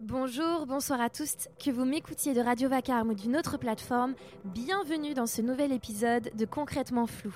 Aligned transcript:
Bonjour, 0.00 0.66
bonsoir 0.66 1.00
à 1.00 1.08
tous, 1.08 1.48
que 1.64 1.70
vous 1.70 1.84
m'écoutiez 1.84 2.34
de 2.34 2.40
Radio 2.40 2.68
Vacarme 2.68 3.10
ou 3.10 3.14
d'une 3.14 3.36
autre 3.36 3.56
plateforme, 3.58 4.14
bienvenue 4.44 5.14
dans 5.14 5.28
ce 5.28 5.40
nouvel 5.40 5.70
épisode 5.70 6.32
de 6.34 6.44
Concrètement 6.44 7.06
Flou. 7.06 7.32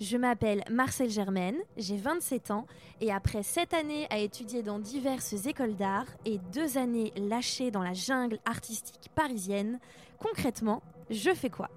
Je 0.00 0.16
m'appelle 0.16 0.62
Marcel 0.70 1.10
Germaine, 1.10 1.56
j'ai 1.76 1.96
27 1.96 2.52
ans 2.52 2.66
et 3.00 3.12
après 3.12 3.42
7 3.42 3.74
années 3.74 4.06
à 4.10 4.18
étudier 4.18 4.62
dans 4.62 4.78
diverses 4.78 5.46
écoles 5.46 5.74
d'art 5.74 6.06
et 6.24 6.38
2 6.54 6.78
années 6.78 7.12
lâchées 7.16 7.72
dans 7.72 7.82
la 7.82 7.92
jungle 7.92 8.38
artistique 8.44 9.10
parisienne, 9.16 9.80
concrètement, 10.20 10.82
je 11.10 11.34
fais 11.34 11.50
quoi? 11.50 11.70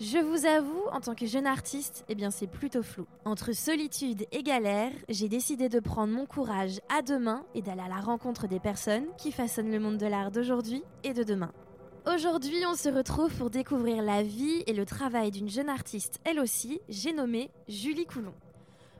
Je 0.00 0.18
vous 0.18 0.46
avoue, 0.46 0.84
en 0.90 1.00
tant 1.00 1.14
que 1.14 1.26
jeune 1.26 1.46
artiste, 1.46 2.04
eh 2.08 2.14
bien 2.14 2.30
c'est 2.30 2.46
plutôt 2.46 2.82
flou. 2.82 3.06
Entre 3.24 3.52
solitude 3.52 4.26
et 4.32 4.42
galère, 4.42 4.92
j'ai 5.08 5.28
décidé 5.28 5.68
de 5.68 5.80
prendre 5.80 6.12
mon 6.12 6.26
courage 6.26 6.80
à 6.88 7.02
deux 7.02 7.18
mains 7.18 7.44
et 7.54 7.62
d'aller 7.62 7.82
à 7.82 7.88
la 7.88 8.00
rencontre 8.00 8.48
des 8.48 8.58
personnes 8.58 9.06
qui 9.18 9.32
façonnent 9.32 9.70
le 9.70 9.78
monde 9.78 9.98
de 9.98 10.06
l'art 10.06 10.30
d'aujourd'hui 10.30 10.82
et 11.04 11.12
de 11.12 11.22
demain. 11.22 11.52
Aujourd'hui, 12.12 12.64
on 12.66 12.74
se 12.74 12.88
retrouve 12.88 13.32
pour 13.36 13.50
découvrir 13.50 14.02
la 14.02 14.22
vie 14.22 14.64
et 14.66 14.72
le 14.72 14.84
travail 14.84 15.30
d'une 15.30 15.48
jeune 15.48 15.68
artiste, 15.68 16.18
elle 16.24 16.40
aussi, 16.40 16.80
j'ai 16.88 17.12
nommé 17.12 17.50
Julie 17.68 18.06
Coulon. 18.06 18.34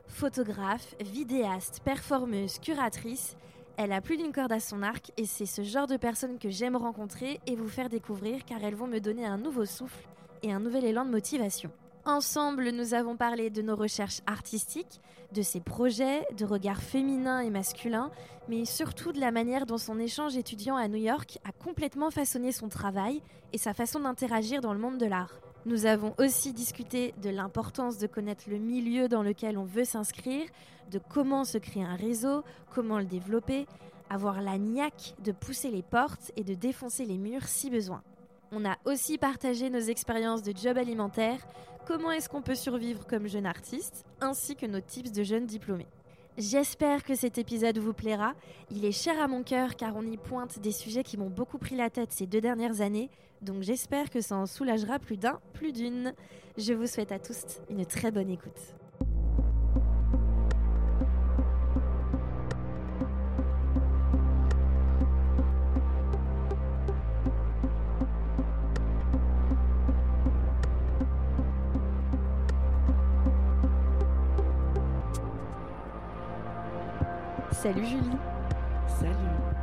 Photographe, 0.06 0.94
vidéaste, 1.00 1.80
performeuse, 1.84 2.58
curatrice, 2.58 3.36
elle 3.76 3.92
a 3.92 4.02
plus 4.02 4.18
d'une 4.18 4.32
corde 4.32 4.52
à 4.52 4.60
son 4.60 4.82
arc 4.82 5.10
et 5.16 5.24
c'est 5.24 5.46
ce 5.46 5.62
genre 5.62 5.86
de 5.86 5.96
personnes 5.96 6.38
que 6.38 6.50
j'aime 6.50 6.76
rencontrer 6.76 7.40
et 7.46 7.56
vous 7.56 7.68
faire 7.68 7.88
découvrir 7.88 8.44
car 8.44 8.62
elles 8.62 8.74
vont 8.74 8.86
me 8.86 9.00
donner 9.00 9.24
un 9.24 9.38
nouveau 9.38 9.64
souffle 9.64 10.06
et 10.42 10.52
un 10.52 10.60
nouvel 10.60 10.84
élan 10.84 11.04
de 11.04 11.10
motivation. 11.10 11.70
Ensemble, 12.04 12.70
nous 12.70 12.94
avons 12.94 13.16
parlé 13.16 13.48
de 13.48 13.62
nos 13.62 13.76
recherches 13.76 14.22
artistiques, 14.26 15.00
de 15.32 15.42
ses 15.42 15.60
projets, 15.60 16.26
de 16.36 16.44
regards 16.44 16.82
féminins 16.82 17.40
et 17.40 17.50
masculins, 17.50 18.10
mais 18.48 18.64
surtout 18.64 19.12
de 19.12 19.20
la 19.20 19.30
manière 19.30 19.66
dont 19.66 19.78
son 19.78 20.00
échange 20.00 20.36
étudiant 20.36 20.74
à 20.74 20.88
New 20.88 20.96
York 20.96 21.38
a 21.44 21.52
complètement 21.52 22.10
façonné 22.10 22.50
son 22.50 22.68
travail 22.68 23.22
et 23.52 23.58
sa 23.58 23.72
façon 23.72 24.00
d'interagir 24.00 24.60
dans 24.60 24.72
le 24.72 24.80
monde 24.80 24.98
de 24.98 25.06
l'art. 25.06 25.38
Nous 25.64 25.86
avons 25.86 26.12
aussi 26.18 26.52
discuté 26.52 27.14
de 27.22 27.30
l'importance 27.30 27.98
de 27.98 28.08
connaître 28.08 28.50
le 28.50 28.58
milieu 28.58 29.06
dans 29.06 29.22
lequel 29.22 29.56
on 29.56 29.64
veut 29.64 29.84
s'inscrire, 29.84 30.48
de 30.90 30.98
comment 30.98 31.44
se 31.44 31.56
créer 31.56 31.84
un 31.84 31.94
réseau, 31.94 32.42
comment 32.74 32.98
le 32.98 33.04
développer, 33.04 33.66
avoir 34.10 34.42
la 34.42 34.58
niaque 34.58 35.14
de 35.22 35.30
pousser 35.30 35.70
les 35.70 35.82
portes 35.82 36.32
et 36.34 36.42
de 36.42 36.54
défoncer 36.54 37.04
les 37.04 37.16
murs 37.16 37.46
si 37.46 37.70
besoin. 37.70 38.02
On 38.54 38.66
a 38.66 38.76
aussi 38.84 39.16
partagé 39.16 39.70
nos 39.70 39.80
expériences 39.80 40.42
de 40.42 40.54
job 40.54 40.76
alimentaire, 40.76 41.38
comment 41.86 42.10
est-ce 42.12 42.28
qu'on 42.28 42.42
peut 42.42 42.54
survivre 42.54 43.06
comme 43.06 43.26
jeune 43.26 43.46
artiste, 43.46 44.04
ainsi 44.20 44.56
que 44.56 44.66
nos 44.66 44.80
tips 44.80 45.10
de 45.10 45.22
jeunes 45.22 45.46
diplômés. 45.46 45.88
J'espère 46.36 47.02
que 47.02 47.14
cet 47.14 47.38
épisode 47.38 47.78
vous 47.78 47.94
plaira. 47.94 48.34
Il 48.70 48.84
est 48.84 48.92
cher 48.92 49.18
à 49.22 49.26
mon 49.26 49.42
cœur 49.42 49.74
car 49.74 49.96
on 49.96 50.02
y 50.02 50.18
pointe 50.18 50.58
des 50.58 50.72
sujets 50.72 51.02
qui 51.02 51.16
m'ont 51.16 51.30
beaucoup 51.30 51.56
pris 51.56 51.76
la 51.76 51.88
tête 51.88 52.12
ces 52.12 52.26
deux 52.26 52.42
dernières 52.42 52.82
années, 52.82 53.08
donc 53.40 53.62
j'espère 53.62 54.10
que 54.10 54.20
ça 54.20 54.36
en 54.36 54.44
soulagera 54.44 54.98
plus 54.98 55.16
d'un, 55.16 55.40
plus 55.54 55.72
d'une. 55.72 56.12
Je 56.58 56.74
vous 56.74 56.86
souhaite 56.86 57.12
à 57.12 57.18
tous 57.18 57.58
une 57.70 57.86
très 57.86 58.10
bonne 58.10 58.28
écoute. 58.28 58.74
Salut 77.62 77.86
Julie. 77.86 78.16
Salut, 78.88 79.14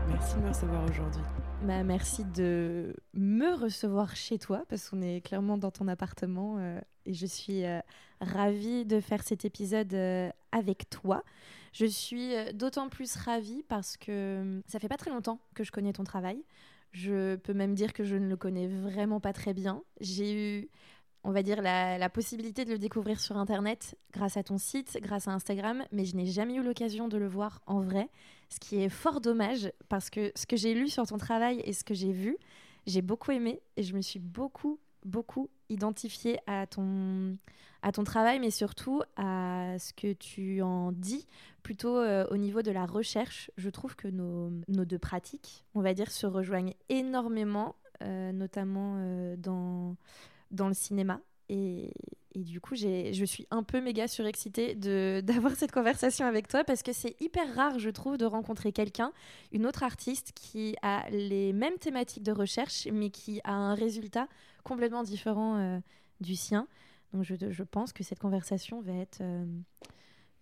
merci 0.07 0.35
de 0.35 0.39
me 0.39 0.47
recevoir 0.47 0.89
aujourd'hui. 0.89 1.21
Bah, 1.63 1.83
merci 1.83 2.23
de 2.23 2.95
me 3.13 3.53
recevoir 3.53 4.15
chez 4.15 4.39
toi 4.39 4.63
parce 4.69 4.89
qu'on 4.89 5.01
est 5.01 5.19
clairement 5.19 5.57
dans 5.57 5.69
ton 5.69 5.85
appartement 5.89 6.59
euh, 6.59 6.79
et 7.05 7.13
je 7.13 7.25
suis 7.25 7.65
euh, 7.65 7.81
ravie 8.21 8.85
de 8.85 9.01
faire 9.01 9.21
cet 9.21 9.43
épisode 9.43 9.93
euh, 9.93 10.29
avec 10.53 10.89
toi. 10.89 11.25
Je 11.73 11.85
suis 11.85 12.31
d'autant 12.53 12.87
plus 12.87 13.17
ravie 13.17 13.65
parce 13.67 13.97
que 13.97 14.61
ça 14.65 14.79
fait 14.79 14.87
pas 14.87 14.95
très 14.95 15.11
longtemps 15.11 15.41
que 15.53 15.65
je 15.65 15.71
connais 15.73 15.91
ton 15.91 16.05
travail. 16.05 16.41
Je 16.93 17.35
peux 17.35 17.53
même 17.53 17.75
dire 17.75 17.91
que 17.91 18.05
je 18.05 18.15
ne 18.15 18.29
le 18.29 18.37
connais 18.37 18.69
vraiment 18.69 19.19
pas 19.19 19.33
très 19.33 19.53
bien. 19.53 19.83
J'ai 19.99 20.61
eu 20.61 20.69
on 21.23 21.31
va 21.31 21.43
dire, 21.43 21.61
la, 21.61 22.09
possibilité 22.09 22.65
de 22.65 22.71
le 22.71 22.77
découvrir 22.77 23.19
sur 23.19 23.37
Internet 23.37 23.97
grâce 24.13 24.37
à 24.37 24.43
ton 24.43 24.57
site, 24.57 24.97
grâce 25.01 25.27
à 25.27 25.31
Instagram, 25.31 25.83
mais 25.91 26.05
je 26.05 26.15
n'ai 26.15 26.25
jamais 26.25 26.55
eu 26.55 26.63
l'occasion 26.63 27.07
de 27.07 27.17
le 27.17 27.27
voir 27.27 27.61
en 27.67 27.81
vrai, 27.81 28.09
ce 28.49 28.59
qui 28.59 28.81
est 28.81 28.89
fort 28.89 29.21
dommage 29.21 29.71
parce 29.89 30.09
que 30.09 30.31
ce 30.35 30.45
que 30.45 30.55
j'ai 30.55 30.73
lu 30.73 30.87
sur 30.87 31.05
ton 31.05 31.17
travail 31.17 31.61
et 31.65 31.73
ce 31.73 31.83
que 31.83 31.93
j'ai 31.93 32.11
vu, 32.11 32.37
j'ai 32.87 33.01
beaucoup 33.01 33.31
aimé 33.31 33.61
et 33.77 33.83
je 33.83 33.93
me 33.93 34.01
suis 34.01 34.19
beaucoup, 34.19 34.79
beaucoup 35.05 35.49
identifiée 35.69 36.39
à 36.47 36.65
ton, 36.65 37.37
à 37.81 37.91
ton 37.91 38.03
travail, 38.03 38.39
mais 38.39 38.51
surtout 38.51 39.01
à 39.15 39.75
ce 39.77 39.93
que 39.93 40.13
tu 40.13 40.61
en 40.61 40.91
dis, 40.91 41.27
plutôt 41.63 41.97
euh, 41.97 42.25
au 42.31 42.37
niveau 42.37 42.61
de 42.61 42.71
la 42.71 42.85
recherche. 42.85 43.51
Je 43.57 43.69
trouve 43.69 43.95
que 43.95 44.07
nos, 44.07 44.51
nos 44.67 44.85
deux 44.85 44.99
pratiques, 44.99 45.65
on 45.75 45.81
va 45.81 45.93
dire, 45.93 46.11
se 46.11 46.25
rejoignent 46.25 46.73
énormément, 46.89 47.75
euh, 48.01 48.31
notamment 48.31 48.95
euh, 48.97 49.35
dans 49.37 49.95
dans 50.51 50.67
le 50.67 50.73
cinéma. 50.73 51.21
Et, 51.49 51.91
et, 52.35 52.43
du 52.43 52.61
coup, 52.61 52.75
je 52.75 53.25
suis 53.25 53.47
un 53.49 53.63
peu 53.63 53.81
méga 53.81 54.07
surexcitée 54.07 54.75
d'avoir 55.23 55.55
cette 55.55 55.71
conversation 55.71 56.25
avec 56.25 56.47
toi 56.47 56.63
parce 56.63 56.83
que 56.83 56.93
c'est 56.93 57.15
hyper 57.19 57.55
rare, 57.55 57.79
je 57.79 57.89
trouve, 57.89 58.17
de 58.17 58.25
rencontrer 58.25 58.71
quelqu'un, 58.71 59.11
une 59.51 59.65
autre 59.65 59.83
artiste 59.83 60.31
qui 60.35 60.75
a 60.81 61.09
les 61.09 61.53
mêmes 61.53 61.77
thématiques 61.79 62.23
de 62.23 62.31
recherche, 62.31 62.87
mais 62.91 63.09
qui 63.09 63.41
a 63.43 63.53
un 63.53 63.73
résultat 63.73 64.27
complètement 64.63 65.03
différent 65.03 65.57
euh, 65.57 65.79
du 66.21 66.35
sien. 66.35 66.67
Donc, 67.13 67.23
je, 67.23 67.33
je, 67.49 67.63
pense 67.63 67.91
que 67.91 68.03
cette 68.03 68.19
conversation 68.19 68.81
va 68.81 68.93
être 68.93 69.21
euh, 69.21 69.45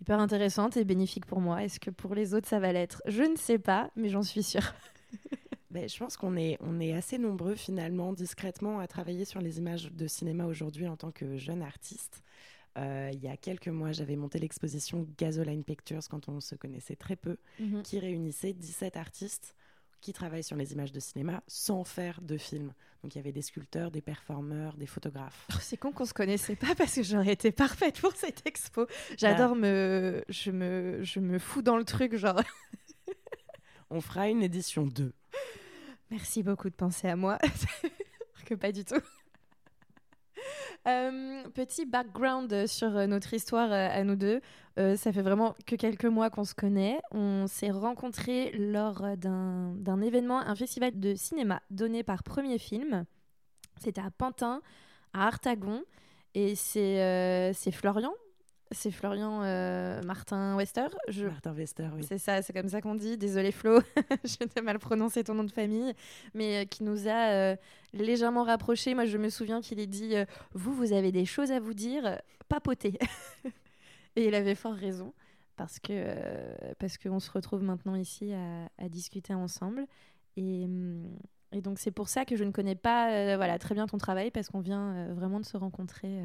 hyper 0.01 0.19
intéressante 0.19 0.75
et 0.75 0.83
bénéfique 0.83 1.25
pour 1.25 1.39
moi. 1.39 1.63
Est-ce 1.63 1.79
que 1.79 1.89
pour 1.89 2.13
les 2.13 2.33
autres, 2.33 2.49
ça 2.49 2.59
va 2.59 2.73
l'être? 2.73 3.01
Je 3.05 3.23
ne 3.23 3.37
sais 3.37 3.59
pas, 3.59 3.89
mais 3.95 4.09
j'en 4.09 4.23
suis 4.23 4.43
sûre. 4.43 4.73
Ben, 5.77 5.87
je 5.87 5.99
pense 5.99 6.17
qu'on 6.17 6.35
est, 6.37 6.57
on 6.61 6.79
est 6.79 6.93
assez 6.93 7.19
nombreux 7.19 7.53
finalement, 7.53 8.11
discrètement, 8.11 8.79
à 8.79 8.87
travailler 8.87 9.25
sur 9.25 9.41
les 9.41 9.59
images 9.59 9.91
de 9.91 10.07
cinéma 10.07 10.47
aujourd'hui 10.47 10.87
en 10.87 10.97
tant 10.97 11.11
que 11.11 11.37
jeune 11.37 11.61
artiste. 11.61 12.23
Euh, 12.79 13.11
il 13.13 13.19
y 13.19 13.27
a 13.27 13.37
quelques 13.37 13.67
mois, 13.67 13.91
j'avais 13.91 14.15
monté 14.15 14.39
l'exposition 14.39 15.07
Gasoline 15.19 15.63
Pictures 15.63 16.01
quand 16.09 16.29
on 16.29 16.39
se 16.39 16.55
connaissait 16.55 16.95
très 16.95 17.15
peu, 17.15 17.37
mhm. 17.59 17.83
qui 17.83 17.99
réunissait 17.99 18.53
17 18.53 18.97
artistes 18.97 19.55
qui 20.01 20.13
travaillent 20.13 20.43
sur 20.43 20.55
les 20.55 20.73
images 20.73 20.91
de 20.91 20.99
cinéma 20.99 21.43
sans 21.45 21.83
faire 21.83 22.21
de 22.23 22.37
film. 22.37 22.73
Donc 23.03 23.13
il 23.13 23.19
y 23.19 23.21
avait 23.21 23.31
des 23.31 23.43
sculpteurs, 23.43 23.91
des 23.91 24.01
performeurs, 24.01 24.77
des 24.77 24.87
photographes. 24.87 25.47
Oh, 25.53 25.57
c'est 25.61 25.77
con 25.77 25.91
qu'on 25.91 26.05
se 26.05 26.13
connaissait 26.15 26.55
pas 26.55 26.73
parce 26.73 26.95
que 26.95 27.03
j'aurais 27.03 27.33
été 27.33 27.51
parfaite 27.51 28.01
pour 28.01 28.13
cette 28.13 28.47
expo. 28.47 28.87
J'adore 29.15 29.51
bah. 29.51 29.61
me 29.61 30.23
je 30.27 30.49
me 30.49 31.03
je 31.03 31.19
me 31.19 31.37
fous 31.37 31.61
dans 31.61 31.77
le 31.77 31.85
truc 31.85 32.15
genre 32.15 32.41
on 33.91 34.01
fera 34.01 34.27
une 34.27 34.41
édition 34.41 34.87
2. 34.87 35.13
Merci 36.09 36.43
beaucoup 36.43 36.69
de 36.69 36.75
penser 36.75 37.07
à 37.07 37.15
moi. 37.15 37.37
que 38.47 38.55
pas 38.55 38.71
du 38.71 38.83
tout. 38.83 38.95
Euh, 40.87 41.43
petit 41.49 41.85
background 41.85 42.65
sur 42.67 42.95
euh, 42.95 43.07
notre 43.07 43.33
histoire 43.33 43.69
euh, 43.73 43.89
à 43.91 44.05
nous 44.05 44.15
deux. 44.15 44.39
ça 44.77 45.11
fait 45.11 45.21
vraiment 45.23 45.53
que 45.65 45.75
quelques 45.75 46.05
mois 46.05 46.29
qu'on 46.29 46.45
se 46.45 46.53
connaît. 46.53 47.01
On 47.11 47.45
s'est 47.47 47.71
rencontrés 47.71 48.51
lors 48.51 49.17
d'un 49.17 50.01
événement, 50.01 50.39
un 50.39 50.55
festival 50.55 50.97
de 50.97 51.15
cinéma 51.15 51.61
donné 51.71 52.03
par 52.03 52.23
Premier 52.23 52.57
Film. 52.57 53.03
C'était 53.81 53.99
à 53.99 54.11
Pantin, 54.11 54.61
à 55.13 55.27
Artagon. 55.27 55.83
Et 56.35 56.55
c'est 56.55 57.51
Florian, 57.73 58.13
c'est 58.71 58.91
Florian 58.91 59.41
euh, 59.43 60.01
Martin 60.03 60.55
Wester. 60.55 60.87
Martin 61.23 61.53
Wester, 61.53 61.89
oui. 61.95 62.03
C'est 62.07 62.17
ça, 62.17 62.41
c'est 62.41 62.53
comme 62.53 62.69
ça 62.69 62.81
qu'on 62.81 62.95
dit. 62.95 63.17
Désolé 63.17 63.51
Flo, 63.51 63.79
je 64.23 64.45
t'ai 64.45 64.61
mal 64.61 64.79
prononcé 64.79 65.23
ton 65.23 65.33
nom 65.33 65.43
de 65.43 65.51
famille, 65.51 65.93
mais 66.33 66.63
euh, 66.63 66.65
qui 66.65 66.83
nous 66.83 67.07
a 67.07 67.31
euh, 67.31 67.55
légèrement 67.93 68.43
rapprochés. 68.43 68.93
Moi, 68.93 69.05
je 69.05 69.17
me 69.17 69.29
souviens 69.29 69.61
qu'il 69.61 69.79
ait 69.79 69.87
dit 69.87 70.15
Vous, 70.53 70.73
vous 70.73 70.93
avez 70.93 71.11
des 71.11 71.25
choses 71.25 71.51
à 71.51 71.59
vous 71.59 71.73
dire, 71.73 72.19
papotez. 72.49 72.97
Et 74.15 74.27
il 74.27 74.35
avait 74.35 74.55
fort 74.55 74.73
raison, 74.73 75.13
parce 75.55 75.79
que 75.79 76.15
parce 76.79 76.97
qu'on 76.97 77.19
se 77.19 77.29
retrouve 77.31 77.61
maintenant 77.61 77.95
ici 77.95 78.33
à, 78.33 78.89
discuter 78.89 79.33
ensemble. 79.33 79.85
Et. 80.35 80.65
Hum, 80.65 81.03
et 81.53 81.61
donc 81.61 81.79
c'est 81.79 81.91
pour 81.91 82.09
ça 82.09 82.25
que 82.25 82.35
je 82.35 82.43
ne 82.43 82.51
connais 82.51 82.75
pas 82.75 83.37
voilà 83.37 83.57
très 83.57 83.73
bien 83.73 83.87
ton 83.87 83.97
travail 83.97 84.31
parce 84.31 84.49
qu'on 84.49 84.59
vient 84.59 85.13
vraiment 85.13 85.39
de 85.39 85.45
se 85.45 85.55
rencontrer 85.55 86.19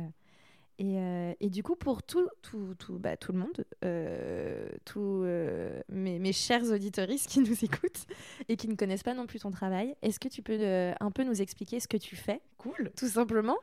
euh, 0.80 1.34
et, 1.40 1.50
du 1.50 1.62
coup, 1.62 1.76
pour 1.76 2.02
tout, 2.02 2.28
tout, 2.42 2.74
tout, 2.78 2.98
bah, 2.98 3.16
tout 3.16 3.32
le 3.32 3.38
monde, 3.38 3.64
euh, 3.84 4.68
tous 4.84 5.22
euh, 5.24 5.80
mes, 5.88 6.18
mes, 6.18 6.32
chers 6.32 6.64
auditoristes 6.64 7.28
qui 7.28 7.40
nous 7.40 7.64
écoutent 7.64 8.06
et 8.48 8.56
qui 8.56 8.68
ne 8.68 8.74
connaissent 8.74 9.02
pas 9.02 9.14
non 9.14 9.26
plus 9.26 9.40
ton 9.40 9.50
travail, 9.50 9.94
est-ce 10.02 10.18
que 10.18 10.28
tu 10.28 10.42
peux 10.42 10.92
un 10.98 11.10
peu 11.10 11.24
nous 11.24 11.40
expliquer 11.40 11.80
ce 11.80 11.88
que 11.88 11.96
tu 11.96 12.16
fais? 12.16 12.40
Cool. 12.58 12.90
Tout 12.96 13.08
simplement 13.08 13.56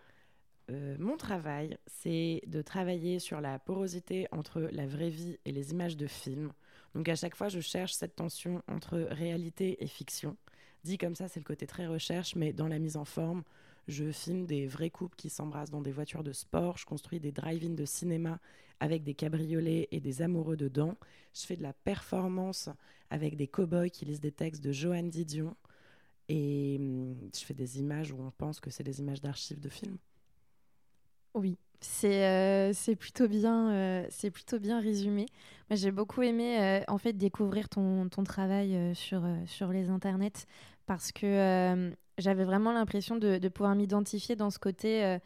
mon 1.00 1.18
travail, 1.18 1.80
c'est 1.88 2.44
de 2.46 2.62
travailler 2.62 3.18
sur 3.18 3.42
la 3.42 3.58
porosité 3.58 4.28
entre 4.32 4.62
la 4.72 4.86
vraie 4.86 5.10
vie 5.10 5.40
et 5.44 5.52
les 5.52 5.72
images 5.72 5.98
de 5.98 6.06
films. 6.06 6.52
Donc 6.94 7.10
à 7.10 7.16
chaque 7.16 7.36
fois, 7.36 7.50
je 7.50 7.60
cherche 7.60 7.94
cette 7.94 8.16
tension 8.16 8.62
entre 8.68 9.00
réalité 9.10 9.84
et 9.84 9.88
fiction. 9.88 10.38
Dit 10.84 11.00
comme 11.00 11.16
ça, 11.16 11.28
c'est 11.28 11.40
le 11.40 11.44
côté 11.44 11.66
très 11.66 11.88
recherche, 11.88 12.36
mais 12.36 12.54
dans 12.54 12.68
la 12.68 12.78
mise 12.78 12.98
en 12.98 13.06
forme, 13.06 13.42
je 13.90 14.12
filme 14.12 14.46
des 14.46 14.68
vrais 14.68 14.90
couples 14.90 15.16
qui 15.16 15.30
s'embrassent 15.30 15.72
dans 15.72 15.82
des 15.82 15.92
voitures 15.92 16.24
de 16.24 16.32
sport. 16.32 16.78
Je 16.78 16.86
construis 16.86 17.20
des 17.20 17.32
drive-in 17.32 17.74
de 17.74 17.86
cinéma 17.86 18.40
avec 18.80 19.04
des 19.04 19.16
cabriolets 19.16 19.88
et 19.92 20.00
des 20.00 20.22
amoureux 20.22 20.56
dedans. 20.56 20.96
Je 21.34 21.42
fais 21.42 21.58
de 21.58 21.64
la 21.64 21.74
performance 21.74 22.70
avec 23.10 23.36
des 23.36 23.48
cow-boys 23.48 23.90
qui 23.90 24.06
lisent 24.06 24.22
des 24.22 24.32
textes 24.32 24.64
de 24.64 24.72
Johan 24.72 25.04
Didion. 25.04 25.56
Et 26.30 26.78
hum, 26.80 27.16
je 27.34 27.40
fais 27.40 27.56
des 27.56 27.80
images 27.80 28.12
où 28.12 28.22
on 28.22 28.32
pense 28.32 28.60
que 28.60 28.70
c'est 28.70 28.84
des 28.84 29.00
images 29.00 29.22
d'archives 29.22 29.60
de 29.60 29.70
films. 29.70 29.98
Oui, 31.34 31.58
c'est 31.82 32.26
euh, 32.26 32.96
plutôt 32.96 33.28
bien 33.28 33.72
euh, 33.72 34.08
plutôt 34.32 34.60
bien 34.60 34.80
résumé. 34.80 35.26
J'ai 35.72 35.92
beaucoup 35.92 36.22
aimé 36.22 36.60
euh, 36.60 36.84
en 36.88 36.98
fait 36.98 37.14
découvrir 37.14 37.70
ton, 37.70 38.10
ton 38.10 38.24
travail 38.24 38.96
sur 38.96 39.24
sur 39.46 39.70
les 39.70 39.90
internets 39.90 40.46
parce 40.86 41.12
que 41.12 41.92
j'avais 42.20 42.44
vraiment 42.44 42.72
l'impression 42.72 43.16
de, 43.16 43.38
de, 43.38 43.50
pouvoir 43.50 43.76
m'identifier 43.76 44.36
dans 44.36 44.50
ce 44.50 44.60
côté 44.60 45.20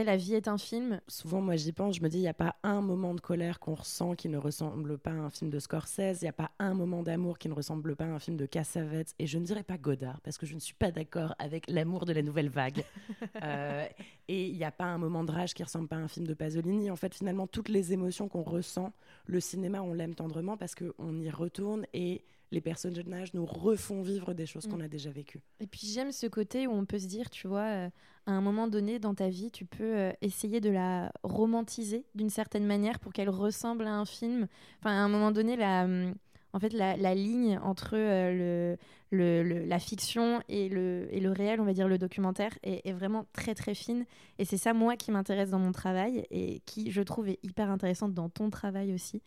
la 0.00 0.16
vie 0.16 0.34
est 0.34 0.48
un 0.48 0.58
film. 0.58 1.00
Souvent, 1.06 1.40
moi, 1.40 1.56
j'y 1.56 1.72
pense, 1.72 1.96
je 1.96 2.02
me 2.02 2.08
dis, 2.08 2.18
il 2.18 2.22
n'y 2.22 2.28
a 2.28 2.34
pas 2.34 2.56
un 2.62 2.80
moment 2.80 3.14
de 3.14 3.20
colère 3.20 3.60
qu'on 3.60 3.74
ressent 3.74 4.14
qui 4.14 4.28
ne 4.28 4.38
ressemble 4.38 4.96
pas 4.98 5.10
à 5.10 5.14
un 5.14 5.30
film 5.30 5.50
de 5.50 5.58
Scorsese, 5.58 6.20
il 6.20 6.24
n'y 6.24 6.28
a 6.28 6.32
pas 6.32 6.50
un 6.58 6.74
moment 6.74 7.02
d'amour 7.02 7.38
qui 7.38 7.48
ne 7.48 7.54
ressemble 7.54 7.94
pas 7.94 8.04
à 8.04 8.08
un 8.08 8.18
film 8.18 8.36
de 8.36 8.46
Cassavetes, 8.46 9.14
et 9.18 9.26
je 9.26 9.38
ne 9.38 9.44
dirais 9.44 9.62
pas 9.62 9.76
Godard, 9.76 10.20
parce 10.22 10.38
que 10.38 10.46
je 10.46 10.54
ne 10.54 10.60
suis 10.60 10.74
pas 10.74 10.90
d'accord 10.90 11.34
avec 11.38 11.68
l'amour 11.68 12.06
de 12.06 12.12
la 12.12 12.22
nouvelle 12.22 12.48
vague. 12.48 12.84
Euh, 13.42 13.86
et 14.28 14.46
il 14.46 14.56
n'y 14.56 14.64
a 14.64 14.70
pas 14.70 14.84
un 14.84 14.98
moment 14.98 15.24
de 15.24 15.32
rage 15.32 15.54
qui 15.54 15.62
ressemble 15.62 15.88
pas 15.88 15.96
à 15.96 15.98
un 15.98 16.06
film 16.06 16.26
de 16.26 16.34
Pasolini. 16.34 16.90
En 16.90 16.96
fait, 16.96 17.14
finalement, 17.14 17.46
toutes 17.46 17.68
les 17.68 17.92
émotions 17.92 18.28
qu'on 18.28 18.42
ressent, 18.42 18.92
le 19.26 19.40
cinéma, 19.40 19.82
on 19.82 19.92
l'aime 19.94 20.14
tendrement 20.14 20.56
parce 20.56 20.74
qu'on 20.74 21.20
y 21.20 21.30
retourne 21.30 21.86
et 21.92 22.24
les 22.52 22.60
personnages 22.60 23.34
nous 23.34 23.46
refont 23.46 24.02
vivre 24.02 24.34
des 24.34 24.46
choses 24.46 24.66
qu'on 24.66 24.76
mm. 24.76 24.82
a 24.82 24.88
déjà 24.88 25.10
vécues. 25.10 25.40
Et 25.58 25.66
puis 25.66 25.86
j'aime 25.86 26.12
ce 26.12 26.26
côté 26.26 26.66
où 26.66 26.72
on 26.72 26.84
peut 26.84 26.98
se 26.98 27.06
dire, 27.06 27.30
tu 27.30 27.48
vois, 27.48 27.64
euh, 27.64 27.90
à 28.26 28.32
un 28.32 28.40
moment 28.40 28.68
donné 28.68 28.98
dans 28.98 29.14
ta 29.14 29.28
vie, 29.28 29.50
tu 29.50 29.64
peux 29.64 29.96
euh, 29.96 30.12
essayer 30.20 30.60
de 30.60 30.70
la 30.70 31.10
romantiser 31.24 32.04
d'une 32.14 32.30
certaine 32.30 32.66
manière 32.66 33.00
pour 33.00 33.12
qu'elle 33.12 33.30
ressemble 33.30 33.86
à 33.86 33.94
un 33.94 34.04
film. 34.04 34.46
Enfin, 34.78 34.90
à 34.90 35.00
un 35.00 35.08
moment 35.08 35.32
donné, 35.32 35.56
la, 35.56 35.84
hum, 35.84 36.14
en 36.52 36.60
fait, 36.60 36.74
la, 36.74 37.14
ligne 37.14 37.58
entre 37.62 37.94
euh, 37.94 38.76
le, 39.10 39.42
le, 39.42 39.64
la 39.64 39.78
fiction 39.78 40.42
et 40.50 40.68
le, 40.68 41.08
et 41.10 41.20
le 41.20 41.30
réel, 41.30 41.60
on 41.60 41.64
va 41.64 41.72
dire 41.72 41.88
le 41.88 41.96
documentaire, 41.96 42.52
est, 42.62 42.86
est 42.86 42.92
vraiment 42.92 43.24
très 43.32 43.54
très 43.54 43.74
fine. 43.74 44.04
Et 44.38 44.44
c'est 44.44 44.58
ça, 44.58 44.74
moi, 44.74 44.96
qui 44.96 45.10
m'intéresse 45.10 45.48
dans 45.48 45.58
mon 45.58 45.72
travail 45.72 46.26
et 46.30 46.60
qui, 46.66 46.90
je 46.90 47.00
trouve, 47.00 47.28
est 47.28 47.38
hyper 47.42 47.70
intéressante 47.70 48.12
dans 48.12 48.28
ton 48.28 48.50
travail 48.50 48.92
aussi. 48.92 49.22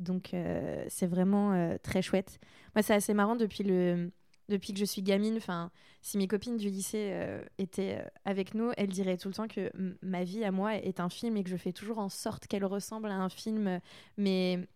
Donc 0.00 0.32
euh, 0.32 0.84
c'est 0.88 1.06
vraiment 1.06 1.52
euh, 1.52 1.76
très 1.82 2.02
chouette. 2.02 2.40
Moi, 2.74 2.82
c'est 2.82 2.94
assez 2.94 3.14
marrant 3.14 3.36
depuis, 3.36 3.62
le, 3.62 4.10
depuis 4.48 4.72
que 4.72 4.78
je 4.78 4.84
suis 4.84 5.02
gamine. 5.02 5.36
Enfin, 5.36 5.70
si 6.00 6.16
mes 6.18 6.26
copines 6.26 6.56
du 6.56 6.70
lycée 6.70 7.10
euh, 7.12 7.44
étaient 7.58 8.04
avec 8.24 8.54
nous, 8.54 8.72
elles 8.76 8.88
diraient 8.88 9.18
tout 9.18 9.28
le 9.28 9.34
temps 9.34 9.46
que 9.46 9.70
ma 10.02 10.24
vie 10.24 10.42
à 10.42 10.50
moi 10.50 10.74
est 10.74 11.00
un 11.00 11.10
film 11.10 11.36
et 11.36 11.44
que 11.44 11.50
je 11.50 11.56
fais 11.56 11.72
toujours 11.72 11.98
en 11.98 12.08
sorte 12.08 12.46
qu'elle 12.46 12.64
ressemble 12.64 13.08
à 13.08 13.16
un 13.16 13.28
film, 13.28 13.80
mais 14.16 14.66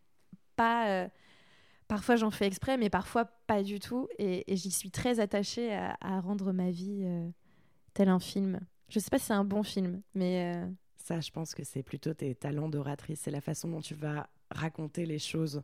pas. 0.56 1.08
parfois 1.88 2.16
j'en 2.16 2.30
fais 2.30 2.46
exprès, 2.46 2.76
mais 2.76 2.90
parfois 2.90 3.24
pas 3.24 3.62
du 3.62 3.80
tout. 3.80 4.08
Et, 4.18 4.44
j'y 4.48 4.70
suis 4.70 4.90
très 4.90 5.20
attachée 5.20 5.74
à, 5.74 5.96
à 6.02 6.20
rendre 6.20 6.52
ma 6.52 6.70
vie 6.70 7.06
tel 7.94 8.10
un 8.10 8.20
film. 8.20 8.60
Je 8.90 8.98
sais 8.98 9.10
pas 9.10 9.18
si 9.18 9.26
c'est 9.26 9.32
un 9.32 9.44
bon 9.44 9.62
film, 9.62 10.02
mais. 10.14 10.62
Ça, 10.96 11.20
je 11.20 11.30
pense 11.30 11.54
que 11.54 11.64
c'est 11.64 11.82
plutôt 11.82 12.14
tes 12.14 12.34
talents 12.34 12.68
d'oratrice. 12.68 13.20
C'est 13.20 13.30
la 13.30 13.40
façon 13.40 13.68
dont 13.68 13.80
tu 13.80 13.94
vas 13.94 14.28
raconter 14.56 15.06
les 15.06 15.18
choses. 15.18 15.62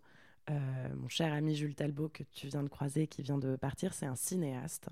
Euh, 0.49 0.95
mon 0.97 1.09
cher 1.09 1.33
ami 1.33 1.55
Jules 1.55 1.75
Talbot, 1.75 2.09
que 2.09 2.23
tu 2.23 2.49
viens 2.49 2.63
de 2.63 2.69
croiser, 2.69 3.07
qui 3.07 3.23
vient 3.23 3.39
de 3.39 3.57
partir, 3.57 3.95
c'est 3.95 4.07
un 4.07 4.17
cinéaste. 4.17 4.89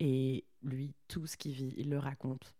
Et 0.00 0.44
lui, 0.62 0.94
tout 1.08 1.26
ce 1.26 1.36
qu'il 1.36 1.52
vit, 1.52 1.74
il 1.76 1.90
le 1.90 1.98
raconte 1.98 2.54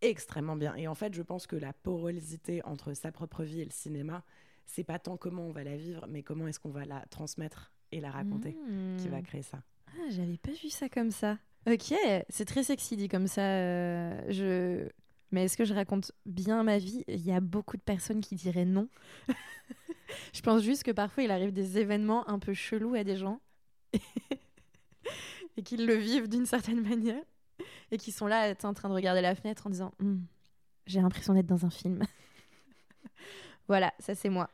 extrêmement 0.00 0.56
bien. 0.56 0.74
Et 0.74 0.88
en 0.88 0.94
fait, 0.94 1.14
je 1.14 1.22
pense 1.22 1.46
que 1.46 1.56
la 1.56 1.72
porosité 1.72 2.64
entre 2.64 2.94
sa 2.94 3.12
propre 3.12 3.44
vie 3.44 3.60
et 3.60 3.64
le 3.64 3.70
cinéma, 3.70 4.24
c'est 4.66 4.84
pas 4.84 4.98
tant 4.98 5.16
comment 5.16 5.46
on 5.46 5.52
va 5.52 5.64
la 5.64 5.76
vivre, 5.76 6.06
mais 6.08 6.22
comment 6.22 6.46
est-ce 6.48 6.60
qu'on 6.60 6.70
va 6.70 6.84
la 6.84 7.04
transmettre 7.06 7.72
et 7.92 8.00
la 8.00 8.10
raconter 8.10 8.56
qui 8.98 9.08
va 9.08 9.20
mmh. 9.20 9.22
créer 9.22 9.42
ça. 9.42 9.62
Ah, 9.88 10.08
j'avais 10.10 10.38
pas 10.38 10.52
vu 10.52 10.70
ça 10.70 10.88
comme 10.88 11.10
ça. 11.10 11.38
Ok, 11.66 11.94
c'est 12.28 12.44
très 12.44 12.64
sexy 12.64 12.96
dit 12.96 13.08
comme 13.08 13.28
ça. 13.28 13.42
Euh, 13.42 14.22
je 14.28 14.88
mais 15.32 15.44
est-ce 15.44 15.56
que 15.56 15.64
je 15.64 15.74
raconte 15.74 16.12
bien 16.26 16.62
ma 16.62 16.78
vie? 16.78 17.04
Il 17.08 17.24
y 17.24 17.32
a 17.32 17.40
beaucoup 17.40 17.76
de 17.76 17.82
personnes 17.82 18.20
qui 18.20 18.34
diraient 18.34 18.66
non. 18.66 18.88
je 20.32 20.40
pense 20.42 20.62
juste 20.62 20.84
que 20.84 20.90
parfois 20.90 21.24
il 21.24 21.30
arrive 21.30 21.52
des 21.52 21.78
événements 21.78 22.28
un 22.28 22.38
peu 22.38 22.52
chelous 22.52 22.94
à 22.94 23.02
des 23.02 23.16
gens 23.16 23.40
et 25.56 25.62
qu'ils 25.62 25.86
le 25.86 25.94
vivent 25.94 26.28
d'une 26.28 26.46
certaine 26.46 26.82
manière 26.82 27.22
et 27.90 27.98
qui 27.98 28.12
sont 28.12 28.26
là 28.26 28.54
en 28.62 28.74
train 28.74 28.88
de 28.88 28.94
regarder 28.94 29.22
la 29.22 29.34
fenêtre 29.34 29.66
en 29.66 29.70
disant 29.70 29.92
hum, 30.00 30.24
j'ai 30.86 31.00
l'impression 31.00 31.34
d'être 31.34 31.46
dans 31.46 31.64
un 31.64 31.70
film. 31.70 32.02
voilà, 33.68 33.92
ça 33.98 34.14
c'est 34.14 34.28
moi. 34.30 34.50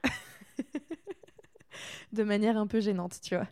de 2.13 2.23
manière 2.23 2.57
un 2.57 2.67
peu 2.67 2.81
gênante, 2.81 3.21
tu 3.21 3.35
vois. 3.35 3.49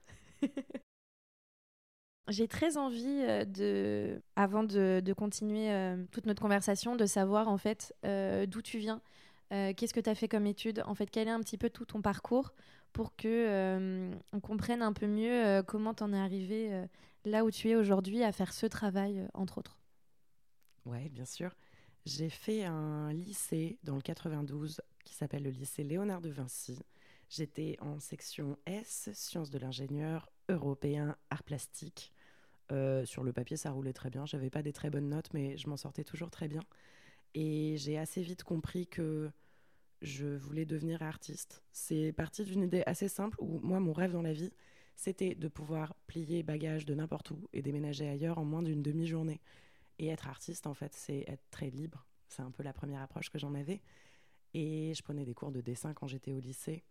J'ai 2.28 2.48
très 2.48 2.76
envie 2.76 3.22
euh, 3.22 3.44
de, 3.44 4.20
avant 4.34 4.64
de, 4.64 5.12
continuer 5.16 5.70
euh, 5.70 6.04
toute 6.10 6.26
notre 6.26 6.42
conversation, 6.42 6.96
de 6.96 7.06
savoir 7.06 7.48
en 7.48 7.56
fait 7.56 7.94
euh, 8.04 8.46
d'où 8.46 8.62
tu 8.62 8.78
viens, 8.78 9.00
qu'est-ce 9.50 9.94
que 9.94 10.00
tu 10.00 10.10
as 10.10 10.16
fait 10.16 10.26
comme 10.26 10.46
étude, 10.46 10.82
en 10.86 10.94
fait 10.94 11.06
quel 11.06 11.28
est 11.28 11.30
un 11.30 11.40
petit 11.40 11.56
peu 11.56 11.70
tout 11.70 11.84
ton 11.84 12.02
parcours 12.02 12.52
pour 12.92 13.14
que 13.14 14.10
on 14.32 14.40
comprenne 14.40 14.82
un 14.82 14.92
peu 14.92 15.06
mieux 15.06 15.62
comment 15.68 15.94
tu 15.94 16.02
en 16.02 16.12
es 16.12 16.18
arrivé 16.18 16.84
là 17.24 17.44
où 17.44 17.52
tu 17.52 17.70
es 17.70 17.76
aujourd'hui 17.76 18.24
à 18.24 18.32
faire 18.32 18.52
ce 18.52 18.66
travail 18.66 19.24
entre 19.34 19.58
autres. 19.58 19.78
Ouais, 20.84 21.08
bien 21.10 21.26
sûr. 21.26 21.54
J'ai 22.06 22.28
fait 22.28 22.64
un 22.64 23.12
lycée 23.12 23.78
dans 23.84 23.94
le 23.94 24.02
92 24.02 24.80
qui 25.04 25.14
s'appelle 25.14 25.44
le 25.44 25.50
lycée 25.50 25.84
Léonard 25.84 26.20
de 26.20 26.30
Vinci. 26.30 26.80
J'étais 27.28 27.76
en 27.80 28.00
section 28.00 28.58
S, 28.66 29.10
sciences 29.12 29.50
de 29.50 29.58
l'ingénieur 29.58 30.28
européen, 30.48 31.16
art 31.30 31.42
plastique. 31.42 32.12
Euh, 32.72 33.04
sur 33.04 33.22
le 33.22 33.32
papier, 33.32 33.56
ça 33.56 33.70
roulait 33.70 33.92
très 33.92 34.10
bien. 34.10 34.26
J'avais 34.26 34.50
pas 34.50 34.62
des 34.62 34.72
très 34.72 34.90
bonnes 34.90 35.08
notes, 35.08 35.32
mais 35.32 35.56
je 35.56 35.68
m'en 35.68 35.76
sortais 35.76 36.04
toujours 36.04 36.30
très 36.30 36.48
bien. 36.48 36.62
Et 37.34 37.76
j'ai 37.76 37.98
assez 37.98 38.22
vite 38.22 38.44
compris 38.44 38.86
que 38.86 39.30
je 40.02 40.26
voulais 40.26 40.64
devenir 40.64 41.02
artiste. 41.02 41.62
C'est 41.72 42.12
parti 42.12 42.44
d'une 42.44 42.62
idée 42.62 42.82
assez 42.86 43.08
simple 43.08 43.36
où 43.40 43.60
moi, 43.60 43.80
mon 43.80 43.92
rêve 43.92 44.12
dans 44.12 44.22
la 44.22 44.32
vie, 44.32 44.52
c'était 44.96 45.34
de 45.34 45.48
pouvoir 45.48 45.94
plier 46.06 46.42
bagages 46.42 46.86
de 46.86 46.94
n'importe 46.94 47.30
où 47.30 47.48
et 47.52 47.62
déménager 47.62 48.08
ailleurs 48.08 48.38
en 48.38 48.44
moins 48.44 48.62
d'une 48.62 48.82
demi-journée. 48.82 49.40
Et 49.98 50.08
être 50.08 50.28
artiste, 50.28 50.66
en 50.66 50.74
fait, 50.74 50.94
c'est 50.94 51.24
être 51.26 51.44
très 51.50 51.70
libre. 51.70 52.06
C'est 52.28 52.42
un 52.42 52.50
peu 52.50 52.62
la 52.62 52.72
première 52.72 53.00
approche 53.02 53.30
que 53.30 53.38
j'en 53.38 53.54
avais. 53.54 53.82
Et 54.54 54.94
je 54.94 55.02
prenais 55.02 55.24
des 55.24 55.34
cours 55.34 55.52
de 55.52 55.60
dessin 55.60 55.94
quand 55.94 56.06
j'étais 56.06 56.32
au 56.32 56.40
lycée 56.40 56.84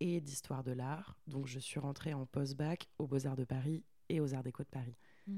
et 0.00 0.20
d'histoire 0.20 0.64
de 0.64 0.72
l'art. 0.72 1.16
Donc 1.26 1.46
je 1.46 1.58
suis 1.58 1.78
rentrée 1.78 2.14
en 2.14 2.26
post-bac 2.26 2.88
aux 2.98 3.06
Beaux-Arts 3.06 3.36
de 3.36 3.44
Paris 3.44 3.84
et 4.10 4.20
aux 4.20 4.34
Arts 4.34 4.42
Déco 4.42 4.62
de 4.62 4.68
Paris. 4.68 4.96
Mmh. 5.26 5.34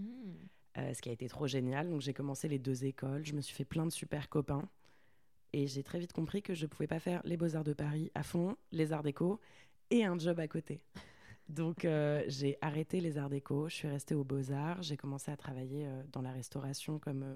Euh, 0.78 0.94
ce 0.94 1.02
qui 1.02 1.10
a 1.10 1.12
été 1.12 1.28
trop 1.28 1.46
génial. 1.46 1.90
Donc 1.90 2.00
j'ai 2.00 2.14
commencé 2.14 2.48
les 2.48 2.58
deux 2.58 2.86
écoles, 2.86 3.24
je 3.24 3.34
me 3.34 3.42
suis 3.42 3.54
fait 3.54 3.64
plein 3.64 3.84
de 3.84 3.92
super 3.92 4.28
copains. 4.28 4.68
Et 5.52 5.66
j'ai 5.66 5.82
très 5.82 5.98
vite 5.98 6.14
compris 6.14 6.40
que 6.40 6.54
je 6.54 6.62
ne 6.62 6.68
pouvais 6.68 6.86
pas 6.86 6.98
faire 6.98 7.20
les 7.24 7.36
Beaux-Arts 7.36 7.64
de 7.64 7.74
Paris 7.74 8.10
à 8.14 8.22
fond, 8.22 8.56
les 8.70 8.92
Arts 8.92 9.02
Déco 9.02 9.38
et 9.90 10.04
un 10.04 10.18
job 10.18 10.40
à 10.40 10.48
côté. 10.48 10.80
Donc 11.50 11.84
euh, 11.84 12.24
j'ai 12.26 12.56
arrêté 12.62 13.02
les 13.02 13.18
Arts 13.18 13.28
Déco, 13.28 13.68
je 13.68 13.74
suis 13.74 13.88
restée 13.88 14.14
aux 14.14 14.24
Beaux-Arts, 14.24 14.82
j'ai 14.82 14.96
commencé 14.96 15.30
à 15.30 15.36
travailler 15.36 15.86
euh, 15.86 16.02
dans 16.10 16.22
la 16.22 16.32
restauration 16.32 16.98
comme 16.98 17.34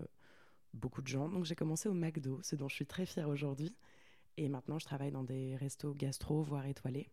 beaucoup 0.72 1.02
de 1.02 1.08
gens. 1.08 1.28
Donc 1.28 1.44
j'ai 1.44 1.56
commencé 1.56 1.90
au 1.90 1.94
McDo, 1.94 2.40
ce 2.42 2.56
dont 2.56 2.68
je 2.68 2.74
suis 2.74 2.86
très 2.86 3.04
fière 3.04 3.28
aujourd'hui. 3.28 3.76
Et 4.38 4.48
maintenant 4.48 4.78
je 4.78 4.86
travaille 4.86 5.10
dans 5.10 5.24
des 5.24 5.56
restos 5.56 5.92
gastro, 5.92 6.40
voire 6.40 6.64
étoilés. 6.64 7.10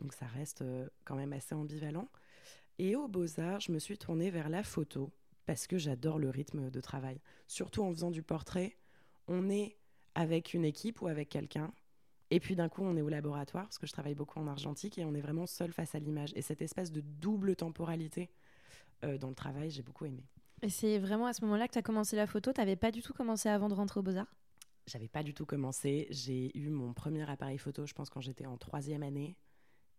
Donc 0.00 0.12
ça 0.12 0.26
reste 0.26 0.62
quand 1.04 1.16
même 1.16 1.32
assez 1.32 1.56
ambivalent. 1.56 2.08
Et 2.78 2.94
aux 2.94 3.08
Beaux-Arts, 3.08 3.60
je 3.60 3.72
me 3.72 3.78
suis 3.78 3.96
tournée 3.96 4.30
vers 4.30 4.48
la 4.48 4.62
photo 4.62 5.10
parce 5.46 5.66
que 5.66 5.78
j'adore 5.78 6.18
le 6.18 6.28
rythme 6.28 6.70
de 6.70 6.80
travail. 6.80 7.20
Surtout 7.46 7.82
en 7.82 7.90
faisant 7.92 8.10
du 8.10 8.22
portrait, 8.22 8.76
on 9.28 9.48
est 9.48 9.76
avec 10.14 10.54
une 10.54 10.64
équipe 10.64 11.00
ou 11.00 11.06
avec 11.06 11.28
quelqu'un. 11.28 11.72
Et 12.30 12.40
puis 12.40 12.56
d'un 12.56 12.68
coup, 12.68 12.82
on 12.82 12.96
est 12.96 13.02
au 13.02 13.08
laboratoire, 13.08 13.64
parce 13.64 13.78
que 13.78 13.86
je 13.86 13.92
travaille 13.92 14.16
beaucoup 14.16 14.40
en 14.40 14.48
argentique, 14.48 14.98
et 14.98 15.04
on 15.04 15.14
est 15.14 15.20
vraiment 15.20 15.46
seul 15.46 15.72
face 15.72 15.94
à 15.94 16.00
l'image. 16.00 16.32
Et 16.34 16.42
cette 16.42 16.60
espèce 16.60 16.90
de 16.90 17.00
double 17.00 17.54
temporalité 17.54 18.30
euh, 19.04 19.16
dans 19.16 19.28
le 19.28 19.34
travail, 19.34 19.70
j'ai 19.70 19.82
beaucoup 19.82 20.06
aimé. 20.06 20.24
Et 20.62 20.68
c'est 20.68 20.98
vraiment 20.98 21.26
à 21.26 21.32
ce 21.32 21.44
moment-là 21.44 21.68
que 21.68 21.74
tu 21.74 21.78
as 21.78 21.82
commencé 21.82 22.16
la 22.16 22.26
photo 22.26 22.52
Tu 22.52 22.60
n'avais 22.60 22.76
pas 22.76 22.90
du 22.90 23.02
tout 23.02 23.12
commencé 23.12 23.48
avant 23.48 23.68
de 23.68 23.74
rentrer 23.74 24.00
aux 24.00 24.02
Beaux-Arts? 24.02 24.34
J'avais 24.86 25.08
pas 25.08 25.22
du 25.22 25.34
tout 25.34 25.46
commencé. 25.46 26.08
J'ai 26.10 26.56
eu 26.58 26.68
mon 26.70 26.92
premier 26.92 27.28
appareil 27.28 27.58
photo, 27.58 27.86
je 27.86 27.94
pense, 27.94 28.10
quand 28.10 28.20
j'étais 28.20 28.46
en 28.46 28.56
troisième 28.56 29.02
année. 29.02 29.36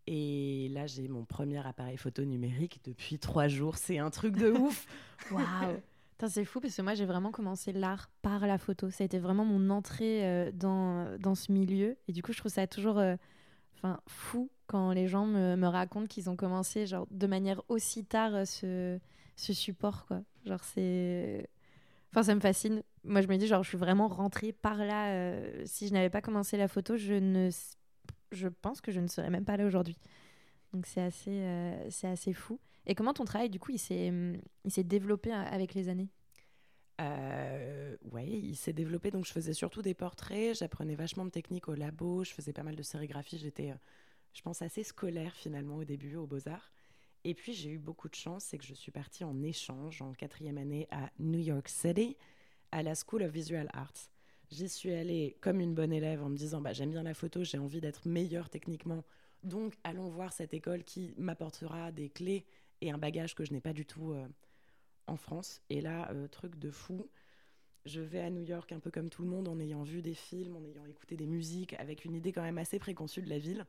Et 0.08 0.70
là, 0.72 0.88
j'ai 0.88 1.08
mon 1.08 1.26
premier 1.26 1.66
appareil 1.66 1.98
photo 1.98 2.24
numérique 2.24 2.80
depuis 2.86 3.20
trois 3.20 3.48
jours. 3.48 3.78
C'est 3.78 3.98
un 3.98 4.10
truc 4.10 4.36
de 4.36 4.52
ouf. 4.52 4.86
Waouh 5.32 5.78
c'est 6.28 6.46
fou 6.46 6.60
parce 6.60 6.76
que 6.76 6.82
moi, 6.82 6.96
j'ai 6.96 7.06
vraiment 7.06 7.32
commencé 7.32 7.72
l'art 7.72 8.10
par 8.24 8.48
la 8.48 8.58
photo. 8.58 8.90
Ça 8.90 9.04
a 9.04 9.06
été 9.06 9.20
vraiment 9.20 9.46
mon 9.46 9.70
entrée 9.70 10.26
euh, 10.26 10.52
dans, 10.52 11.20
dans 11.20 11.36
ce 11.36 11.52
milieu. 11.52 11.96
Et 12.08 12.12
du 12.12 12.24
coup, 12.24 12.34
je 12.34 12.40
trouve 12.40 12.52
ça 12.52 12.66
toujours 12.66 12.98
euh, 12.98 13.16
fou 14.08 14.50
quand 14.66 14.92
les 14.92 15.08
gens 15.08 15.28
me, 15.28 15.56
me 15.56 15.68
racontent 15.68 16.08
qu'ils 16.08 16.30
ont 16.30 16.36
commencé 16.36 16.88
genre, 16.88 17.08
de 17.12 17.28
manière 17.28 17.62
aussi 17.70 18.04
tard 18.04 18.34
euh, 18.34 18.46
ce, 18.46 19.00
ce 19.36 19.54
support. 19.54 20.08
Quoi. 20.08 20.22
Genre, 20.46 20.64
c'est. 20.64 21.48
Enfin, 22.12 22.24
ça 22.24 22.34
me 22.34 22.40
fascine. 22.40 22.82
Moi, 23.04 23.22
je 23.22 23.28
me 23.28 23.38
dis, 23.38 23.46
genre, 23.46 23.62
je 23.62 23.70
suis 23.70 23.78
vraiment 23.78 24.08
rentrée 24.08 24.54
par 24.54 24.78
là. 24.78 25.40
si 25.66 25.88
je 25.88 25.94
n'avais 25.94 26.10
pas 26.10 26.22
commencé 26.22 26.58
la 26.58 26.68
photo, 26.68 26.98
je 26.98 27.14
ne. 27.14 27.50
Je 28.32 28.48
pense 28.48 28.82
que 28.82 28.92
je 28.92 29.00
ne 29.00 29.08
serais 29.08 29.30
même 29.30 29.46
pas 29.46 29.58
là 29.58 29.66
aujourd'hui. 29.66 29.98
Donc, 30.74 30.86
c'est 30.86 31.02
assez, 31.02 31.32
euh, 31.32 31.90
assez 32.04 32.34
fou. 32.34 32.60
Et 32.86 32.96
comment 32.96 33.14
ton 33.14 33.26
travail, 33.26 33.50
du 33.50 33.60
coup, 33.60 33.72
il 33.72 33.80
s'est, 33.80 34.10
hum, 34.10 34.38
développé 34.84 35.32
euh, 35.32 35.36
avec 35.36 35.74
les 35.74 35.90
années? 35.90 36.10
Euh, 37.00 37.96
ouais, 38.12 38.28
il 38.28 38.56
s'est 38.56 38.74
développé. 38.74 39.12
Donc, 39.12 39.26
je 39.26 39.32
faisais 39.32 39.54
surtout 39.54 39.82
des 39.82 39.94
portraits. 39.94 40.58
J'apprenais 40.58 40.96
vachement 40.96 41.26
de 41.26 41.30
techniques 41.30 41.68
au 41.68 41.76
labo. 41.76 42.24
Je 42.24 42.32
faisais 42.34 42.54
pas 42.54 42.64
mal 42.64 42.76
de 42.76 42.84
sérigraphie. 42.84 43.38
J'étais, 43.38 43.74
je 44.34 44.42
pense, 44.42 44.62
assez 44.62 44.84
scolaire 44.84 45.36
finalement 45.36 45.78
au 45.78 45.84
début 45.84 46.16
aux 46.16 46.28
Beaux-Arts. 46.28 46.72
Et 47.24 47.34
puis, 47.34 47.54
j'ai 47.54 47.72
eu 47.72 47.78
beaucoup 47.80 48.10
de 48.10 48.16
chance. 48.16 48.46
C'est 48.46 48.58
que 48.58 48.66
je 48.66 48.74
suis 48.74 48.92
partie 48.92 49.24
en 49.24 49.42
échange 49.44 50.02
en 50.02 50.14
quatrième 50.14 50.58
année 50.58 50.88
à 50.92 51.10
New 51.20 51.40
York 51.40 51.70
City, 51.70 52.18
à 52.72 52.84
la 52.84 52.94
School 52.96 53.24
of 53.24 53.32
Visual 53.32 53.70
Arts. 53.74 54.10
J'y 54.50 54.70
suis 54.70 54.94
allée 54.94 55.38
comme 55.42 55.60
une 55.60 55.74
bonne 55.74 55.92
élève 55.92 56.24
en 56.24 56.30
me 56.30 56.38
disant 56.38 56.62
bah, 56.62 56.74
j'aime 56.74 56.92
bien 56.92 57.04
la 57.04 57.14
photo, 57.14 57.44
j'ai 57.44 57.58
envie 57.58 57.82
d'être 57.82 58.08
meilleure 58.08 58.50
techniquement. 58.50 59.04
Donc, 59.44 59.76
allons 59.84 60.10
voir 60.10 60.32
cette 60.34 60.54
école 60.54 60.84
qui 60.84 61.14
m'apportera 61.18 61.92
des 61.92 62.10
clés 62.10 62.46
et 62.82 62.92
un 62.92 62.98
bagage 62.98 63.36
que 63.36 63.44
je 63.44 63.52
n'ai 63.54 63.62
pas 63.62 63.74
du 63.74 63.86
tout 63.86 64.14
euh, 64.14 64.26
en 65.08 65.18
France. 65.18 65.62
Et 65.70 65.82
là, 65.82 66.10
euh, 66.12 66.28
truc 66.28 66.58
de 66.58 66.72
fou, 66.72 67.08
je 67.86 68.02
vais 68.02 68.20
à 68.22 68.30
New 68.30 68.42
York 68.44 68.72
un 68.72 68.80
peu 68.80 68.90
comme 68.90 69.10
tout 69.10 69.22
le 69.22 69.28
monde 69.30 69.48
en 69.48 69.60
ayant 69.60 69.84
vu 69.84 70.02
des 70.02 70.14
films, 70.14 70.56
en 70.56 70.64
ayant 70.66 70.86
écouté 70.86 71.16
des 71.18 71.28
musiques, 71.28 71.74
avec 71.74 72.06
une 72.06 72.16
idée 72.16 72.32
quand 72.32 72.42
même 72.42 72.58
assez 72.58 72.80
préconçue 72.80 73.22
de 73.22 73.30
la 73.30 73.38
ville. 73.40 73.66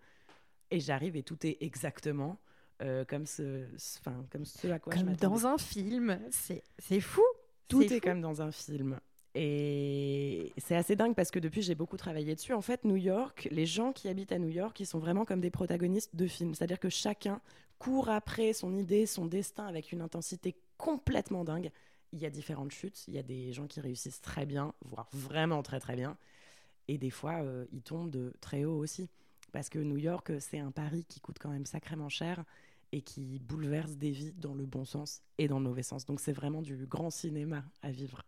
Et 0.71 0.81
j'arrive 0.81 1.17
et 1.17 1.23
tout 1.23 1.45
est 1.47 1.59
exactement 1.63 2.39
euh, 2.83 3.05
comme, 3.05 3.27
ce, 3.27 3.67
ce- 3.77 3.99
comme 4.31 4.45
ce 4.45 4.69
à 4.69 4.79
quoi 4.79 4.93
je 4.95 4.99
Comme 5.01 5.11
m'attendais. 5.11 5.35
dans 5.35 5.47
un 5.47 5.59
film. 5.59 6.21
C'est, 6.31 6.63
fou. 7.01 7.23
Tout 7.69 7.83
est 7.83 8.01
comme 8.01 8.21
dans 8.21 8.43
un 8.43 8.53
film. 8.53 8.99
Et 9.41 10.53
c'est 10.57 10.75
assez 10.75 10.97
dingue 10.97 11.15
parce 11.15 11.31
que 11.31 11.39
depuis, 11.39 11.63
j'ai 11.63 11.77
beaucoup 11.77 11.97
travaillé 11.97 12.35
dessus. 12.35 12.55
En 12.55 12.61
fait, 12.61 12.85
New 12.85 12.97
York, 12.97 13.47
les 13.53 13.67
gens 13.67 13.93
qui 13.93 14.09
habitent 14.09 14.33
à 14.33 14.39
New 14.41 14.49
York, 14.49 14.81
ils 14.81 14.87
sont 14.87 14.99
vraiment 14.99 15.25
comme 15.25 15.41
des 15.41 15.53
protagonistes 15.53 16.17
de 16.17 16.27
films. 16.27 16.57
C'est-à-dire 16.57 16.81
que 16.81 16.89
chacun 16.89 17.41
court 17.79 18.09
après 18.09 18.53
son 18.53 18.75
idée, 18.75 19.07
son 19.07 19.27
destin 19.27 19.65
avec 19.65 19.93
une 19.93 20.01
intensité 20.01 20.57
complètement 20.77 21.45
dingue. 21.45 21.71
Il 22.13 22.19
y 22.19 22.27
a 22.27 22.31
différentes 22.31 22.73
chutes. 22.73 23.07
Il 23.07 23.15
y 23.15 23.19
a 23.19 23.23
des 23.23 23.53
gens 23.53 23.69
qui 23.69 23.81
réussissent 23.81 24.21
très 24.21 24.45
bien, 24.45 24.75
voire 24.85 25.09
vraiment 25.13 25.63
très 25.63 25.79
très 25.79 25.95
bien. 25.95 26.17
Et 26.89 26.99
des 26.99 27.11
fois, 27.11 27.41
euh, 27.45 27.65
ils 27.71 27.83
tombent 27.83 28.11
de 28.11 28.35
très 28.41 28.65
haut 28.65 28.79
aussi. 28.79 29.09
Parce 29.53 29.69
que 29.69 29.79
New 29.79 29.99
York, 29.99 30.33
c'est 30.41 30.59
un 30.59 30.73
pari 30.73 31.05
qui 31.05 31.21
coûte 31.21 31.39
quand 31.39 31.51
même 31.51 31.65
sacrément 31.65 32.09
cher 32.09 32.43
et 32.91 33.03
qui 33.03 33.39
bouleverse 33.39 33.93
des 33.99 34.11
vies 34.11 34.33
dans 34.33 34.55
le 34.55 34.67
bon 34.67 34.85
sens 34.85 35.23
et 35.39 35.47
dans 35.47 35.61
le 35.61 35.65
mauvais 35.65 35.85
sens. 35.85 36.07
Donc 36.07 36.19
c'est 36.19 36.33
vraiment 36.33 36.61
du 36.61 36.87
grand 36.87 37.11
cinéma 37.11 37.63
à 37.83 37.93
vivre. 37.93 38.25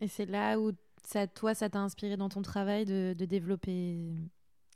Et 0.00 0.08
c'est 0.08 0.26
là 0.26 0.58
où 0.58 0.72
ça, 1.04 1.26
toi, 1.26 1.54
ça 1.54 1.68
t'a 1.68 1.80
inspiré 1.80 2.16
dans 2.16 2.28
ton 2.28 2.42
travail 2.42 2.84
de, 2.84 3.14
de 3.16 3.24
développer 3.24 3.98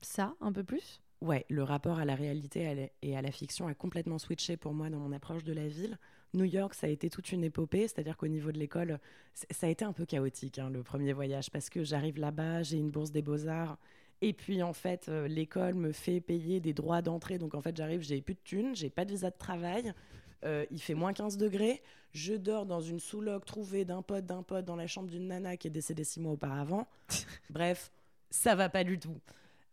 ça 0.01 0.35
un 0.41 0.53
peu 0.53 0.65
plus? 0.65 1.01
Ouais, 1.21 1.47
le 1.49 1.63
rapport 1.63 1.99
à 1.99 2.05
la 2.05 2.15
réalité 2.15 2.91
et 3.01 3.17
à 3.17 3.23
la 3.23 3.31
fiction 3.31 3.67
a 3.67 3.75
complètement 3.75 4.19
switché 4.19 4.59
pour 4.59 4.75
moi 4.75 4.91
dans 4.91 4.99
mon 4.99 5.13
approche 5.13 5.45
de 5.45 5.55
la 5.55 5.67
ville. 5.67 5.99
New 6.35 6.45
York, 6.45 6.75
ça 6.75 6.87
a 6.87 6.91
été 6.91 7.09
toute 7.09 7.33
une 7.33 7.45
épopée, 7.45 7.89
c'est-à-dire 7.89 8.17
qu'au 8.17 8.27
niveau 8.27 8.53
de 8.53 8.59
l'école, 8.59 8.99
ça 9.33 9.67
a 9.67 9.71
été 9.71 9.85
un 9.85 9.93
peu 9.93 10.05
chaotique, 10.05 10.59
hein, 10.59 10.69
le 10.69 10.83
premier 10.83 11.13
voyage, 11.13 11.51
parce 11.51 11.71
que 11.71 11.83
j'arrive 11.85 12.19
là-bas, 12.19 12.63
j'ai 12.63 12.77
une 12.77 12.91
bourse 12.91 13.11
des 13.11 13.23
beaux-arts, 13.23 13.79
et 14.21 14.33
puis 14.33 14.63
en 14.63 14.73
fait, 14.73 15.09
euh, 15.09 15.29
l'école 15.29 15.75
me 15.75 15.93
fait 15.93 16.21
payer 16.21 16.61
des 16.61 16.75
droits 16.75 17.03
d'entrée, 17.03 17.39
donc 17.39 17.55
en 17.55 17.63
fait, 17.63 17.77
j'arrive, 17.77 18.03
j'ai 18.03 18.21
plus 18.21 18.35
de 18.35 18.41
thunes, 18.45 18.75
j'ai 18.75 18.91
pas 18.91 19.05
de 19.05 19.13
visa 19.13 19.31
de 19.31 19.39
travail, 19.39 19.95
euh, 20.45 20.65
il 20.71 20.81
fait 20.81 20.95
moins 20.95 21.13
15 21.13 21.37
degrés, 21.37 21.83
je 22.13 22.35
dors 22.35 22.67
dans 22.67 22.81
une 22.81 23.01
sous-loc 23.01 23.45
trouvée 23.45 23.85
d'un 23.85 24.03
pote, 24.03 24.27
d'un 24.27 24.43
pote, 24.43 24.65
dans 24.65 24.77
la 24.77 24.87
chambre 24.87 25.09
d'une 25.09 25.29
nana 25.29 25.57
qui 25.57 25.69
est 25.69 25.71
décédée 25.71 26.05
six 26.05 26.21
mois 26.21 26.33
auparavant. 26.33 26.87
Bref, 27.51 27.91
ça 28.31 28.55
va 28.55 28.69
pas 28.69 28.85
du 28.85 28.99
tout. 28.99 29.19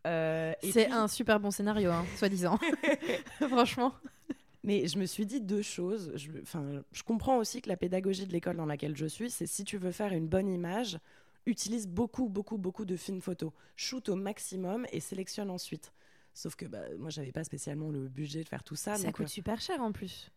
Euh, 0.07 0.53
C'est 0.63 0.85
puis- 0.85 0.93
un 0.93 1.07
super 1.07 1.39
bon 1.39 1.51
scénario, 1.51 1.91
hein, 1.91 2.05
soi-disant. 2.17 2.57
Franchement. 3.39 3.93
Mais 4.63 4.87
je 4.87 4.97
me 4.99 5.05
suis 5.05 5.25
dit 5.25 5.41
deux 5.41 5.61
choses. 5.63 6.11
Je, 6.15 6.31
enfin, 6.41 6.83
je 6.91 7.03
comprends 7.03 7.37
aussi 7.37 7.61
que 7.61 7.69
la 7.69 7.77
pédagogie 7.77 8.27
de 8.27 8.31
l'école 8.31 8.57
dans 8.57 8.65
laquelle 8.65 8.95
je 8.95 9.07
suis, 9.07 9.29
c'est 9.31 9.47
si 9.47 9.63
tu 9.63 9.77
veux 9.77 9.91
faire 9.91 10.13
une 10.13 10.27
bonne 10.27 10.49
image, 10.49 10.99
utilise 11.47 11.87
beaucoup, 11.87 12.29
beaucoup, 12.29 12.57
beaucoup 12.57 12.85
de 12.85 12.95
fines 12.95 13.21
photos. 13.21 13.51
Shoot 13.75 14.09
au 14.09 14.15
maximum 14.15 14.85
et 14.91 14.99
sélectionne 14.99 15.49
ensuite. 15.49 15.91
Sauf 16.33 16.55
que 16.55 16.65
bah, 16.65 16.81
moi, 16.99 17.09
j'avais 17.09 17.31
pas 17.31 17.43
spécialement 17.43 17.89
le 17.89 18.07
budget 18.07 18.43
de 18.43 18.47
faire 18.49 18.63
tout 18.63 18.75
ça. 18.75 18.97
ça 18.97 19.03
donc, 19.05 19.15
coûte 19.15 19.25
euh, 19.25 19.29
super 19.29 19.59
cher 19.59 19.81
en 19.81 19.91
plus. 19.91 20.31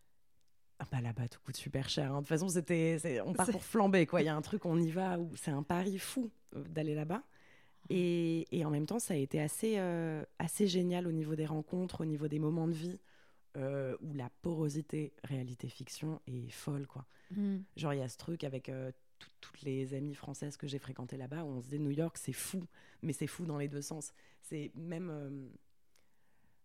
Ah 0.79 0.85
bah 0.91 1.01
là-bas, 1.01 1.27
tout 1.29 1.39
coûte 1.45 1.55
super 1.57 1.89
cher. 1.89 2.11
hein. 2.11 2.15
De 2.15 2.19
toute 2.21 2.27
façon, 2.27 2.49
c'était, 2.49 3.21
on 3.25 3.33
part 3.33 3.45
pour 3.51 3.63
flamber. 3.63 4.07
Il 4.19 4.25
y 4.25 4.27
a 4.27 4.35
un 4.35 4.41
truc, 4.41 4.65
on 4.65 4.77
y 4.79 4.91
va, 4.91 5.19
où 5.19 5.35
c'est 5.35 5.51
un 5.51 5.63
pari 5.63 5.97
fou 5.99 6.29
euh, 6.55 6.63
d'aller 6.69 6.95
là-bas. 6.95 7.23
Et, 7.89 8.47
et 8.57 8.65
en 8.65 8.71
même 8.71 8.85
temps, 8.85 8.99
ça 8.99 9.13
a 9.13 9.17
été 9.17 9.39
assez, 9.39 9.75
euh, 9.77 10.23
assez 10.39 10.67
génial 10.67 11.07
au 11.07 11.11
niveau 11.11 11.35
des 11.35 11.45
rencontres, 11.45 12.01
au 12.01 12.05
niveau 12.05 12.27
des 12.27 12.39
moments 12.39 12.67
de 12.67 12.73
vie, 12.73 12.99
euh, 13.57 13.95
où 14.01 14.13
la 14.13 14.29
porosité 14.41 15.13
réalité-fiction 15.23 16.19
est 16.27 16.49
folle. 16.51 16.87
quoi. 16.87 17.05
Mm. 17.31 17.57
Genre, 17.77 17.93
il 17.93 17.99
y 17.99 18.03
a 18.03 18.09
ce 18.09 18.17
truc 18.17 18.43
avec 18.43 18.69
euh, 18.69 18.91
tout- 19.19 19.29
toutes 19.39 19.61
les 19.61 19.93
amies 19.93 20.15
françaises 20.15 20.57
que 20.57 20.67
j'ai 20.67 20.79
fréquentées 20.79 21.15
là-bas, 21.17 21.43
où 21.43 21.47
on 21.49 21.61
se 21.61 21.67
dit 21.69 21.79
New 21.79 21.91
York, 21.91 22.17
c'est 22.17 22.33
fou, 22.33 22.63
mais 23.03 23.13
c'est 23.13 23.27
fou 23.27 23.45
dans 23.45 23.57
les 23.59 23.67
deux 23.67 23.81
sens. 23.83 24.13
C'est 24.41 24.71
même, 24.75 25.49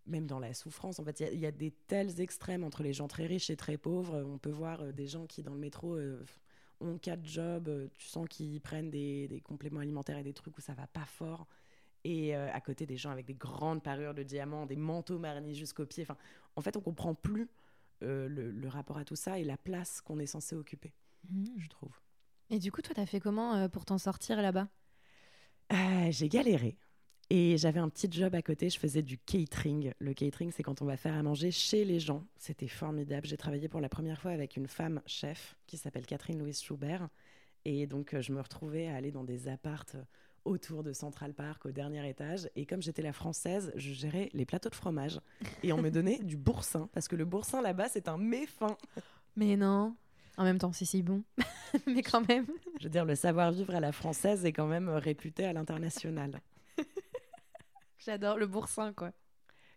même 0.07 0.27
dans 0.27 0.39
la 0.39 0.55
souffrance. 0.55 0.99
En 0.99 1.05
fait, 1.05 1.21
il 1.21 1.23
y 1.25 1.27
a- 1.27 1.33
il 1.33 1.41
y, 1.41 1.47
a 1.47 1.53
des 1.53 1.71
tels 1.87 2.21
extrêmes 2.21 2.65
entre 2.65 2.83
les 2.83 2.93
gens 2.93 3.09
très 3.09 3.27
riches 3.27 3.51
et 3.51 3.57
très 3.57 3.77
pauvres. 3.77 4.23
On 4.27 4.39
peut 4.39 4.51
voir 4.51 4.81
euh, 4.83 4.93
des 4.93 5.07
gens 5.07 5.27
qui, 5.27 5.43
dans 5.43 5.55
le 5.55 5.61
métro, 5.61 5.95
euh, 5.95 6.25
ont 6.81 6.99
quatre 6.99 7.25
jobs. 7.27 7.69
euh, 7.69 7.89
tu 7.97 8.07
sens 8.09 8.27
qu'ils 8.29 8.61
prennent 8.61 8.91
des, 8.91 9.29
des 9.29 9.41
compléments 9.41 9.81
alimentaires 9.81 10.19
et 10.19 10.23
des 10.25 10.33
trucs 10.33 10.57
où 10.59 10.61
ça 10.61 10.75
va 10.75 10.87
pas 10.87 11.05
fort. 11.05 11.47
Et 12.05 12.35
euh, 12.35 12.51
à 12.53 12.61
côté, 12.61 12.87
des 12.87 12.97
gens 12.97 13.11
avec 13.11 13.27
des 13.27 13.35
grandes 13.35 13.83
parures 13.83 14.15
de 14.15 14.23
diamants, 14.23 14.67
des 14.67 14.77
manteaux 14.77 15.19
marnis 15.19 15.55
jusqu'aux 15.55 15.87
pieds. 15.87 16.05
Enfin, 16.05 16.17
en 16.57 16.63
fait, 16.63 16.77
on 16.77 16.81
comprend 16.81 17.15
plus 17.15 17.49
euh, 18.03 18.29
le, 18.29 18.51
le 18.51 18.69
rapport 18.69 18.97
à 18.97 19.05
tout 19.05 19.17
ça 19.17 19.39
et 19.39 19.45
la 19.45 19.59
place 19.59 20.01
qu'on 20.01 20.19
est 20.19 20.27
censé 20.27 20.57
occuper, 20.57 20.93
Mm. 21.31 21.45
je 21.59 21.69
trouve. 21.69 22.01
Et 22.49 22.59
du 22.59 22.73
coup, 22.73 22.81
toi, 22.83 22.95
t'as 22.95 23.07
fait 23.07 23.21
comment 23.21 23.69
pour 23.69 23.85
t'en 23.85 23.99
sortir 23.99 24.41
là-bas? 24.41 24.69
J'ai 26.11 26.29
galéré. 26.29 26.79
Et 27.33 27.57
j'avais 27.59 27.79
un 27.79 27.89
petit 27.89 28.09
job 28.11 28.35
à 28.35 28.43
côté, 28.43 28.69
je 28.69 28.79
faisais 28.79 29.03
du 29.03 29.17
catering. 29.17 29.93
Le 30.01 30.15
catering, 30.15 30.51
c'est 30.51 30.65
quand 30.65 30.83
on 30.83 30.85
va 30.85 30.97
faire 30.97 31.15
à 31.15 31.23
manger 31.23 31.53
chez 31.53 31.85
les 31.85 32.01
gens. 32.01 32.25
C'était 32.37 32.67
formidable. 32.67 33.25
J'ai 33.25 33.37
travaillé 33.37 33.69
pour 33.69 33.81
la 33.81 33.89
première 33.89 34.21
fois 34.21 34.33
avec 34.33 34.57
une 34.57 34.67
femme 34.67 35.01
chef 35.07 35.57
qui 35.69 35.77
s'appelle 35.77 36.07
Catherine 36.07 36.41
Louise 36.41 36.61
Schubert. 36.61 37.09
Et 37.65 37.87
donc, 37.87 38.15
euh, 38.15 38.21
je 38.21 38.33
me 38.33 38.41
retrouvais 38.41 38.89
à 38.89 38.97
aller 38.97 39.13
dans 39.13 39.23
des 39.23 39.47
appartes 39.47 39.97
autour 40.45 40.83
de 40.83 40.93
Central 40.93 41.33
Park, 41.33 41.67
au 41.67 41.71
dernier 41.71 42.09
étage. 42.09 42.49
Et 42.57 42.67
comme 42.67 42.83
j'étais 42.83 43.03
la 43.03 43.13
française, 43.13 43.73
je 43.77 43.93
gérais 43.93 44.31
les 44.33 44.45
plateaux 44.45 44.71
de 44.71 44.75
fromage. 44.75 45.21
Et 45.63 45.73
on 45.73 45.81
me 45.81 45.91
donnait 45.91 46.19
du 46.23 46.37
boursin, 46.37 46.89
parce 46.93 47.07
que 47.07 47.15
le 47.15 47.27
boursin 47.27 47.63
là-bas, 47.63 47.89
c'est 47.91 48.09
un 48.09 48.19
méfin. 48.19 48.77
Mais 49.37 49.57
non. 49.57 49.95
En 50.37 50.43
même 50.45 50.59
temps, 50.59 50.73
c'est 50.73 50.85
si 50.85 51.03
bon. 51.03 51.23
Mais 51.87 52.03
quand 52.03 52.27
même. 52.27 52.47
Je 52.81 52.85
veux 52.85 52.91
dire, 52.91 53.05
le 53.05 53.15
savoir-vivre 53.15 53.75
à 53.75 53.81
la 53.81 53.93
française 53.93 54.45
est 54.45 54.53
quand 54.53 54.67
même 54.67 54.89
réputé 54.89 55.45
à 55.45 55.53
l'international. 55.53 56.41
J'adore 58.01 58.37
le 58.37 58.49
boursin, 58.49 58.93
quoi. 58.93 59.13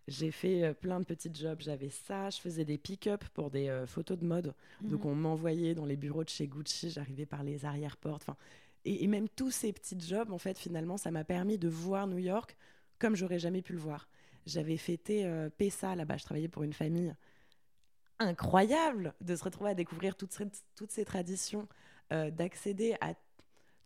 J'ai 0.06 0.30
fait 0.30 0.64
euh, 0.64 0.74
plein 0.74 1.00
de 1.00 1.04
petits 1.06 1.30
jobs. 1.32 1.60
J'avais 1.60 1.88
ça, 1.90 2.28
je 2.30 2.38
faisais 2.40 2.64
des 2.64 2.76
pick-up 2.78 3.24
pour 3.32 3.50
des 3.50 3.68
euh, 3.68 3.86
photos 3.86 4.18
de 4.18 4.24
mode. 4.26 4.54
Donc 4.88 5.04
Mhm. 5.04 5.06
on 5.06 5.14
m'envoyait 5.14 5.74
dans 5.74 5.86
les 5.86 5.96
bureaux 5.96 6.24
de 6.24 6.28
chez 6.28 6.46
Gucci, 6.46 6.90
j'arrivais 6.90 7.26
par 7.26 7.42
les 7.42 7.64
arrière-portes. 7.64 8.22
Enfin, 8.22 8.36
et, 8.84 9.04
et 9.04 9.06
même 9.06 9.28
tous 9.30 9.50
ces 9.50 9.72
petits 9.72 9.98
jobs, 9.98 10.30
en 10.32 10.38
fait, 10.38 10.58
finalement, 10.58 10.96
ça 10.98 11.10
m'a 11.10 11.24
permis 11.24 11.58
de 11.58 11.68
voir 11.68 12.06
New 12.06 12.18
York 12.18 12.56
comme 12.98 13.16
j'aurais 13.16 13.38
jamais 13.38 13.62
pu 13.62 13.72
le 13.72 13.78
voir. 13.78 14.08
J'avais 14.46 14.76
fêté 14.76 15.24
euh, 15.26 15.48
Pessa 15.50 15.94
là-bas, 15.96 16.18
je 16.18 16.24
travaillais 16.24 16.48
pour 16.48 16.64
une 16.64 16.74
famille 16.74 17.14
incroyable 18.18 19.14
de 19.20 19.34
se 19.36 19.44
retrouver 19.44 19.70
à 19.70 19.74
découvrir 19.74 20.16
toutes 20.16 20.32
ces, 20.32 20.46
toutes 20.76 20.90
ces 20.92 21.04
traditions, 21.04 21.68
euh, 22.12 22.30
d'accéder 22.30 22.96
à 23.00 23.14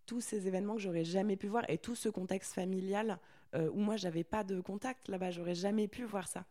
tous 0.07 0.21
ces 0.21 0.47
événements 0.49 0.77
que 0.77 0.83
j'aurais 0.83 1.05
jamais 1.05 1.37
pu 1.37 1.49
voir 1.49 1.65
et 1.69 1.79
tout 1.79 1.95
ce 1.95 2.09
contexte 2.09 2.55
familial 2.55 3.19
euh, 3.55 3.71
où 3.73 3.81
moi 3.81 3.97
j'avais 3.97 4.25
pas 4.25 4.45
de 4.45 4.61
contact 4.61 5.09
là-bas, 5.09 5.31
j'aurais 5.31 5.55
jamais 5.55 5.89
pu 5.89 6.05
voir 6.05 6.29
ça. 6.29 6.45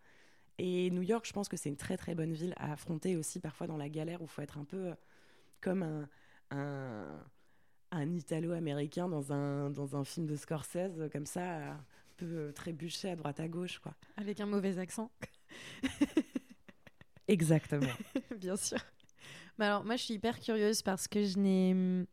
Et 0.58 0.90
New 0.90 1.04
York, 1.04 1.26
je 1.28 1.34
pense 1.34 1.48
que 1.50 1.58
c'est 1.58 1.70
une 1.70 1.78
très 1.78 1.98
très 1.98 2.16
bonne 2.16 2.34
ville 2.34 2.54
à 2.58 2.72
affronter 2.74 3.16
aussi 3.16 3.40
parfois 3.40 3.68
dans 3.68 3.78
la 3.78 3.90
galère 3.90 4.22
où 4.22 4.26
il 4.26 4.30
faut 4.30 4.42
être 4.42 4.58
un 4.58 4.66
peu 4.66 4.88
euh, 4.88 4.96
comme 5.62 5.84
un, 5.84 6.10
un, 6.52 7.24
un 7.92 8.16
Italo-américain 8.16 9.08
dans 9.08 9.32
un, 9.32 9.70
dans 9.70 9.96
un 9.96 10.04
film 10.04 10.26
de 10.26 10.36
Scorsese, 10.36 11.10
comme 11.12 11.26
ça, 11.28 11.74
un 11.74 11.86
peu 12.18 12.52
trébucher 12.54 13.12
à 13.12 13.16
droite 13.16 13.40
à 13.40 13.48
gauche. 13.48 13.80
quoi. 13.80 13.94
Avec 14.18 14.40
un 14.40 14.48
mauvais 14.48 14.80
accent. 14.80 15.12
Exactement. 17.28 17.94
Bien 18.38 18.56
sûr. 18.56 18.80
Mais 19.58 19.66
alors, 19.66 19.84
moi, 19.84 19.96
je 19.96 20.04
suis 20.04 20.14
hyper 20.16 20.40
curieuse 20.40 20.82
parce 20.82 21.08
que 21.08 21.24
je 21.24 21.38
n'ai. 21.38 22.06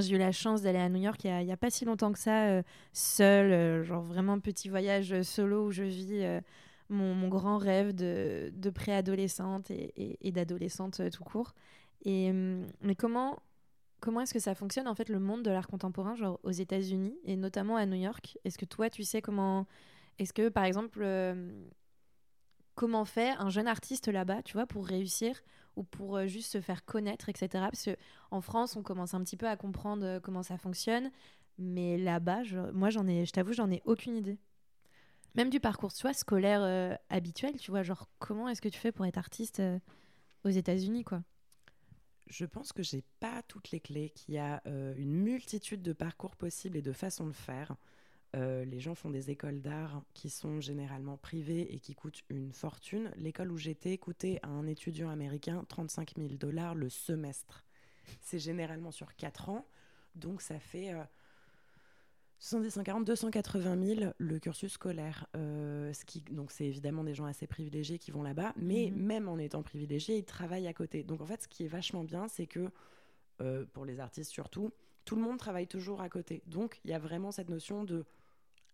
J'ai 0.00 0.14
eu 0.14 0.18
la 0.18 0.32
chance 0.32 0.62
d'aller 0.62 0.78
à 0.78 0.88
New 0.88 1.00
York 1.00 1.20
il 1.24 1.46
y 1.46 1.52
a, 1.52 1.56
pas 1.56 1.70
si 1.70 1.84
longtemps 1.84 2.12
que 2.12 2.18
ça, 2.18 2.48
euh, 2.48 2.62
seule, 2.92 3.52
euh, 3.52 3.84
genre 3.84 4.02
vraiment 4.02 4.38
petit 4.40 4.68
voyage 4.68 5.12
euh, 5.12 5.22
solo 5.22 5.66
où 5.66 5.70
je 5.70 5.82
vis 5.82 6.22
euh, 6.22 6.40
mon, 6.88 7.28
grand 7.28 7.58
rêve 7.58 7.94
de, 7.94 8.50
de 8.54 8.70
préadolescente 8.70 9.70
et, 9.70 10.18
et, 10.20 10.32
d'adolescente 10.32 11.00
tout 11.10 11.24
court. 11.24 11.54
Et, 12.04 12.30
hum, 12.30 12.66
mais 12.80 12.94
comment, 12.94 13.38
comment 14.00 14.20
est-ce 14.20 14.34
que 14.34 14.40
ça 14.40 14.54
fonctionne, 14.54 14.88
en 14.88 14.94
fait, 14.94 15.08
le 15.08 15.20
monde 15.20 15.42
de 15.42 15.50
l'art 15.50 15.68
contemporain, 15.68 16.14
genre 16.14 16.40
aux 16.42 16.50
États-Unis 16.50 17.16
et 17.24 17.36
notamment 17.36 17.76
à 17.76 17.86
New 17.86 18.00
York? 18.00 18.38
Est-ce 18.44 18.58
que 18.58 18.66
toi, 18.66 18.90
tu 18.90 19.04
sais 19.04 19.22
comment. 19.22 19.66
Est-ce 20.18 20.32
que, 20.32 20.48
par 20.48 20.64
exemple, 20.64 21.04
comment 22.74 23.04
fait 23.04 23.30
un 23.38 23.50
jeune 23.50 23.68
artiste 23.68 24.08
là-bas, 24.08 24.42
tu 24.42 24.54
vois, 24.54 24.66
pour 24.66 24.86
réussir 24.86 25.40
ou 25.76 25.84
pour 25.84 26.16
euh, 26.16 26.26
juste 26.26 26.52
se 26.52 26.60
faire 26.60 26.84
connaître, 26.84 27.28
etc. 27.28 27.48
Parce 27.52 27.88
qu'en 27.88 28.40
France, 28.40 28.76
on 28.76 28.82
commence 28.82 29.14
un 29.14 29.22
petit 29.22 29.36
peu 29.36 29.48
à 29.48 29.56
comprendre 29.56 30.18
comment 30.20 30.42
ça 30.42 30.58
fonctionne. 30.58 31.10
Mais 31.58 31.98
là-bas, 31.98 32.42
moi, 32.72 32.90
j'en 32.90 33.06
ai, 33.06 33.26
je 33.26 33.32
t'avoue, 33.32 33.52
j'en 33.52 33.70
ai 33.70 33.82
aucune 33.84 34.16
idée. 34.16 34.38
Même 35.34 35.48
du 35.48 35.60
parcours, 35.60 35.92
vois, 36.02 36.12
scolaire 36.12 36.62
euh, 36.62 36.94
habituel, 37.08 37.56
tu 37.56 37.70
vois, 37.70 37.82
genre 37.82 38.08
comment 38.18 38.48
est-ce 38.48 38.60
que 38.60 38.68
tu 38.68 38.78
fais 38.78 38.92
pour 38.92 39.06
être 39.06 39.16
artiste 39.16 39.60
euh, 39.60 39.78
aux 40.44 40.50
États-Unis, 40.50 41.04
quoi? 41.04 41.22
Je 42.26 42.44
pense 42.44 42.72
que 42.72 42.82
j'ai 42.82 43.02
pas 43.20 43.42
toutes 43.48 43.70
les 43.70 43.80
clés, 43.80 44.10
qu'il 44.10 44.34
y 44.34 44.38
a 44.38 44.62
euh, 44.66 44.94
une 44.96 45.12
multitude 45.12 45.82
de 45.82 45.92
parcours 45.92 46.36
possibles 46.36 46.76
et 46.76 46.82
de 46.82 46.92
façons 46.92 47.26
de 47.26 47.32
faire. 47.32 47.76
Les 48.34 48.80
gens 48.80 48.94
font 48.94 49.10
des 49.10 49.30
écoles 49.30 49.60
d'art 49.60 50.02
qui 50.14 50.30
sont 50.30 50.60
généralement 50.60 51.16
privées 51.16 51.74
et 51.74 51.80
qui 51.80 51.94
coûtent 51.94 52.22
une 52.30 52.52
fortune. 52.52 53.10
L'école 53.16 53.52
où 53.52 53.58
j'étais 53.58 53.98
coûtait 53.98 54.38
à 54.42 54.48
un 54.48 54.66
étudiant 54.66 55.10
américain 55.10 55.64
35 55.68 56.14
000 56.16 56.28
dollars 56.34 56.74
le 56.74 56.88
semestre. 56.88 57.64
C'est 58.20 58.38
généralement 58.38 58.90
sur 58.90 59.14
4 59.16 59.50
ans, 59.50 59.66
donc 60.14 60.40
ça 60.40 60.58
fait 60.58 60.94
70, 62.42 62.70
140, 62.70 63.04
280 63.04 63.94
000 63.94 64.12
le 64.18 64.38
cursus 64.40 64.72
scolaire. 64.72 65.28
Euh, 65.36 65.92
ce 65.92 66.04
qui, 66.04 66.22
donc, 66.22 66.50
c'est 66.50 66.64
évidemment 66.64 67.04
des 67.04 67.14
gens 67.14 67.24
assez 67.24 67.46
privilégiés 67.46 68.00
qui 68.00 68.10
vont 68.10 68.24
là-bas, 68.24 68.52
mais 68.56 68.90
mhm. 68.90 69.00
même 69.00 69.28
en 69.28 69.38
étant 69.38 69.62
privilégiés, 69.62 70.18
ils 70.18 70.24
travaillent 70.24 70.66
à 70.66 70.74
côté. 70.74 71.04
Donc, 71.04 71.20
en 71.20 71.26
fait, 71.26 71.42
ce 71.44 71.48
qui 71.48 71.64
est 71.64 71.68
vachement 71.68 72.02
bien, 72.02 72.26
c'est 72.26 72.48
que, 72.48 72.68
euh, 73.40 73.64
pour 73.72 73.84
les 73.84 74.00
artistes 74.00 74.32
surtout, 74.32 74.72
tout 75.04 75.14
le 75.14 75.22
monde 75.22 75.38
travaille 75.38 75.68
toujours 75.68 76.00
à 76.00 76.08
côté. 76.08 76.42
Donc, 76.46 76.80
il 76.84 76.90
y 76.90 76.94
a 76.94 76.98
vraiment 76.98 77.30
cette 77.30 77.48
notion 77.48 77.84
de 77.84 78.04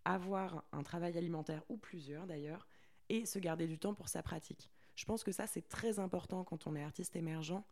avoir 0.08 0.64
un 0.72 0.82
travail 0.82 1.16
alimentaire, 1.18 1.62
ou 1.68 1.76
plusieurs 1.76 2.26
d'ailleurs, 2.26 2.66
et 3.08 3.26
se 3.26 3.38
garder 3.38 3.66
du 3.66 3.78
temps 3.78 3.94
pour 3.94 4.08
sa 4.08 4.22
pratique. 4.22 4.70
Je 4.94 5.04
pense 5.04 5.22
que 5.22 5.32
ça, 5.32 5.46
c'est 5.46 5.68
très 5.68 5.98
important 5.98 6.44
quand 6.44 6.66
on 6.66 6.74
est 6.74 6.82
artiste 6.82 7.14
émergent 7.14 7.62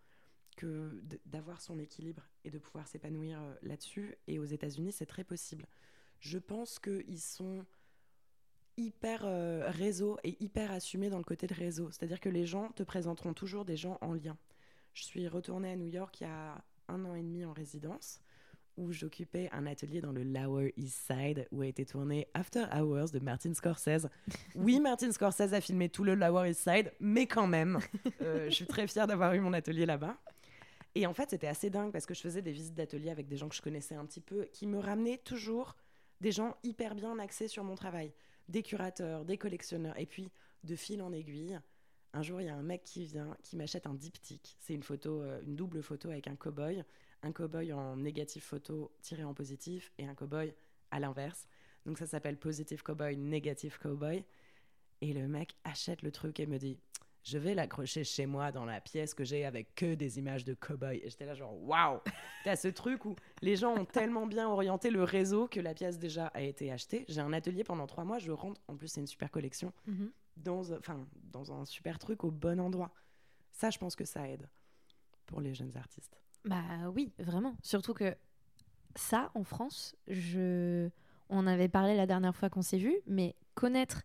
que 0.56 1.02
d'avoir 1.26 1.60
son 1.60 1.78
équilibre 1.78 2.22
et 2.44 2.50
de 2.50 2.58
pouvoir 2.58 2.88
s'épanouir 2.88 3.40
euh, 3.42 3.54
là-dessus. 3.62 4.16
Et 4.26 4.38
aux 4.38 4.44
États-Unis, 4.44 4.92
c'est 4.92 5.06
très 5.06 5.24
possible. 5.24 5.66
Je 6.20 6.38
pense 6.38 6.78
qu'ils 6.78 7.20
sont 7.20 7.64
hyper 8.76 9.22
euh, 9.24 9.70
réseau 9.70 10.18
et 10.22 10.36
hyper 10.42 10.70
assumés 10.70 11.10
dans 11.10 11.18
le 11.18 11.24
côté 11.24 11.46
de 11.46 11.54
réseau. 11.54 11.90
C'est-à-dire 11.90 12.20
que 12.20 12.28
les 12.28 12.46
gens 12.46 12.70
te 12.70 12.82
présenteront 12.82 13.34
toujours 13.34 13.64
des 13.64 13.76
gens 13.76 13.98
en 14.00 14.12
lien. 14.12 14.36
Je 14.94 15.04
suis 15.04 15.28
retournée 15.28 15.72
à 15.72 15.76
New 15.76 15.88
York 15.88 16.20
il 16.20 16.24
y 16.24 16.26
a 16.26 16.62
un 16.88 17.04
an 17.04 17.14
et 17.14 17.22
demi 17.22 17.44
en 17.44 17.52
résidence 17.52 18.20
où 18.76 18.92
j'occupais 18.92 19.48
un 19.52 19.66
atelier 19.66 20.00
dans 20.00 20.12
le 20.12 20.22
Lower 20.22 20.72
East 20.76 21.10
Side 21.10 21.46
où 21.50 21.62
a 21.62 21.66
été 21.66 21.84
tourné 21.84 22.28
After 22.34 22.64
Hours 22.74 23.10
de 23.10 23.18
Martin 23.18 23.54
Scorsese. 23.54 24.08
Oui, 24.54 24.80
Martin 24.80 25.12
Scorsese 25.12 25.52
a 25.52 25.60
filmé 25.60 25.88
tout 25.88 26.04
le 26.04 26.14
Lower 26.14 26.50
East 26.50 26.60
Side, 26.60 26.92
mais 27.00 27.26
quand 27.26 27.46
même, 27.46 27.78
euh, 28.22 28.48
je 28.48 28.54
suis 28.54 28.66
très 28.66 28.86
fière 28.86 29.06
d'avoir 29.06 29.34
eu 29.34 29.40
mon 29.40 29.52
atelier 29.52 29.86
là-bas. 29.86 30.16
Et 30.94 31.06
en 31.06 31.12
fait, 31.12 31.30
c'était 31.30 31.46
assez 31.46 31.68
dingue 31.68 31.92
parce 31.92 32.06
que 32.06 32.14
je 32.14 32.20
faisais 32.20 32.42
des 32.42 32.52
visites 32.52 32.74
d'atelier 32.74 33.10
avec 33.10 33.28
des 33.28 33.36
gens 33.36 33.48
que 33.48 33.54
je 33.54 33.62
connaissais 33.62 33.94
un 33.94 34.06
petit 34.06 34.20
peu, 34.20 34.46
qui 34.52 34.66
me 34.66 34.78
ramenaient 34.78 35.18
toujours 35.18 35.76
des 36.20 36.32
gens 36.32 36.56
hyper 36.62 36.94
bien 36.94 37.18
axés 37.18 37.48
sur 37.48 37.64
mon 37.64 37.74
travail, 37.74 38.12
des 38.48 38.62
curateurs, 38.62 39.24
des 39.24 39.36
collectionneurs. 39.36 39.98
Et 39.98 40.06
puis, 40.06 40.30
de 40.64 40.74
fil 40.74 41.02
en 41.02 41.12
aiguille, 41.12 41.58
un 42.14 42.22
jour, 42.22 42.40
il 42.40 42.46
y 42.46 42.48
a 42.48 42.54
un 42.54 42.62
mec 42.62 42.82
qui 42.82 43.04
vient, 43.04 43.36
qui 43.42 43.56
m'achète 43.56 43.86
un 43.86 43.92
diptyque. 43.92 44.56
C'est 44.58 44.72
une 44.72 44.82
photo, 44.82 45.20
euh, 45.20 45.40
une 45.42 45.54
double 45.54 45.82
photo 45.82 46.08
avec 46.08 46.28
un 46.28 46.34
cow-boy, 46.34 46.82
un 47.22 47.32
cow-boy 47.32 47.72
en 47.72 47.96
négatif 47.96 48.44
photo 48.44 48.92
tiré 49.02 49.24
en 49.24 49.34
positif 49.34 49.92
et 49.98 50.06
un 50.06 50.14
cow-boy 50.14 50.54
à 50.90 51.00
l'inverse. 51.00 51.48
Donc 51.84 51.98
ça 51.98 52.06
s'appelle 52.06 52.36
Positive 52.36 52.82
Cowboy, 52.82 53.16
Negative 53.16 53.78
Cowboy. 53.78 54.24
Et 55.00 55.12
le 55.12 55.28
mec 55.28 55.54
achète 55.64 56.02
le 56.02 56.10
truc 56.10 56.40
et 56.40 56.46
me 56.46 56.58
dit 56.58 56.78
je 57.22 57.38
vais 57.38 57.54
l'accrocher 57.54 58.04
chez 58.04 58.24
moi 58.24 58.52
dans 58.52 58.64
la 58.64 58.80
pièce 58.80 59.12
que 59.12 59.24
j'ai 59.24 59.44
avec 59.44 59.74
que 59.74 59.94
des 59.94 60.18
images 60.18 60.44
de 60.44 60.54
cow-boy. 60.54 61.00
Et 61.02 61.10
j'étais 61.10 61.26
là 61.26 61.34
genre, 61.34 61.60
waouh 61.60 62.00
T'as 62.44 62.54
ce 62.54 62.68
truc 62.68 63.04
où 63.04 63.16
les 63.42 63.56
gens 63.56 63.74
ont 63.74 63.84
tellement 63.84 64.26
bien 64.26 64.48
orienté 64.48 64.90
le 64.90 65.02
réseau 65.02 65.48
que 65.48 65.58
la 65.58 65.74
pièce 65.74 65.98
déjà 65.98 66.28
a 66.28 66.40
été 66.40 66.70
achetée. 66.70 67.04
J'ai 67.08 67.20
un 67.20 67.32
atelier 67.32 67.64
pendant 67.64 67.88
trois 67.88 68.04
mois, 68.04 68.20
je 68.20 68.30
rentre, 68.30 68.60
en 68.68 68.76
plus 68.76 68.86
c'est 68.86 69.00
une 69.00 69.08
super 69.08 69.32
collection, 69.32 69.72
mhm. 69.86 70.12
dans, 70.36 70.72
enfin, 70.72 71.04
dans 71.32 71.52
un 71.52 71.64
super 71.64 71.98
truc 71.98 72.22
au 72.22 72.30
bon 72.30 72.60
endroit. 72.60 72.92
Ça, 73.50 73.70
je 73.70 73.78
pense 73.78 73.96
que 73.96 74.04
ça 74.04 74.28
aide 74.28 74.48
pour 75.26 75.40
les 75.40 75.52
jeunes 75.52 75.76
artistes. 75.76 76.16
Bah 76.46 76.62
oui, 76.94 77.12
vraiment. 77.18 77.56
Surtout 77.62 77.92
que 77.92 78.14
ça, 78.94 79.30
en 79.34 79.44
France, 79.44 79.94
je... 80.08 80.88
on 81.28 81.46
avait 81.46 81.68
parlé 81.68 81.96
la 81.96 82.06
dernière 82.06 82.34
fois 82.34 82.48
qu'on 82.48 82.62
s'est 82.62 82.78
vu, 82.78 82.94
mais 83.06 83.34
connaître 83.54 84.02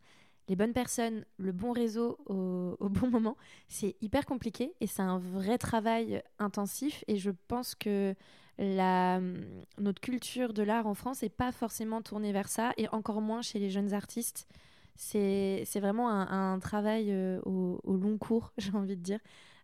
les 0.48 0.56
bonnes 0.56 0.74
personnes, 0.74 1.24
le 1.38 1.52
bon 1.52 1.72
réseau 1.72 2.18
au, 2.26 2.76
bon 2.90 3.10
moment, 3.12 3.38
c'est 3.70 3.96
hyper 4.02 4.26
compliqué 4.26 4.74
et 4.82 4.88
c'est 4.88 5.02
un 5.02 5.18
vrai 5.18 5.58
travail 5.58 6.22
intensif. 6.40 7.04
Et 7.08 7.18
je 7.18 7.32
pense 7.48 7.76
que 7.76 8.16
notre 8.60 10.02
culture 10.02 10.54
de 10.54 10.62
l'art 10.62 10.88
en 10.88 10.94
France 10.94 11.22
n'est 11.22 11.30
pas 11.30 11.52
forcément 11.52 12.02
tournée 12.02 12.32
vers 12.32 12.50
ça 12.50 12.74
et 12.78 12.88
encore 12.90 13.22
moins 13.22 13.42
chez 13.42 13.60
les 13.60 13.70
jeunes 13.70 13.94
artistes. 13.94 14.48
C'est 14.96 15.80
vraiment 15.80 16.10
un, 16.10 16.60
travail 16.60 17.12
euh, 17.12 17.40
au, 17.46 17.96
long 17.96 18.18
cours, 18.18 18.52
j'ai 18.58 18.74
envie 18.74 18.98
de 18.98 19.02
dire, 19.02 19.20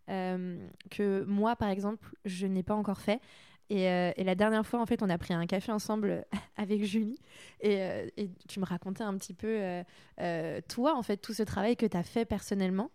que 0.07 1.23
moi, 1.25 1.55
par 1.55 1.69
exemple, 1.69 2.15
je 2.25 2.47
n'ai 2.47 2.63
pas 2.63 2.75
encore 2.75 3.01
fait. 3.01 3.21
Euh, 3.71 4.13
et, 4.15 4.23
la 4.23 4.35
dernière 4.35 4.65
fois, 4.65 4.79
en 4.81 4.85
fait, 4.85 5.03
on 5.03 5.09
a 5.09 5.17
pris 5.17 5.33
un 5.33 5.45
café 5.45 5.71
ensemble 5.71 6.25
avec 6.57 6.83
Julie. 6.83 7.19
Et, 7.61 7.81
euh, 7.81 8.07
et 8.17 8.29
tu 8.47 8.59
me 8.59 8.65
racontais 8.65 9.03
un 9.03 9.17
petit 9.17 9.33
peu, 9.33 9.83
euh, 10.19 10.61
toi, 10.67 10.95
en 10.95 11.03
fait, 11.03 11.17
tout 11.17 11.33
ce 11.33 11.43
travail 11.43 11.75
que 11.75 11.85
tu 11.85 11.97
as 11.97 12.03
fait 12.03 12.25
personnellement. 12.25 12.91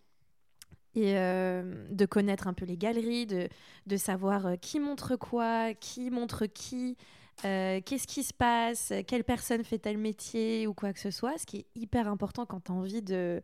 Et 0.95 1.15
de 1.15 2.05
connaître 2.05 2.49
un 2.49 2.53
peu 2.53 2.67
les 2.67 2.77
galeries, 2.77 3.25
de, 3.25 3.49
de 3.87 3.97
savoir 3.97 4.61
qui 4.61 4.79
montre 4.79 5.17
quoi, 5.17 5.73
qui 5.73 6.11
montre 6.11 6.45
qui, 6.45 6.99
qu'est-ce 7.41 8.07
qui 8.07 8.23
se 8.23 8.35
passe, 8.35 8.93
quelle 9.07 9.25
personne 9.25 9.65
fait 9.65 9.79
tel 9.79 9.97
métier 9.97 10.67
ou 10.67 10.75
quoi 10.75 10.93
que 10.93 10.99
ce 10.99 11.11
soit. 11.11 11.39
Ce 11.39 11.47
qui 11.47 11.61
est 11.61 11.67
hyper 11.77 12.09
important 12.09 12.45
quand 12.45 12.61
tu 12.65 12.73
as 12.73 12.75
envie 12.75 13.01
de, 13.01 13.43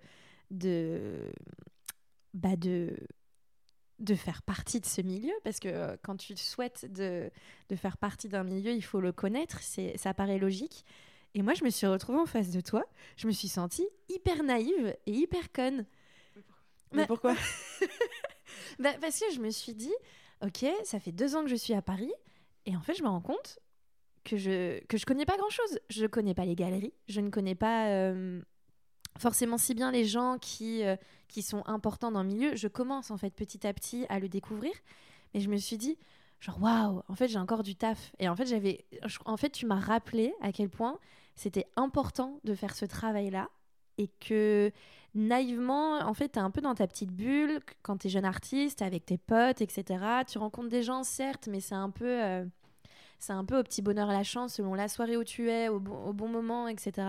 de, 0.50 1.33
bah 2.35 2.57
de 2.57 2.94
de 3.99 4.15
faire 4.15 4.43
partie 4.43 4.81
de 4.81 4.87
ce 4.87 5.01
milieu, 5.01 5.33
parce 5.45 5.59
que 5.59 5.69
euh, 5.69 5.97
quand 6.03 6.17
tu 6.17 6.37
souhaites 6.37 6.91
de, 6.93 7.31
faire 7.77 7.97
partie 7.97 8.29
d'un 8.29 8.45
milieu, 8.45 8.73
il 8.73 8.83
faut 8.83 9.01
le 9.01 9.13
connaître, 9.13 9.61
ça 9.63 10.15
paraît 10.15 10.39
logique. 10.39 10.85
Et 11.35 11.43
moi, 11.43 11.55
je 11.55 11.65
me 11.65 11.71
suis 11.71 11.87
retrouvée 11.87 12.19
en 12.19 12.27
face 12.27 12.51
de 12.51 12.61
toi, 12.61 12.85
je 13.17 13.27
me 13.27 13.33
suis 13.33 13.49
sentie 13.49 13.87
hyper 14.09 14.43
naïve 14.43 14.97
et 15.07 15.13
hyper 15.13 15.53
conne. 15.53 15.87
Mais 16.93 17.07
pourquoi? 17.07 17.35
Bah, 18.79 18.93
Parce 19.01 19.21
que 19.21 19.27
je 19.33 19.41
me 19.41 19.51
suis 19.51 19.75
dit, 19.75 19.93
ok, 20.43 20.65
ça 20.85 20.99
fait 20.99 21.13
deux 21.13 21.37
ans 21.37 21.43
que 21.43 21.51
je 21.51 21.55
suis 21.55 21.75
à 21.75 21.83
Paris, 21.83 22.13
et 22.65 22.75
en 22.77 22.81
fait, 22.81 22.95
je 22.95 23.03
me 23.03 23.09
rends 23.09 23.21
compte 23.21 23.59
que 24.25 24.37
je 24.37 24.85
que 24.87 24.97
je 24.97 25.07
connais 25.07 25.25
pas 25.25 25.37
grand 25.37 25.51
chose. 25.51 25.79
Je 25.91 26.07
connais 26.07 26.35
pas 26.35 26.45
les 26.45 26.55
galeries, 26.55 26.95
je 27.09 27.21
ne 27.21 27.31
connais 27.31 27.55
pas 27.55 27.89
euh, 27.89 28.41
forcément 29.18 29.59
si 29.59 29.75
bien 29.75 29.90
les 29.90 30.05
gens 30.05 30.38
qui, 30.38 30.85
euh, 30.85 30.97
qui 31.29 31.42
sont 31.42 31.62
importants 31.66 32.11
dans 32.11 32.23
le 32.23 32.29
milieu. 32.29 32.57
Je 32.57 32.68
commence 32.68 33.11
en 33.11 33.16
fait 33.16 33.31
petit 33.31 33.66
à 33.66 33.73
petit 33.73 34.07
à 34.09 34.18
le 34.18 34.29
découvrir, 34.29 34.73
mais 35.35 35.40
je 35.40 35.49
me 35.49 35.57
suis 35.57 35.79
dit 35.79 35.97
genre 36.40 36.61
waouh, 36.62 37.03
en 37.09 37.14
fait 37.14 37.29
j'ai 37.29 37.38
encore 37.38 37.62
du 37.62 37.75
taf. 37.75 38.12
Et 38.18 38.29
en 38.29 38.37
fait 38.37 38.47
j'avais, 38.47 38.85
en 39.25 39.37
fait 39.37 39.51
tu 39.51 39.66
m'as 39.66 39.81
rappelé 39.81 40.35
à 40.40 40.53
quel 40.53 40.68
point 40.68 40.99
c'était 41.35 41.66
important 41.77 42.40
de 42.44 42.55
faire 42.55 42.75
ce 42.75 42.85
travail-là 42.85 43.49
et 43.99 44.09
que 44.21 44.73
naïvement, 45.14 45.99
en 45.99 46.14
fait, 46.14 46.31
tu 46.31 46.38
es 46.38 46.42
un 46.42 46.51
peu 46.51 46.61
dans 46.61 46.75
ta 46.75 46.87
petite 46.87 47.12
bulle 47.12 47.61
quand 47.83 47.99
tu 47.99 48.07
es 48.07 48.11
jeune 48.11 48.25
artiste, 48.25 48.83
avec 48.83 49.05
tes 49.05 49.18
potes, 49.18 49.61
etc. 49.61 50.05
Tu 50.27 50.38
rencontres 50.38 50.68
des 50.68 50.83
gens, 50.83 51.03
certes, 51.03 51.49
mais 51.51 51.61
c'est 51.61 51.75
un 51.75 51.90
peu... 51.90 52.23
Euh, 52.25 52.44
c'est 53.21 53.33
un 53.33 53.44
peu 53.44 53.59
au 53.59 53.64
petit 53.64 53.83
bonheur 53.83 54.11
à 54.11 54.12
la 54.12 54.23
chance 54.23 54.55
selon 54.55 54.75
la 54.75 54.87
soirée 54.87 55.16
où 55.16 55.25
tu 55.25 55.51
es, 55.51 55.68
au 55.68 55.79
au 55.79 56.12
bon 56.12 56.29
moment, 56.29 56.68
etc. 56.68 57.09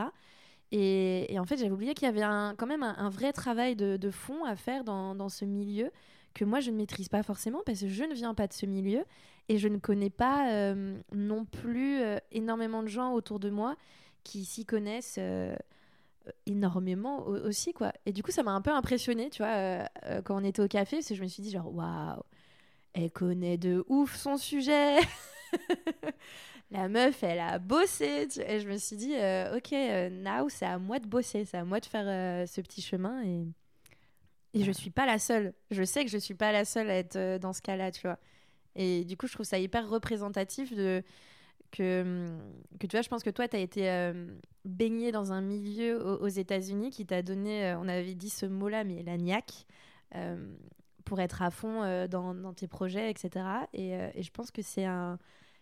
Et, 0.72 1.36
en 1.40 1.46
fait, 1.46 1.58
j'avais 1.58 1.72
oublié 1.72 1.94
qu'il 1.94 2.06
y 2.06 2.10
avait 2.10 2.54
quand 2.58 2.68
même 2.68 2.84
un, 2.84 3.10
vrai 3.10 3.34
travail 3.34 3.76
de, 3.76 4.12
fond 4.12 4.44
à 4.46 4.56
faire 4.56 4.84
dans, 4.84 5.30
ce 5.30 5.46
milieu 5.46 5.92
que 6.34 6.46
moi, 6.46 6.60
je 6.60 6.70
ne 6.72 6.78
maîtrise 6.78 7.10
pas 7.10 7.24
forcément 7.24 7.62
parce 7.66 7.82
que 7.82 7.88
je 7.88 8.04
ne 8.04 8.14
viens 8.14 8.36
pas 8.36 8.48
de 8.48 8.54
ce 8.54 8.66
milieu 8.66 9.04
et 9.50 9.58
je 9.58 9.68
ne 9.68 9.78
connais 9.78 10.12
pas 10.12 10.52
euh, 10.52 11.00
non 11.12 11.44
plus 11.44 12.02
euh, 12.02 12.18
énormément 12.32 12.84
de 12.84 12.88
gens 12.88 13.14
autour 13.14 13.40
de 13.40 13.50
moi 13.50 13.76
qui 14.24 14.46
s'y 14.46 14.64
connaissent 14.64 15.18
euh, 15.18 15.56
énormément 16.46 17.26
aussi. 17.26 17.74
quoi. 17.74 17.92
Et 18.06 18.14
du 18.14 18.22
coup, 18.22 18.30
ça 18.30 18.44
m'a 18.44 18.52
un 18.52 18.62
peu 18.62 18.72
impressionné 18.72 19.32
tu 19.32 19.42
vois, 19.42 19.90
quand 20.24 20.40
on 20.40 20.44
était 20.44 20.62
au 20.62 20.68
café, 20.68 20.98
parce 20.98 21.08
que 21.08 21.16
je 21.16 21.24
me 21.24 21.28
suis 21.28 21.42
dit 21.42 21.50
genre, 21.50 21.74
waouh, 21.74 22.22
elle 22.94 23.12
connaît 23.12 23.58
de 23.58 23.84
ouf 23.88 24.16
son 24.16 24.38
sujet 24.38 24.98
la 26.72 26.88
meuf, 26.88 27.24
elle 27.24 27.40
a 27.40 27.58
bossé. 27.60 28.28
Et 28.46 28.60
je 28.60 28.70
me 28.70 28.78
suis 28.78 28.96
dit, 28.96 29.16
euh, 29.16 29.58
ok, 29.58 29.74
euh, 29.74 30.10
now, 30.10 30.50
c'est 30.50 30.66
à 30.66 30.78
moi 30.78 31.00
de 31.00 31.08
bosser, 31.08 31.46
c'est 31.46 31.58
à 31.58 31.66
moi 31.66 31.80
de 31.80 31.86
faire 31.86 32.06
euh, 32.08 32.46
ce 32.46 32.62
petit 32.62 32.82
chemin. 32.82 33.24
Et, 33.24 33.48
et 34.54 34.64
je 34.64 34.72
suis 34.72 34.92
pas 34.92 35.06
la 35.06 35.18
seule. 35.18 35.54
Je 35.72 35.84
sais 35.84 36.06
que 36.06 36.12
je 36.12 36.18
suis 36.18 36.36
pas 36.36 36.52
la 36.52 36.66
seule 36.66 36.90
à 36.90 36.96
être 36.96 37.38
dans 37.40 37.54
ce 37.54 37.62
cas-là, 37.62 37.92
tu 37.92 38.02
vois. 38.02 38.20
Et 38.76 39.04
du 39.04 39.18
coup, 39.18 39.28
je 39.28 39.34
trouve 39.34 39.46
ça 39.46 39.60
hyper 39.60 39.90
représentatif 39.90 40.74
de. 40.74 41.04
Que, 41.72 42.28
que 42.80 42.88
tu 42.88 42.96
vois, 42.96 43.04
je 43.04 43.10
pense 43.10 43.22
que 43.22 43.30
toi, 43.30 43.48
tu 43.48 43.56
as 43.56 43.60
été 43.60 44.12
baigné 44.66 45.12
dans 45.12 45.34
un 45.34 45.42
milieu 45.42 46.04
aux, 46.04 46.28
États-Unis 46.28 46.90
qui 46.90 47.06
t'a 47.06 47.22
donné, 47.22 47.76
on 47.80 47.88
avait 47.88 48.16
dit 48.16 48.32
ce 48.32 48.48
mot-là, 48.48 48.84
mais 48.84 49.04
la 49.04 49.18
niaque, 49.18 49.68
pour 51.06 51.20
être 51.20 51.44
à 51.44 51.52
fond 51.52 52.08
dans, 52.08 52.34
dans, 52.34 52.54
tes 52.54 52.68
projets, 52.68 53.12
etc. 53.12 53.46
Et, 53.74 53.92
et 53.92 54.24
je 54.24 54.32
pense 54.32 54.50
que 54.50 54.64
c'est 54.64 54.86
un, 54.86 55.20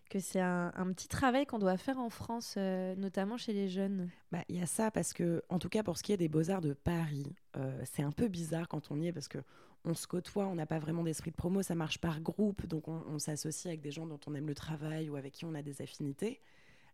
que 0.08 0.20
c'est 0.20 0.40
un, 0.40 0.72
petit 0.94 1.08
travail 1.08 1.46
qu'on 1.46 1.60
doit 1.60 1.78
faire 1.78 2.00
en 2.00 2.10
France, 2.10 2.56
euh, 2.58 2.96
notamment 2.96 3.38
chez 3.38 3.54
les 3.54 3.70
jeunes. 3.70 4.10
Bah, 4.32 4.44
il 4.50 4.58
y 4.58 4.62
a 4.62 4.66
ça 4.66 4.92
parce 4.92 5.14
que, 5.14 5.44
en 5.50 5.60
tout 5.60 5.70
cas 5.70 5.84
pour 5.84 5.98
ce 5.98 6.04
qui 6.04 6.12
est 6.14 6.18
des 6.18 6.28
beaux-arts 6.28 6.62
de 6.62 6.74
Paris, 6.74 7.36
euh, 7.56 7.82
c'est 7.86 8.04
un 8.04 8.12
peu 8.12 8.28
bizarre 8.28 8.68
quand 8.68 8.92
on 8.92 9.00
y 9.02 9.08
est 9.08 9.14
parce 9.14 9.28
que 9.28 9.40
on 9.86 9.94
se 9.94 10.08
côtoie, 10.08 10.48
on 10.48 10.56
n'a 10.56 10.66
pas 10.66 10.80
vraiment 10.80 11.04
d'esprit 11.04 11.32
de 11.32 11.36
promo, 11.36 11.62
ça 11.62 11.76
marche 11.76 12.00
par 12.00 12.20
groupe, 12.20 12.66
donc 12.66 12.88
on, 12.88 13.20
s'associe 13.20 13.68
avec 13.68 13.82
des 13.82 13.92
gens 13.92 14.06
dont 14.06 14.20
on 14.28 14.36
aime 14.36 14.48
le 14.48 14.56
travail 14.56 15.10
ou 15.10 15.16
avec 15.16 15.34
qui 15.34 15.46
on 15.46 15.56
a 15.56 15.62
des 15.62 15.82
affinités. 15.82 16.42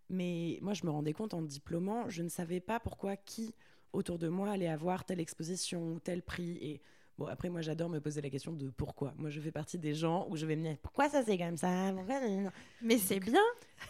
Mais 0.10 0.60
moi, 0.62 0.73
je 0.73 0.86
me 0.86 0.91
rendais 0.91 1.13
compte 1.13 1.34
en 1.34 1.41
diplômant, 1.41 2.10
je 2.10 2.21
ne 2.21 2.30
savais 2.30 2.60
pas 2.60 2.80
pourquoi 2.80 3.15
qui 3.15 3.56
autour 3.93 4.19
de 4.19 4.28
moi 4.28 4.52
allait 4.52 4.67
avoir 4.67 5.06
telle 5.06 5.19
exposition 5.19 5.93
ou 5.93 5.99
tel 5.99 6.21
prix. 6.21 6.58
Et 6.62 6.82
Bon, 7.17 7.28
après, 7.28 7.49
moi, 7.49 7.62
j'adore 7.62 7.89
me 7.89 7.99
poser 7.99 8.21
la 8.21 8.30
question 8.30 8.54
de 8.54 8.69
pourquoi. 8.69 9.13
Moi, 9.17 9.30
je 9.30 9.39
fais 9.39 9.52
partie 9.52 9.78
des 9.78 9.93
gens 9.93 10.26
où 10.30 10.36
je 10.36 10.45
vais 10.45 10.56
me 10.56 10.63
dire 10.63 10.78
pourquoi 10.82 11.10
ça 11.10 11.23
c'est 11.23 11.38
comme 11.38 11.58
ça? 11.58 11.93
Mais 12.82 12.97
c'est 12.97 13.19
bien 13.19 13.41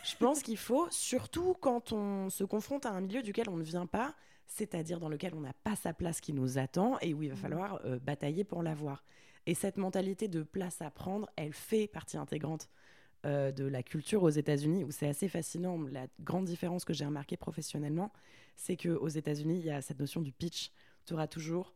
Je 0.04 0.16
pense 0.18 0.42
qu'il 0.42 0.58
faut, 0.58 0.88
surtout 0.92 1.56
quand 1.62 1.94
on 1.94 2.30
se 2.30 2.44
confronte 2.44 2.86
à 2.86 2.92
un 2.92 3.02
milieu 3.02 3.22
duquel 3.22 3.50
on 3.50 3.56
ne 3.56 3.64
vient 3.64 3.86
pas, 3.86 4.14
c'est-à-dire 4.46 5.00
dans 5.00 5.10
lequel 5.10 5.34
on 5.36 5.40
n'a 5.40 5.54
pas 5.64 5.76
sa 5.76 5.94
place 5.94 6.20
qui 6.20 6.34
nous 6.34 6.58
attend 6.58 7.00
et 7.00 7.14
où 7.14 7.24
il 7.24 7.30
va 7.30 7.36
mmh. 7.36 7.38
falloir 7.38 7.82
euh, 7.86 7.98
batailler 8.00 8.44
pour 8.44 8.62
l'avoir. 8.62 9.04
Et 9.46 9.54
cette 9.54 9.78
mentalité 9.78 10.28
de 10.28 10.44
place 10.44 10.82
à 10.82 10.90
prendre, 10.90 11.30
elle 11.36 11.54
fait 11.54 11.88
partie 11.88 12.18
intégrante 12.18 12.70
euh, 13.26 13.54
de 13.54 13.66
la 13.66 13.84
culture 13.84 14.24
aux 14.24 14.30
États-Unis, 14.30 14.84
où 14.84 14.92
c'est 14.92 15.08
assez 15.08 15.30
fascinant. 15.30 15.82
La 15.92 16.08
grande 16.20 16.44
différence 16.44 16.84
que 16.84 16.94
j'ai 16.94 17.06
remarquée 17.06 17.38
professionnellement, 17.38 18.12
c'est 18.58 18.76
qu'aux 18.76 19.08
États-Unis, 19.08 19.60
il 19.60 19.66
y 19.66 19.72
a 19.72 19.82
cette 19.82 20.00
notion 20.00 20.22
du 20.22 20.34
pitch. 20.34 20.72
Tu 21.06 21.14
auras 21.14 21.28
toujours 21.28 21.74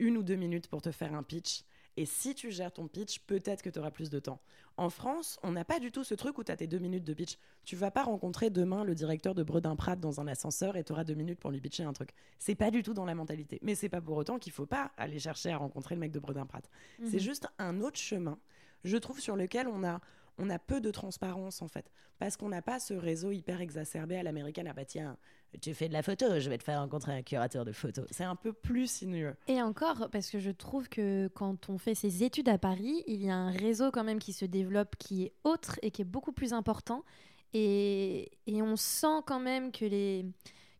une 0.00 0.16
ou 0.16 0.22
deux 0.24 0.34
minutes 0.34 0.66
pour 0.66 0.82
te 0.82 0.90
faire 0.90 1.14
un 1.14 1.22
pitch. 1.22 1.62
Et 1.96 2.06
si 2.06 2.34
tu 2.34 2.50
gères 2.50 2.72
ton 2.72 2.88
pitch, 2.88 3.20
peut-être 3.20 3.62
que 3.62 3.68
tu 3.68 3.78
auras 3.78 3.90
plus 3.90 4.10
de 4.10 4.18
temps. 4.18 4.40
En 4.76 4.88
France, 4.88 5.38
on 5.42 5.52
n'a 5.52 5.64
pas 5.64 5.80
du 5.80 5.92
tout 5.92 6.04
ce 6.04 6.14
truc 6.14 6.38
où 6.38 6.44
tu 6.44 6.50
as 6.50 6.56
tes 6.56 6.66
deux 6.66 6.78
minutes 6.78 7.04
de 7.04 7.12
pitch. 7.12 7.36
Tu 7.64 7.76
vas 7.76 7.90
pas 7.90 8.04
rencontrer 8.04 8.48
demain 8.48 8.84
le 8.84 8.94
directeur 8.94 9.34
de 9.34 9.42
Bredin 9.42 9.76
Prat 9.76 9.96
dans 9.96 10.20
un 10.20 10.26
ascenseur 10.26 10.76
et 10.76 10.84
tu 10.84 10.92
auras 10.92 11.04
deux 11.04 11.14
minutes 11.14 11.38
pour 11.38 11.50
lui 11.50 11.60
pitcher 11.60 11.82
un 11.82 11.92
truc. 11.92 12.10
C'est 12.38 12.54
pas 12.54 12.70
du 12.70 12.82
tout 12.82 12.94
dans 12.94 13.04
la 13.04 13.14
mentalité. 13.14 13.58
Mais 13.62 13.74
c'est 13.74 13.88
pas 13.88 14.00
pour 14.00 14.16
autant 14.16 14.38
qu'il 14.38 14.52
faut 14.52 14.66
pas 14.66 14.92
aller 14.96 15.18
chercher 15.18 15.50
à 15.50 15.58
rencontrer 15.58 15.94
le 15.96 16.00
mec 16.00 16.12
de 16.12 16.18
Bredin 16.18 16.46
Prat. 16.46 16.62
C'est 17.02 17.14
mhm. 17.14 17.18
juste 17.18 17.48
un 17.58 17.80
autre 17.80 17.98
chemin, 17.98 18.38
je 18.84 18.96
trouve, 18.96 19.20
sur 19.20 19.36
lequel 19.36 19.68
on 19.68 19.84
a 19.84 20.00
on 20.40 20.50
a 20.50 20.58
peu 20.58 20.80
de 20.80 20.90
transparence 20.90 21.62
en 21.62 21.68
fait, 21.68 21.90
parce 22.18 22.36
qu'on 22.36 22.48
n'a 22.48 22.62
pas 22.62 22.80
ce 22.80 22.94
réseau 22.94 23.30
hyper 23.30 23.60
exacerbé 23.60 24.16
à 24.16 24.22
l'américaine. 24.22 24.66
Ah 24.68 24.72
bah 24.72 24.84
tiens, 24.84 25.16
tu 25.60 25.74
fais 25.74 25.88
de 25.88 25.92
la 25.92 26.02
photo, 26.02 26.38
je 26.38 26.48
vais 26.48 26.58
te 26.58 26.64
faire 26.64 26.80
rencontrer 26.80 27.12
un 27.12 27.22
curateur 27.22 27.64
de 27.64 27.72
photo. 27.72 28.02
C'est 28.10 28.24
un 28.24 28.36
peu 28.36 28.52
plus 28.52 28.90
sinueux. 28.90 29.36
Et 29.46 29.60
encore, 29.62 30.08
parce 30.10 30.30
que 30.30 30.38
je 30.38 30.50
trouve 30.50 30.88
que 30.88 31.28
quand 31.28 31.68
on 31.68 31.78
fait 31.78 31.94
ses 31.94 32.24
études 32.24 32.48
à 32.48 32.58
Paris, 32.58 33.04
il 33.06 33.24
y 33.24 33.30
a 33.30 33.36
un 33.36 33.50
réseau 33.50 33.90
quand 33.90 34.04
même 34.04 34.18
qui 34.18 34.32
se 34.32 34.44
développe, 34.44 34.96
qui 34.96 35.24
est 35.24 35.32
autre 35.44 35.78
et 35.82 35.90
qui 35.90 36.02
est 36.02 36.06
beaucoup 36.06 36.32
plus 36.32 36.52
important. 36.52 37.04
Et, 37.52 38.30
et 38.46 38.62
on 38.62 38.76
sent 38.76 39.22
quand 39.26 39.40
même 39.40 39.72
que 39.72 39.84
les, 39.84 40.24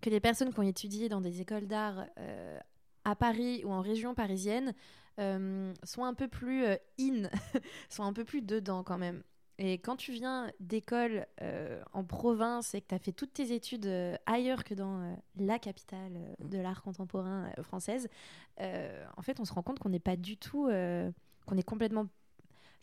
que 0.01 0.11
les 0.11 0.21
personnes 0.21 0.53
qui 0.53 0.59
ont 0.59 0.65
étudié 0.65 1.09
dans 1.09 1.21
des 1.21 1.41
écoles 1.41 1.67
d'art 1.67 2.07
euh, 2.19 2.59
à 3.05 3.17
Paris 3.17 3.63
ou 3.65 3.73
en 3.73 3.81
région 3.81 4.15
parisienne 4.15 4.73
euh, 5.19 5.73
sont 5.83 6.05
un 6.05 6.15
peu 6.15 6.29
plus 6.29 6.65
euh, 6.65 6.77
in, 6.99 7.29
sont 7.89 8.05
un 8.05 8.13
peu 8.13 8.25
plus 8.25 8.43
dedans 8.43 8.83
quand 8.83 8.99
même. 8.99 9.23
Et 9.63 9.75
quand 9.75 9.97
tu 9.97 10.13
viens 10.13 10.51
d'école 10.59 11.27
euh, 11.43 11.83
en 11.93 12.03
province 12.03 12.75
et 12.75 12.81
que 12.81 12.87
tu 12.89 12.95
as 12.95 12.99
fait 12.99 13.13
toutes 13.13 13.35
tes 13.35 13.53
études 13.53 13.85
euh, 13.85 14.17
ailleurs 14.25 14.65
que 14.65 14.73
dans 14.73 15.03
euh, 15.03 15.15
la 15.37 15.59
capitale 15.59 16.13
mm. 16.39 16.49
de 16.49 16.59
l'art 16.59 16.83
contemporain 16.83 17.51
française, 17.63 18.09
en 18.59 19.23
fait, 19.23 19.39
on 19.39 19.45
se 19.45 19.53
rend 19.53 19.63
compte 19.63 19.79
qu'on 19.79 19.91
n'est 19.91 19.99
pas 19.99 20.17
du 20.17 20.37
tout. 20.37 20.69
qu'on 21.47 21.57
est 21.57 21.63
complètement. 21.63 22.07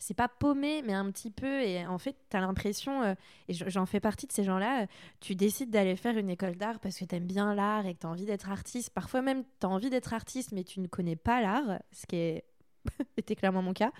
C'est 0.00 0.14
pas 0.14 0.28
paumé, 0.28 0.82
mais 0.82 0.92
un 0.92 1.08
petit 1.12 1.30
peu. 1.30 1.62
Et 1.62 1.86
en 1.86 1.98
fait, 1.98 2.16
tu 2.30 2.36
as 2.36 2.40
l'impression, 2.40 3.04
et 3.48 3.52
j'en 3.52 3.86
fais 3.86 4.00
partie 4.00 4.26
de 4.26 4.32
ces 4.32 4.42
gens-là, 4.42 4.86
tu 5.20 5.36
décides 5.36 5.70
d'aller 5.70 5.94
faire 5.94 6.16
une 6.18 6.30
école 6.30 6.56
d'art 6.56 6.80
parce 6.80 6.98
que 6.98 7.04
tu 7.04 7.14
aimes 7.14 7.26
bien 7.26 7.54
l'art 7.54 7.86
et 7.86 7.94
que 7.94 8.00
tu 8.00 8.06
as 8.06 8.10
envie 8.10 8.26
d'être 8.26 8.50
artiste. 8.50 8.90
Parfois 8.90 9.22
même, 9.22 9.44
tu 9.60 9.66
as 9.66 9.68
envie 9.68 9.88
d'être 9.88 10.14
artiste, 10.14 10.50
mais 10.50 10.64
tu 10.64 10.80
ne 10.80 10.88
connais 10.88 11.16
pas 11.16 11.40
l'art, 11.40 11.80
ce 11.92 12.06
qui 12.06 12.16
est... 12.16 12.44
était 13.16 13.36
clairement 13.36 13.62
mon 13.62 13.72
cas. 13.72 13.92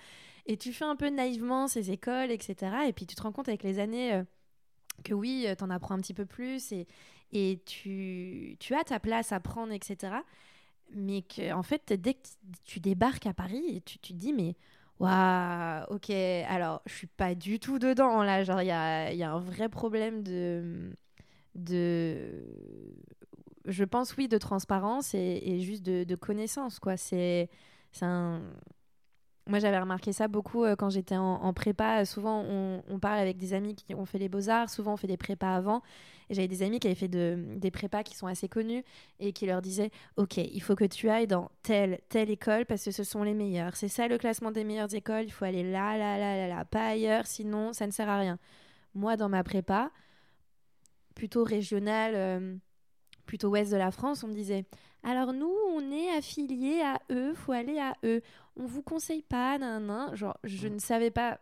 Et 0.49 0.57
tu 0.57 0.73
fais 0.73 0.83
un 0.83 0.95
peu 0.95 1.09
naïvement 1.09 1.67
ces 1.67 1.91
écoles, 1.91 2.31
etc. 2.31 2.87
Et 2.87 2.91
puis 2.91 3.05
tu 3.05 3.13
te 3.13 3.21
rends 3.21 3.31
compte 3.31 3.47
avec 3.47 3.61
les 3.61 3.77
années 3.77 4.15
euh, 4.15 4.23
que 5.03 5.13
oui, 5.13 5.45
euh, 5.47 5.53
tu 5.53 5.63
en 5.63 5.69
apprends 5.69 5.93
un 5.93 5.99
petit 5.99 6.15
peu 6.15 6.25
plus 6.25 6.71
et, 6.71 6.87
et 7.31 7.61
tu, 7.67 8.57
tu 8.59 8.73
as 8.73 8.83
ta 8.83 8.99
place 8.99 9.31
à 9.31 9.39
prendre, 9.39 9.71
etc. 9.73 10.11
Mais 10.95 11.21
que, 11.21 11.53
en 11.53 11.61
fait, 11.61 11.93
dès 11.93 12.15
que 12.15 12.27
tu 12.65 12.79
débarques 12.79 13.27
à 13.27 13.33
Paris, 13.33 13.83
tu, 13.85 13.99
tu 13.99 14.13
te 14.13 14.17
dis, 14.17 14.33
mais 14.33 14.55
waouh, 14.99 15.83
ok, 15.89 16.09
alors 16.09 16.81
je 16.87 16.93
suis 16.95 17.07
pas 17.07 17.35
du 17.35 17.59
tout 17.59 17.77
dedans 17.77 18.23
là. 18.23 18.43
Genre, 18.43 18.63
il 18.63 18.67
y 18.67 18.71
a, 18.71 19.13
y 19.13 19.21
a, 19.21 19.31
un 19.31 19.39
vrai 19.39 19.69
problème 19.69 20.23
de. 20.23 20.91
de 21.53 22.43
je 23.65 23.83
pense, 23.83 24.17
oui, 24.17 24.27
de 24.27 24.39
transparence 24.39 25.13
et, 25.13 25.41
et 25.45 25.59
juste 25.61 25.83
de, 25.83 26.05
de 26.05 26.15
connaissance, 26.15 26.79
quoi. 26.79 26.97
C'est 26.97 27.49
un 28.01 28.41
moi, 29.49 29.57
j'avais 29.59 29.79
remarqué 29.79 30.13
ça 30.13 30.27
beaucoup 30.27 30.63
euh, 30.63 30.75
quand 30.75 30.91
j'étais 30.91 31.17
en, 31.17 31.53
prépa. 31.53 32.05
Souvent, 32.05 32.43
on, 32.43 32.99
parle 32.99 33.17
avec 33.19 33.37
des 33.37 33.53
amis 33.53 33.75
qui 33.75 33.95
ont 33.95 34.05
fait 34.05 34.19
les 34.19 34.29
beaux-arts. 34.29 34.69
Souvent, 34.69 34.93
on 34.93 34.97
fait 34.97 35.07
des 35.07 35.17
prépas 35.17 35.55
avant. 35.55 35.81
Et 36.29 36.35
j'avais 36.35 36.47
des 36.47 36.61
amis 36.61 36.79
qui 36.79 36.85
avaient 36.85 36.95
fait 36.95 37.07
de, 37.07 37.55
des 37.55 37.71
prépas 37.71 38.03
qui 38.03 38.15
sont 38.15 38.27
assez 38.27 38.47
connus 38.47 38.83
et 39.19 39.33
qui 39.33 39.47
leur 39.47 39.63
disaient 39.63 39.89
Ok, 40.17 40.37
il 40.37 40.61
faut 40.61 40.75
que 40.75 40.85
tu 40.85 41.09
ailles 41.09 41.25
dans 41.25 41.49
telle, 41.63 41.99
telle 42.09 42.29
école 42.29 42.67
parce 42.67 42.85
que 42.85 42.91
ce 42.91 43.03
sont 43.03 43.23
les 43.23 43.33
meilleurs. 43.33 43.75
C'est 43.75 43.87
ça 43.87 44.07
le 44.07 44.19
classement 44.19 44.51
des 44.51 44.63
meilleures 44.63 44.93
écoles. 44.93 45.23
Il 45.23 45.31
faut 45.31 45.45
aller 45.45 45.63
là, 45.63 45.97
là, 45.97 46.19
là, 46.19 46.37
là, 46.37 46.47
là, 46.47 46.65
pas 46.65 46.89
ailleurs. 46.89 47.25
Sinon, 47.25 47.73
ça 47.73 47.87
ne 47.87 47.91
sert 47.91 48.07
à 48.07 48.19
rien. 48.19 48.37
Moi, 48.93 49.17
dans 49.17 49.29
ma 49.29 49.43
prépa, 49.43 49.89
plutôt 51.15 51.43
régionale, 51.43 52.13
euh, 52.15 52.55
plutôt 53.25 53.49
ouest 53.49 53.71
de 53.71 53.77
la 53.77 53.89
France, 53.89 54.23
on 54.23 54.27
me 54.27 54.33
disait 54.33 54.65
alors 55.03 55.33
nous, 55.33 55.53
on 55.69 55.91
est 55.91 56.09
affilié 56.09 56.81
à 56.81 56.99
eux, 57.11 57.33
faut 57.33 57.51
aller 57.51 57.79
à 57.79 57.95
eux. 58.03 58.21
On 58.57 58.65
vous 58.65 58.81
conseille 58.81 59.21
pas, 59.21 59.57
nan, 59.57 59.85
nan. 59.85 60.15
Genre, 60.15 60.37
je 60.43 60.67
mm. 60.67 60.73
ne 60.73 60.79
savais 60.79 61.11
pas 61.11 61.39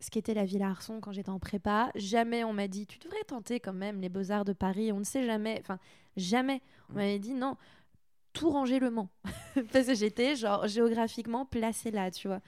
ce 0.00 0.10
qu'était 0.10 0.34
la 0.34 0.44
Villa 0.44 0.68
Arson 0.68 1.00
quand 1.00 1.12
j'étais 1.12 1.30
en 1.30 1.38
prépa. 1.38 1.90
Jamais 1.94 2.44
on 2.44 2.52
m'a 2.52 2.68
dit, 2.68 2.86
tu 2.86 2.98
devrais 2.98 3.22
tenter 3.24 3.60
quand 3.60 3.72
même 3.72 4.00
les 4.00 4.08
Beaux-Arts 4.08 4.44
de 4.44 4.52
Paris. 4.52 4.92
On 4.92 4.98
ne 4.98 5.04
sait 5.04 5.24
jamais. 5.24 5.58
Enfin, 5.60 5.78
jamais. 6.16 6.60
On 6.88 6.94
mm. 6.94 6.96
m'avait 6.96 7.18
dit, 7.18 7.34
non, 7.34 7.56
tout 8.32 8.50
ranger 8.50 8.80
le 8.80 8.90
Mans. 8.90 9.10
Parce 9.72 9.86
que 9.86 9.94
j'étais, 9.94 10.34
genre, 10.34 10.66
géographiquement 10.66 11.44
placée 11.46 11.92
là, 11.92 12.10
tu 12.10 12.26
vois. 12.26 12.40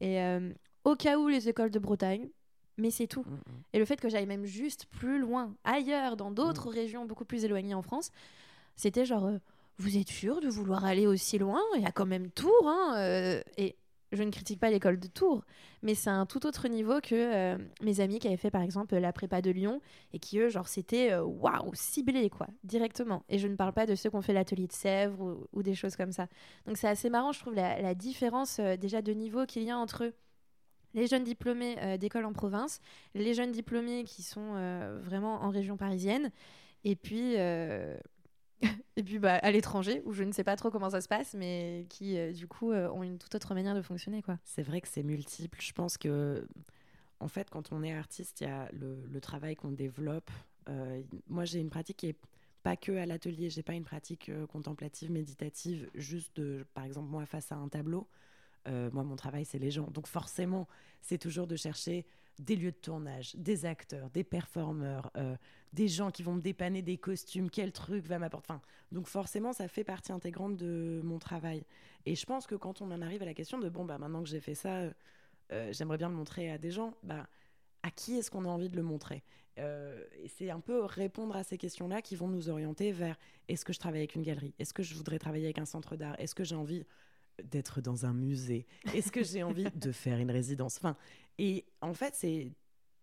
Et 0.00 0.22
euh, 0.22 0.52
au 0.84 0.96
cas 0.96 1.18
où 1.18 1.28
les 1.28 1.48
écoles 1.48 1.70
de 1.70 1.78
Bretagne, 1.78 2.28
mais 2.78 2.90
c'est 2.90 3.08
tout. 3.08 3.22
Mm, 3.22 3.40
Et 3.74 3.78
le 3.78 3.84
fait 3.84 4.00
que 4.00 4.08
j'aille 4.08 4.26
même 4.26 4.46
juste 4.46 4.86
plus 4.86 5.18
loin, 5.18 5.54
ailleurs, 5.64 6.16
dans 6.16 6.30
d'autres 6.30 6.70
régions 6.70 7.04
beaucoup 7.04 7.26
plus 7.26 7.44
éloignées 7.44 7.74
en 7.74 7.82
France, 7.82 8.10
c'était 8.74 9.04
genre. 9.04 9.26
Euh, 9.26 9.38
vous 9.78 9.96
êtes 9.96 10.08
sûr 10.08 10.40
de 10.40 10.48
vouloir 10.48 10.84
aller 10.84 11.06
aussi 11.06 11.38
loin? 11.38 11.60
Il 11.76 11.82
y 11.82 11.86
a 11.86 11.92
quand 11.92 12.06
même 12.06 12.30
Tours. 12.30 12.66
Hein, 12.66 12.94
euh, 12.96 13.42
et 13.56 13.76
je 14.10 14.22
ne 14.22 14.30
critique 14.30 14.58
pas 14.58 14.70
l'école 14.70 14.98
de 14.98 15.06
Tours, 15.06 15.44
mais 15.82 15.94
c'est 15.94 16.10
un 16.10 16.26
tout 16.26 16.46
autre 16.46 16.66
niveau 16.66 17.00
que 17.00 17.14
euh, 17.14 17.58
mes 17.82 18.00
amis 18.00 18.18
qui 18.18 18.26
avaient 18.26 18.38
fait 18.38 18.50
par 18.50 18.62
exemple 18.62 18.96
la 18.96 19.12
prépa 19.12 19.42
de 19.42 19.50
Lyon 19.50 19.80
et 20.12 20.18
qui 20.18 20.38
eux, 20.38 20.48
genre, 20.48 20.66
c'était 20.66 21.12
euh, 21.12 21.22
waouh, 21.22 21.72
ciblé 21.74 22.28
quoi, 22.30 22.48
directement. 22.64 23.22
Et 23.28 23.38
je 23.38 23.46
ne 23.46 23.54
parle 23.54 23.72
pas 23.72 23.86
de 23.86 23.94
ceux 23.94 24.10
qui 24.10 24.16
ont 24.16 24.22
fait 24.22 24.32
l'atelier 24.32 24.66
de 24.66 24.72
Sèvres 24.72 25.46
ou, 25.52 25.62
des 25.62 25.74
choses 25.74 25.94
comme 25.94 26.12
ça. 26.12 26.26
Donc 26.66 26.76
c'est 26.76 26.88
assez 26.88 27.10
marrant, 27.10 27.32
je 27.32 27.40
trouve, 27.40 27.54
la, 27.54 27.94
différence 27.94 28.60
déjà 28.60 29.02
de 29.02 29.12
niveau 29.12 29.46
qu'il 29.46 29.62
y 29.62 29.70
a 29.70 29.78
entre 29.78 30.12
les 30.94 31.06
jeunes 31.06 31.24
diplômés 31.24 31.98
d'école 31.98 32.24
en 32.24 32.32
province, 32.32 32.80
les 33.14 33.34
jeunes 33.34 33.52
diplômés 33.52 34.04
qui 34.04 34.22
sont 34.22 34.54
vraiment 35.02 35.42
en 35.42 35.50
région 35.50 35.76
parisienne, 35.76 36.30
et 36.84 36.96
puis 36.96 37.36
et 38.96 39.02
puis 39.02 39.18
bah, 39.18 39.36
à 39.36 39.50
l'étranger, 39.50 40.02
où 40.04 40.12
je 40.12 40.22
ne 40.22 40.32
sais 40.32 40.44
pas 40.44 40.56
trop 40.56 40.70
comment 40.70 40.90
ça 40.90 41.00
se 41.00 41.08
passe, 41.08 41.34
mais 41.34 41.86
qui 41.88 42.18
euh, 42.18 42.32
du 42.32 42.46
coup 42.46 42.72
euh, 42.72 42.88
ont 42.90 43.02
une 43.02 43.18
toute 43.18 43.34
autre 43.34 43.54
manière 43.54 43.74
de 43.74 43.82
fonctionner. 43.82 44.22
quoi. 44.22 44.38
C'est 44.44 44.62
vrai 44.62 44.80
que 44.80 44.88
c'est 44.88 45.02
multiple. 45.02 45.58
Je 45.60 45.72
pense 45.72 45.98
que, 45.98 46.46
en 47.20 47.28
fait, 47.28 47.50
quand 47.50 47.72
on 47.72 47.82
est 47.82 47.94
artiste, 47.94 48.40
il 48.40 48.44
y 48.44 48.50
a 48.50 48.68
le, 48.72 49.20
travail 49.20 49.56
qu'on 49.56 49.72
développe. 49.72 50.30
Euh, 50.68 51.02
moi, 51.28 51.44
j'ai 51.44 51.60
une 51.60 51.70
pratique 51.70 51.98
qui 51.98 52.08
est 52.08 52.18
pas 52.62 52.76
que 52.76 52.92
à 52.92 53.06
l'atelier. 53.06 53.50
J'ai 53.50 53.62
pas 53.62 53.74
une 53.74 53.84
pratique 53.84 54.30
contemplative, 54.48 55.10
méditative, 55.10 55.88
juste 55.94 56.36
de, 56.36 56.66
par 56.74 56.84
exemple, 56.84 57.08
moi 57.08 57.24
face 57.26 57.52
à 57.52 57.56
un 57.56 57.68
tableau. 57.68 58.08
moi, 58.66 59.04
mon 59.04 59.16
travail, 59.16 59.44
c'est 59.44 59.58
les 59.58 59.70
gens. 59.70 59.88
Donc 59.90 60.06
forcément, 60.06 60.68
c'est 61.00 61.18
toujours 61.18 61.46
de 61.46 61.56
chercher 61.56 62.04
des 62.38 62.56
lieux 62.56 62.70
de 62.70 62.76
tournage, 62.76 63.34
des 63.36 63.66
acteurs, 63.66 64.10
des 64.10 64.24
performeurs, 64.24 65.10
euh, 65.16 65.36
des 65.72 65.88
gens 65.88 66.10
qui 66.10 66.22
vont 66.22 66.34
me 66.34 66.40
dépanner 66.40 66.82
des 66.82 66.96
costumes, 66.96 67.50
quel 67.50 67.72
truc 67.72 68.06
va 68.06 68.18
m'apporter. 68.18 68.54
Donc 68.92 69.06
forcément, 69.06 69.52
ça 69.52 69.68
fait 69.68 69.84
partie 69.84 70.12
intégrante 70.12 70.56
de 70.56 71.00
mon 71.04 71.18
travail. 71.18 71.64
Et 72.06 72.14
je 72.14 72.24
pense 72.24 72.46
que 72.46 72.54
quand 72.54 72.80
on 72.80 72.90
en 72.90 73.02
arrive 73.02 73.22
à 73.22 73.26
la 73.26 73.34
question 73.34 73.58
de 73.58 73.68
bon, 73.68 73.84
bah 73.84 73.98
maintenant 73.98 74.22
que 74.22 74.28
j'ai 74.28 74.40
fait 74.40 74.54
ça, 74.54 74.76
euh, 74.76 74.90
euh, 75.52 75.72
j'aimerais 75.72 75.98
bien 75.98 76.08
le 76.08 76.14
montrer 76.14 76.50
à 76.50 76.58
des 76.58 76.70
gens, 76.70 76.94
bah 77.02 77.26
à 77.82 77.90
qui 77.90 78.16
est-ce 78.16 78.30
qu'on 78.30 78.44
a 78.44 78.48
envie 78.48 78.68
de 78.68 78.76
le 78.76 78.82
montrer? 78.82 79.22
Et 79.56 80.28
c'est 80.28 80.50
un 80.50 80.60
peu 80.60 80.84
répondre 80.84 81.34
à 81.34 81.42
ces 81.42 81.58
questions-là 81.58 82.00
qui 82.00 82.14
vont 82.14 82.28
nous 82.28 82.48
orienter 82.48 82.92
vers 82.92 83.18
est-ce 83.48 83.64
que 83.64 83.72
je 83.72 83.80
travaille 83.80 84.02
avec 84.02 84.14
une 84.14 84.22
galerie? 84.22 84.54
Est-ce 84.60 84.72
que 84.72 84.84
je 84.84 84.94
voudrais 84.94 85.18
travailler 85.18 85.46
avec 85.46 85.58
un 85.58 85.64
centre 85.64 85.96
d'art? 85.96 86.14
Est-ce 86.20 86.36
que 86.36 86.44
j'ai 86.44 86.54
envie 86.54 86.86
d'être 87.44 87.80
dans 87.80 88.06
un 88.06 88.12
musée 88.12 88.66
Est-ce 88.94 89.12
que 89.12 89.22
j'ai 89.22 89.42
envie 89.42 89.70
de 89.74 89.92
faire 89.92 90.18
une 90.18 90.30
résidence? 90.30 90.76
Enfin, 90.78 90.96
et 91.38 91.64
en 91.80 91.94
fait, 91.94 92.14
c'est 92.14 92.52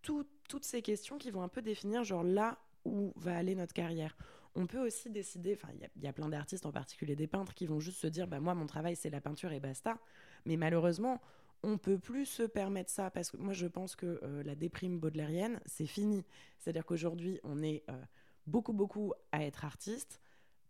toutes 0.02 0.64
ces 0.64 0.82
questions 0.82 1.18
qui 1.18 1.32
vont 1.32 1.42
un 1.42 1.48
peu 1.48 1.62
définir 1.62 2.04
genre 2.04 2.24
là 2.24 2.60
où 2.86 3.14
va 3.16 3.36
aller 3.36 3.56
notre 3.56 3.74
carrière. 3.74 4.16
On 4.54 4.68
peut 4.68 4.86
aussi 4.86 5.10
décider, 5.10 5.58
il 5.98 6.04
y, 6.04 6.08
a 6.08 6.14
plein 6.14 6.30
d'artistes, 6.30 6.66
en 6.66 6.72
particulier 6.72 7.16
des 7.16 7.28
peintres, 7.28 7.54
qui 7.54 7.66
vont 7.66 7.82
juste 7.82 7.98
se 7.98 8.08
dire, 8.08 8.26
bah 8.26 8.40
moi, 8.40 8.56
mon 8.56 8.68
travail, 8.68 8.96
c'est 8.96 9.10
la 9.10 9.20
peinture 9.20 9.52
et 9.52 9.60
basta. 9.60 9.98
Mais 10.46 10.56
malheureusement, 10.56 11.20
on 11.64 11.78
peut 11.78 11.98
plus 11.98 12.26
se 12.26 12.44
permettre 12.44 12.90
ça 12.90 13.10
parce 13.10 13.32
que 13.32 13.38
moi, 13.38 13.52
je 13.52 13.68
pense 13.68 13.96
que 13.96 14.20
euh, 14.24 14.44
la 14.44 14.56
déprime 14.56 15.00
baudelairienne, 15.00 15.60
c'est 15.66 15.88
fini. 15.88 16.24
C'est-à-dire 16.60 16.86
qu'aujourd'hui, 16.86 17.40
on 17.44 17.62
est 17.64 17.84
euh, 17.90 18.02
beaucoup, 18.48 18.72
beaucoup 18.72 19.14
à 19.32 19.44
être 19.44 19.66
artiste 19.66 20.22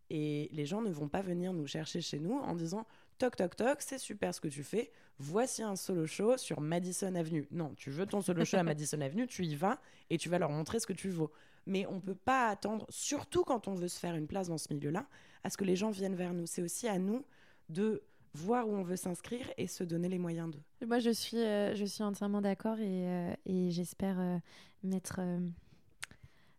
et 0.10 0.50
les 0.52 0.66
gens 0.66 0.82
ne 0.82 0.90
vont 0.90 1.10
pas 1.10 1.22
venir 1.22 1.54
nous 1.54 1.68
chercher 1.68 2.02
chez 2.02 2.20
nous 2.20 2.34
en 2.34 2.56
disant 2.56 2.88
toc 3.18 3.36
toc 3.36 3.56
toc, 3.56 3.82
c'est 3.82 3.98
super 3.98 4.34
ce 4.34 4.42
que 4.42 4.48
tu 4.48 4.64
fais. 4.64 4.92
Voici 5.18 5.64
un 5.64 5.76
solo 5.76 6.06
show 6.06 6.38
sur 6.38 6.60
Madison 6.60 7.16
Avenue. 7.16 7.48
Non, 7.52 7.74
tu 7.76 7.90
veux 7.90 8.06
ton 8.06 8.22
solo 8.22 8.44
show 8.44 8.58
à 8.58 8.64
Madison 8.64 9.00
Avenue, 9.02 9.28
tu 9.28 9.46
y 9.46 9.56
vas 9.56 9.80
et 10.10 10.18
tu 10.18 10.30
vas 10.30 10.40
leur 10.40 10.50
montrer 10.50 10.80
ce 10.80 10.88
que 10.88 10.94
tu 10.94 11.10
vaux. 11.10 11.32
Mais 11.66 11.86
on 11.88 11.96
ne 11.96 12.00
peut 12.02 12.16
pas 12.16 12.50
attendre, 12.50 12.86
surtout 12.90 13.44
quand 13.44 13.68
on 13.68 13.74
veut 13.74 13.88
se 13.88 14.00
faire 14.00 14.16
une 14.16 14.28
place 14.28 14.50
dans 14.50 14.58
ce 14.58 14.72
milieu-là, 14.74 15.08
à 15.44 15.50
ce 15.50 15.58
que 15.58 15.64
les 15.64 15.76
gens 15.76 15.90
viennent 15.90 16.16
vers 16.16 16.34
nous. 16.34 16.46
C'est 16.46 16.62
aussi 16.62 16.88
à 16.88 17.00
nous 17.00 17.26
de 17.70 18.04
voir 18.34 18.68
où 18.68 18.76
on 18.76 18.84
veut 18.84 18.98
s'inscrire 18.98 19.50
et 19.58 19.68
se 19.68 19.84
donner 19.84 20.10
les 20.10 20.20
moyens 20.20 20.52
d'eux. 20.52 20.86
Moi, 20.86 21.00
je 21.00 21.10
suis, 21.10 21.38
euh, 21.38 21.74
je 21.74 21.86
suis 21.86 22.04
entièrement 22.04 22.42
d'accord 22.42 22.80
et, 22.80 23.08
euh, 23.08 23.34
et 23.46 23.72
j'espère 23.72 24.20
euh, 24.20 24.38
mettre 24.84 25.22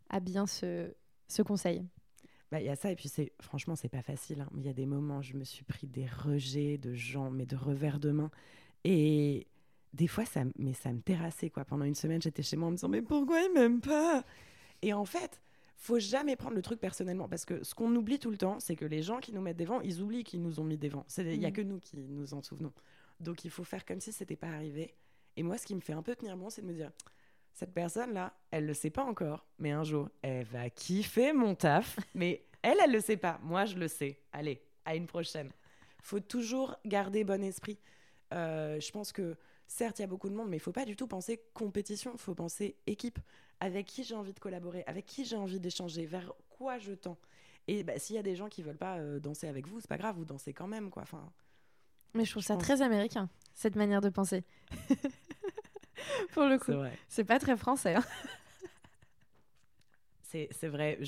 à 0.09 0.21
bien 0.21 0.47
ce, 0.47 0.93
ce 1.29 1.43
conseil. 1.43 1.85
Bah, 2.51 2.61
il 2.61 2.67
y 2.67 2.69
a 2.69 2.77
ça, 2.77 2.91
et 2.91 2.97
puis 2.97 3.09
c'est 3.09 3.33
franchement, 3.41 3.75
c'est 3.75 3.89
pas 3.89 4.03
facile. 4.03 4.41
Hein. 4.41 4.49
Il 4.57 4.65
y 4.65 4.69
a 4.69 4.73
des 4.73 4.87
moments, 4.87 5.21
je 5.23 5.37
me 5.37 5.45
suis 5.45 5.65
pris 5.65 5.87
des 5.87 6.07
rejets 6.07 6.79
de 6.79 6.95
gens, 6.95 7.31
mais 7.31 7.47
de 7.47 7.57
revers 7.57 7.99
de 7.99 8.11
main. 8.13 8.31
Et 8.85 9.49
des 9.93 10.07
fois, 10.07 10.25
ça, 10.25 10.45
mais 10.57 10.73
ça 10.73 10.93
me 10.93 11.01
terrassait. 11.01 11.51
Quoi. 11.51 11.65
Pendant 11.65 11.85
une 11.85 11.95
semaine, 11.95 12.23
j'étais 12.23 12.43
chez 12.43 12.57
moi 12.57 12.69
en 12.69 12.71
me 12.71 12.77
disant 12.77 12.89
Mais 12.89 13.03
pourquoi 13.03 13.41
ils 13.41 13.53
m'aiment 13.53 13.81
pas? 13.81 14.25
Et 14.83 14.93
en 14.93 15.05
fait, 15.05 15.41
faut 15.77 15.99
jamais 15.99 16.37
prendre 16.37 16.55
le 16.55 16.63
truc 16.63 16.79
personnellement. 16.81 17.29
Parce 17.29 17.45
que 17.45 17.65
ce 17.65 17.75
qu'on 17.75 17.95
oublie 17.97 18.19
tout 18.19 18.31
le 18.31 18.39
temps, 18.39 18.61
c'est 18.61 18.77
que 18.77 18.85
les 18.85 19.03
gens 19.03 19.19
qui 19.19 19.33
nous 19.33 19.41
mettent 19.41 19.57
des 19.57 19.65
vents, 19.65 19.81
ils 19.81 20.01
oublient 20.01 20.25
qu'ils 20.25 20.43
nous 20.43 20.61
ont 20.61 20.65
mis 20.65 20.77
des 20.77 20.89
vents. 20.89 21.07
Il 21.19 21.39
n'y 21.39 21.47
a 21.47 21.51
mmh. 21.51 21.53
que 21.53 21.63
nous 21.63 21.81
qui 21.81 21.97
nous 21.97 22.35
en 22.35 22.43
souvenons. 22.43 22.73
Donc 23.21 23.45
il 23.45 23.51
faut 23.51 23.65
faire 23.65 23.85
comme 23.85 24.01
si 24.01 24.13
c'était 24.13 24.37
pas 24.37 24.49
arrivé. 24.49 24.95
Et 25.37 25.43
moi, 25.43 25.59
ce 25.59 25.67
qui 25.67 25.75
me 25.75 25.81
fait 25.81 25.93
un 25.93 26.03
peu 26.03 26.15
tenir 26.15 26.37
bon, 26.37 26.51
c'est 26.51 26.63
de 26.63 26.67
me 26.67 26.75
dire 26.75 26.93
cette 27.57 27.73
personne-là, 27.73 28.35
elle 28.51 28.67
le 28.67 28.75
sait 28.75 28.91
pas 28.91 29.03
encore, 29.03 29.47
mais 29.59 29.71
un 29.71 29.83
jour, 29.83 30.11
elle 30.21 30.45
va 30.45 30.69
kiffer 30.69 31.33
mon 31.33 31.55
taf. 31.55 31.99
Mais 32.15 32.45
elle, 32.61 32.77
elle 32.85 32.93
le 32.93 33.01
sait 33.01 33.17
pas. 33.17 33.41
Moi, 33.43 33.65
je 33.65 33.77
le 33.77 33.89
sais. 33.89 34.21
Allez, 34.31 34.63
à 34.85 34.95
une 34.95 35.07
prochaine. 35.07 35.51
Faut 36.03 36.21
toujours 36.21 36.77
garder 36.85 37.25
bon 37.25 37.43
esprit. 37.43 37.79
Euh, 38.35 38.79
je 38.79 38.91
pense 38.93 39.11
que 39.11 39.39
certes, 39.67 39.99
il 39.99 40.03
y 40.03 40.05
a 40.05 40.07
beaucoup 40.07 40.29
de 40.29 40.35
monde, 40.35 40.51
mais 40.51 40.59
il 40.59 40.61
faut 40.61 40.71
pas 40.71 40.85
du 40.85 40.97
tout 40.97 41.07
penser 41.07 41.41
compétition. 41.55 42.13
Il 42.13 42.19
faut 42.19 42.35
penser 42.35 42.77
équipe. 42.87 43.19
Avec 43.61 43.87
qui 43.87 44.05
j'ai 44.05 44.15
envie 44.15 44.35
de 44.35 44.39
collaborer, 44.39 44.85
avec 44.87 45.07
qui 45.07 45.25
j'ai 45.25 45.37
envie 45.37 45.59
d'échanger, 45.59 46.05
vers 46.05 46.35
quoi 46.51 46.79
je 46.79 46.93
tends? 46.93 47.17
Et 47.69 47.85
bah, 47.85 47.99
s'il 47.99 48.17
y 48.17 48.19
a 48.19 48.23
des 48.23 48.37
gens 48.37 48.51
qui 48.51 48.63
veulent 48.63 48.77
pas 48.77 48.99
euh, 48.99 49.19
danser 49.19 49.49
avec 49.49 49.67
vous, 49.67 49.81
c'est 49.81 49.89
pas 49.89 49.97
grave, 49.97 50.17
vous 50.17 50.27
dansez 50.27 50.53
quand 50.53 50.69
même, 50.69 50.91
quoi. 50.91 51.05
Enfin. 51.05 51.33
Mais 52.13 52.27
je 52.27 52.33
trouve 52.33 52.43
ça 52.43 52.59
très 52.59 52.83
américain, 52.83 53.31
cette 53.55 53.77
manière 53.77 54.03
de 54.03 54.11
penser. 54.11 54.45
pour 56.33 56.45
le 56.45 56.59
coup. 56.59 56.73
C'est 57.09 57.25
pas 57.25 57.39
très 57.39 57.57
français. 57.57 57.95
Hein. 57.95 58.05
C'est 60.51 60.69
vrai, 60.69 60.99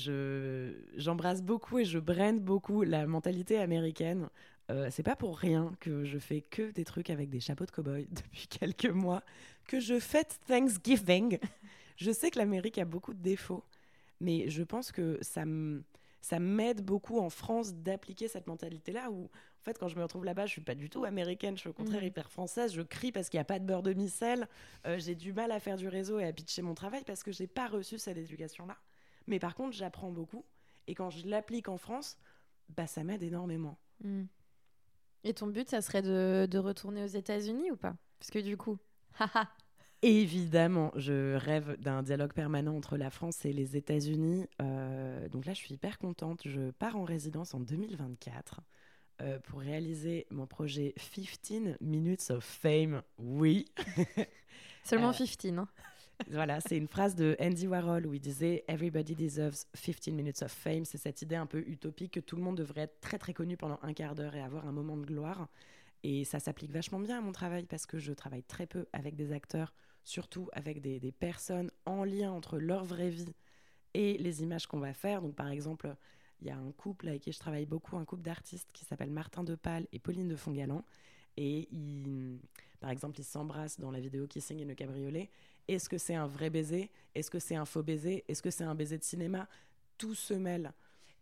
j'embrasse 0.95 1.43
beaucoup 1.43 1.77
et 1.77 1.85
je 1.85 1.99
brande 1.99 2.39
beaucoup 2.39 2.81
la 2.81 3.05
mentalité 3.05 3.59
américaine. 3.59 4.27
Euh, 4.71 4.87
c'est 4.91 5.03
pas 5.03 5.15
pour 5.15 5.37
rien 5.37 5.71
que 5.79 6.03
je 6.03 6.17
fais 6.19 6.41
que 6.41 6.71
des 6.71 6.85
trucs 6.85 7.09
avec 7.09 7.29
des 7.29 7.39
chapeaux 7.39 7.65
de 7.65 7.71
cow-boy 7.71 8.07
depuis 8.11 8.47
quelques 8.47 8.85
mois, 8.85 9.23
que 9.67 9.79
je 9.79 9.99
fête 9.99 10.39
Thanksgiving. 10.47 11.37
je 11.95 12.11
sais 12.11 12.31
que 12.31 12.39
l'Amérique 12.39 12.77
a 12.77 12.85
beaucoup 12.85 13.13
de 13.13 13.21
défauts, 13.21 13.63
mais 14.19 14.49
je 14.49 14.63
pense 14.63 14.91
que 14.91 15.19
ça 15.21 15.45
m'aide 16.39 16.83
beaucoup 16.83 17.19
en 17.19 17.29
France 17.29 17.73
d'appliquer 17.75 18.27
cette 18.27 18.47
mentalité-là 18.47 19.11
où 19.11 19.29
en 19.59 19.63
fait, 19.63 19.77
quand 19.77 19.89
je 19.89 19.97
me 19.97 20.03
retrouve 20.03 20.23
là-bas, 20.23 20.45
je 20.45 20.51
suis 20.51 20.61
pas 20.61 20.75
du 20.75 20.89
tout 20.89 21.03
américaine, 21.03 21.55
je 21.55 21.61
suis 21.61 21.69
au 21.69 21.73
contraire 21.73 22.01
mm. 22.01 22.05
hyper 22.05 22.31
française. 22.31 22.73
Je 22.73 22.81
crie 22.81 23.11
parce 23.11 23.29
qu'il 23.29 23.37
n'y 23.37 23.41
a 23.41 23.45
pas 23.45 23.59
de 23.59 23.65
beurre 23.65 23.83
de 23.83 23.93
micelle. 23.93 24.47
Euh, 24.87 24.97
j'ai 24.99 25.15
du 25.15 25.33
mal 25.33 25.51
à 25.51 25.59
faire 25.59 25.75
du 25.75 25.87
réseau 25.87 26.19
et 26.19 26.25
à 26.25 26.31
pitcher 26.31 26.61
mon 26.61 26.75
travail 26.75 27.03
parce 27.05 27.23
que 27.23 27.31
j'ai 27.31 27.47
pas 27.47 27.67
reçu 27.67 27.97
cette 27.97 28.17
éducation-là. 28.17 28.77
Mais 29.27 29.39
par 29.39 29.55
contre, 29.55 29.75
j'apprends 29.75 30.11
beaucoup. 30.11 30.45
Et 30.87 30.95
quand 30.95 31.09
je 31.09 31.27
l'applique 31.27 31.67
en 31.67 31.77
France, 31.77 32.17
bah, 32.69 32.87
ça 32.87 33.03
m'aide 33.03 33.21
énormément. 33.21 33.77
Mm. 34.03 34.23
Et 35.25 35.33
ton 35.33 35.47
but, 35.47 35.69
ça 35.69 35.81
serait 35.81 36.01
de, 36.01 36.47
de 36.49 36.57
retourner 36.57 37.03
aux 37.03 37.07
États-Unis 37.07 37.71
ou 37.71 37.75
pas? 37.75 37.95
Parce 38.19 38.31
que 38.31 38.39
du 38.39 38.55
coup, 38.55 38.77
Évidemment, 40.01 40.91
je 40.95 41.35
rêve 41.35 41.75
d'un 41.81 42.03
dialogue 42.03 42.31
permanent 42.31 42.75
entre 42.75 42.95
la 42.95 43.09
France 43.09 43.43
et 43.43 43.51
les 43.51 43.75
États-Unis. 43.75 44.47
Euh, 44.61 45.27
donc 45.27 45.45
là, 45.45 45.53
je 45.53 45.57
suis 45.57 45.73
hyper 45.73 45.97
contente. 45.97 46.41
Je 46.45 46.71
pars 46.71 46.95
en 46.95 47.03
résidence 47.03 47.53
en 47.53 47.59
2024. 47.59 48.61
Euh, 49.21 49.37
pour 49.39 49.59
réaliser 49.59 50.27
mon 50.31 50.47
projet 50.47 50.93
15 50.97 51.77
Minutes 51.81 52.31
of 52.31 52.43
Fame. 52.43 53.01
Oui. 53.17 53.65
Seulement 54.85 55.11
15. 55.11 55.37
Euh, 55.43 55.57
hein. 55.57 55.67
voilà, 56.31 56.61
c'est 56.61 56.77
une 56.77 56.87
phrase 56.87 57.15
de 57.15 57.35
Andy 57.41 57.67
Warhol 57.67 58.07
où 58.07 58.13
il 58.13 58.21
disait 58.21 58.63
Everybody 58.69 59.15
deserves 59.15 59.65
15 59.73 60.13
minutes 60.13 60.41
of 60.41 60.51
fame. 60.51 60.85
C'est 60.85 60.97
cette 60.97 61.21
idée 61.21 61.35
un 61.35 61.45
peu 61.45 61.59
utopique 61.67 62.13
que 62.13 62.19
tout 62.21 62.37
le 62.37 62.41
monde 62.41 62.55
devrait 62.55 62.83
être 62.83 63.01
très 63.01 63.17
très 63.17 63.33
connu 63.33 63.57
pendant 63.57 63.77
un 63.81 63.93
quart 63.93 64.15
d'heure 64.15 64.35
et 64.35 64.41
avoir 64.41 64.65
un 64.65 64.71
moment 64.71 64.95
de 64.95 65.05
gloire. 65.05 65.49
Et 66.03 66.23
ça 66.23 66.39
s'applique 66.39 66.71
vachement 66.71 66.99
bien 66.99 67.17
à 67.17 67.21
mon 67.21 67.33
travail 67.33 67.65
parce 67.65 67.85
que 67.85 67.99
je 67.99 68.13
travaille 68.13 68.43
très 68.43 68.67
peu 68.67 68.85
avec 68.93 69.17
des 69.17 69.33
acteurs, 69.33 69.73
surtout 70.05 70.47
avec 70.53 70.79
des, 70.79 71.01
des 71.01 71.11
personnes 71.11 71.71
en 71.85 72.05
lien 72.05 72.31
entre 72.31 72.57
leur 72.57 72.85
vraie 72.85 73.09
vie 73.09 73.33
et 73.93 74.17
les 74.17 74.43
images 74.43 74.65
qu'on 74.65 74.79
va 74.79 74.93
faire. 74.93 75.21
Donc 75.21 75.35
par 75.35 75.49
exemple, 75.49 75.93
il 76.41 76.47
y 76.47 76.51
a 76.51 76.57
un 76.57 76.71
couple 76.71 77.07
avec 77.07 77.21
qui 77.21 77.31
je 77.31 77.39
travaille 77.39 77.65
beaucoup, 77.65 77.97
un 77.97 78.05
couple 78.05 78.23
d'artistes 78.23 78.71
qui 78.71 78.85
s'appelle 78.85 79.11
Martin 79.11 79.43
Depal 79.43 79.87
et 79.91 79.99
Pauline 79.99 80.27
de 80.27 80.35
Fongalan. 80.35 80.83
Et 81.37 81.69
par 82.79 82.89
exemple, 82.89 83.19
ils 83.19 83.25
s'embrassent 83.25 83.79
dans 83.79 83.91
la 83.91 83.99
vidéo 83.99 84.27
Kissing 84.27 84.61
in 84.61 84.65
le 84.65 84.75
cabriolet. 84.75 85.29
Est-ce 85.67 85.87
que 85.87 85.97
c'est 85.97 86.15
un 86.15 86.27
vrai 86.27 86.49
baiser? 86.49 86.89
Est-ce 87.15 87.29
que 87.29 87.39
c'est 87.39 87.55
un 87.55 87.65
faux 87.65 87.83
baiser? 87.83 88.23
Est-ce 88.27 88.41
que 88.41 88.49
c'est 88.49 88.63
un 88.63 88.75
baiser 88.75 88.97
de 88.97 89.03
cinéma? 89.03 89.47
Tout 89.97 90.15
se 90.15 90.33
mêle. 90.33 90.73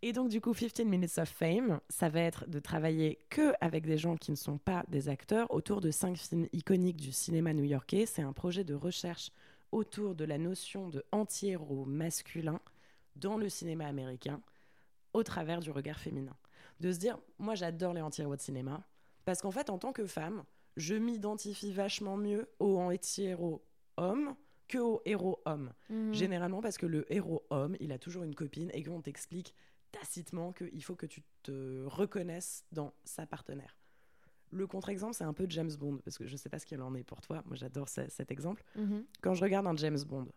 Et 0.03 0.13
donc, 0.13 0.29
du 0.29 0.39
coup, 0.41 0.53
15 0.53 0.85
Minutes 0.85 1.17
of 1.17 1.29
Fame, 1.29 1.79
ça 1.89 2.09
va 2.09 2.21
être 2.21 2.47
de 2.47 2.59
travailler 2.59 3.19
que 3.29 3.53
avec 3.61 3.85
des 3.85 3.97
gens 3.97 4.15
qui 4.15 4.29
ne 4.31 4.35
sont 4.35 4.59
pas 4.59 4.85
des 4.87 5.09
acteurs 5.09 5.51
autour 5.51 5.81
de 5.81 5.89
cinq 5.89 6.17
films 6.17 6.47
iconiques 6.53 6.97
du 6.97 7.11
cinéma 7.11 7.53
new-yorkais. 7.53 8.05
C'est 8.05 8.21
un 8.21 8.33
projet 8.33 8.63
de 8.63 8.75
recherche 8.75 9.31
autour 9.71 10.15
de 10.15 10.23
la 10.23 10.37
notion 10.37 10.87
de 10.89 11.03
anti-héros 11.11 11.85
masculin 11.85 12.59
dans 13.15 13.37
le 13.37 13.49
cinéma 13.49 13.87
américain 13.87 14.39
au 15.13 15.23
travers 15.23 15.59
du 15.59 15.71
regard 15.71 15.99
féminin. 15.99 16.35
De 16.79 16.91
se 16.91 16.99
dire, 16.99 17.17
moi 17.39 17.55
j'adore 17.55 17.93
les 17.93 18.01
anti-héros 18.01 18.35
de 18.35 18.41
cinéma, 18.41 18.87
parce 19.25 19.41
qu'en 19.41 19.51
fait, 19.51 19.69
en 19.69 19.77
tant 19.77 19.91
que 19.91 20.05
femme, 20.05 20.43
je 20.77 20.95
m'identifie 20.95 21.73
vachement 21.73 22.17
mieux 22.17 22.47
aux 22.59 22.77
anti-héros 22.77 23.65
hommes 23.97 24.35
que 24.67 24.77
aux 24.77 25.01
héros 25.05 25.41
hommes. 25.45 25.73
Mhm. 25.89 26.13
Généralement 26.13 26.61
parce 26.61 26.77
que 26.77 26.85
le 26.85 27.11
héros 27.11 27.45
homme, 27.49 27.75
il 27.79 27.91
a 27.91 27.97
toujours 27.97 28.23
une 28.23 28.35
copine 28.35 28.69
et 28.73 28.83
qu'on 28.83 29.01
t'explique 29.01 29.53
tacitement 29.91 30.51
qu'il 30.51 30.83
faut 30.83 30.95
que 30.95 31.05
tu 31.05 31.23
te 31.43 31.85
reconnaisses 31.85 32.65
dans 32.71 32.93
sa 33.05 33.25
partenaire. 33.25 33.77
Le 34.51 34.67
contre-exemple, 34.67 35.13
c'est 35.13 35.23
un 35.23 35.33
peu 35.33 35.45
James 35.49 35.71
Bond, 35.77 35.97
parce 36.03 36.17
que 36.17 36.25
je 36.25 36.33
ne 36.33 36.37
sais 36.37 36.49
pas 36.49 36.59
ce 36.59 36.65
qu'il 36.65 36.81
en 36.81 36.93
est 36.95 37.03
pour 37.03 37.21
toi. 37.21 37.43
Moi, 37.45 37.55
j'adore 37.55 37.89
cet 37.89 38.31
exemple. 38.31 38.63
Mhm. 38.75 39.05
Quand 39.21 39.33
je 39.33 39.43
regarde 39.43 39.67
un 39.67 39.75
James 39.75 39.99
Bond, 40.05 40.27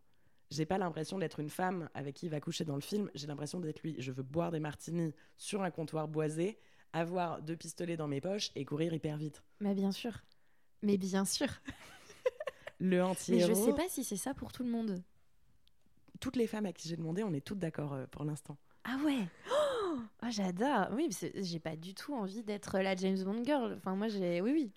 j'ai 0.50 0.66
pas 0.66 0.78
l'impression 0.78 1.18
d'être 1.18 1.40
une 1.40 1.50
femme 1.50 1.88
avec 1.94 2.16
qui 2.16 2.26
il 2.26 2.30
va 2.30 2.40
coucher 2.40 2.64
dans 2.64 2.74
le 2.74 2.80
film, 2.80 3.10
j'ai 3.14 3.26
l'impression 3.26 3.60
d'être 3.60 3.82
lui. 3.82 3.94
Je 3.98 4.10
veux 4.10 4.22
boire 4.22 4.50
des 4.50 4.60
martinis 4.60 5.14
sur 5.36 5.62
un 5.62 5.70
comptoir 5.70 6.08
boisé, 6.08 6.58
avoir 6.92 7.40
deux 7.40 7.56
pistolets 7.56 7.96
dans 7.96 8.08
mes 8.08 8.20
poches 8.20 8.50
et 8.56 8.64
courir 8.64 8.92
hyper 8.92 9.16
vite. 9.16 9.42
Mais 9.60 9.74
bien 9.74 9.92
sûr. 9.92 10.12
Mais 10.82 10.96
bien 10.96 11.24
sûr. 11.24 11.48
le 12.80 13.02
anti 13.02 13.32
Mais 13.32 13.40
je 13.40 13.52
sais 13.52 13.74
pas 13.74 13.88
si 13.88 14.02
c'est 14.02 14.16
ça 14.16 14.34
pour 14.34 14.50
tout 14.52 14.64
le 14.64 14.70
monde. 14.70 15.02
Toutes 16.18 16.36
les 16.36 16.46
femmes 16.46 16.66
à 16.66 16.72
qui 16.72 16.88
j'ai 16.88 16.96
demandé, 16.96 17.22
on 17.22 17.32
est 17.32 17.40
toutes 17.40 17.58
d'accord 17.58 17.92
euh, 17.92 18.06
pour 18.10 18.24
l'instant. 18.24 18.56
Ah 18.84 18.98
ouais 19.04 19.26
oh, 19.52 19.98
J'adore. 20.30 20.88
Oui, 20.92 21.10
j'ai 21.34 21.60
pas 21.60 21.76
du 21.76 21.94
tout 21.94 22.14
envie 22.14 22.42
d'être 22.42 22.78
la 22.78 22.96
James 22.96 23.22
Bond 23.22 23.44
girl. 23.44 23.74
Enfin, 23.76 23.94
moi, 23.94 24.08
j'ai. 24.08 24.40
Oui, 24.40 24.52
oui. 24.52 24.72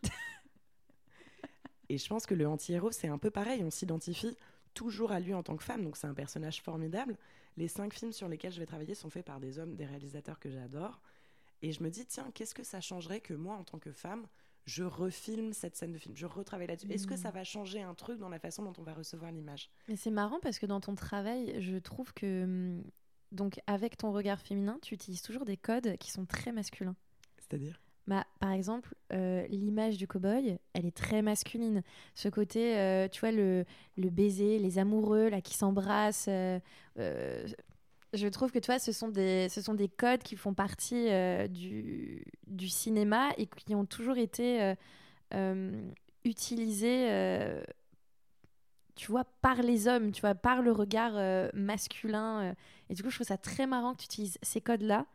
Et 1.90 1.98
je 1.98 2.08
pense 2.08 2.26
que 2.26 2.34
le 2.34 2.48
anti-héros, 2.48 2.92
c'est 2.92 3.08
un 3.08 3.18
peu 3.18 3.30
pareil. 3.30 3.64
On 3.64 3.70
s'identifie 3.70 4.38
toujours 4.74 5.12
à 5.12 5.20
lui 5.20 5.34
en 5.34 5.44
tant 5.44 5.56
que 5.56 5.64
femme, 5.64 5.84
donc 5.84 5.98
c'est 5.98 6.08
un 6.08 6.14
personnage 6.14 6.62
formidable. 6.62 7.18
Les 7.58 7.68
cinq 7.68 7.94
films 7.94 8.12
sur 8.12 8.28
lesquels 8.28 8.52
je 8.52 8.60
vais 8.60 8.66
travailler 8.66 8.96
sont 8.96 9.10
faits 9.10 9.26
par 9.26 9.40
des 9.40 9.60
hommes, 9.60 9.76
des 9.76 9.86
réalisateurs 9.86 10.40
que 10.40 10.50
j'adore. 10.50 11.02
Et 11.62 11.72
je 11.72 11.82
me 11.84 11.90
dis, 11.90 12.06
tiens, 12.06 12.30
qu'est-ce 12.34 12.56
que 12.56 12.64
ça 12.64 12.82
changerait 12.82 13.22
que 13.22 13.34
moi, 13.34 13.56
en 13.56 13.64
tant 13.64 13.80
que 13.80 13.92
femme, 13.92 14.28
je 14.66 14.84
refilme 14.84 15.54
cette 15.54 15.76
scène 15.76 15.92
de 15.92 15.98
film, 15.98 16.16
je 16.16 16.26
retravaille 16.26 16.68
là-dessus. 16.68 16.92
Est-ce 16.92 17.08
que 17.08 17.18
ça 17.18 17.30
hmm. 17.30 17.34
va 17.34 17.44
changer 17.44 17.82
un 17.82 17.94
truc 17.94 18.20
dans 18.20 18.30
la 18.30 18.40
façon 18.40 18.64
dont 18.64 18.74
on 18.78 18.84
va 18.84 18.94
recevoir 18.94 19.32
l'image? 19.32 19.70
Mais 19.88 19.96
c'est 19.96 20.12
marrant 20.12 20.40
parce 20.42 20.60
que 20.60 20.66
dans 20.66 20.80
ton 20.80 20.96
travail, 20.96 21.62
je 21.62 21.78
trouve 21.78 22.14
que 22.14 22.46
hmm, 22.46 22.84
donc 23.32 23.60
avec 23.68 23.98
ton 23.98 24.12
regard 24.12 24.40
féminin, 24.40 24.80
tu 24.82 24.94
utilises 24.94 25.22
toujours 25.22 25.46
des 25.46 25.58
codes 25.58 25.98
qui 25.98 26.12
sont 26.12 26.26
très 26.26 26.52
masculins. 26.52 26.96
C'est-à-dire? 27.38 27.80
Bah, 28.06 28.26
par 28.40 28.52
exemple, 28.52 28.94
euh, 29.14 29.48
l'image 29.48 29.98
du 29.98 30.08
cow-boy, 30.08 30.58
elle 30.74 30.86
est 30.86 30.96
très 30.96 31.22
masculine. 31.22 31.84
Ce 32.16 32.28
côté, 32.28 32.78
euh, 32.78 33.08
tu 33.08 33.22
vois, 33.22 33.32
le, 33.32 33.66
le, 33.98 34.10
baiser, 34.10 34.60
les 34.60 34.78
amoureux 34.78 35.30
là 35.30 35.40
qui 35.40 35.54
s'embrassent. 35.54 36.28
Euh, 36.28 36.60
je 36.98 38.28
trouve 38.28 38.52
que, 38.52 38.60
tu 38.60 38.66
vois, 38.68 38.80
ce 38.80 38.92
sont 38.92 39.08
des, 39.08 39.48
ce 39.48 39.62
sont 39.62 39.74
des 39.74 39.88
codes 39.88 40.22
qui 40.22 40.36
font 40.36 40.54
partie 40.54 41.08
du, 41.50 42.26
du, 42.48 42.68
cinéma 42.70 43.30
et 43.38 43.48
qui 43.48 43.74
ont 43.74 43.86
toujours 43.86 44.18
été 44.18 44.76
utilisés, 46.26 47.08
tu 48.96 49.10
vois, 49.10 49.24
par 49.42 49.64
les 49.64 49.88
hommes, 49.88 50.12
tu 50.12 50.22
vois, 50.22 50.36
par 50.36 50.62
le 50.62 50.72
regard 50.72 51.14
masculin. 51.56 52.54
et 52.90 52.94
du 52.94 53.02
coup, 53.02 53.10
je 53.10 53.16
trouve 53.16 53.28
ça 53.28 53.38
très 53.38 53.66
marrant 53.66 53.94
que 53.94 54.02
tu 54.02 54.06
utilises 54.06 54.38
ces 54.44 54.62
codes-là 54.62 55.08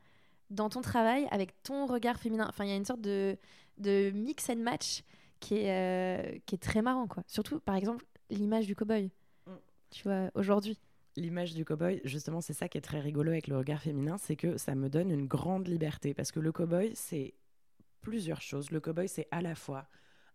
dans 0.50 0.68
ton 0.68 0.80
travail 0.80 1.26
avec 1.30 1.62
ton 1.62 1.86
regard 1.86 2.18
féminin. 2.18 2.46
Enfin, 2.48 2.64
il 2.64 2.70
y 2.70 2.72
a 2.72 2.76
une 2.76 2.84
sorte 2.84 3.00
de, 3.00 3.36
de 3.78 4.10
mix 4.14 4.48
and 4.50 4.56
match 4.56 5.02
qui 5.40 5.56
est, 5.56 5.70
euh, 5.70 6.38
qui 6.46 6.54
est 6.54 6.62
très 6.62 6.82
marrant, 6.82 7.06
quoi. 7.06 7.22
Surtout, 7.26 7.60
par 7.60 7.76
exemple, 7.76 8.04
l'image 8.30 8.66
du 8.66 8.74
cowboy. 8.74 9.10
Mm. 9.46 9.52
Tu 9.90 10.02
vois, 10.02 10.30
aujourd'hui. 10.34 10.78
L'image 11.16 11.54
du 11.54 11.64
cowboy, 11.64 12.00
justement, 12.04 12.40
c'est 12.40 12.52
ça 12.52 12.68
qui 12.68 12.78
est 12.78 12.82
très 12.82 13.00
rigolo 13.00 13.30
avec 13.30 13.48
le 13.48 13.56
regard 13.56 13.82
féminin, 13.82 14.18
c'est 14.18 14.36
que 14.36 14.56
ça 14.56 14.74
me 14.74 14.88
donne 14.88 15.10
une 15.10 15.26
grande 15.26 15.66
liberté. 15.66 16.14
Parce 16.14 16.32
que 16.32 16.40
le 16.40 16.52
cowboy, 16.52 16.92
c'est 16.94 17.34
plusieurs 18.00 18.40
choses. 18.40 18.70
Le 18.70 18.80
cowboy, 18.80 19.08
c'est 19.08 19.26
à 19.30 19.42
la 19.42 19.54
fois 19.54 19.88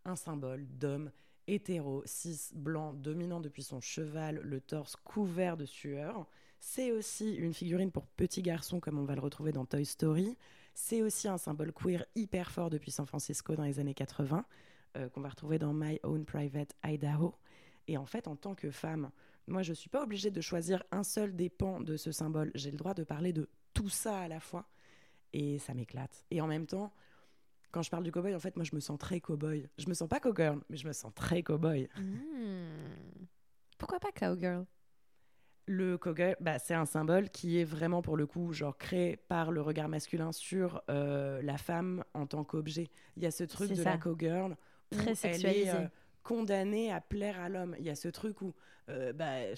un 0.06 0.16
symbole 0.16 0.68
d'homme 0.68 1.12
hétéro, 1.48 2.04
cis, 2.06 2.52
blanc, 2.54 2.94
dominant 2.94 3.40
depuis 3.40 3.64
son 3.64 3.82
cheval, 3.82 4.40
le 4.44 4.62
torse 4.62 4.96
couvert 4.96 5.58
de 5.58 5.66
sueur. 5.66 6.28
C'est 6.66 6.94
aussi 6.94 7.36
une 7.36 7.54
figurine 7.54 7.92
pour 7.92 8.08
petits 8.08 8.42
garçons 8.42 8.80
comme 8.80 8.98
on 8.98 9.04
va 9.04 9.16
le 9.16 9.22
retrouver 9.22 9.52
dans 9.52 9.66
Toy 9.66 9.86
Story. 9.86 10.38
C'est 10.74 11.02
aussi 11.02 11.28
un 11.28 11.38
symbole 11.38 11.74
queer 11.74 12.06
hyper 12.16 12.50
fort 12.50 12.70
depuis 12.70 12.90
San 12.90 13.06
Francisco 13.06 13.56
dans 13.56 13.66
les 13.66 13.80
années 13.80 13.94
80, 13.94 14.46
euh, 14.96 15.10
qu'on 15.10 15.20
va 15.20 15.30
retrouver 15.30 15.60
dans 15.60 15.74
My 15.74 16.00
Own 16.04 16.24
Private 16.24 16.74
Idaho. 16.86 17.36
Et 17.90 17.98
en 17.98 18.06
fait, 18.06 18.30
en 18.30 18.38
tant 18.38 18.56
que 18.56 18.72
femme, 18.72 19.12
moi, 19.46 19.62
je 19.62 19.72
ne 19.72 19.76
suis 19.76 19.90
pas 19.90 20.02
obligée 20.02 20.32
de 20.32 20.40
choisir 20.40 20.82
un 20.92 21.04
seul 21.04 21.36
des 21.36 21.50
pans 21.50 21.82
de 21.82 21.98
ce 21.98 22.14
symbole. 22.14 22.50
J'ai 22.56 22.72
le 22.72 22.78
droit 22.78 22.94
de 22.94 23.04
parler 23.04 23.34
de 23.34 23.50
tout 23.74 23.90
ça 23.90 24.22
à 24.22 24.28
la 24.30 24.40
fois. 24.40 24.66
Et 25.34 25.60
ça 25.60 25.74
m'éclate. 25.74 26.26
Et 26.32 26.40
en 26.40 26.48
même 26.48 26.66
temps, 26.66 26.94
quand 27.72 27.82
je 27.82 27.90
parle 27.90 28.06
du 28.06 28.12
cowboy, 28.12 28.34
en 28.34 28.40
fait, 28.40 28.56
moi, 28.56 28.64
je 28.64 28.74
me 28.74 28.80
sens 28.80 28.98
très 28.98 29.20
cowboy. 29.20 29.68
Je 29.78 29.90
me 29.90 29.94
sens 29.94 30.08
pas 30.08 30.22
cowgirl, 30.22 30.62
mais 30.70 30.78
je 30.78 30.88
me 30.88 30.94
sens 30.94 31.14
très 31.14 31.44
cowboy. 31.44 31.90
Hmm. 31.98 33.26
Pourquoi 33.78 34.00
pas 34.00 34.14
cowgirl? 34.14 34.66
Le 35.66 35.98
cowgirl, 35.98 36.36
bah, 36.40 36.60
c'est 36.60 36.74
un 36.74 36.86
symbole 36.86 37.30
qui 37.30 37.60
est 37.60 37.64
vraiment 37.64 38.02
pour 38.02 38.18
le 38.18 38.26
coup 38.26 38.54
genre 38.54 38.78
créé 38.78 39.18
par 39.18 39.52
le 39.52 39.62
regard 39.62 39.88
masculin 39.88 40.32
sur 40.32 40.84
euh, 40.90 41.42
la 41.42 41.58
femme 41.58 42.04
en 42.14 42.26
tant 42.26 42.44
qu'objet. 42.44 42.90
Il 43.16 43.24
y 43.24 43.26
a 43.26 43.32
ce 43.32 43.44
truc 43.44 43.72
de 43.72 43.84
la 43.84 43.98
cowgirl 43.98 44.56
où 44.92 44.96
Très 44.96 45.16
elle 45.24 45.46
est 45.46 45.70
euh, 45.70 45.88
condamnée 46.24 46.92
à 46.92 47.02
plaire 47.02 47.40
à 47.40 47.50
l'homme. 47.50 47.76
Il 47.80 47.86
y 47.86 47.90
a 47.90 47.96
ce 47.96 48.10
truc 48.10 48.42
où 48.42 48.54
euh, 48.90 49.14
bah, 49.14 49.56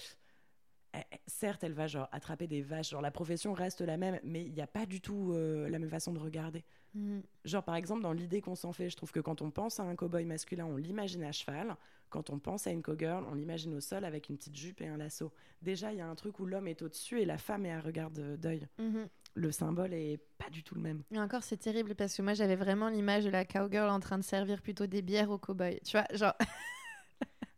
certes 1.26 1.64
elle 1.64 1.72
va 1.72 1.86
genre 1.86 2.08
attraper 2.12 2.46
des 2.46 2.62
vaches, 2.62 2.90
genre 2.90 3.02
la 3.02 3.10
profession 3.10 3.52
reste 3.52 3.80
la 3.80 3.96
même, 3.96 4.20
mais 4.24 4.44
il 4.44 4.52
n'y 4.52 4.62
a 4.62 4.66
pas 4.66 4.86
du 4.86 5.00
tout 5.00 5.32
la 5.34 5.78
même 5.78 5.90
façon 5.90 6.12
de 6.12 6.18
regarder. 6.18 6.64
Mm. 6.94 7.20
Genre 7.44 7.62
par 7.62 7.76
exemple 7.76 8.02
dans 8.02 8.12
l'idée 8.12 8.40
qu'on 8.40 8.54
s'en 8.54 8.72
fait, 8.72 8.88
je 8.88 8.96
trouve 8.96 9.12
que 9.12 9.20
quand 9.20 9.42
on 9.42 9.50
pense 9.50 9.80
à 9.80 9.82
un 9.82 9.94
cowboy 9.94 10.24
masculin, 10.24 10.66
on 10.66 10.76
l'imagine 10.76 11.24
à 11.24 11.32
cheval. 11.32 11.76
Quand 12.08 12.30
on 12.30 12.38
pense 12.38 12.66
à 12.66 12.70
une 12.70 12.82
cowgirl, 12.82 13.24
on 13.28 13.34
l'imagine 13.34 13.74
au 13.74 13.80
sol 13.80 14.04
avec 14.04 14.28
une 14.28 14.36
petite 14.36 14.56
jupe 14.56 14.80
et 14.80 14.86
un 14.86 14.96
lasso. 14.96 15.32
Déjà, 15.60 15.92
il 15.92 15.98
y 15.98 16.00
a 16.00 16.06
un 16.06 16.14
truc 16.14 16.38
où 16.38 16.46
l'homme 16.46 16.68
est 16.68 16.80
au-dessus 16.82 17.20
et 17.20 17.24
la 17.24 17.36
femme 17.36 17.66
est 17.66 17.72
à 17.72 17.80
regard 17.80 18.10
d'œil. 18.10 18.68
Mhm. 18.78 19.08
Le 19.34 19.52
symbole 19.52 19.92
est 19.92 20.18
pas 20.38 20.48
du 20.48 20.62
tout 20.62 20.76
le 20.76 20.80
même. 20.80 21.02
Et 21.10 21.18
encore, 21.18 21.42
c'est 21.42 21.56
terrible 21.56 21.94
parce 21.94 22.16
que 22.16 22.22
moi, 22.22 22.32
j'avais 22.32 22.56
vraiment 22.56 22.88
l'image 22.88 23.24
de 23.24 23.30
la 23.30 23.44
cowgirl 23.44 23.90
en 23.90 24.00
train 24.00 24.18
de 24.18 24.24
servir 24.24 24.62
plutôt 24.62 24.86
des 24.86 25.02
bières 25.02 25.30
aux 25.30 25.38
cowboys. 25.38 25.80
Tu 25.84 25.92
vois, 25.92 26.06
genre. 26.12 26.34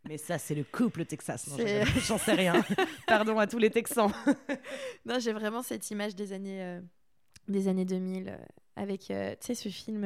Mais 0.09 0.17
ça, 0.17 0.39
c'est 0.39 0.55
le 0.55 0.63
couple 0.63 1.05
Texas. 1.05 1.47
J'en 2.07 2.17
sais 2.17 2.33
rien. 2.33 2.65
Pardon 3.07 3.37
à 3.37 3.45
tous 3.45 3.59
les 3.59 3.69
Texans. 3.69 4.11
non, 5.05 5.19
j'ai 5.19 5.33
vraiment 5.33 5.61
cette 5.61 5.87
image 5.91 6.15
des 6.15 6.33
années, 6.33 6.63
euh, 6.63 6.81
des 7.47 7.67
années 7.67 7.85
2000 7.85 8.27
euh, 8.27 8.37
avec, 8.75 9.11
euh, 9.11 9.35
tu 9.39 9.45
sais, 9.45 9.53
ce 9.53 9.69
film 9.69 10.01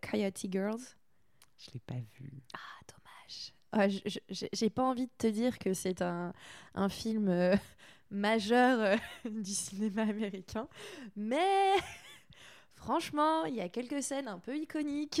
Coyote 0.00 0.46
Girls. 0.50 0.80
Je 1.58 1.70
l'ai 1.74 1.80
pas 1.80 1.96
vu. 2.18 2.32
Ah, 2.54 2.80
dommage. 2.88 3.52
Ah, 3.72 3.88
j'ai 4.30 4.70
pas 4.70 4.84
envie 4.84 5.04
de 5.04 5.12
te 5.18 5.26
dire 5.26 5.58
que 5.58 5.74
c'est 5.74 6.00
un, 6.00 6.32
un, 6.74 6.88
film 6.88 7.58
majeur 8.10 8.98
du 9.26 9.52
cinéma 9.52 10.04
américain, 10.04 10.66
mais 11.14 11.74
franchement, 12.74 13.44
il 13.44 13.56
y 13.56 13.60
a 13.60 13.68
quelques 13.68 14.02
scènes 14.02 14.28
un 14.28 14.38
peu 14.38 14.56
iconiques. 14.56 15.20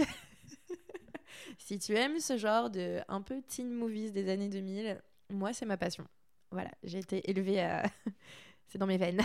Si 1.58 1.78
tu 1.78 1.94
aimes 1.94 2.20
ce 2.20 2.36
genre 2.36 2.70
de 2.70 3.00
un 3.08 3.22
peu 3.22 3.42
teen 3.42 3.70
movies 3.70 4.12
des 4.12 4.28
années 4.28 4.48
2000, 4.48 5.00
moi 5.30 5.52
c'est 5.52 5.66
ma 5.66 5.76
passion. 5.76 6.06
Voilà, 6.50 6.70
j'ai 6.82 6.98
été 6.98 7.28
élevée 7.30 7.60
à. 7.60 7.84
c'est 8.68 8.78
dans 8.78 8.86
mes 8.86 8.98
veines. 8.98 9.20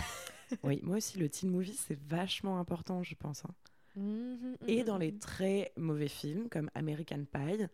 oui, 0.62 0.80
moi 0.82 0.96
aussi, 0.96 1.18
le 1.18 1.28
teen 1.28 1.50
movie, 1.50 1.74
c'est 1.74 1.98
vachement 1.98 2.58
important, 2.58 3.02
je 3.02 3.14
pense. 3.14 3.44
Hein. 3.44 3.54
Mmh, 3.96 4.02
mmh, 4.02 4.56
Et 4.68 4.84
dans 4.84 4.96
mmh, 4.96 5.02
les 5.02 5.18
très 5.18 5.72
mauvais 5.76 6.08
films 6.08 6.48
comme 6.48 6.70
American 6.74 7.24
Pie, 7.30 7.66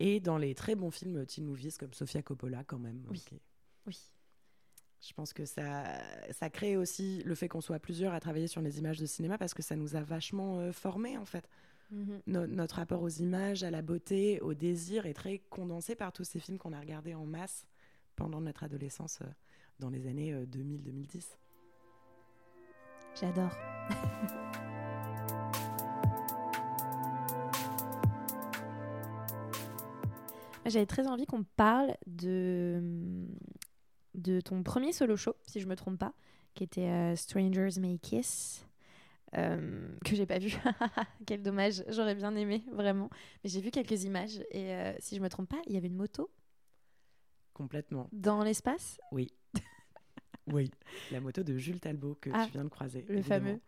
et 0.00 0.20
dans 0.20 0.38
les 0.38 0.54
très 0.54 0.74
bons 0.74 0.90
films 0.90 1.24
teen 1.26 1.44
movies 1.44 1.76
comme 1.78 1.92
Sofia 1.92 2.22
Coppola 2.22 2.64
quand 2.64 2.78
même. 2.78 3.04
Oui. 3.10 3.22
oui. 3.86 3.98
Je 5.00 5.12
pense 5.12 5.32
que 5.34 5.44
ça, 5.44 5.84
ça 6.32 6.48
crée 6.48 6.76
aussi 6.76 7.22
le 7.24 7.34
fait 7.34 7.46
qu'on 7.48 7.60
soit 7.60 7.78
plusieurs 7.78 8.14
à 8.14 8.20
travailler 8.20 8.46
sur 8.46 8.62
les 8.62 8.78
images 8.78 8.98
de 8.98 9.06
cinéma 9.06 9.36
parce 9.36 9.52
que 9.52 9.62
ça 9.62 9.76
nous 9.76 9.96
a 9.96 10.00
vachement 10.00 10.60
euh, 10.60 10.72
formés 10.72 11.18
en 11.18 11.26
fait. 11.26 11.46
Mhm. 11.90 12.22
notre 12.26 12.76
rapport 12.76 13.02
aux 13.02 13.08
images, 13.08 13.62
à 13.62 13.70
la 13.70 13.82
beauté, 13.82 14.40
au 14.40 14.54
désir 14.54 15.06
est 15.06 15.14
très 15.14 15.38
condensé 15.50 15.94
par 15.94 16.12
tous 16.12 16.24
ces 16.24 16.40
films 16.40 16.58
qu'on 16.58 16.72
a 16.72 16.80
regardés 16.80 17.14
en 17.14 17.26
masse 17.26 17.66
pendant 18.16 18.40
notre 18.40 18.64
adolescence 18.64 19.20
euh, 19.22 19.26
dans 19.78 19.90
les 19.90 20.06
années 20.06 20.32
2000-2010. 20.46 21.16
Euh, 21.16 21.20
J'adore. 23.20 23.56
J'avais 30.66 30.86
très 30.86 31.06
envie 31.06 31.26
qu'on 31.26 31.44
parle 31.44 31.94
de, 32.06 32.82
de 34.14 34.40
ton 34.40 34.62
premier 34.62 34.92
solo 34.92 35.16
show, 35.16 35.34
si 35.46 35.60
je 35.60 35.66
me 35.66 35.76
trompe 35.76 35.98
pas, 35.98 36.14
qui 36.54 36.64
était 36.64 36.88
euh, 36.88 37.16
Strangers 37.16 37.78
May 37.80 37.98
Kiss. 37.98 38.66
Euh, 39.36 39.88
que 40.04 40.14
j'ai 40.14 40.26
pas 40.26 40.38
vu. 40.38 40.54
Quel 41.26 41.42
dommage, 41.42 41.84
j'aurais 41.88 42.14
bien 42.14 42.34
aimé, 42.36 42.64
vraiment. 42.72 43.10
Mais 43.42 43.50
j'ai 43.50 43.60
vu 43.60 43.70
quelques 43.70 44.04
images 44.04 44.38
et 44.50 44.72
euh, 44.74 44.92
si 45.00 45.16
je 45.16 45.20
me 45.20 45.28
trompe 45.28 45.48
pas, 45.48 45.60
il 45.66 45.74
y 45.74 45.76
avait 45.76 45.88
une 45.88 45.96
moto. 45.96 46.30
Complètement. 47.52 48.08
Dans 48.12 48.42
l'espace 48.42 48.98
Oui. 49.12 49.32
oui. 50.52 50.70
La 51.10 51.20
moto 51.20 51.42
de 51.42 51.56
Jules 51.56 51.80
Talbot 51.80 52.16
que 52.20 52.30
ah, 52.32 52.44
tu 52.46 52.52
viens 52.52 52.64
de 52.64 52.68
croiser. 52.68 53.04
Le 53.08 53.22
fameux. 53.22 53.60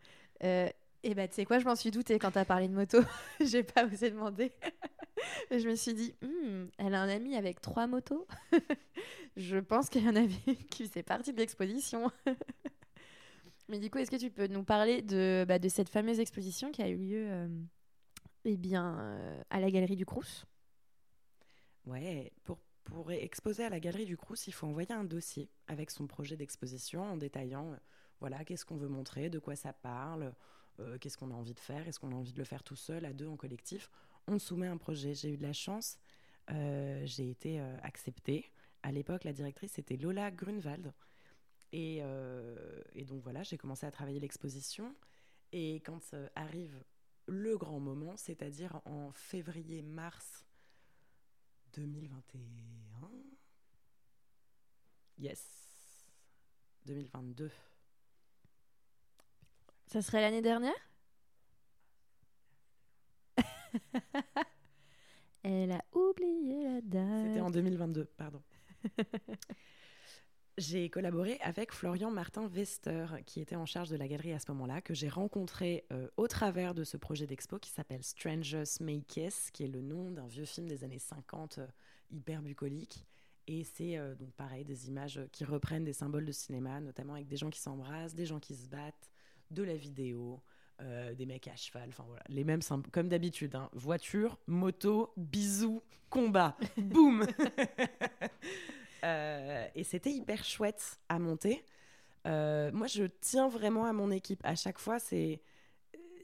Et 1.06 1.14
bah, 1.14 1.28
tu 1.28 1.34
sais 1.34 1.44
quoi, 1.44 1.60
je 1.60 1.64
m'en 1.64 1.76
suis 1.76 1.92
doutée 1.92 2.18
quand 2.18 2.32
tu 2.32 2.38
as 2.38 2.44
parlé 2.44 2.66
de 2.66 2.74
moto. 2.74 2.98
J'ai 3.40 3.62
pas 3.62 3.86
osé 3.86 4.10
demander. 4.10 4.50
je 5.52 5.68
me 5.68 5.76
suis 5.76 5.94
dit, 5.94 6.12
hmm, 6.20 6.64
elle 6.78 6.94
a 6.94 7.00
un 7.00 7.08
ami 7.08 7.36
avec 7.36 7.60
trois 7.60 7.86
motos. 7.86 8.26
je 9.36 9.58
pense 9.58 9.88
qu'il 9.88 10.04
y 10.04 10.08
en 10.08 10.16
avait 10.16 10.34
une 10.48 10.56
qui 10.56 10.84
faisait 10.84 11.04
partie 11.04 11.32
de 11.32 11.38
l'exposition. 11.38 12.10
Mais 13.68 13.80
du 13.80 13.90
coup, 13.90 13.98
est-ce 13.98 14.10
que 14.10 14.16
tu 14.16 14.30
peux 14.30 14.46
nous 14.46 14.62
parler 14.62 15.02
de, 15.02 15.44
bah, 15.46 15.58
de 15.58 15.68
cette 15.68 15.88
fameuse 15.88 16.20
exposition 16.20 16.70
qui 16.70 16.82
a 16.82 16.88
eu 16.88 16.96
lieu 16.96 17.26
euh, 17.28 17.48
eh 18.44 18.56
bien, 18.56 18.98
euh, 19.00 19.42
à 19.50 19.60
la 19.60 19.70
Galerie 19.70 19.96
du 19.96 20.06
Crous? 20.06 20.46
Ouais, 21.84 22.32
pour, 22.44 22.58
pour 22.84 23.10
exposer 23.10 23.64
à 23.64 23.68
la 23.68 23.80
Galerie 23.80 24.06
du 24.06 24.16
Crous, 24.16 24.46
il 24.46 24.52
faut 24.52 24.66
envoyer 24.66 24.92
un 24.92 25.04
dossier 25.04 25.50
avec 25.66 25.90
son 25.90 26.06
projet 26.06 26.36
d'exposition 26.36 27.02
en 27.02 27.16
détaillant 27.16 27.72
euh, 27.72 27.76
voilà, 28.20 28.44
qu'est-ce 28.44 28.64
qu'on 28.64 28.76
veut 28.76 28.88
montrer, 28.88 29.30
de 29.30 29.38
quoi 29.38 29.56
ça 29.56 29.74
parle, 29.74 30.32
qu'est-ce 31.00 31.18
qu'on 31.18 31.30
a 31.30 31.34
envie 31.34 31.52
de 31.52 31.60
faire, 31.60 31.86
est-ce 31.86 32.00
qu'on 32.00 32.12
a 32.12 32.14
envie 32.14 32.32
de 32.32 32.38
le 32.38 32.44
faire 32.44 32.62
tout 32.62 32.76
seul, 32.76 33.04
à 33.04 33.12
deux, 33.12 33.26
en 33.26 33.36
collectif. 33.36 33.90
On 34.26 34.38
soumet 34.38 34.66
un 34.66 34.78
projet. 34.78 35.12
J'ai 35.12 35.34
eu 35.34 35.36
de 35.36 35.42
la 35.42 35.52
chance, 35.52 35.98
j'ai 36.48 37.28
été 37.28 37.60
acceptée. 37.82 38.50
À 38.82 38.90
l'époque, 38.90 39.24
la 39.24 39.34
directrice 39.34 39.72
c'était 39.72 39.98
Lola 39.98 40.30
Grunwald. 40.30 40.94
Et, 41.78 42.02
et 42.94 43.04
donc 43.04 43.22
voilà, 43.22 43.42
j'ai 43.42 43.58
commencé 43.58 43.84
à 43.84 43.90
travailler 43.90 44.18
l'exposition. 44.18 44.94
Et 45.52 45.82
quand 45.84 46.14
arrive 46.34 46.82
le 47.26 47.58
grand 47.58 47.80
moment, 47.80 48.16
c'est-à-dire 48.16 48.80
en 48.86 49.12
février-mars 49.12 50.46
2021 51.74 52.40
Yes. 55.18 56.06
2022. 56.84 57.50
Ça 59.86 60.02
serait 60.02 60.20
l'année 60.20 60.42
dernière? 60.42 60.74
Elle 65.42 65.72
a 65.72 65.84
oublié 65.92 66.64
la 66.64 66.80
date. 66.80 67.26
C'était 67.28 67.40
en 67.40 67.50
2022, 67.50 68.04
pardon. 68.16 68.42
j'ai 70.58 70.88
collaboré 70.88 71.38
avec 71.42 71.72
Florian 71.72 72.10
Martin 72.10 72.48
Vester, 72.48 73.06
qui 73.26 73.40
était 73.40 73.56
en 73.56 73.66
charge 73.66 73.90
de 73.90 73.96
la 73.96 74.08
galerie 74.08 74.32
à 74.32 74.38
ce 74.38 74.50
moment-là, 74.52 74.80
que 74.80 74.94
j'ai 74.94 75.08
rencontré 75.08 75.84
euh, 75.92 76.08
au 76.16 76.28
travers 76.28 76.74
de 76.74 76.82
ce 76.82 76.96
projet 76.96 77.26
d'expo 77.26 77.58
qui 77.58 77.70
s'appelle 77.70 78.02
Strangers 78.02 78.64
May 78.80 79.02
Kiss, 79.02 79.50
qui 79.52 79.64
est 79.64 79.68
le 79.68 79.82
nom 79.82 80.10
d'un 80.10 80.26
vieux 80.26 80.46
film 80.46 80.66
des 80.66 80.82
années 80.82 80.98
50 80.98 81.58
euh, 81.58 81.66
hyper 82.10 82.40
bucolique. 82.40 83.04
Et 83.46 83.64
c'est 83.64 83.98
euh, 83.98 84.14
donc 84.14 84.32
pareil, 84.32 84.64
des 84.64 84.88
images 84.88 85.20
qui 85.30 85.44
reprennent 85.44 85.84
des 85.84 85.92
symboles 85.92 86.24
de 86.24 86.32
cinéma, 86.32 86.80
notamment 86.80 87.14
avec 87.14 87.28
des 87.28 87.36
gens 87.36 87.50
qui 87.50 87.60
s'embrassent, 87.60 88.14
des 88.14 88.26
gens 88.26 88.40
qui 88.40 88.54
se 88.54 88.66
battent, 88.66 89.10
de 89.50 89.62
la 89.62 89.76
vidéo, 89.76 90.40
des 91.16 91.24
mecs 91.24 91.48
à 91.48 91.56
cheval, 91.56 91.88
enfin 91.88 92.04
voilà, 92.06 92.22
les 92.28 92.44
mêmes 92.44 92.60
symboles, 92.60 92.90
comme 92.90 93.08
d'habitude. 93.08 93.54
Hein. 93.54 93.70
Voiture, 93.72 94.38
moto, 94.46 95.12
bisous, 95.16 95.82
combat, 96.10 96.54
boum 96.76 97.24
Euh, 99.04 99.66
et 99.74 99.84
c'était 99.84 100.10
hyper 100.10 100.44
chouette 100.44 100.98
à 101.08 101.18
monter. 101.18 101.64
Euh, 102.26 102.70
moi, 102.72 102.86
je 102.86 103.04
tiens 103.20 103.48
vraiment 103.48 103.84
à 103.84 103.92
mon 103.92 104.10
équipe. 104.10 104.40
À 104.44 104.54
chaque 104.54 104.78
fois, 104.78 104.98
c'est 104.98 105.40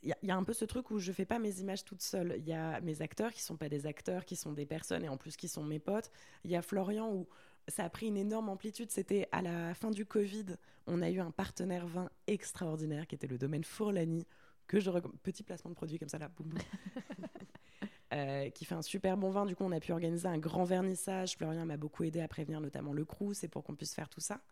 il 0.05 0.13
y, 0.25 0.31
a 0.33 0.37
un 0.37 0.43
peu 0.43 0.53
ce 0.53 0.65
truc 0.65 0.91
où 0.91 0.99
je 0.99 1.13
fais 1.13 1.25
pas 1.25 1.39
mes 1.39 1.61
images 1.61 1.85
toute 1.85 2.03
seule. 2.03 2.35
Il 2.39 2.49
y 2.49 2.53
a 2.53 2.81
mes 2.81 3.03
acteurs 3.03 3.33
qui 3.33 3.41
sont 3.41 3.57
pas 3.57 3.69
des 3.69 3.87
acteurs, 3.87 4.25
qui 4.25 4.35
sont 4.35 4.53
des 4.53 4.67
personnes 4.67 5.05
et 5.05 5.09
en 5.09 5.17
plus 5.17 5.37
qui 5.37 5.47
sont 5.47 5.63
mes 5.63 5.79
potes. 5.79 6.11
Il 6.43 6.51
y 6.51 6.57
a 6.57 6.63
Florian 6.63 7.09
où 7.13 7.29
ça 7.69 7.85
a 7.85 7.89
pris 7.89 8.09
une 8.09 8.17
énorme 8.17 8.49
amplitude. 8.49 8.91
C'était 8.91 9.29
à 9.31 9.43
la 9.43 9.75
fin 9.75 9.93
du 9.93 10.05
Covid, 10.05 10.47
on 10.89 11.03
a 11.03 11.11
eu 11.11 11.21
un 11.21 11.31
partenaire 11.31 11.87
vin 11.87 12.11
extraordinaire 12.27 13.07
qui 13.07 13.15
était 13.15 13.29
le 13.29 13.39
domaine 13.39 13.63
Fourlani 13.63 14.27
que 14.67 14.81
je 14.81 14.91
petit 15.23 15.45
placement 15.45 15.71
de 15.71 15.77
produit 15.77 15.99
comme 15.99 16.09
ça 16.09 16.19
là, 16.19 16.29
boum, 16.29 16.49
boum. 16.49 16.59
Euh, 18.13 18.51
qui 18.51 18.67
fait 18.67 18.75
un 18.75 18.83
super 18.83 19.17
bon 19.17 19.31
vin. 19.31 19.47
Du 19.47 19.57
coup, 19.57 19.65
on 19.65 19.73
a 19.73 19.81
pu 19.81 19.91
organiser 19.93 20.29
un 20.29 20.37
grand 20.37 20.65
vernissage. 20.65 21.35
Florian 21.37 21.65
m'a 21.65 21.79
beaucoup 21.79 22.05
aidé 22.05 22.21
à 22.21 22.29
prévenir 22.29 22.61
notamment 22.61 22.93
le 22.93 23.07
crew, 23.07 23.33
c'est 23.33 23.49
pour 23.49 23.65
qu'on 23.65 23.75
puisse 23.75 23.95
faire 23.95 24.11
tout 24.11 24.21
ça. 24.21 24.43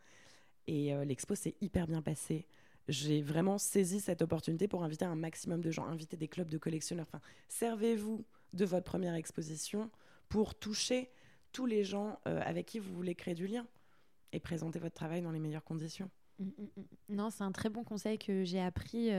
Et 0.67 0.95
euh, 0.95 1.05
l'expo 1.05 1.35
s'est 1.35 1.55
hyper 1.61 1.87
bien 1.87 2.01
passée. 2.01 2.47
J'ai 2.89 3.21
vraiment 3.21 3.59
saisi 3.59 4.01
cette 4.01 4.23
opportunité 4.23 4.67
pour 4.67 4.83
inviter 4.83 5.05
un 5.05 5.15
maximum 5.15 5.61
de 5.61 5.71
gens, 5.71 5.85
inviter 5.85 6.17
des 6.17 6.27
clubs 6.27 6.49
de 6.49 6.57
collectionneurs. 6.57 7.05
Enfin, 7.07 7.21
servez-vous 7.49 8.25
de 8.55 8.65
votre 8.65 8.85
première 8.85 9.15
exposition 9.15 9.91
pour 10.31 10.55
toucher 10.55 11.11
tous 11.53 11.67
les 11.67 11.85
gens 11.85 12.19
euh, 12.27 12.41
avec 12.47 12.65
qui 12.65 12.79
vous 12.79 12.95
voulez 12.95 13.15
créer 13.15 13.35
du 13.35 13.47
lien 13.47 13.67
et 14.33 14.41
présenter 14.41 14.79
votre 14.79 14.95
travail 14.95 15.21
dans 15.21 15.33
les 15.33 15.41
meilleures 15.41 15.65
conditions. 15.65 16.09
Mm, 16.39 16.45
mm, 16.45 16.51
mm. 16.77 16.85
Non, 17.11 17.29
c'est 17.29 17.45
un 17.45 17.53
très 17.53 17.69
bon 17.69 17.85
conseil 17.85 18.19
que 18.19 18.43
j'ai 18.43 18.61
appris, 18.61 19.11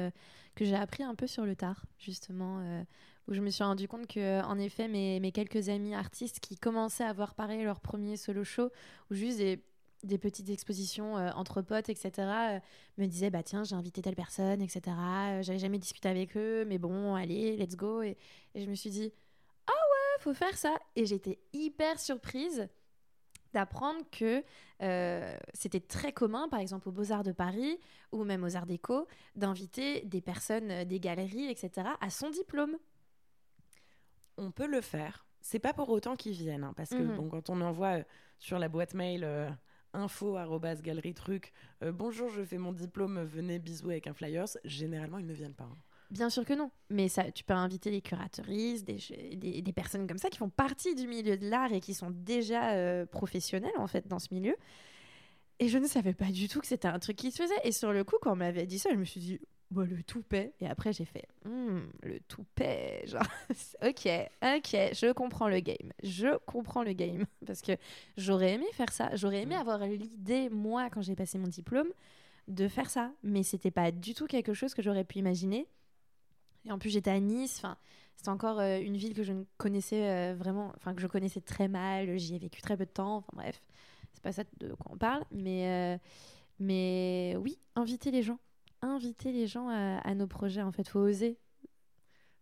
que 0.56 0.66
j'ai 0.66 0.76
appris 0.76 1.04
un 1.04 1.14
peu 1.14 1.28
sur 1.28 1.46
le 1.46 1.56
tard, 1.56 1.86
justement 2.00 2.84
où 3.28 3.34
je 3.34 3.42
me 3.42 3.50
suis 3.50 3.64
rendu 3.64 3.88
compte 3.88 4.08
que, 4.08 4.42
en 4.44 4.58
effet, 4.58 4.88
mes, 4.88 5.20
mes 5.20 5.32
quelques 5.32 5.70
amis 5.70 5.94
artistes 5.94 6.40
qui 6.40 6.58
commençaient 6.58 7.04
à 7.04 7.14
voir 7.14 7.36
pareil 7.36 7.64
leur 7.64 7.80
premier 7.80 8.18
solo 8.18 8.44
show, 8.44 8.70
ou 9.10 9.16
juste 9.16 9.38
des, 9.38 10.18
petites 10.18 10.50
expositions 10.50 11.18
euh, 11.18 11.30
entre 11.36 11.62
potes, 11.62 11.90
etc., 11.90 12.12
euh, 12.18 12.60
me 12.98 13.06
disaient 13.06 13.30
bah 13.30 13.44
tiens, 13.44 13.64
j'ai 13.64 13.76
invité 13.76 14.02
telle 14.02 14.16
personne, 14.16 14.62
etc. 14.62 14.82
Euh, 14.88 15.44
j'avais 15.44 15.60
jamais 15.60 15.78
discuté 15.78 16.10
avec 16.10 16.36
eux, 16.36 16.66
mais 16.66 16.78
bon, 16.78 17.16
allez, 17.16 17.56
let's 17.58 17.76
go. 17.76 18.02
Et, 18.02 18.18
je 18.56 18.66
me 18.66 18.76
suis 18.76 18.90
dit 18.90 19.14
ah 19.68 19.72
ouais, 19.72 20.24
faut 20.24 20.34
faire 20.34 20.58
ça. 20.58 20.76
Et 20.96 21.06
j'étais 21.06 21.40
hyper 21.54 22.00
surprise 22.00 22.68
d'apprendre 23.54 24.02
que 24.12 24.44
c'était 25.54 25.82
très 25.82 26.12
commun, 26.12 26.48
par 26.48 26.60
exemple 26.60 26.90
aux 26.90 26.92
Beaux-Arts 26.92 27.24
de 27.24 27.34
Paris 27.34 27.78
ou 28.12 28.24
même 28.24 28.44
aux 28.44 28.56
Arts 28.56 28.66
Déco, 28.66 29.08
d'inviter 29.36 30.02
des 30.06 30.22
personnes 30.22 30.86
des 30.86 31.00
galeries, 31.00 31.50
etc., 31.50 31.90
à 32.00 32.10
son 32.10 32.32
diplôme 32.32 32.78
on 34.38 34.52
peut 34.52 34.68
le 34.68 34.82
faire. 34.82 35.26
C'est 35.42 35.60
pas 35.60 35.74
pour 35.74 35.90
autant 35.90 36.16
qu'ils 36.16 36.34
viennent, 36.34 36.64
hein, 36.64 36.74
parce 36.76 36.92
que 36.92 37.02
mhm. 37.02 37.16
bon, 37.16 37.30
quand 37.30 37.50
on 37.50 37.62
envoie 37.62 38.00
euh, 38.00 38.04
sur 38.38 38.60
la 38.60 38.70
boîte 38.70 38.94
mail 38.94 39.24
euh, 39.24 39.50
info 39.94 40.38
galerie 40.82 41.14
truc, 41.14 41.52
euh, 41.84 41.92
bonjour, 41.92 42.30
je 42.30 42.44
fais 42.44 42.58
mon 42.58 42.72
diplôme, 42.72 43.24
venez 43.24 43.60
bisous 43.60 43.90
avec 43.90 44.08
un 44.08 44.14
flyers, 44.14 44.46
généralement 44.64 45.18
ils 45.18 45.26
ne 45.26 45.34
viennent 45.34 45.56
pas. 45.56 45.66
Hein. 45.66 45.78
Bien 46.12 46.30
sûr 46.30 46.44
que 46.44 46.54
non, 46.54 46.72
mais 46.90 47.08
ça, 47.08 47.32
tu 47.32 47.44
peux 47.44 47.54
inviter 47.54 47.90
les 47.90 48.02
curatrices, 48.02 48.84
des, 48.84 48.98
des, 49.38 49.74
personnes 49.74 50.08
comme 50.08 50.18
ça 50.18 50.30
qui 50.30 50.38
font 50.38 50.50
partie 50.50 50.94
du 50.94 51.08
milieu 51.08 51.38
de 51.38 51.50
l'art 51.50 51.72
et 51.72 51.80
qui 51.80 51.94
sont 51.94 52.12
déjà 52.12 53.06
professionnelles 53.06 53.72
en 53.78 53.88
fait 53.88 54.10
dans 54.10 54.20
ce 54.20 54.34
milieu. 54.34 54.58
Et 55.60 55.70
je 55.70 55.78
ne 55.78 55.88
savais 55.88 56.14
pas 56.14 56.26
du 56.26 56.50
tout 56.50 56.60
que 56.60 56.68
c'était 56.68 56.90
un 56.90 57.00
truc 57.00 57.16
qui 57.16 57.32
se 57.32 57.42
faisait. 57.42 57.56
Et 57.64 57.72
sur 57.72 57.94
le 57.94 58.04
coup, 58.04 58.18
quand 58.20 58.34
on 58.34 58.36
m'avait 58.36 58.66
dit 58.66 58.78
ça, 58.78 58.90
je 58.92 58.98
me 58.98 59.06
suis 59.06 59.22
dit, 59.22 59.40
le 59.80 60.04
toupet. 60.04 60.54
Et 60.60 60.68
après, 60.68 60.94
j'ai 60.94 61.06
fait, 61.06 61.28
hmm, 61.46 61.80
le 62.04 62.20
toupet. 62.28 63.04
Genre, 63.06 63.22
ok, 63.84 64.08
ok, 64.44 64.70
je 64.94 65.14
comprends 65.14 65.48
le 65.48 65.60
game. 65.60 65.94
Je 66.04 66.38
comprends 66.46 66.84
le 66.84 66.94
game. 66.94 67.26
Parce 67.46 67.62
que 67.62 67.74
j'aurais 68.18 68.54
aimé 68.54 68.66
faire 68.74 68.92
ça. 68.92 69.16
J'aurais 69.16 69.42
aimé 69.44 69.56
mm. 69.56 69.60
avoir 69.60 69.80
l'idée, 69.80 70.50
moi, 70.50 70.90
quand 70.90 71.02
j'ai 71.02 71.16
passé 71.16 71.38
mon 71.38 71.48
diplôme, 71.48 71.90
de 72.48 72.68
faire 72.68 72.90
ça. 72.90 73.12
Mais 73.24 73.44
c'était 73.44 73.72
pas 73.72 73.92
du 73.92 74.14
tout 74.14 74.28
quelque 74.28 74.54
chose 74.54 74.74
que 74.74 74.82
j'aurais 74.82 75.06
pu 75.06 75.20
imaginer. 75.20 75.68
Et 76.66 76.72
en 76.72 76.78
plus, 76.78 76.90
j'étais 76.90 77.12
à 77.12 77.20
Nice. 77.20 77.58
Enfin, 77.58 77.78
c'est 78.18 78.30
encore 78.30 78.60
euh, 78.60 78.80
une 78.80 78.98
ville 78.98 79.14
que 79.14 79.24
je 79.24 79.34
ne 79.34 79.44
connaissais 79.58 80.10
euh, 80.10 80.36
vraiment, 80.36 80.74
enfin, 80.76 80.94
que 80.94 81.02
je 81.02 81.08
connaissais 81.08 81.42
très 81.42 81.68
mal. 81.68 82.18
J'y 82.18 82.36
ai 82.36 82.40
vécu 82.40 82.62
très 82.62 82.78
peu 82.78 82.86
de 82.86 82.92
temps. 82.92 83.18
Enfin, 83.18 83.32
bref, 83.34 83.62
c'est 84.14 84.22
pas 84.22 84.32
ça 84.32 84.44
de 84.60 84.74
quoi 84.74 84.92
on 84.92 84.98
parle. 84.98 85.24
Mais, 85.32 85.68
euh, 85.68 85.98
mais 86.60 87.36
oui, 87.40 87.58
inviter 87.76 88.12
les 88.12 88.22
gens 88.22 88.38
inviter 88.82 89.32
les 89.32 89.48
gens 89.48 89.70
à, 89.70 90.16
nos 90.16 90.28
projets. 90.28 90.62
En 90.62 90.72
fait, 90.72 90.88
faut 90.88 91.00
oser. 91.00 91.38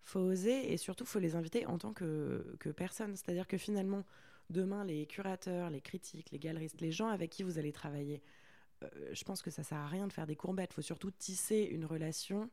Faut 0.03 0.19
oser 0.19 0.71
et 0.71 0.77
surtout 0.77 1.05
faut 1.05 1.19
les 1.19 1.35
inviter 1.35 1.65
en 1.65 1.77
tant 1.77 1.93
que, 1.93 2.57
personne. 2.75 3.15
C'est-à-dire 3.15 3.47
que 3.47 3.57
finalement, 3.57 4.05
demain, 4.49 4.83
les 4.83 5.05
curateurs, 5.05 5.69
les 5.69 5.81
critiques, 5.81 6.31
les 6.31 6.39
galeristes, 6.39 6.81
les 6.81 6.91
gens 6.91 7.09
avec 7.09 7.29
qui 7.29 7.43
vous 7.43 7.59
allez 7.59 7.71
travailler, 7.71 8.23
euh, 8.83 8.87
je 9.11 9.23
pense 9.23 9.41
que 9.41 9.51
ça 9.51 9.63
sert 9.63 9.77
à 9.77 9.87
rien 9.87 10.07
de 10.07 10.13
faire 10.13 10.25
des 10.25 10.35
courbettes. 10.35 10.73
Faut 10.73 10.81
surtout 10.81 11.11
tisser 11.11 11.67
une 11.71 11.85
relation 11.85 12.49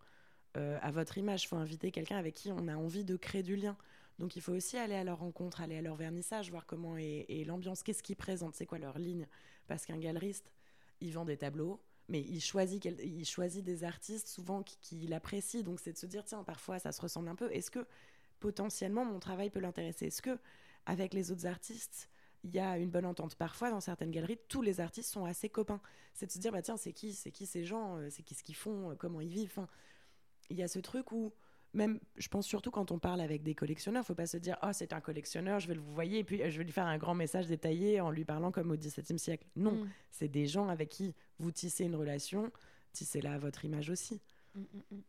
euh, 0.57 0.79
à 0.83 0.91
votre 0.91 1.19
image. 1.19 1.49
Faut 1.49 1.57
inviter 1.57 1.91
quelqu'un 1.91 2.19
avec 2.19 2.35
qui 2.35 2.53
on 2.53 2.69
a 2.69 2.77
envie 2.77 3.05
de 3.05 3.17
créer 3.17 3.43
du 3.43 3.57
lien. 3.57 3.77
Donc 4.19 4.35
il 4.35 4.43
faut 4.43 4.53
aussi 4.53 4.77
aller 4.77 4.95
à 4.95 5.05
leur 5.05 5.19
rencontre, 5.19 5.61
aller 5.61 5.77
à 5.77 5.83
leur 5.83 5.95
vernissage, 5.95 6.51
voir 6.51 6.65
comment 6.67 6.97
est, 6.97 7.27
est 7.29 7.45
l'ambiance, 7.45 7.83
qu'est-ce 7.83 8.03
qu'ils 8.03 8.17
présentent, 8.17 8.55
c'est 8.55 8.65
quoi 8.65 8.79
leur 8.79 8.99
ligne. 8.99 9.27
Parce 9.67 9.85
qu'un 9.85 9.99
galeriste, 9.99 10.53
il 11.01 11.13
vend 11.13 11.27
des 11.27 11.37
tableaux, 11.37 11.83
mais 12.09 12.21
il 12.21 12.41
choisit, 12.41 12.85
il 12.85 13.25
choisit 13.27 13.65
des 13.65 13.85
artistes 13.85 14.29
souvent 14.29 14.63
qu'il 14.63 15.13
apprécie. 15.15 15.63
Donc 15.63 15.81
c'est 15.81 15.93
de 15.93 15.99
se 15.99 16.07
dire, 16.07 16.25
tiens, 16.25 16.45
parfois 16.45 16.79
ça 16.79 16.93
se 16.93 17.01
ressemble 17.01 17.29
un 17.29 17.35
peu. 17.37 17.51
Est-ce 17.53 17.71
que 17.71 17.87
potentiellement 18.41 19.05
mon 19.05 19.19
travail 19.21 19.51
peut 19.51 19.61
l'intéresser? 19.61 20.07
Est-ce 20.07 20.23
que 20.23 20.39
avec 20.87 21.15
les 21.15 21.31
autres 21.33 21.47
artistes, 21.47 22.09
il 22.45 22.51
y 22.55 22.61
a 22.61 22.79
une 22.79 22.91
bonne 22.91 23.07
entente? 23.07 23.35
Parfois, 23.37 23.71
dans 23.71 23.81
certaines 23.81 24.11
galeries, 24.13 24.39
tous 24.49 24.63
les 24.63 24.81
artistes 24.81 25.11
sont 25.13 25.25
assez 25.25 25.49
copains. 25.49 25.81
C'est 26.15 26.27
de 26.27 26.33
se 26.33 26.39
dire, 26.39 26.53
bah 26.53 26.63
tiens, 26.63 26.77
c'est 26.77 26.93
qui, 26.93 27.13
c'est 27.13 27.33
qui 27.33 27.47
ces 27.47 27.65
gens? 27.65 27.97
Euh, 27.99 28.09
C'est 28.11 28.23
qui 28.23 28.35
ce 28.35 28.43
qu'ils 28.43 28.57
font? 28.57 28.93
Euh, 28.93 28.95
Comment 28.97 29.21
ils 29.21 29.29
vivent? 29.29 29.51
Enfin, 29.51 29.69
Il 30.51 30.57
y 30.57 30.63
a 30.63 30.69
ce 30.69 30.79
truc 30.79 31.13
où 31.13 31.33
même, 31.75 32.01
je 32.17 32.29
pense 32.29 32.47
surtout 32.47 32.71
quand 32.71 32.91
on 32.91 32.99
parle 32.99 33.21
avec 33.21 33.43
des 33.43 33.55
collectionneurs, 33.55 34.05
faut 34.05 34.15
pas 34.15 34.27
se 34.27 34.37
dire 34.37 34.57
oh 34.63 34.69
c'est 34.73 34.93
un 34.93 35.01
collectionneur, 35.01 35.61
je 35.61 35.69
vais 35.69 35.75
le 35.75 35.81
vous 35.81 35.95
voyez 35.95 36.21
et 36.21 36.25
puis 36.25 36.43
euh, 36.43 36.51
je 36.51 36.59
vais 36.59 36.65
lui 36.65 36.73
faire 36.73 36.87
un 36.87 36.99
grand 36.99 37.15
message 37.15 37.47
détaillé 37.47 38.01
en 38.01 38.11
lui 38.11 38.25
parlant 38.25 38.51
comme 38.51 38.71
au 38.71 38.77
XVIIe 38.77 39.19
siècle. 39.19 39.47
Non, 39.57 39.73
mm. 39.73 39.89
c'est 40.11 40.29
des 40.29 40.47
gens 40.47 40.69
avec 40.69 40.89
qui 40.89 41.15
vous 41.39 41.51
tissez 41.51 41.85
une 41.85 41.97
relation, 41.97 42.51
tissez-la 42.93 43.35
à 43.35 43.39
votre 43.39 43.65
image 43.65 43.91
aussi. 43.91 44.21
Mm, 44.55 44.61
mm, 44.61 45.03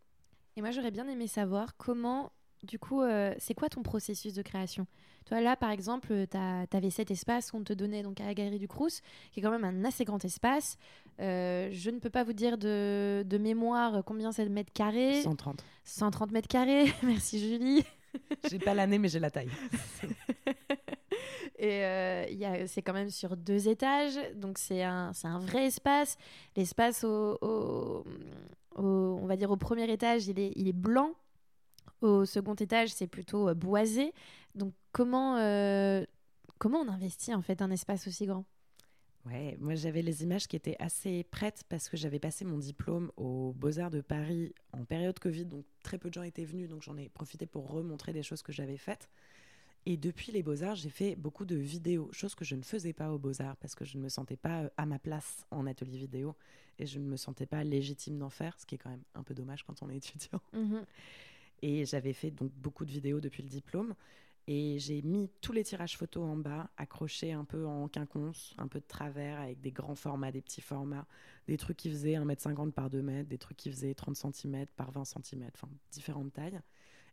et 0.57 0.61
moi 0.61 0.71
j'aurais 0.71 0.91
bien 0.91 1.07
aimé 1.07 1.27
savoir 1.27 1.77
comment 1.77 2.31
du 2.63 2.79
coup, 2.79 3.01
euh, 3.01 3.33
c'est 3.37 3.53
quoi 3.53 3.69
ton 3.69 3.83
processus 3.83 4.33
de 4.33 4.41
création? 4.41 4.87
Toi, 5.25 5.41
là, 5.41 5.55
par 5.55 5.71
exemple, 5.71 6.25
tu 6.29 6.37
avais 6.37 6.89
cet 6.89 7.11
espace 7.11 7.51
qu'on 7.51 7.63
te 7.63 7.73
donnait 7.73 8.01
donc 8.01 8.19
à 8.21 8.25
la 8.25 8.33
Galerie 8.33 8.59
du 8.59 8.67
Crous, 8.67 9.01
qui 9.31 9.39
est 9.39 9.43
quand 9.43 9.51
même 9.51 9.63
un 9.63 9.85
assez 9.85 10.05
grand 10.05 10.23
espace. 10.23 10.77
Euh, 11.20 11.70
je 11.72 11.89
ne 11.89 11.99
peux 11.99 12.09
pas 12.09 12.24
vous 12.24 12.34
dire 12.34 12.57
de, 12.57 13.38
mémoire 13.39 14.03
combien 14.05 14.32
c'est 14.32 14.45
de 14.45 14.49
mètres 14.49 14.74
carrés. 14.74 15.22
130. 15.22 15.63
130 15.84 16.32
mètres 16.32 16.47
carrés. 16.47 16.93
Merci, 17.03 17.39
Julie. 17.39 17.84
j'ai 18.49 18.59
pas 18.59 18.74
l'année, 18.74 18.99
mais 18.99 19.09
j'ai 19.09 19.20
la 19.20 19.32
taille. 19.32 19.49
Et 21.59 22.68
c'est 22.68 22.84
quand 22.84 22.93
même 22.93 23.09
sur 23.09 23.36
deux 23.36 23.68
étages, 23.68 24.20
donc 24.36 24.59
c'est 24.59 24.84
un, 24.84 25.11
un, 25.24 25.39
vrai 25.39 25.65
espace. 25.65 26.15
L'espace 26.55 27.03
au, 27.03 28.05
on 28.76 29.26
va 29.26 29.36
dire 29.36 29.49
au 29.49 29.57
premier 29.57 29.91
étage, 29.91 30.28
il 30.28 30.39
est, 30.39 30.51
il 30.55 30.68
est 30.68 30.74
blanc 30.74 31.15
au 32.01 32.26
second 32.26 32.53
étage, 32.53 32.89
c'est 32.89 33.07
plutôt 33.07 33.49
euh, 33.49 33.53
boisé. 33.53 34.13
Donc, 34.55 34.74
comment, 34.91 35.38
euh, 35.38 36.03
comment 36.59 36.80
on 36.80 36.89
investit 36.89 37.34
en 37.34 37.41
fait 37.41 37.61
un 37.61 37.72
espace 37.72 38.07
aussi 38.07 38.26
grand? 38.26 38.45
Ouais, 39.28 39.57
moi 39.59 39.75
j'avais 39.75 40.01
les 40.01 40.23
images 40.23 40.47
qui 40.47 40.55
étaient 40.55 40.78
assez 40.80 41.23
prêtes 41.23 41.63
parce 41.67 41.89
que 41.89 41.97
j'avais 41.97 42.19
passé 42.19 42.45
mon 42.45 42.57
diplôme 42.57 43.11
aux 43.17 43.51
Beaux-Arts 43.53 43.91
de 43.91 44.01
Paris 44.01 44.53
en 44.71 44.86
période 44.86 45.19
Covid, 45.19 45.45
donc 45.45 45.65
très 45.84 45.97
peu 45.97 46.09
de 46.09 46.13
gens 46.13 46.23
étaient 46.23 46.45
venus, 46.45 46.69
donc 46.69 46.82
j'en 46.82 46.95
ai 46.97 47.09
profité 47.09 47.45
pour 47.45 47.69
remontrer 47.69 48.13
des 48.13 48.23
choses 48.23 48.41
que 48.41 48.53
j'avais 48.53 48.78
faites. 48.78 49.09
Et 49.86 49.97
depuis 49.97 50.32
les 50.32 50.43
Beaux-Arts, 50.43 50.75
j'ai 50.75 50.89
fait 50.89 51.15
beaucoup 51.15 51.45
de 51.45 51.55
vidéos, 51.55 52.09
chose 52.11 52.36
que 52.36 52.45
je 52.45 52.55
ne 52.55 52.61
faisais 52.61 52.93
pas 52.93 53.11
aux 53.11 53.17
Beaux-Arts 53.17 53.57
parce 53.57 53.73
que 53.75 53.86
je 53.86 53.97
ne 53.97 54.03
me 54.03 54.09
sentais 54.09 54.38
pas 54.38 54.63
euh, 54.63 54.69
à 54.78 54.86
ma 54.86 54.99
place 54.99 55.45
en 55.51 55.65
atelier 55.65 55.97
vidéo 55.97 56.36
et 56.80 56.86
je 56.86 56.99
ne 56.99 57.05
me 57.05 57.17
sentais 57.17 57.45
pas 57.45 57.63
légitime 57.63 58.17
d'en 58.17 58.30
faire, 58.30 58.59
ce 58.59 58.65
qui 58.65 58.75
est 58.75 58.78
quand 58.78 58.89
même 58.89 59.03
un 59.15 59.23
peu 59.23 59.34
dommage 59.34 59.63
quand 59.63 59.82
on 59.82 59.89
est 59.89 59.95
étudiant. 60.05 60.41
Mhm. 60.53 60.86
Et 61.61 61.86
j'avais 61.86 62.13
fait 62.13 62.32
donc 62.32 62.51
beaucoup 62.55 62.86
de 62.86 62.91
vidéos 62.91 63.19
depuis 63.19 63.43
le 63.43 63.49
diplôme. 63.49 63.95
Et 64.49 64.79
j'ai 64.79 65.01
mis 65.01 65.29
tous 65.41 65.51
les 65.51 65.63
tirages 65.63 65.97
photos 65.97 66.23
en 66.23 66.37
bas, 66.37 66.69
accrochés 66.77 67.33
un 67.33 67.43
peu 67.43 67.65
en 67.65 67.89
quinconce, 67.89 68.55
un 68.57 68.69
peu 68.69 68.79
de 68.79 68.85
travers, 68.87 69.41
avec 69.41 69.59
des 69.59 69.71
grands 69.71 69.95
formats, 69.95 70.31
des 70.31 70.41
petits 70.41 70.61
formats, 70.61 71.05
des 71.47 71.57
trucs 71.57 71.75
qui 71.75 71.89
faisaient 71.89 72.13
1m50 72.13 72.71
par 72.71 72.89
2 72.89 72.99
m, 72.99 73.25
des 73.25 73.37
trucs 73.37 73.57
qui 73.57 73.69
faisaient 73.69 73.93
30 73.93 74.15
cm 74.15 74.65
par 74.77 74.91
20 74.91 75.03
cm, 75.03 75.49
enfin 75.53 75.69
différentes 75.91 76.31
tailles. 76.31 76.61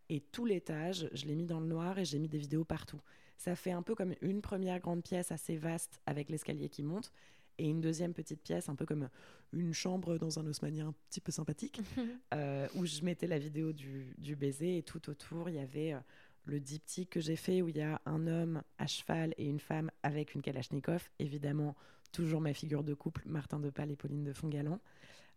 Et 0.09 0.21
tout 0.21 0.45
l'étage, 0.45 1.09
je 1.13 1.27
l'ai 1.27 1.35
mis 1.35 1.47
dans 1.47 1.59
le 1.59 1.67
noir 1.67 1.99
et 1.99 2.05
j'ai 2.05 2.21
mis 2.21 2.29
des 2.29 2.39
vidéos 2.39 2.65
partout. 2.65 3.01
Ça 3.37 3.57
fait 3.57 3.73
un 3.73 3.83
peu 3.83 3.97
comme 3.97 4.15
une 4.21 4.41
première 4.41 4.79
grande 4.79 5.03
pièce 5.03 5.33
assez 5.33 5.57
vaste 5.57 6.01
avec 6.07 6.31
l'escalier 6.31 6.69
qui 6.69 6.85
monte 6.85 7.11
et 7.59 7.69
une 7.69 7.81
deuxième 7.81 8.15
petite 8.15 8.43
pièce, 8.43 8.69
un 8.69 8.75
peu 8.75 8.87
comme 8.87 9.09
une 9.53 9.73
chambre 9.73 10.19
dans 10.19 10.39
un 10.39 10.47
Haussmannien 10.47 10.89
un 10.89 10.95
petit 11.09 11.21
peu 11.21 11.31
sympathique, 11.31 11.81
euh, 12.35 12.69
où 12.75 12.85
je 12.85 13.03
mettais 13.03 13.27
la 13.27 13.39
vidéo 13.39 13.73
du, 13.73 14.15
du, 14.19 14.35
baiser 14.35 14.79
et 14.79 14.83
tout 14.83 15.09
autour, 15.09 15.49
il 15.49 15.57
y 15.57 15.61
avait 15.61 15.93
euh, 15.93 16.01
le 16.45 16.61
diptyque 16.61 17.11
que 17.11 17.21
j'ai 17.21 17.37
fait 17.37 17.63
où 17.63 17.69
il 17.69 17.77
y 17.77 17.83
a 17.83 18.01
un 18.07 18.27
homme 18.27 18.63
à 18.79 18.87
cheval 18.87 19.35
et 19.39 19.47
une 19.47 19.61
femme 19.61 19.91
avec 20.03 20.35
une 20.35 20.43
Kalachnikov. 20.43 21.11
Évidemment, 21.19 21.75
toujours 22.13 22.41
ma 22.41 22.55
figure 22.55 22.85
de 22.85 22.95
couple, 22.95 23.23
Martin 23.27 23.61
de 23.61 23.71
Pal 23.71 23.91
et 23.91 23.97
Pauline 23.97 24.25
de 24.25 24.33
Fongalan. 24.33 24.81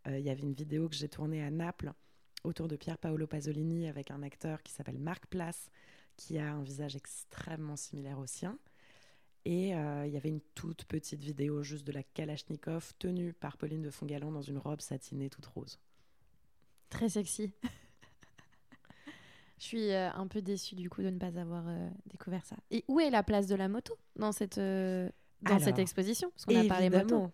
Euh, 0.08 0.20
il 0.20 0.26
y 0.26 0.30
avait 0.30 0.42
une 0.42 0.54
vidéo 0.54 0.90
que 0.90 0.96
j'ai 0.96 1.10
tournée 1.10 1.44
à 1.44 1.50
Naples 1.50 1.94
autour 2.44 2.68
de 2.68 2.76
Pierre 2.76 2.98
Paolo 2.98 3.28
Pasolini 3.28 3.88
avec 3.88 4.12
un 4.12 4.22
acteur 4.24 4.64
qui 4.64 4.72
s'appelle 4.72 5.00
Marc 5.00 5.26
Place, 5.28 5.70
qui 6.16 6.38
a 6.38 6.54
un 6.54 6.64
visage 6.64 6.96
extrêmement 6.96 7.76
similaire 7.76 8.20
au 8.20 8.26
sien. 8.26 8.58
Et 9.46 9.76
euh, 9.76 10.06
il 10.06 10.14
y 10.14 10.18
avait 10.18 10.30
une 10.30 10.42
toute 10.56 10.86
petite 10.86 11.22
vidéo 11.22 11.64
juste 11.64 11.86
de 11.86 11.94
la 11.94 12.04
Kalachnikov 12.04 12.94
tenue 13.00 13.34
par 13.34 13.58
Pauline 13.58 13.82
de 13.82 13.90
Fongalan 13.90 14.32
dans 14.32 14.42
une 14.42 14.58
robe 14.58 14.82
satinée 14.82 15.30
toute 15.30 15.46
rose. 15.46 15.80
Très 16.90 17.10
sexy. 17.10 17.54
Je 19.60 19.64
suis 19.64 19.92
euh, 19.92 20.12
un 20.12 20.28
peu 20.28 20.42
déçue 20.42 20.76
du 20.76 20.90
coup 20.90 21.02
de 21.02 21.10
ne 21.10 21.18
pas 21.18 21.40
avoir 21.40 21.68
euh, 21.68 21.90
découvert 22.06 22.46
ça. 22.46 22.56
Et 22.70 22.84
où 22.88 23.00
est 23.00 23.10
la 23.10 23.24
place 23.24 23.48
de 23.48 23.56
la 23.56 23.68
moto 23.68 23.98
dans 24.16 24.32
cette, 24.32 24.60
euh, 24.60 25.10
dans 25.42 25.60
cette 25.60 25.80
exposition? 25.80 26.30
Parce 26.32 26.46
qu'on 26.46 26.60
a 26.60 26.68
parlé 26.68 26.90
moto. 26.90 27.32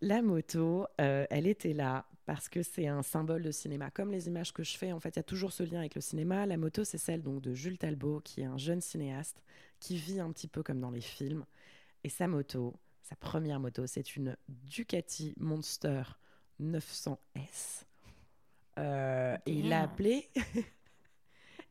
La 0.00 0.22
moto, 0.22 0.86
elle 0.98 1.46
était 1.46 1.72
là 1.72 2.06
parce 2.26 2.48
que 2.48 2.62
c'est 2.62 2.86
un 2.86 3.02
symbole 3.02 3.42
de 3.42 3.50
cinéma. 3.50 3.90
Comme 3.90 4.10
les 4.10 4.28
images 4.28 4.52
que 4.52 4.62
je 4.62 4.76
fais, 4.76 4.92
en 4.92 5.00
fait, 5.00 5.10
il 5.10 5.18
y 5.18 5.20
a 5.20 5.24
toujours 5.24 5.52
ce 5.52 5.62
lien 5.62 5.80
avec 5.80 5.94
le 5.94 6.00
cinéma. 6.00 6.46
La 6.46 6.56
moto, 6.56 6.84
c'est 6.84 6.98
celle 6.98 7.22
donc 7.22 7.40
de 7.42 7.54
Jules 7.54 7.78
Talbot, 7.78 8.20
qui 8.20 8.42
est 8.42 8.46
un 8.46 8.56
jeune 8.56 8.80
cinéaste 8.80 9.42
qui 9.80 9.96
vit 9.96 10.20
un 10.20 10.30
petit 10.32 10.48
peu 10.48 10.62
comme 10.62 10.80
dans 10.80 10.90
les 10.90 11.00
films. 11.00 11.44
Et 12.02 12.08
sa 12.08 12.28
moto, 12.28 12.74
sa 13.02 13.16
première 13.16 13.60
moto, 13.60 13.86
c'est 13.86 14.16
une 14.16 14.36
Ducati 14.48 15.34
Monster 15.38 16.02
900S. 16.60 17.84
et 18.78 19.36
il 19.46 19.68
l'a 19.68 19.82
appelée 19.82 20.30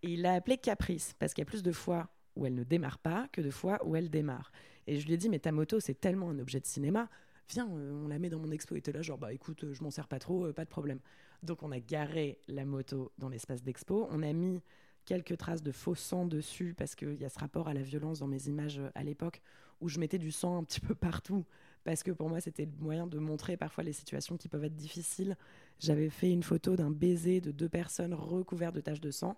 Et 0.04 0.12
il 0.12 0.22
l'a 0.22 0.34
appelée 0.34 0.58
Caprice, 0.58 1.16
parce 1.18 1.34
qu'il 1.34 1.42
y 1.42 1.48
a 1.48 1.50
plus 1.50 1.64
de 1.64 1.72
fois 1.72 2.10
où 2.36 2.46
elle 2.46 2.54
ne 2.54 2.64
démarre 2.64 3.00
pas 3.00 3.28
que 3.32 3.42
de 3.42 3.50
fois 3.50 3.80
où 3.86 3.96
elle 3.96 4.10
démarre. 4.10 4.52
Et 4.86 5.00
je 5.00 5.08
lui 5.08 5.14
ai 5.14 5.18
dit, 5.18 5.30
mais 5.30 5.40
ta 5.40 5.54
moto, 5.54 5.80
c'est 5.80 6.00
tellement 6.00 6.30
un 6.30 6.40
objet 6.40 6.60
de 6.60 6.66
cinéma, 6.66 7.10
viens, 7.50 7.70
euh, 7.70 8.04
on 8.04 8.10
la 8.10 8.20
met 8.20 8.30
dans 8.30 8.40
mon 8.40 8.52
expo. 8.52 8.76
Et 8.76 8.80
était 8.80 8.92
là, 8.92 9.02
genre, 9.02 9.18
bah 9.18 9.32
écoute, 9.32 9.66
je 9.72 9.82
m'en 9.82 9.92
sers 9.92 10.08
pas 10.08 10.20
trop, 10.20 10.48
euh, 10.48 10.54
pas 10.54 10.66
de 10.66 10.70
problème. 10.70 11.00
Donc 11.42 11.64
on 11.64 11.72
a 11.72 11.80
garé 11.80 12.40
la 12.48 12.66
moto 12.66 13.12
dans 13.18 13.30
l'espace 13.30 13.64
d'expo, 13.64 14.08
on 14.12 14.24
a 14.24 14.34
mis 14.34 14.62
quelques 15.06 15.38
traces 15.38 15.64
de 15.64 15.72
faux 15.72 15.96
sang 15.96 16.26
dessus, 16.26 16.74
parce 16.78 16.96
qu'il 16.96 17.16
y 17.16 17.26
a 17.26 17.30
ce 17.30 17.40
rapport 17.40 17.70
à 17.70 17.74
la 17.74 17.82
violence 17.82 18.20
dans 18.20 18.28
mes 18.28 18.48
images 18.48 18.80
euh, 18.80 18.90
à 18.96 19.04
l'époque, 19.04 19.42
où 19.80 19.88
je 19.88 20.00
mettais 20.00 20.18
du 20.18 20.32
sang 20.32 20.58
un 20.58 20.64
petit 20.66 20.82
peu 20.82 20.96
partout, 20.96 21.46
parce 21.86 22.04
que 22.04 22.12
pour 22.12 22.28
moi, 22.30 22.42
c'était 22.42 22.66
le 22.66 22.72
moyen 22.84 23.08
de 23.08 23.20
montrer 23.20 23.56
parfois 23.56 23.84
les 23.86 23.94
situations 23.94 24.38
qui 24.38 24.48
peuvent 24.50 24.64
être 24.64 24.76
difficiles. 24.76 25.38
J'avais 25.80 26.10
fait 26.10 26.32
une 26.32 26.44
photo 26.44 26.76
d'un 26.76 26.92
baiser 26.92 27.42
de 27.42 27.52
deux 27.52 27.70
personnes 27.70 28.14
recouvertes 28.14 28.76
de 28.76 28.82
taches 28.82 29.02
de 29.02 29.12
sang. 29.12 29.38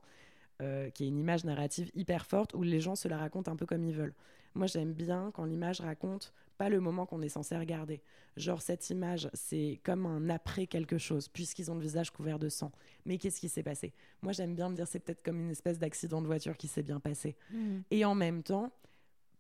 Euh, 0.61 0.89
qui 0.89 1.03
est 1.03 1.07
une 1.09 1.17
image 1.17 1.43
narrative 1.43 1.91
hyper 1.95 2.25
forte 2.25 2.53
où 2.53 2.63
les 2.63 2.79
gens 2.79 2.95
se 2.95 3.09
la 3.09 3.17
racontent 3.17 3.51
un 3.51 3.57
peu 3.57 3.65
comme 3.65 3.83
ils 3.83 3.93
veulent. 3.93 4.13
Moi, 4.53 4.67
j'aime 4.67 4.93
bien 4.93 5.31
quand 5.33 5.43
l'image 5.43 5.81
raconte 5.81 6.33
pas 6.57 6.69
le 6.69 6.79
moment 6.79 7.05
qu'on 7.05 7.21
est 7.21 7.27
censé 7.27 7.57
regarder. 7.57 8.01
Genre, 8.37 8.61
cette 8.61 8.89
image, 8.89 9.29
c'est 9.33 9.81
comme 9.83 10.05
un 10.05 10.29
après 10.29 10.65
quelque 10.65 10.97
chose, 10.97 11.27
puisqu'ils 11.27 11.71
ont 11.71 11.75
le 11.75 11.81
visage 11.81 12.09
couvert 12.09 12.39
de 12.39 12.47
sang. 12.47 12.71
Mais 13.05 13.17
qu'est-ce 13.17 13.41
qui 13.41 13.49
s'est 13.49 13.63
passé? 13.63 13.91
Moi, 14.21 14.31
j'aime 14.31 14.55
bien 14.55 14.69
me 14.69 14.75
dire 14.75 14.87
c'est 14.87 14.99
peut-être 14.99 15.23
comme 15.23 15.41
une 15.41 15.51
espèce 15.51 15.77
d'accident 15.77 16.21
de 16.21 16.27
voiture 16.27 16.55
qui 16.55 16.69
s'est 16.69 16.83
bien 16.83 17.01
passé. 17.01 17.35
Mmh. 17.51 17.79
Et 17.91 18.05
en 18.05 18.15
même 18.15 18.41
temps, 18.41 18.71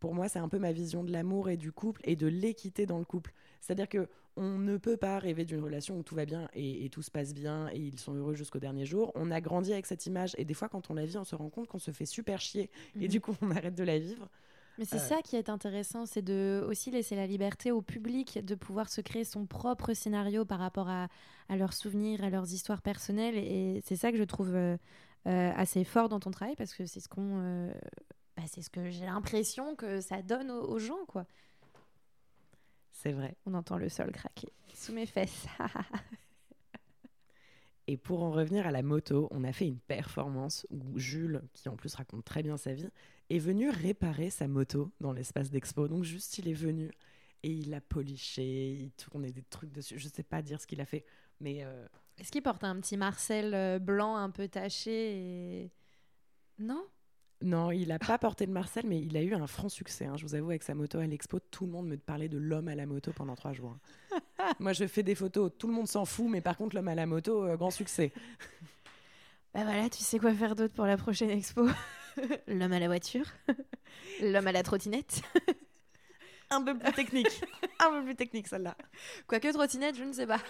pour 0.05 0.13
moi, 0.13 0.29
c'est 0.29 0.37
un 0.37 0.49
peu 0.49 0.59
ma 0.59 0.71
vision 0.71 1.03
de 1.03 1.11
l'amour 1.11 1.49
et 1.49 1.57
du 1.57 1.71
couple 1.71 1.99
et 2.03 2.15
de 2.15 2.27
l'équité 2.27 2.85
dans 2.85 2.99
le 2.99 3.05
couple. 3.05 3.33
C'est-à-dire 3.59 3.89
que 3.89 4.07
on 4.35 4.59
ne 4.59 4.77
peut 4.77 4.97
pas 4.97 5.17
rêver 5.17 5.45
d'une 5.45 5.63
relation 5.63 5.97
où 5.97 6.03
tout 6.03 6.13
va 6.13 6.25
bien 6.25 6.47
et, 6.53 6.87
tout 6.89 7.01
se 7.01 7.09
passe 7.09 7.33
bien 7.33 7.69
et 7.73 7.79
ils 7.79 7.97
sont 7.97 8.13
heureux 8.13 8.35
jusqu'au 8.35 8.59
dernier 8.59 8.85
jour. 8.85 9.11
On 9.15 9.31
a 9.31 9.41
grandi 9.41 9.73
avec 9.73 9.87
cette 9.87 10.05
image 10.05 10.35
et 10.37 10.45
des 10.45 10.53
fois, 10.53 10.69
quand 10.69 10.91
on 10.91 10.93
la 10.93 11.07
vit, 11.07 11.17
on 11.17 11.23
se 11.23 11.33
rend 11.33 11.49
compte 11.49 11.67
qu'on 11.67 11.79
se 11.79 11.89
fait 11.89 12.05
super 12.05 12.39
chier 12.39 12.69
et 12.99 13.05
mhm. 13.05 13.07
du 13.07 13.19
coup, 13.19 13.33
on 13.41 13.49
arrête 13.49 13.73
de 13.73 13.83
la 13.83 13.97
vivre. 13.97 14.29
Mais 14.77 14.85
c'est 14.85 14.97
euh. 14.97 14.99
ça 14.99 15.23
qui 15.23 15.37
est 15.37 15.49
intéressant, 15.49 16.05
c'est 16.05 16.21
de 16.21 16.63
aussi 16.69 16.91
laisser 16.91 17.15
la 17.15 17.25
liberté 17.25 17.71
au 17.71 17.81
public 17.81 18.45
de 18.45 18.53
pouvoir 18.53 18.89
se 18.89 19.01
créer 19.01 19.23
son 19.23 19.47
propre 19.47 19.93
scénario 19.93 20.45
par 20.45 20.59
rapport 20.59 20.87
à, 20.87 21.07
leurs 21.49 21.73
souvenirs, 21.73 22.23
à 22.23 22.29
leurs 22.29 22.53
histoires 22.53 22.83
personnelles. 22.83 23.39
Et 23.39 23.81
c'est 23.83 23.95
ça 23.95 24.11
que 24.11 24.19
je 24.19 24.23
trouve 24.23 24.53
euh, 24.53 24.77
euh, 25.25 25.51
assez 25.55 25.83
fort 25.83 26.09
dans 26.09 26.19
ton 26.19 26.29
travail 26.29 26.53
parce 26.55 26.75
que 26.75 26.85
c'est 26.85 26.99
ce 26.99 27.09
qu'on, 27.09 27.71
bah, 28.35 28.43
c'est 28.47 28.61
ce 28.61 28.69
que 28.69 28.89
j'ai 28.89 29.05
l'impression 29.05 29.75
que 29.75 30.01
ça 30.01 30.21
donne 30.21 30.51
aux, 30.51 30.63
aux 30.63 30.79
gens, 30.79 31.05
quoi. 31.07 31.25
C'est 32.91 33.11
vrai. 33.11 33.35
On 33.45 33.53
entend 33.53 33.77
le 33.77 33.89
sol 33.89 34.11
craquer 34.11 34.51
sous 34.73 34.93
mes 34.93 35.05
fesses. 35.05 35.45
Et 37.87 37.97
pour 37.97 38.23
en 38.23 38.31
revenir 38.31 38.65
à 38.65 38.71
la 38.71 38.81
moto, 38.81 39.27
on 39.31 39.43
a 39.43 39.53
fait 39.53 39.67
une 39.67 39.79
performance 39.79 40.65
où 40.71 40.97
Jules, 40.97 41.41
qui 41.53 41.69
en 41.69 41.75
plus 41.75 41.93
raconte 41.93 42.25
très 42.25 42.41
bien 42.41 42.57
sa 42.57 42.73
vie, 42.73 42.89
est 43.29 43.37
venu 43.37 43.69
réparer 43.69 44.29
sa 44.31 44.47
moto 44.47 44.91
dans 44.99 45.13
l'espace 45.13 45.51
d'expo. 45.51 45.87
Donc 45.87 46.03
juste, 46.03 46.39
il 46.39 46.47
est 46.47 46.53
venu 46.53 46.91
et 47.43 47.51
il 47.51 47.73
a 47.75 47.81
poliché, 47.81 48.71
il 48.71 48.91
tournait 48.93 49.31
des 49.31 49.43
trucs 49.43 49.71
dessus. 49.71 49.99
Je 49.99 50.07
ne 50.07 50.11
sais 50.11 50.23
pas 50.23 50.41
dire 50.41 50.59
ce 50.59 50.65
qu'il 50.65 50.81
a 50.81 50.85
fait, 50.85 51.05
mais... 51.39 51.63
Euh, 51.63 51.87
Est-ce 52.17 52.31
qu'il 52.31 52.41
porte 52.41 52.63
un 52.63 52.79
petit 52.79 52.97
Marcel 52.97 53.53
euh, 53.53 53.77
blanc 53.77 54.15
un 54.15 54.31
peu 54.31 54.47
taché 54.47 55.63
et... 55.63 55.71
Non? 56.57 56.87
Non, 57.41 57.71
il 57.71 57.89
n'a 57.89 57.99
pas 57.99 58.17
porté 58.17 58.45
de 58.47 58.51
Marcel, 58.51 58.85
mais 58.87 58.99
il 58.99 59.15
a 59.17 59.21
eu 59.21 59.33
un 59.33 59.45
franc 59.47 59.69
succès. 59.69 60.05
Hein. 60.05 60.15
Je 60.17 60.25
vous 60.25 60.35
avoue, 60.35 60.49
avec 60.49 60.63
sa 60.63 60.73
moto 60.73 60.99
à 60.99 61.05
l'expo, 61.05 61.39
tout 61.39 61.65
le 61.65 61.71
monde 61.71 61.87
me 61.87 61.97
parlait 61.97 62.29
de 62.29 62.37
l'homme 62.37 62.67
à 62.67 62.75
la 62.75 62.85
moto 62.85 63.11
pendant 63.11 63.35
trois 63.35 63.53
jours. 63.53 63.75
Moi, 64.59 64.73
je 64.73 64.87
fais 64.87 65.03
des 65.03 65.15
photos, 65.15 65.51
tout 65.57 65.67
le 65.67 65.73
monde 65.73 65.87
s'en 65.87 66.05
fout, 66.05 66.27
mais 66.29 66.41
par 66.41 66.57
contre, 66.57 66.75
l'homme 66.75 66.87
à 66.87 66.95
la 66.95 67.05
moto, 67.05 67.43
euh, 67.43 67.57
grand 67.57 67.71
succès. 67.71 68.11
Bah 69.53 69.63
voilà, 69.63 69.89
tu 69.89 70.03
sais 70.03 70.19
quoi 70.19 70.33
faire 70.33 70.53
d'autre 70.53 70.73
pour 70.73 70.85
la 70.85 70.97
prochaine 70.97 71.29
expo? 71.29 71.65
L'homme 72.49 72.73
à 72.73 72.79
la 72.79 72.87
voiture 72.87 73.23
L'homme 74.21 74.47
à 74.47 74.51
la 74.51 74.63
trottinette 74.63 75.21
Un 76.49 76.61
peu 76.61 76.77
plus 76.77 76.91
technique. 76.91 77.41
un 77.79 77.89
peu 77.89 78.03
plus 78.03 78.15
technique, 78.17 78.49
celle-là. 78.49 78.75
Quoique 79.27 79.47
trottinette, 79.53 79.95
je 79.95 80.03
ne 80.03 80.11
sais 80.11 80.27
pas. 80.27 80.41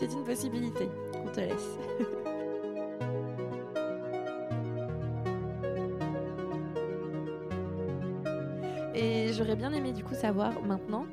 C'est 0.00 0.12
une 0.12 0.24
possibilité. 0.24 0.88
On 1.14 1.30
te 1.30 1.38
laisse. 1.38 2.26
Et 9.00 9.32
j'aurais 9.32 9.54
bien 9.54 9.72
aimé 9.72 9.92
du 9.92 10.02
coup 10.02 10.14
savoir 10.14 10.60
maintenant, 10.60 11.06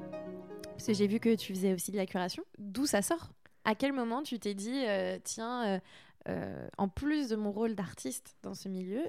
parce 0.63 0.87
que 0.87 0.93
j'ai 0.93 1.05
vu 1.05 1.19
que 1.19 1.35
tu 1.35 1.53
faisais 1.53 1.71
aussi 1.71 1.91
de 1.91 1.97
la 1.97 2.07
curation, 2.07 2.43
d'où 2.57 2.87
ça 2.87 3.03
sort? 3.03 3.31
À 3.63 3.75
quel 3.75 3.93
moment 3.93 4.23
tu 4.23 4.39
t'es 4.39 4.55
dit, 4.55 4.85
euh, 4.87 5.19
tiens, 5.23 5.67
euh, 5.67 5.79
euh, 6.29 6.67
en 6.79 6.87
plus 6.87 7.29
de 7.29 7.35
mon 7.35 7.51
rôle 7.51 7.75
d'artiste 7.75 8.37
dans 8.41 8.55
ce 8.55 8.69
milieu, 8.69 9.03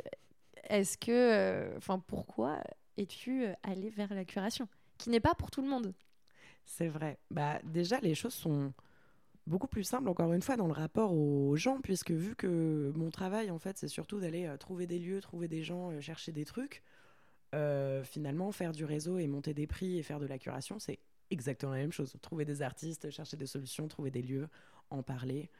est-ce 0.68 0.98
que, 0.98 1.74
enfin, 1.78 2.00
pourquoi 2.06 2.58
es-tu 2.98 3.46
allé 3.62 3.88
vers 3.88 4.12
la 4.12 4.26
curation, 4.26 4.68
qui 4.98 5.08
n'est 5.08 5.20
pas 5.20 5.34
pour 5.34 5.50
tout 5.50 5.62
le 5.62 5.68
monde 5.68 5.94
C'est 6.66 6.88
vrai. 6.88 7.18
Bah 7.30 7.58
déjà, 7.64 7.98
les 8.00 8.14
choses 8.14 8.34
sont 8.34 8.74
beaucoup 9.46 9.68
plus 9.68 9.84
simples, 9.84 10.10
encore 10.10 10.34
une 10.34 10.42
fois, 10.42 10.58
dans 10.58 10.66
le 10.66 10.74
rapport 10.74 11.14
aux 11.14 11.56
gens, 11.56 11.80
puisque 11.80 12.10
vu 12.10 12.36
que 12.36 12.92
mon 12.94 13.08
travail, 13.08 13.50
en 13.50 13.58
fait, 13.58 13.78
c'est 13.78 13.88
surtout 13.88 14.20
d'aller 14.20 14.54
trouver 14.60 14.86
des 14.86 14.98
lieux, 14.98 15.22
trouver 15.22 15.48
des 15.48 15.62
gens, 15.62 15.98
chercher 16.02 16.30
des 16.30 16.44
trucs. 16.44 16.82
Euh, 17.56 18.04
finalement, 18.04 18.52
faire 18.52 18.72
du 18.72 18.84
réseau 18.84 19.18
et 19.18 19.26
monter 19.26 19.54
des 19.54 19.66
prix 19.66 19.98
et 19.98 20.02
faire 20.02 20.20
de 20.20 20.26
la 20.26 20.38
curation, 20.38 20.78
c'est 20.78 20.98
exactement 21.30 21.72
la 21.72 21.78
même 21.78 21.92
chose. 21.92 22.14
Trouver 22.20 22.44
des 22.44 22.60
artistes, 22.60 23.10
chercher 23.10 23.36
des 23.36 23.46
solutions, 23.46 23.88
trouver 23.88 24.10
des 24.10 24.22
lieux, 24.22 24.48
en 24.90 25.02
parler, 25.02 25.50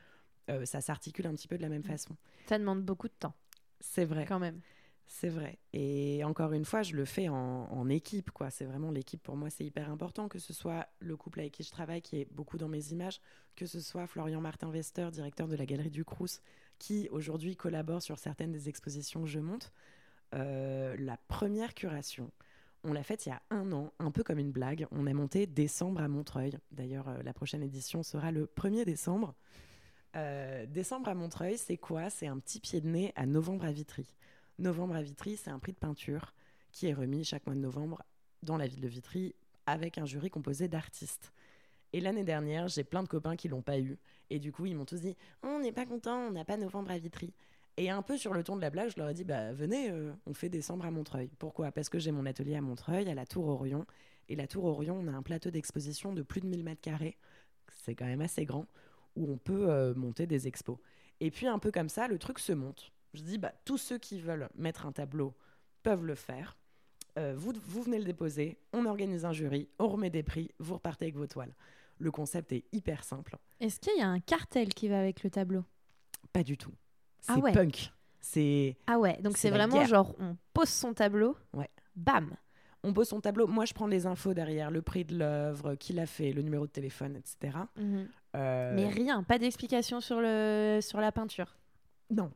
euh, 0.50 0.64
ça 0.64 0.80
s'articule 0.80 1.26
un 1.26 1.34
petit 1.34 1.48
peu 1.48 1.56
de 1.56 1.62
la 1.62 1.68
même 1.68 1.80
mm. 1.80 1.84
façon. 1.84 2.16
Ça 2.46 2.58
demande 2.58 2.82
beaucoup 2.82 3.08
de 3.08 3.14
temps. 3.18 3.34
C'est 3.80 4.04
vrai. 4.04 4.26
Quand 4.26 4.38
même. 4.38 4.60
C'est 5.06 5.28
vrai. 5.28 5.58
Et 5.72 6.22
encore 6.24 6.52
une 6.52 6.64
fois, 6.64 6.82
je 6.82 6.94
le 6.94 7.04
fais 7.04 7.28
en, 7.28 7.88
équipe. 7.88 8.32
quoi. 8.32 8.50
C'est 8.50 8.64
vraiment 8.64 8.90
l'équipe, 8.90 9.22
pour 9.22 9.36
moi, 9.36 9.50
c'est 9.50 9.64
hyper 9.64 9.90
important. 9.90 10.28
Que 10.28 10.40
ce 10.40 10.52
soit 10.52 10.88
le 10.98 11.16
couple 11.16 11.40
avec 11.40 11.52
qui 11.52 11.62
je 11.62 11.70
travaille, 11.70 12.02
qui 12.02 12.20
est 12.20 12.28
beaucoup 12.32 12.58
dans 12.58 12.68
mes 12.68 12.88
images, 12.88 13.20
que 13.54 13.66
ce 13.66 13.80
soit 13.80 14.06
Florian 14.08 14.40
Martin 14.40 14.70
Vester, 14.70 15.08
directeur 15.12 15.46
de 15.46 15.54
la 15.54 15.64
Galerie 15.64 15.90
du 15.90 16.04
Crous, 16.04 16.42
qui 16.78 17.08
aujourd'hui 17.10 17.56
collabore 17.56 18.02
sur 18.02 18.18
certaines 18.18 18.50
des 18.50 18.68
expositions 18.68 19.22
que 19.22 19.28
je 19.28 19.38
monte. 19.38 19.72
La 20.32 21.16
première 21.28 21.74
curation, 21.74 22.30
on 22.84 22.92
l'a 22.92 23.02
faite 23.02 23.26
il 23.26 23.30
y 23.30 23.32
a 23.32 23.42
un 23.50 23.72
an, 23.72 23.92
un 23.98 24.10
peu 24.10 24.22
comme 24.22 24.38
une 24.38 24.52
blague. 24.52 24.86
On 24.90 25.06
a 25.06 25.12
monté 25.12 25.46
décembre 25.46 26.00
à 26.00 26.08
Montreuil. 26.08 26.56
D'ailleurs, 26.70 27.22
la 27.24 27.32
prochaine 27.32 27.62
édition 27.62 28.02
sera 28.02 28.30
le 28.30 28.46
1er 28.56 28.84
décembre. 28.84 29.34
décembre 30.68 31.08
à 31.08 31.14
Montreuil, 31.14 31.58
c'est 31.58 31.76
quoi? 31.76 32.10
C'est 32.10 32.26
un 32.26 32.38
petit 32.38 32.60
pied 32.60 32.80
de 32.80 32.88
nez 32.88 33.12
à 33.16 33.26
novembre 33.26 33.64
à 33.64 33.72
Vitry. 33.72 34.14
Novembre 34.58 34.96
à 34.96 35.02
Vitry, 35.02 35.36
c'est 35.36 35.50
un 35.50 35.58
prix 35.58 35.72
de 35.72 35.78
peinture 35.78 36.32
qui 36.72 36.86
est 36.86 36.94
remis 36.94 37.24
chaque 37.24 37.46
mois 37.46 37.54
de 37.54 37.60
novembre 37.60 38.02
dans 38.42 38.56
la 38.56 38.66
ville 38.66 38.80
de 38.80 38.88
Vitry 38.88 39.34
avec 39.66 39.98
un 39.98 40.06
jury 40.06 40.30
composé 40.30 40.68
d'artistes. 40.68 41.32
Et 41.92 42.00
l'année 42.00 42.24
dernière, 42.24 42.68
j'ai 42.68 42.84
plein 42.84 43.02
de 43.02 43.08
copains 43.08 43.36
qui 43.36 43.48
l'ont 43.48 43.62
pas 43.62 43.78
eu. 43.78 43.98
Et 44.30 44.38
du 44.38 44.52
coup, 44.52 44.66
ils 44.66 44.76
m'ont 44.76 44.84
tous 44.84 45.00
dit 45.00 45.16
On 45.42 45.60
n'est 45.60 45.72
pas 45.72 45.86
content, 45.86 46.18
on 46.18 46.32
n'a 46.32 46.44
pas 46.44 46.56
novembre 46.56 46.90
à 46.90 46.98
Vitry. 46.98 47.32
Et 47.78 47.90
un 47.90 48.02
peu 48.02 48.16
sur 48.16 48.32
le 48.32 48.42
ton 48.42 48.56
de 48.56 48.62
la 48.62 48.70
blague, 48.70 48.90
je 48.90 48.98
leur 48.98 49.08
ai 49.08 49.14
dit 49.14 49.24
bah, 49.24 49.52
Venez, 49.52 49.90
euh, 49.90 50.12
on 50.26 50.32
fait 50.32 50.48
décembre 50.48 50.86
à 50.86 50.90
Montreuil. 50.90 51.30
Pourquoi? 51.38 51.72
Parce 51.72 51.88
que 51.88 51.98
j'ai 51.98 52.10
mon 52.10 52.24
atelier 52.24 52.56
à 52.56 52.62
Montreuil, 52.62 53.08
à 53.08 53.14
la 53.14 53.26
Tour 53.26 53.48
Orion. 53.48 53.86
Et 54.28 54.36
la 54.36 54.46
Tour 54.46 54.64
Orion, 54.64 54.98
on 54.98 55.08
a 55.08 55.12
un 55.12 55.22
plateau 55.22 55.50
d'exposition 55.50 56.12
de 56.12 56.22
plus 56.22 56.40
de 56.40 56.46
1000 56.46 56.64
mètres 56.64 56.80
carrés. 56.80 57.18
C'est 57.70 57.94
quand 57.94 58.06
même 58.06 58.22
assez 58.22 58.44
grand, 58.44 58.66
où 59.14 59.30
on 59.30 59.36
peut 59.36 59.68
euh, 59.70 59.94
monter 59.94 60.26
des 60.26 60.48
expos. 60.48 60.78
Et 61.20 61.30
puis, 61.30 61.46
un 61.46 61.58
peu 61.58 61.70
comme 61.70 61.88
ça, 61.88 62.08
le 62.08 62.18
truc 62.18 62.38
se 62.38 62.52
monte. 62.52 62.92
Je 63.14 63.22
dis 63.22 63.38
bah, 63.38 63.52
Tous 63.64 63.78
ceux 63.78 63.98
qui 63.98 64.20
veulent 64.20 64.48
mettre 64.56 64.86
un 64.86 64.92
tableau 64.92 65.34
peuvent 65.82 66.04
le 66.04 66.14
faire. 66.14 66.56
Euh, 67.18 67.34
vous, 67.36 67.52
vous 67.66 67.82
venez 67.82 67.98
le 67.98 68.04
déposer, 68.04 68.58
on 68.72 68.84
organise 68.84 69.24
un 69.24 69.32
jury, 69.32 69.68
on 69.78 69.88
remet 69.88 70.10
des 70.10 70.22
prix, 70.22 70.50
vous 70.58 70.74
repartez 70.74 71.06
avec 71.06 71.16
vos 71.16 71.26
toiles. 71.26 71.54
Le 71.98 72.10
concept 72.10 72.52
est 72.52 72.64
hyper 72.72 73.04
simple. 73.04 73.36
Est-ce 73.60 73.80
qu'il 73.80 73.96
y 73.96 74.02
a 74.02 74.08
un 74.08 74.20
cartel 74.20 74.74
qui 74.74 74.88
va 74.88 74.98
avec 74.98 75.22
le 75.22 75.30
tableau? 75.30 75.64
Pas 76.32 76.42
du 76.42 76.58
tout. 76.58 76.72
Ah 77.28 77.36
c'est 77.44 77.52
punk. 77.52 77.92
C'est 78.20 78.76
Ah 78.86 78.98
ouais, 78.98 79.18
donc 79.22 79.36
c'est 79.36 79.50
vraiment 79.50 79.84
genre 79.84 80.14
on 80.18 80.36
pose 80.52 80.68
son 80.68 80.94
tableau. 80.94 81.36
Ouais. 81.52 81.70
Bam. 81.94 82.30
On 82.82 82.92
pose 82.92 83.08
son 83.08 83.20
tableau. 83.20 83.48
Moi, 83.48 83.64
je 83.64 83.74
prends 83.74 83.88
les 83.88 84.06
infos 84.06 84.32
derrière, 84.32 84.70
le 84.70 84.80
prix 84.80 85.04
de 85.04 85.18
l'œuvre, 85.18 85.74
qui 85.74 85.92
l'a 85.92 86.06
fait, 86.06 86.32
le 86.32 86.42
numéro 86.42 86.66
de 86.66 86.70
téléphone, 86.70 87.16
etc. 87.16 87.58
Mhm. 87.76 88.08
Euh, 88.36 88.72
Mais 88.76 88.88
rien, 88.88 89.24
pas 89.24 89.38
d'explication 89.38 90.00
sur, 90.00 90.20
le... 90.20 90.78
sur 90.82 91.00
la 91.00 91.10
peinture. 91.10 91.56
Non, 92.10 92.30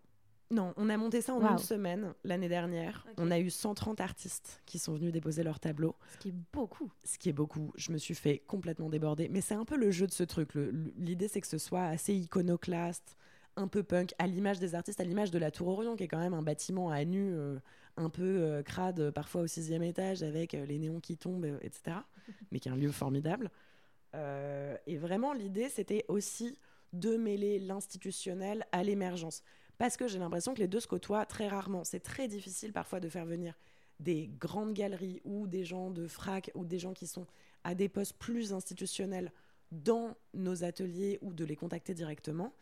non, 0.52 0.74
on 0.76 0.88
a 0.88 0.96
monté 0.96 1.20
ça 1.20 1.32
en 1.32 1.40
une 1.48 1.58
semaine 1.58 2.12
l'année 2.24 2.48
dernière. 2.48 3.06
On 3.18 3.30
a 3.30 3.38
eu 3.38 3.50
130 3.50 4.00
artistes 4.00 4.60
qui 4.66 4.80
sont 4.80 4.94
venus 4.94 5.12
déposer 5.12 5.44
leur 5.44 5.60
tableau. 5.60 5.94
Ce 6.12 6.18
qui 6.18 6.30
est 6.30 6.34
beaucoup. 6.52 6.90
Ce 7.04 7.18
qui 7.18 7.28
est 7.28 7.32
beaucoup. 7.32 7.72
Je 7.76 7.92
me 7.92 7.98
suis 7.98 8.16
fait 8.16 8.38
complètement 8.48 8.88
déborder. 8.88 9.28
Mais 9.28 9.42
c'est 9.42 9.54
un 9.54 9.64
peu 9.64 9.76
le 9.76 9.92
jeu 9.92 10.08
de 10.08 10.12
ce 10.12 10.24
truc. 10.24 10.50
L'idée, 10.96 11.28
c'est 11.28 11.40
que 11.40 11.46
ce 11.46 11.58
soit 11.58 11.84
assez 11.84 12.14
iconoclaste, 12.14 13.16
un 13.56 13.68
peu 13.68 13.82
punk, 13.82 14.14
à 14.18 14.26
l'image 14.26 14.58
des 14.58 14.74
artistes, 14.74 15.00
à 15.00 15.04
l'image 15.04 15.30
de 15.30 15.38
la 15.38 15.50
Tour 15.50 15.68
Orion, 15.68 15.96
qui 15.96 16.04
est 16.04 16.08
quand 16.08 16.18
même 16.18 16.34
un 16.34 16.42
bâtiment 16.42 16.90
à 16.90 17.04
nu, 17.04 17.32
euh, 17.34 17.58
un 17.96 18.10
peu 18.10 18.22
euh, 18.22 18.62
crade, 18.62 19.10
parfois 19.10 19.42
au 19.42 19.46
sixième 19.46 19.82
étage, 19.82 20.22
avec 20.22 20.54
euh, 20.54 20.64
les 20.66 20.78
néons 20.78 21.00
qui 21.00 21.16
tombent, 21.16 21.58
etc. 21.62 21.98
mais 22.52 22.60
qui 22.60 22.68
est 22.68 22.72
un 22.72 22.76
lieu 22.76 22.92
formidable. 22.92 23.50
et 24.14 24.96
vraiment, 24.96 25.32
l'idée, 25.32 25.68
c'était 25.68 26.04
aussi 26.08 26.58
de 26.92 27.16
mêler 27.16 27.60
l'institutionnel 27.60 28.66
à 28.72 28.82
l'émergence 28.82 29.42
parce 29.78 29.96
que 29.96 30.08
j'ai 30.08 30.18
l'impression 30.18 30.52
que 30.52 30.58
les 30.58 30.68
deux 30.68 30.80
se 30.80 30.86
côtoient 30.86 31.24
très 31.24 31.48
rarement. 31.48 31.84
C'est 31.84 32.00
très 32.00 32.28
difficile 32.28 32.72
parfois 32.72 33.00
de 33.00 33.08
faire 33.08 33.24
venir 33.24 33.54
des 33.98 34.28
grandes 34.38 34.74
galeries 34.74 35.22
ou 35.24 35.46
des 35.46 35.64
gens 35.64 35.90
de 35.90 36.06
frac 36.06 36.50
ou 36.54 36.66
des 36.66 36.78
gens 36.78 36.92
qui 36.92 37.06
sont 37.06 37.26
à 37.64 37.74
des 37.74 37.88
postes 37.88 38.18
plus 38.18 38.52
institutionnels 38.52 39.32
dans 39.72 40.16
nos 40.34 40.64
ateliers 40.64 41.18
ou 41.22 41.32
de 41.32 41.44
les 41.44 41.56
contacter 41.56 41.94
directement. 41.94 42.52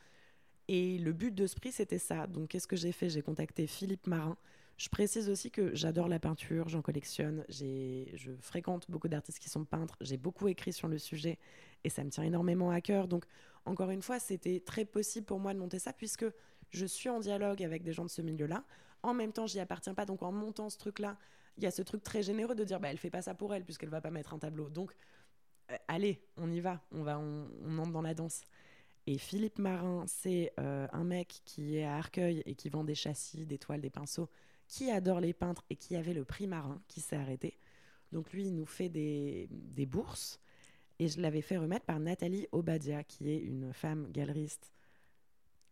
Et 0.69 0.99
le 0.99 1.13
but 1.13 1.35
de 1.35 1.47
ce 1.47 1.57
prix, 1.57 1.73
c'était 1.73 1.99
ça. 1.99 2.27
Donc, 2.27 2.49
qu'est-ce 2.49 2.67
que 2.67 2.77
j'ai 2.77 2.93
fait? 2.93 3.09
J'ai 3.09 3.23
contacté 3.23 3.67
Philippe 3.67 4.07
Marin. 4.07 4.37
Je 4.77 4.89
précise 4.89 5.29
aussi 5.29 5.51
que 5.51 5.75
j'adore 5.75 6.07
la 6.07 6.21
peinture, 6.21 6.69
j'en 6.69 6.83
collectionne, 6.83 7.45
je 7.49 8.31
fréquente 8.41 8.89
beaucoup 8.89 9.09
d'artistes 9.09 9.41
qui 9.41 9.49
sont 9.49 9.65
peintres, 9.65 9.97
j'ai 10.01 10.17
beaucoup 10.17 10.47
écrit 10.47 10.73
sur 10.73 10.87
le 10.87 10.99
sujet 10.99 11.37
et 11.83 11.89
ça 11.89 12.05
me 12.05 12.11
tient 12.11 12.23
énormément 12.23 12.71
à 12.71 12.81
cœur. 12.81 13.09
Donc, 13.09 13.25
encore 13.65 13.91
une 13.91 14.03
fois, 14.03 14.21
c'était 14.21 14.61
très 14.61 14.85
possible 14.85 15.27
pour 15.27 15.41
moi 15.41 15.53
de 15.53 15.59
monter 15.59 15.81
ça 15.81 15.93
puisque 15.93 16.27
je 16.71 16.87
suis 16.87 17.09
en 17.09 17.19
dialogue 17.19 17.61
avec 17.65 17.83
des 17.83 17.93
gens 17.93 18.05
de 18.05 18.11
ce 18.11 18.23
milieu-là. 18.23 18.65
En 19.03 19.15
même 19.15 19.33
temps, 19.33 19.49
j'y 19.49 19.59
appartiens 19.59 19.95
pas. 19.95 20.05
Donc, 20.05 20.23
en 20.23 20.31
montant 20.31 20.71
ce 20.71 20.79
truc-là, 20.79 21.19
il 21.57 21.65
y 21.65 21.67
a 21.67 21.71
ce 21.73 21.83
truc 21.83 22.03
très 22.05 22.23
généreux 22.23 22.55
de 22.55 22.65
dire, 22.65 22.79
bah, 22.79 22.89
elle 22.91 22.99
fait 22.99 23.11
pas 23.11 23.23
ça 23.23 23.35
pour 23.35 23.53
elle, 23.55 23.65
puisqu'elle 23.65 23.89
va 23.89 24.01
pas 24.01 24.11
mettre 24.11 24.33
un 24.33 24.39
tableau. 24.39 24.69
Donc, 24.71 24.95
euh, 25.71 25.77
allez, 25.89 26.23
on 26.37 26.51
y 26.51 26.61
va, 26.61 26.81
on 26.93 27.03
va, 27.03 27.19
on, 27.19 27.79
entre 27.79 27.91
dans 27.91 28.03
la 28.03 28.15
danse. 28.15 28.43
Et 29.11 29.17
Philippe 29.17 29.59
Marin, 29.59 30.05
c'est 30.07 30.53
euh, 30.61 30.87
un 30.93 31.03
mec 31.03 31.41
qui 31.47 31.79
est 31.79 31.85
à 31.85 31.97
Arcueil 31.97 32.43
et 32.45 32.55
qui 32.55 32.69
vend 32.69 32.85
des 32.85 32.95
châssis, 32.95 33.47
des 33.47 33.57
toiles, 33.57 33.81
des 33.81 33.89
pinceaux, 33.89 34.29
qui 34.67 34.91
adore 34.91 35.21
les 35.21 35.33
peintres 35.33 35.65
et 35.71 35.77
qui 35.77 35.97
avait 35.97 36.13
le 36.13 36.27
prix 36.27 36.47
Marin, 36.47 36.79
qui 36.89 37.01
s'est 37.01 37.17
arrêté. 37.17 37.57
Donc 38.13 38.31
lui, 38.35 38.45
il 38.45 38.55
nous 38.55 38.67
fait 38.67 38.91
des, 38.91 39.49
des 39.51 39.87
bourses. 39.87 40.43
Et 40.99 41.09
je 41.09 41.23
l'avais 41.23 41.41
fait 41.41 41.57
remettre 41.57 41.87
par 41.87 41.99
Nathalie 42.01 42.49
Obadia, 42.53 43.03
qui 43.03 43.31
est 43.31 43.39
une 43.39 43.73
femme 43.73 44.13
galeriste 44.13 44.75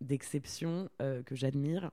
d'exception 0.01 0.89
euh, 1.03 1.23
que 1.23 1.35
j'admire. 1.35 1.91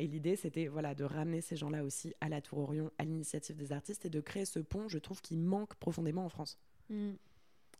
Et 0.00 0.08
l'idée, 0.08 0.34
c'était 0.34 0.66
voilà, 0.66 0.96
de 0.96 1.04
ramener 1.04 1.42
ces 1.42 1.54
gens-là 1.54 1.84
aussi 1.84 2.12
à 2.20 2.28
la 2.28 2.40
Tour 2.40 2.58
Orion, 2.58 2.90
à 2.98 3.04
l'initiative 3.04 3.54
des 3.54 3.70
artistes 3.70 4.04
et 4.04 4.10
de 4.10 4.20
créer 4.20 4.46
ce 4.46 4.58
pont, 4.58 4.88
je 4.88 4.98
trouve, 4.98 5.20
qui 5.22 5.36
manque 5.36 5.76
profondément 5.76 6.24
en 6.24 6.28
France. 6.28 6.58
Mm. 6.90 7.12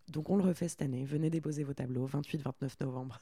Donc 0.08 0.30
on 0.30 0.36
le 0.36 0.44
refait 0.44 0.68
cette 0.68 0.82
année. 0.82 1.04
Venez 1.04 1.30
déposer 1.30 1.64
vos 1.64 1.74
tableaux, 1.74 2.06
28-29 2.06 2.76
novembre. 2.80 3.18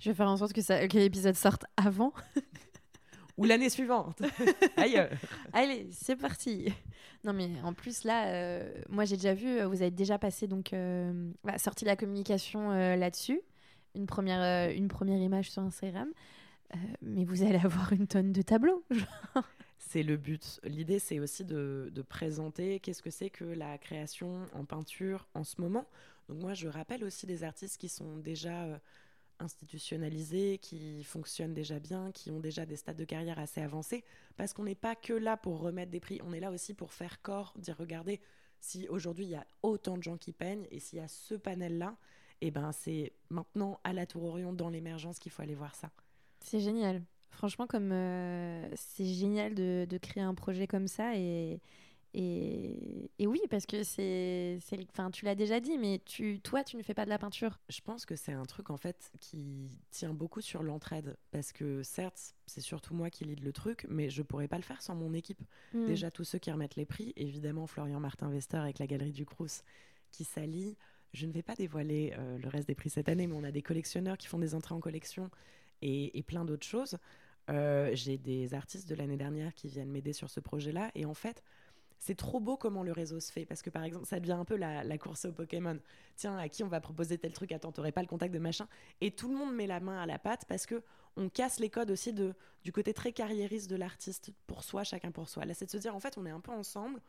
Je 0.00 0.10
vais 0.10 0.14
faire 0.14 0.28
en 0.28 0.36
sorte 0.36 0.52
que, 0.52 0.62
ça, 0.62 0.86
que 0.88 0.96
l'épisode 0.96 1.34
sorte 1.34 1.64
avant. 1.76 2.12
Ou 3.36 3.44
l'année 3.44 3.70
suivante. 3.70 4.20
Ailleurs. 4.76 5.10
Allez, 5.52 5.88
c'est 5.92 6.16
parti. 6.16 6.72
Non, 7.24 7.32
mais 7.32 7.50
en 7.62 7.72
plus, 7.72 8.02
là, 8.02 8.26
euh, 8.28 8.82
moi, 8.88 9.04
j'ai 9.04 9.16
déjà 9.16 9.34
vu, 9.34 9.46
euh, 9.46 9.68
vous 9.68 9.80
avez 9.82 9.92
déjà 9.92 10.18
passé, 10.18 10.48
donc, 10.48 10.74
bah, 11.44 11.58
sorti 11.58 11.84
la 11.84 11.94
communication 11.94 12.70
là-dessus 12.70 13.42
une 13.98 14.06
première, 14.06 14.40
euh, 14.40 14.72
une 14.74 14.88
première 14.88 15.18
image 15.18 15.50
sur 15.50 15.62
Instagram. 15.62 16.08
Euh, 16.74 16.78
mais 17.02 17.24
vous 17.24 17.42
allez 17.42 17.58
avoir 17.58 17.92
une 17.92 18.06
tonne 18.06 18.32
de 18.32 18.42
tableaux. 18.42 18.84
c'est 19.78 20.02
le 20.02 20.16
but. 20.16 20.60
L'idée, 20.64 20.98
c'est 20.98 21.20
aussi 21.20 21.44
de, 21.44 21.90
présenter 22.08 22.80
qu'est-ce 22.80 23.02
que 23.02 23.10
c'est 23.10 23.30
que 23.30 23.44
la 23.44 23.78
création 23.78 24.46
en 24.54 24.64
peinture 24.64 25.26
en 25.34 25.44
ce 25.44 25.60
moment. 25.60 25.86
Donc 26.28 26.38
moi, 26.38 26.54
je 26.54 26.68
rappelle 26.68 27.04
aussi 27.04 27.26
des 27.26 27.44
artistes 27.44 27.78
qui 27.78 27.88
sont 27.88 28.18
déjà 28.18 28.64
euh, 28.64 28.78
institutionnalisés, 29.38 30.58
qui 30.58 31.04
fonctionnent 31.04 31.54
déjà 31.54 31.78
bien, 31.78 32.12
qui 32.12 32.30
ont 32.30 32.40
déjà 32.40 32.66
des 32.66 32.76
stades 32.76 32.96
de 32.96 33.04
carrière 33.04 33.38
assez 33.38 33.60
avancés, 33.60 34.04
parce 34.36 34.52
qu'on 34.52 34.64
n'est 34.64 34.74
pas 34.74 34.94
que 34.94 35.12
là 35.12 35.36
pour 35.36 35.60
remettre 35.60 35.90
des 35.90 36.00
prix, 36.00 36.20
on 36.24 36.32
est 36.32 36.40
là 36.40 36.50
aussi 36.50 36.74
pour 36.74 36.92
faire 36.92 37.22
corps, 37.22 37.54
dire 37.56 37.76
regardez, 37.78 38.20
si 38.60 38.88
aujourd'hui 38.88 39.26
il 39.26 39.30
y 39.30 39.36
a 39.36 39.46
autant 39.62 39.96
de 39.96 40.02
gens 40.02 40.18
qui 40.18 40.32
peignent, 40.32 40.66
et 40.70 40.80
s'il 40.80 40.98
y 40.98 41.02
a 41.02 41.08
ce 41.08 41.34
panel-là, 41.34 41.96
et 42.40 42.50
ben 42.50 42.72
c'est 42.72 43.12
maintenant 43.30 43.80
à 43.84 43.92
la 43.92 44.06
Tour 44.06 44.24
Orion 44.24 44.52
dans 44.52 44.68
l'émergence 44.68 45.18
qu'il 45.18 45.32
faut 45.32 45.42
aller 45.42 45.54
voir 45.54 45.74
ça. 45.74 45.90
C'est 46.40 46.60
génial. 46.60 47.02
Franchement, 47.30 47.66
comme 47.66 47.92
euh, 47.92 48.68
c'est 48.74 49.04
génial 49.04 49.54
de, 49.54 49.86
de, 49.88 49.98
créer 49.98 50.22
un 50.22 50.34
projet 50.34 50.66
comme 50.66 50.88
ça 50.88 51.14
et, 51.16 51.60
et, 52.14 53.10
et 53.18 53.26
oui, 53.26 53.40
parce 53.50 53.66
que 53.66 53.82
c'est, 53.82 54.58
enfin, 54.90 55.10
tu 55.10 55.24
l'as 55.24 55.34
déjà 55.34 55.60
dit, 55.60 55.76
mais 55.76 56.00
tu, 56.04 56.40
toi, 56.40 56.64
tu 56.64 56.76
ne 56.76 56.82
fais 56.82 56.94
pas 56.94 57.04
de 57.04 57.10
la 57.10 57.18
peinture. 57.18 57.60
Je 57.68 57.80
pense 57.80 58.06
que 58.06 58.16
c'est 58.16 58.32
un 58.32 58.44
truc 58.44 58.70
en 58.70 58.76
fait 58.76 59.12
qui 59.20 59.68
tient 59.90 60.14
beaucoup 60.14 60.40
sur 60.40 60.62
l'entraide, 60.62 61.16
parce 61.30 61.52
que 61.52 61.82
certes, 61.82 62.34
c'est 62.46 62.62
surtout 62.62 62.94
moi 62.94 63.10
qui 63.10 63.24
lead 63.24 63.40
le 63.40 63.52
truc, 63.52 63.86
mais 63.88 64.08
je 64.08 64.22
pourrais 64.22 64.48
pas 64.48 64.56
le 64.56 64.62
faire 64.62 64.80
sans 64.80 64.94
mon 64.94 65.12
équipe. 65.12 65.42
Hmm. 65.74 65.86
Déjà 65.86 66.10
tous 66.10 66.24
ceux 66.24 66.38
qui 66.38 66.50
remettent 66.50 66.76
les 66.76 66.86
prix, 66.86 67.12
évidemment 67.16 67.66
Florian 67.66 68.00
Martin 68.00 68.30
Vester 68.30 68.56
avec 68.56 68.78
la 68.78 68.86
galerie 68.86 69.12
du 69.12 69.26
Crous 69.26 69.62
qui 70.10 70.24
s'allie. 70.24 70.76
Je 71.12 71.26
ne 71.26 71.32
vais 71.32 71.42
pas 71.42 71.54
dévoiler 71.54 72.14
euh, 72.18 72.38
le 72.38 72.48
reste 72.48 72.68
des 72.68 72.74
prix 72.74 72.90
cette 72.90 73.08
année, 73.08 73.26
mais 73.26 73.34
on 73.34 73.44
a 73.44 73.50
des 73.50 73.62
collectionneurs 73.62 74.16
qui 74.16 74.26
font 74.26 74.38
des 74.38 74.54
entrées 74.54 74.74
en 74.74 74.80
collection 74.80 75.30
et, 75.82 76.22
plein 76.22 76.44
d'autres 76.44 76.66
choses. 76.66 76.98
Euh, 77.50 77.90
j'ai 77.94 78.18
des 78.18 78.54
artistes 78.54 78.88
de 78.88 78.94
l'année 78.94 79.16
dernière 79.16 79.54
qui 79.54 79.68
viennent 79.68 79.90
m'aider 79.90 80.12
sur 80.12 80.30
ce 80.30 80.40
projet-là. 80.40 80.90
Et 80.94 81.06
en 81.06 81.14
fait, 81.14 81.42
c'est 81.98 82.16
trop 82.16 82.40
beau 82.40 82.56
comment 82.56 82.82
le 82.82 82.92
réseau 82.92 83.20
se 83.20 83.32
fait. 83.32 83.46
Parce 83.46 83.62
que 83.62 83.70
par 83.70 83.84
exemple, 83.84 84.06
ça 84.06 84.20
devient 84.20 84.32
un 84.32 84.44
peu 84.44 84.56
la, 84.56 84.98
course 84.98 85.24
au 85.24 85.32
Pokémon. 85.32 85.78
Tiens, 86.16 86.36
à 86.36 86.48
qui 86.48 86.62
on 86.62 86.68
va 86.68 86.80
proposer 86.80 87.18
tel 87.18 87.32
truc? 87.32 87.52
Attends, 87.52 87.72
t'aurais 87.72 87.92
pas 87.92 88.02
le 88.02 88.08
contact 88.08 88.34
de 88.34 88.38
machin. 88.38 88.68
Et 89.00 89.10
tout 89.10 89.28
le 89.28 89.36
monde 89.36 89.54
met 89.54 89.66
la 89.66 89.80
main 89.80 90.02
à 90.02 90.06
la 90.06 90.18
pâte 90.18 90.44
parce 90.46 90.66
que 90.66 90.82
on 91.16 91.28
casse 91.28 91.58
les 91.58 91.70
codes 91.70 91.90
aussi 91.90 92.12
du 92.12 92.72
côté 92.72 92.94
très 92.94 93.12
carriériste 93.12 93.68
de 93.68 93.76
l'artiste 93.76 94.30
pour 94.46 94.62
soi, 94.62 94.84
chacun 94.84 95.10
pour 95.10 95.28
soi. 95.28 95.44
Là, 95.46 95.54
c'est 95.54 95.66
de 95.66 95.70
se 95.70 95.78
dire, 95.78 95.96
en 95.96 96.00
fait, 96.00 96.16
on 96.16 96.26
est 96.26 96.30
un 96.30 96.40
peu 96.40 96.52
ensemble 96.52 97.00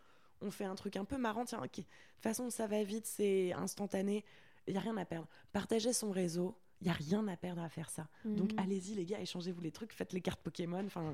on 0.41 0.51
fait 0.51 0.65
un 0.65 0.75
truc 0.75 0.95
un 0.95 1.05
peu 1.05 1.17
marrant. 1.17 1.45
Tiens, 1.45 1.61
de 1.61 1.67
toute 1.67 1.85
façon, 2.21 2.49
ça 2.49 2.67
va 2.67 2.83
vite, 2.83 3.05
c'est 3.05 3.53
instantané. 3.53 4.23
Il 4.67 4.73
n'y 4.73 4.77
a 4.77 4.81
rien 4.81 4.97
à 4.97 5.05
perdre. 5.05 5.27
Partagez 5.51 5.93
son 5.93 6.11
réseau. 6.11 6.55
Il 6.81 6.85
n'y 6.85 6.91
a 6.91 6.93
rien 6.93 7.27
à 7.27 7.35
perdre 7.35 7.61
à 7.61 7.69
faire 7.69 7.89
ça. 7.89 8.07
Donc 8.23 8.53
mhm. 8.53 8.59
allez-y, 8.59 8.95
les 8.95 9.05
gars, 9.05 9.19
échangez-vous 9.19 9.61
les 9.61 9.71
trucs, 9.71 9.93
faites 9.93 10.13
les 10.13 10.21
cartes 10.21 10.41
Pokémon. 10.41 10.85
Enfin, 10.85 11.13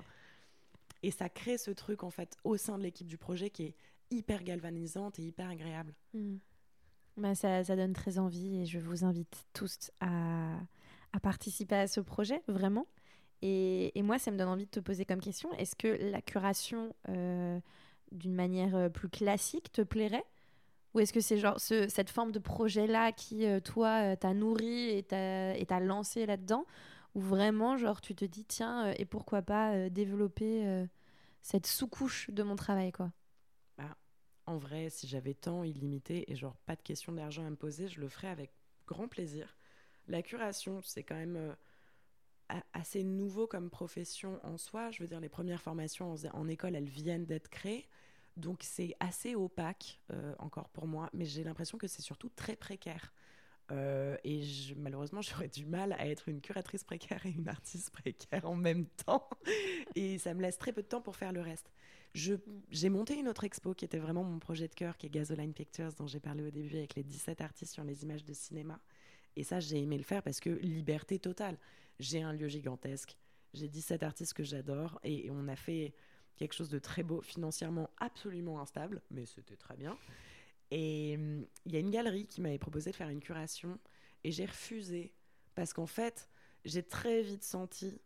et 1.01 1.11
ça 1.11 1.29
crée 1.29 1.57
ce 1.57 1.71
truc, 1.71 2.03
en 2.03 2.11
fait, 2.11 2.37
au 2.43 2.57
sein 2.57 2.77
de 2.77 2.83
l'équipe 2.83 3.07
du 3.07 3.17
projet 3.17 3.49
qui 3.49 3.63
est 3.63 3.75
hyper 4.11 4.43
galvanisante 4.43 5.19
et 5.19 5.23
hyper 5.23 5.49
agréable. 5.49 5.93
Bah, 7.17 7.33
ça, 7.33 7.63
ça, 7.63 7.75
donne 7.75 7.93
très 7.93 8.19
envie 8.19 8.61
et 8.61 8.65
je 8.65 8.79
vous 8.79 9.05
invite 9.05 9.45
tous 9.53 9.91
à, 10.01 10.57
à 11.13 11.19
participer 11.19 11.75
à 11.75 11.87
ce 11.87 12.01
projet, 12.01 12.41
vraiment. 12.47 12.85
Et, 13.41 13.91
moi, 14.01 14.17
ça 14.17 14.31
me 14.31 14.37
donne 14.37 14.49
envie 14.49 14.65
de 14.65 14.71
te 14.71 14.79
poser 14.79 15.05
comme 15.05 15.19
question, 15.19 15.51
est-ce 15.53 15.75
que 15.75 15.87
la 16.09 16.21
curation, 16.21 16.95
euh, 17.09 17.59
d'une 18.11 18.33
manière 18.33 18.75
euh, 18.75 18.89
plus 18.89 19.09
classique, 19.09 19.71
te 19.71 19.81
plairait? 19.81 20.25
Ou 20.95 20.99
est-ce 21.01 21.13
que 21.13 21.19
c'est 21.19 21.37
genre 21.37 21.59
cette 21.59 22.09
forme 22.09 22.31
de 22.31 22.39
projet-là 22.39 23.11
qui, 23.11 23.45
euh, 23.45 23.59
toi, 23.59 24.15
t'a 24.15 24.33
nourri 24.33 24.89
et 24.97 25.03
t'a 25.03 25.79
lancé 25.81 26.25
là-dedans? 26.25 26.65
Ou 27.13 27.21
vraiment, 27.21 27.77
genre, 27.77 28.01
tu 28.01 28.15
te 28.15 28.25
dis, 28.25 28.45
tiens, 28.45 28.91
et 28.93 29.05
pourquoi 29.05 29.41
pas 29.41 29.89
développer 29.89 30.85
cette 31.41 31.67
sous-couche 31.67 32.29
de 32.29 32.43
mon 32.43 32.55
travail, 32.55 32.91
quoi? 32.91 33.11
Bah, 33.77 33.95
En 34.47 34.57
vrai, 34.57 34.89
si 34.89 35.07
j'avais 35.07 35.33
temps 35.33 35.63
illimité 35.63 36.31
et 36.31 36.35
genre 36.35 36.55
pas 36.65 36.75
de 36.75 36.81
question 36.81 37.11
d'argent 37.11 37.45
à 37.45 37.49
me 37.49 37.55
poser, 37.55 37.87
je 37.87 38.01
le 38.01 38.09
ferais 38.09 38.29
avec 38.29 38.51
grand 38.87 39.07
plaisir. 39.07 39.57
La 40.07 40.21
curation, 40.21 40.81
c'est 40.81 41.03
quand 41.03 41.15
même 41.15 41.55
assez 42.73 43.03
nouveau 43.03 43.47
comme 43.47 43.69
profession 43.69 44.39
en 44.43 44.57
soi. 44.57 44.91
Je 44.91 45.01
veux 45.01 45.07
dire, 45.07 45.19
les 45.19 45.29
premières 45.29 45.61
formations 45.61 46.15
en, 46.33 46.47
école, 46.47 46.75
elles 46.75 46.89
viennent 46.89 47.25
d'être 47.25 47.49
créées. 47.49 47.87
Donc 48.37 48.59
c'est 48.63 48.95
assez 48.99 49.35
opaque 49.35 49.99
euh, 50.11 50.35
encore 50.39 50.69
pour 50.69 50.87
moi, 50.87 51.09
mais 51.13 51.25
j'ai 51.25 51.43
l'impression 51.43 51.77
que 51.77 51.87
c'est 51.87 52.01
surtout 52.01 52.29
très 52.29 52.55
précaire. 52.55 53.13
Euh, 53.71 54.17
et 54.23 54.43
malheureusement, 54.77 55.21
j'aurais 55.23 55.47
du 55.47 55.65
mal 55.65 55.93
à 55.93 56.07
être 56.07 56.29
une 56.29 56.41
curatrice 56.41 56.83
précaire 56.83 57.25
et 57.25 57.31
une 57.31 57.47
artiste 57.47 57.91
précaire 57.91 58.45
en 58.45 58.55
même 58.55 58.85
temps. 59.05 59.29
Et 59.95 60.17
ça 60.17 60.33
me 60.33 60.41
laisse 60.41 60.57
très 60.57 60.73
peu 60.73 60.81
de 60.81 60.87
temps 60.87 61.01
pour 61.01 61.15
faire 61.15 61.31
le 61.31 61.41
reste. 61.41 61.71
J'ai 62.13 62.89
monté 62.89 63.17
une 63.17 63.27
autre 63.27 63.43
expo 63.43 63.73
qui 63.73 63.83
était 63.83 63.99
vraiment 63.99 64.23
mon 64.23 64.39
projet 64.39 64.69
de 64.69 64.73
cœur, 64.73 64.97
qui 64.97 65.07
est 65.07 65.09
Gasoline 65.09 65.53
Pictures, 65.53 65.91
dont 65.97 66.07
j'ai 66.07 66.21
parlé 66.21 66.43
au 66.43 66.49
début 66.49 66.77
avec 66.77 66.95
les 66.95 67.03
17 67.03 67.41
artistes 67.41 67.73
sur 67.73 67.83
les 67.83 68.03
images 68.03 68.23
de 68.23 68.33
cinéma. 68.33 68.79
Et 69.35 69.43
ça, 69.43 69.59
j'ai 69.59 69.81
aimé 69.81 69.97
le 69.97 70.03
faire 70.03 70.23
parce 70.23 70.39
que 70.39 70.49
liberté 70.49 71.19
totale. 71.19 71.57
J'ai 71.99 72.21
un 72.21 72.31
lieu 72.31 72.47
gigantesque, 72.47 73.17
j'ai 73.53 73.67
17 73.67 74.03
artistes 74.03 74.33
que 74.33 74.43
j'adore 74.43 74.99
et, 75.03 75.29
on 75.29 75.47
a 75.47 75.55
fait 75.55 75.93
quelque 76.35 76.53
chose 76.53 76.69
de 76.69 76.79
très 76.79 77.03
beau, 77.03 77.21
financièrement 77.21 77.89
absolument 77.97 78.61
instable, 78.61 79.01
mais 79.11 79.25
c'était 79.25 79.55
très 79.55 79.75
bien. 79.75 79.97
Et 80.71 81.15
hum, 81.17 81.45
il 81.65 81.73
y 81.73 81.75
a 81.75 81.79
une 81.79 81.91
galerie 81.91 82.27
qui 82.27 82.41
m'avait 82.41 82.57
proposé 82.57 82.91
de 82.91 82.95
faire 82.95 83.09
une 83.09 83.21
curation 83.21 83.79
et 84.23 84.31
j'ai 84.31 84.45
refusé 84.45 85.13
parce 85.53 85.73
qu'en 85.73 85.85
fait, 85.85 86.29
j'ai 86.65 86.83
très 86.83 87.21
vite 87.21 87.43
senti 87.43 88.01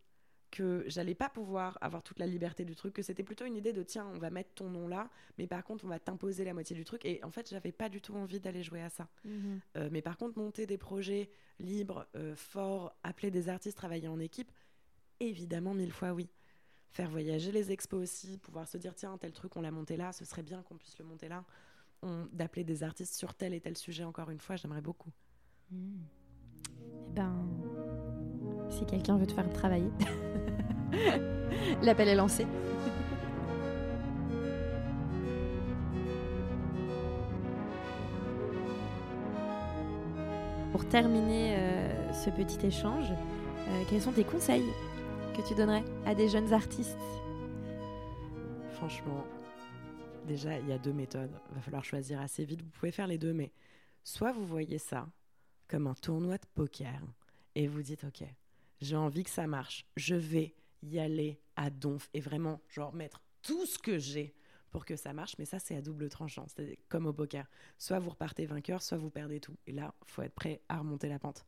que 0.51 0.83
j'allais 0.87 1.15
pas 1.15 1.29
pouvoir 1.29 1.77
avoir 1.81 2.03
toute 2.03 2.19
la 2.19 2.25
liberté 2.25 2.65
du 2.65 2.75
truc, 2.75 2.93
que 2.93 3.01
c'était 3.01 3.23
plutôt 3.23 3.45
une 3.45 3.55
idée 3.55 3.73
de 3.73 3.83
tiens, 3.83 4.07
on 4.13 4.17
va 4.17 4.29
mettre 4.29 4.53
ton 4.55 4.69
nom 4.69 4.87
là, 4.87 5.09
mais 5.37 5.47
par 5.47 5.63
contre, 5.63 5.85
on 5.85 5.87
va 5.87 5.99
t'imposer 5.99 6.43
la 6.43 6.53
moitié 6.53 6.75
du 6.75 6.83
truc. 6.85 7.05
Et 7.05 7.23
en 7.23 7.31
fait, 7.31 7.49
j'avais 7.49 7.71
pas 7.71 7.89
du 7.89 8.01
tout 8.01 8.15
envie 8.15 8.39
d'aller 8.39 8.63
jouer 8.63 8.81
à 8.81 8.89
ça. 8.89 9.07
Mhm. 9.25 9.59
Euh, 9.77 9.89
mais 9.91 10.01
par 10.01 10.17
contre, 10.17 10.37
monter 10.39 10.65
des 10.65 10.77
projets 10.77 11.29
libres, 11.59 12.07
euh, 12.15 12.35
forts, 12.35 12.95
appeler 13.03 13.31
des 13.31 13.49
artistes, 13.49 13.77
travailler 13.77 14.07
en 14.07 14.19
équipe, 14.19 14.51
évidemment, 15.19 15.73
mille 15.73 15.91
fois 15.91 16.13
oui. 16.13 16.29
Faire 16.91 17.09
voyager 17.09 17.51
les 17.51 17.71
expos 17.71 18.01
aussi, 18.01 18.37
pouvoir 18.37 18.67
se 18.67 18.77
dire 18.77 18.95
tiens, 18.95 19.17
tel 19.17 19.31
truc, 19.31 19.55
on 19.55 19.61
l'a 19.61 19.71
monté 19.71 19.95
là, 19.95 20.11
ce 20.11 20.25
serait 20.25 20.43
bien 20.43 20.63
qu'on 20.63 20.75
puisse 20.75 20.97
le 20.97 21.05
monter 21.05 21.29
là. 21.29 21.43
D'appeler 22.31 22.63
des 22.63 22.83
artistes 22.83 23.13
sur 23.13 23.33
tel 23.33 23.53
et 23.53 23.59
tel 23.59 23.77
sujet, 23.77 24.03
encore 24.03 24.29
une 24.29 24.39
fois, 24.39 24.55
j'aimerais 24.55 24.81
beaucoup. 24.81 25.11
Mhm. 25.71 25.99
Eh 27.07 27.11
ben, 27.11 27.47
si 28.69 28.85
quelqu'un 28.85 29.17
veut 29.17 29.27
te 29.27 29.33
faire 29.33 29.51
travailler. 29.51 29.91
L'appel 31.81 32.07
est 32.07 32.15
lancé. 32.15 32.45
Pour 40.71 40.87
terminer 40.87 41.55
euh, 41.57 42.13
ce 42.13 42.29
petit 42.29 42.65
échange, 42.65 43.11
euh, 43.11 43.83
quels 43.89 44.01
sont 44.01 44.11
tes 44.11 44.23
conseils? 44.23 44.63
Que 45.41 45.47
tu 45.47 45.55
donnerais 45.55 45.85
à 46.05 46.15
des 46.15 46.27
jeunes 46.27 46.51
artistes 46.51 46.97
Franchement, 48.73 49.25
déjà, 50.27 50.59
il 50.59 50.67
y 50.67 50.73
a 50.73 50.77
deux 50.77 50.91
méthodes. 50.91 51.31
Il 51.49 51.55
va 51.55 51.61
falloir 51.61 51.83
choisir 51.83 52.19
assez 52.19 52.43
vite. 52.43 52.61
Vous 52.61 52.69
pouvez 52.69 52.91
faire 52.91 53.07
les 53.07 53.17
deux, 53.17 53.31
mais 53.31 53.51
soit 54.03 54.31
vous 54.31 54.45
voyez 54.45 54.79
ça 54.79 55.07
comme 55.67 55.87
un 55.87 55.93
tournoi 55.93 56.37
de 56.37 56.45
poker 56.55 57.01
et 57.55 57.67
vous 57.67 57.81
dites, 57.81 58.03
OK, 58.03 58.23
j'ai 58.81 58.95
envie 58.95 59.23
que 59.23 59.29
ça 59.29 59.47
marche. 59.47 59.85
Je 59.95 60.15
vais 60.15 60.55
y 60.81 60.99
aller 60.99 61.39
à 61.55 61.69
donf 61.69 62.09
et 62.13 62.19
vraiment, 62.19 62.59
genre, 62.67 62.93
mettre 62.93 63.21
tout 63.41 63.65
ce 63.65 63.77
que 63.79 63.97
j'ai 63.97 64.35
pour 64.71 64.85
que 64.85 64.95
ça 64.95 65.13
marche. 65.13 65.35
Mais 65.39 65.45
ça, 65.45 65.59
c'est 65.59 65.75
à 65.75 65.81
double 65.81 66.09
tranchant. 66.09 66.47
C'est 66.47 66.79
comme 66.89 67.05
au 67.05 67.13
poker. 67.13 67.45
Soit 67.77 67.99
vous 67.99 68.09
repartez 68.09 68.45
vainqueur, 68.45 68.81
soit 68.81 68.97
vous 68.97 69.09
perdez 69.09 69.39
tout. 69.39 69.55
Et 69.67 69.71
là, 69.71 69.93
faut 70.05 70.21
être 70.21 70.35
prêt 70.35 70.61
à 70.67 70.79
remonter 70.79 71.07
la 71.07 71.19
pente. 71.19 71.45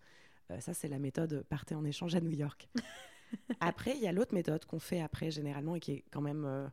Euh, 0.50 0.60
ça, 0.60 0.74
c'est 0.74 0.88
la 0.88 1.00
méthode 1.00 1.46
partez 1.50 1.76
en 1.76 1.84
échange 1.84 2.16
à 2.16 2.22
New 2.22 2.32
York. 2.32 2.70
après, 3.60 3.96
il 3.96 4.02
y 4.02 4.08
a 4.08 4.12
l'autre 4.12 4.34
méthode 4.34 4.66
qu'on 4.66 4.80
fait 4.80 5.02
après, 5.02 5.32
généralement, 5.32 5.76
et 5.76 5.80
qui 5.80 5.92
est 5.92 6.04
quand 6.12 6.22
même 6.22 6.46
euh, 6.46 6.68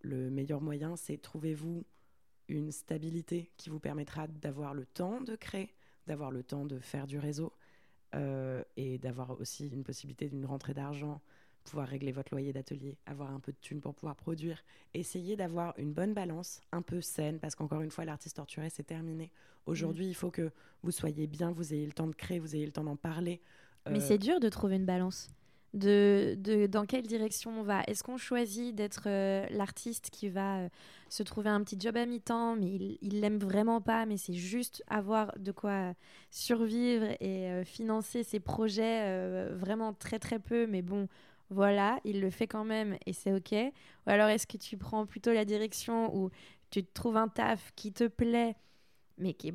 le 0.00 0.30
meilleur 0.30 0.60
moyen 0.60 0.96
c'est 0.96 1.16
trouvez-vous 1.16 1.84
une 2.48 2.72
stabilité 2.72 3.50
qui 3.56 3.70
vous 3.70 3.80
permettra 3.80 4.26
d'avoir 4.26 4.74
le 4.74 4.84
temps 4.84 5.20
de 5.20 5.34
créer, 5.34 5.74
d'avoir 6.06 6.30
le 6.30 6.42
temps 6.42 6.66
de 6.66 6.78
faire 6.78 7.06
du 7.06 7.18
réseau, 7.18 7.52
euh, 8.14 8.62
et 8.76 8.98
d'avoir 8.98 9.40
aussi 9.40 9.68
une 9.68 9.82
possibilité 9.82 10.28
d'une 10.28 10.44
rentrée 10.44 10.74
d'argent, 10.74 11.20
pouvoir 11.64 11.88
régler 11.88 12.12
votre 12.12 12.32
loyer 12.32 12.52
d'atelier, 12.52 12.98
avoir 13.06 13.30
un 13.32 13.40
peu 13.40 13.50
de 13.50 13.56
thunes 13.60 13.80
pour 13.80 13.94
pouvoir 13.94 14.14
produire. 14.14 14.62
Essayez 14.92 15.34
d'avoir 15.34 15.76
une 15.78 15.92
bonne 15.92 16.12
balance, 16.12 16.60
un 16.70 16.82
peu 16.82 17.00
saine, 17.00 17.38
parce 17.38 17.54
qu'encore 17.54 17.80
une 17.80 17.90
fois, 17.90 18.04
l'artiste 18.04 18.36
torturé, 18.36 18.68
c'est 18.68 18.84
terminé. 18.84 19.30
Aujourd'hui, 19.66 20.06
il 20.06 20.14
faut 20.14 20.30
que 20.30 20.52
vous 20.82 20.90
soyez 20.90 21.26
bien, 21.26 21.50
vous 21.50 21.72
ayez 21.72 21.86
le 21.86 21.92
temps 21.92 22.06
de 22.06 22.14
créer, 22.14 22.38
vous 22.38 22.54
ayez 22.54 22.66
le 22.66 22.72
temps 22.72 22.84
d'en 22.84 22.96
parler. 22.96 23.40
Mais 23.90 24.02
euh, 24.02 24.06
c'est 24.06 24.18
dur 24.18 24.38
de 24.38 24.48
trouver 24.50 24.76
une 24.76 24.84
balance 24.84 25.30
de, 25.74 26.36
de, 26.38 26.66
dans 26.66 26.86
quelle 26.86 27.06
direction 27.06 27.60
on 27.60 27.62
va? 27.62 27.82
Est-ce 27.86 28.02
qu'on 28.02 28.16
choisit 28.16 28.74
d'être 28.74 29.02
euh, 29.06 29.44
l'artiste 29.50 30.08
qui 30.10 30.28
va 30.28 30.58
euh, 30.58 30.68
se 31.08 31.22
trouver 31.22 31.50
un 31.50 31.62
petit 31.62 31.76
job 31.78 31.96
à 31.96 32.06
mi-temps, 32.06 32.56
mais 32.56 32.96
il 33.02 33.20
l'aime 33.20 33.38
vraiment 33.38 33.80
pas, 33.80 34.06
mais 34.06 34.16
c'est 34.16 34.34
juste 34.34 34.82
avoir 34.86 35.36
de 35.38 35.52
quoi 35.52 35.94
survivre 36.30 37.06
et 37.20 37.50
euh, 37.50 37.64
financer 37.64 38.22
ses 38.22 38.40
projets 38.40 39.48
vraiment 39.54 39.92
très 39.92 40.18
très 40.18 40.38
peu, 40.38 40.66
mais 40.66 40.82
bon, 40.82 41.08
voilà, 41.50 41.98
il 42.04 42.20
le 42.20 42.30
fait 42.30 42.46
quand 42.46 42.64
même 42.64 42.96
et 43.04 43.12
c'est 43.12 43.32
ok. 43.32 43.52
Ou 43.52 44.10
alors 44.10 44.28
est-ce 44.28 44.46
que 44.46 44.56
tu 44.56 44.76
prends 44.76 45.06
plutôt 45.06 45.32
la 45.32 45.44
direction 45.44 46.16
où 46.16 46.30
tu 46.70 46.84
trouves 46.84 47.16
un 47.16 47.28
taf 47.28 47.72
qui 47.74 47.92
te 47.92 48.06
plaît, 48.06 48.54
mais 49.18 49.34
qui 49.34 49.48
est 49.48 49.54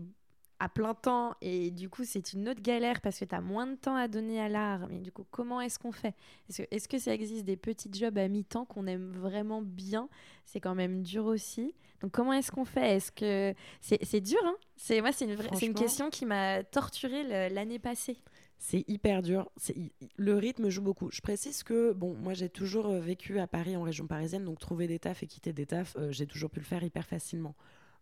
à 0.60 0.70
plein 0.70 0.94
temps 0.94 1.36
et 1.42 1.72
du 1.72 1.90
coup 1.90 2.04
c'est 2.04 2.34
une 2.34 2.50
autre 2.50 2.62
galère 2.62 3.02
parce 3.02 3.20
que 3.20 3.26
tu 3.26 3.34
as 3.34 3.42
moins 3.42 3.68
de 3.68 3.76
temps 3.76 3.96
à 3.96 4.08
donner 4.08 4.40
à 4.40 4.50
l'art. 4.50 4.88
Mais 4.90 5.00
du 5.00 5.12
coup 5.12 5.26
comment 5.32 5.62
est-ce 5.62 5.80
qu'on 5.80 5.92
fait? 5.92 6.16
Est-ce 6.50 6.62
que, 6.64 6.68
est 6.76 6.88
que 6.88 7.00
ça 7.00 7.14
existe 7.14 7.46
des 7.46 7.58
petits 7.58 7.90
jobs 7.92 8.18
à 8.18 8.28
mi-temps 8.28 8.66
qu'on 8.66 8.88
aime 8.88 9.12
vraiment 9.12 9.62
bien? 9.62 10.10
C'est 10.46 10.60
quand 10.60 10.76
même 10.76 11.02
dur 11.02 11.26
aussi. 11.26 11.74
Donc 12.02 12.12
comment 12.12 12.34
est-ce 12.34 12.52
qu'on 12.52 12.66
fait? 12.66 12.98
Est-ce 12.98 13.12
que 13.12 13.54
c'est 13.82 14.22
dur 14.22 14.40
hein? 14.46 14.56
C'est 14.76 15.02
moi 15.02 15.12
c'est 15.12 15.26
une 15.26 15.38
c'est 15.54 15.66
une 15.66 15.74
question 15.74 16.10
qui 16.10 16.26
m'a 16.26 16.64
torturée 16.64 17.50
l'année 17.50 17.80
passée. 17.80 18.18
C'est 18.60 18.84
hyper 18.90 19.22
dur. 19.22 19.50
Le 20.18 20.36
rythme 20.36 20.68
joue 20.68 20.82
beaucoup. 20.82 21.10
Je 21.12 21.22
précise 21.22 21.64
que, 21.64 21.94
bon, 21.94 22.14
moi 22.16 22.34
j'ai 22.34 22.50
toujours 22.50 22.88
euh, 22.88 23.00
vécu 23.00 23.40
à 23.40 23.48
Paris, 23.48 23.78
en 23.78 23.84
région 23.84 24.06
parisienne, 24.06 24.44
donc 24.44 24.60
trouver 24.60 24.86
des 24.86 25.00
tafs 25.00 25.24
et 25.24 25.28
quitter 25.28 25.54
des 25.54 25.66
tafs, 25.66 25.96
euh, 25.96 26.12
j'ai 26.12 26.28
toujours 26.28 26.50
pu 26.50 26.60
le 26.60 26.66
faire 26.66 26.84
hyper 26.84 27.06
facilement. 27.06 27.56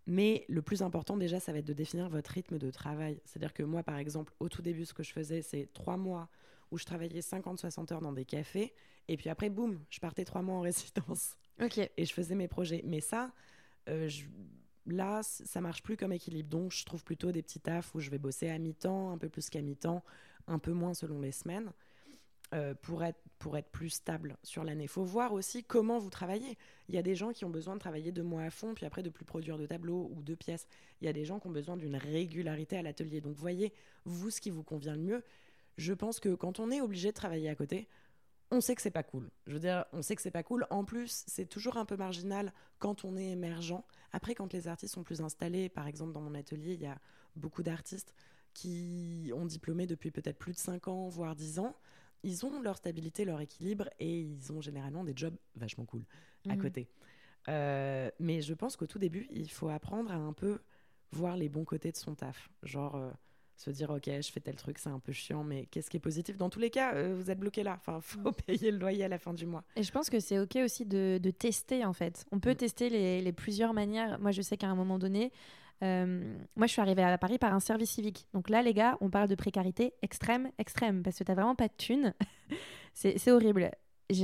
Mais 0.08 0.46
le 0.48 0.62
plus 0.62 0.82
important 0.82 1.18
déjà, 1.18 1.40
ça 1.40 1.52
va 1.52 1.60
être 1.60 1.66
de 1.66 1.74
définir 1.74 2.08
votre 2.08 2.32
rythme 2.32 2.58
de 2.58 2.72
travail. 2.72 3.20
C'est-à-dire 3.26 3.54
que 3.54 3.64
moi, 3.64 3.84
par 3.84 3.98
exemple, 3.98 4.34
au 4.40 4.48
tout 4.48 4.62
début, 4.62 4.86
ce 4.86 4.94
que 4.94 5.04
je 5.04 5.12
faisais, 5.12 5.42
c'est 5.42 5.70
trois 5.74 5.98
mois 5.98 6.30
où 6.72 6.78
je 6.78 6.86
travaillais 6.86 7.20
50-60 7.20 7.94
heures 7.94 8.02
dans 8.02 8.14
des 8.14 8.24
cafés. 8.24 8.74
Et 9.10 9.18
puis 9.18 9.30
après, 9.30 9.50
boum, 9.50 9.80
je 9.90 10.00
partais 10.00 10.24
trois 10.24 10.42
mois 10.42 10.56
en 10.56 10.62
résidence. 10.72 11.36
Ok. 11.62 11.78
Et 11.78 12.06
je 12.06 12.14
faisais 12.14 12.36
mes 12.36 12.48
projets. 12.48 12.82
Mais 12.86 13.02
ça, 13.02 13.32
euh, 13.90 14.10
là, 14.86 15.22
ça 15.24 15.60
marche 15.60 15.84
plus 15.84 15.98
comme 15.98 16.14
équilibre. 16.14 16.50
Donc, 16.50 16.72
je 16.72 16.86
trouve 16.86 17.04
plutôt 17.04 17.34
des 17.34 17.42
petits 17.42 17.60
tafs 17.60 17.94
où 17.94 18.00
je 18.00 18.10
vais 18.10 18.18
bosser 18.18 18.50
à 18.50 18.58
mi-temps, 18.58 19.12
un 19.12 19.18
peu 19.18 19.28
plus 19.28 19.50
qu'à 19.50 19.62
mi-temps, 19.62 20.04
un 20.48 20.60
peu 20.60 20.72
moins 20.72 20.94
selon 20.94 21.20
les 21.20 21.34
semaines. 21.34 21.72
Euh, 22.54 22.74
pour, 22.82 23.04
être, 23.04 23.20
pour 23.40 23.58
être 23.58 23.70
plus 23.72 23.90
stable 23.90 24.38
sur 24.42 24.64
l'année. 24.64 24.86
Il 24.86 24.90
faut 24.90 25.04
voir 25.04 25.34
aussi 25.34 25.66
comment 25.66 26.00
vous 26.00 26.10
travaillez. 26.10 26.58
Il 26.88 26.96
y 26.96 26.98
a 26.98 27.02
des 27.02 27.14
gens 27.14 27.34
qui 27.34 27.44
ont 27.44 27.50
besoin 27.50 27.74
de 27.74 27.80
travailler 27.80 28.14
deux 28.14 28.24
mois 28.24 28.44
à 28.44 28.50
fond, 28.50 28.74
puis 28.74 28.86
après 28.86 29.04
de 29.04 29.10
plus 29.10 29.26
produire 29.26 29.58
de 29.58 29.66
tableaux 29.66 30.10
ou 30.16 30.24
de 30.24 30.34
pièces. 30.34 30.66
Il 31.02 31.06
y 31.08 31.10
a 31.10 31.14
des 31.14 31.26
gens 31.26 31.42
qui 31.42 31.48
ont 31.48 31.52
besoin 31.52 31.76
d'une 31.76 31.98
régularité 31.98 32.78
à 32.78 32.82
l'atelier. 32.82 33.20
Donc 33.20 33.36
voyez, 33.36 33.74
vous, 34.06 34.30
ce 34.30 34.40
qui 34.40 34.50
vous 34.50 34.64
convient 34.64 34.96
le 34.96 35.02
mieux. 35.02 35.24
Je 35.78 35.92
pense 35.92 36.22
que 36.22 36.36
quand 36.36 36.62
on 36.62 36.72
est 36.72 36.80
obligé 36.80 37.10
de 37.10 37.16
travailler 37.16 37.50
à 37.50 37.56
côté, 37.56 37.90
on 38.50 38.62
sait 38.62 38.76
que 38.76 38.82
c'est 38.82 38.92
pas 38.92 39.04
cool. 39.04 39.30
Je 39.46 39.52
veux 39.52 39.60
dire, 39.60 39.84
on 39.92 40.02
sait 40.02 40.16
que 40.16 40.22
c'est 40.22 40.32
pas 40.32 40.44
cool. 40.44 40.66
En 40.70 40.86
plus, 40.86 41.26
c'est 41.28 41.48
toujours 41.48 41.76
un 41.76 41.84
peu 41.84 41.98
marginal 41.98 42.54
quand 42.80 43.04
on 43.04 43.18
est 43.18 43.32
émergent. 43.32 43.84
Après, 44.14 44.36
quand 44.36 44.54
les 44.54 44.70
artistes 44.70 44.94
sont 44.94 45.04
plus 45.04 45.20
installés, 45.20 45.68
par 45.68 45.86
exemple 45.86 46.14
dans 46.14 46.22
mon 46.22 46.34
atelier, 46.34 46.76
il 46.76 46.82
y 46.82 46.88
a 46.88 46.98
beaucoup 47.36 47.62
d'artistes 47.62 48.14
qui 48.54 49.34
ont 49.36 49.46
diplômé 49.46 49.86
depuis 49.86 50.12
peut-être 50.12 50.40
plus 50.40 50.54
de 50.54 50.60
5 50.60 50.88
ans, 50.88 51.10
voire 51.10 51.36
10 51.36 51.60
ans 51.60 51.76
ils 52.24 52.46
ont 52.46 52.62
leur 52.62 52.78
stabilité, 52.78 53.26
leur 53.26 53.42
équilibre 53.42 53.90
et 54.00 54.22
ils 54.22 54.52
ont 54.52 54.62
généralement 54.62 55.04
des 55.04 55.14
jobs 55.16 55.36
vachement 55.56 55.86
cool 55.86 56.04
à 56.50 56.56
mhm. 56.56 56.62
côté. 56.62 56.90
Euh, 57.50 58.10
mais 58.20 58.42
je 58.42 58.54
pense 58.54 58.76
qu'au 58.76 58.88
tout 58.88 59.00
début, 59.00 59.28
il 59.30 59.50
faut 59.50 59.70
apprendre 59.70 60.12
à 60.12 60.16
un 60.16 60.34
peu 60.34 60.60
voir 61.12 61.38
les 61.38 61.50
bons 61.50 61.64
côtés 61.64 61.92
de 61.92 61.98
son 61.98 62.16
taf. 62.16 62.50
Genre, 62.64 62.96
euh, 62.96 63.12
se 63.58 63.72
dire 63.72 63.90
ok 63.90 64.06
je 64.06 64.32
fais 64.32 64.40
tel 64.40 64.56
truc 64.56 64.78
c'est 64.78 64.90
un 64.90 65.00
peu 65.00 65.12
chiant 65.12 65.44
mais 65.44 65.66
qu'est-ce 65.66 65.90
qui 65.90 65.98
est 65.98 66.02
positif 66.02 66.38
dans 66.38 66.50
tous 66.50 66.60
les 66.60 66.70
cas 66.70 66.94
euh, 66.94 67.16
vous 67.18 67.32
êtes 67.32 67.40
bloqué 67.40 67.64
là 67.64 67.76
enfin 67.80 68.00
faut 68.02 68.32
payer 68.32 68.72
le 68.72 68.78
loyer 68.78 69.04
à 69.04 69.08
la 69.08 69.18
fin 69.18 69.34
du 69.34 69.46
mois 69.46 69.64
et 69.76 69.84
je 69.84 69.92
pense 69.92 70.10
que 70.10 70.20
c'est 70.20 70.40
ok 70.40 70.58
aussi 70.64 70.86
de, 70.86 71.20
de, 71.22 71.32
tester 71.32 71.84
en 71.84 71.94
fait 71.94 72.26
on 72.32 72.40
peut 72.40 72.52
mm. 72.52 72.56
tester 72.56 72.90
les, 72.90 73.22
les, 73.22 73.34
plusieurs 73.34 73.74
manières 73.74 74.20
moi 74.20 74.32
je 74.32 74.44
sais 74.44 74.58
qu'à 74.58 74.68
un 74.68 74.76
moment 74.76 75.00
donné 75.00 75.32
moi 75.82 76.66
je 76.66 76.72
suis 76.72 76.82
arrivée 76.82 77.04
à 77.04 77.18
Paris 77.18 77.38
par 77.38 77.54
un 77.54 77.60
service 77.60 77.92
civique. 77.92 78.28
Donc 78.34 78.50
là 78.50 78.62
les 78.62 78.74
gars 78.74 78.98
on 79.02 79.10
parle 79.10 79.28
de 79.28 79.36
précarité 79.36 79.94
extrême 80.02 80.50
extrême 80.58 81.04
parce 81.04 81.18
que 81.18 81.24
t'as 81.24 81.36
vraiment 81.36 81.56
pas 81.56 81.68
de 81.68 81.74
thunes. 81.78 82.14
C'est 82.94 83.32
horrible. 83.32 83.72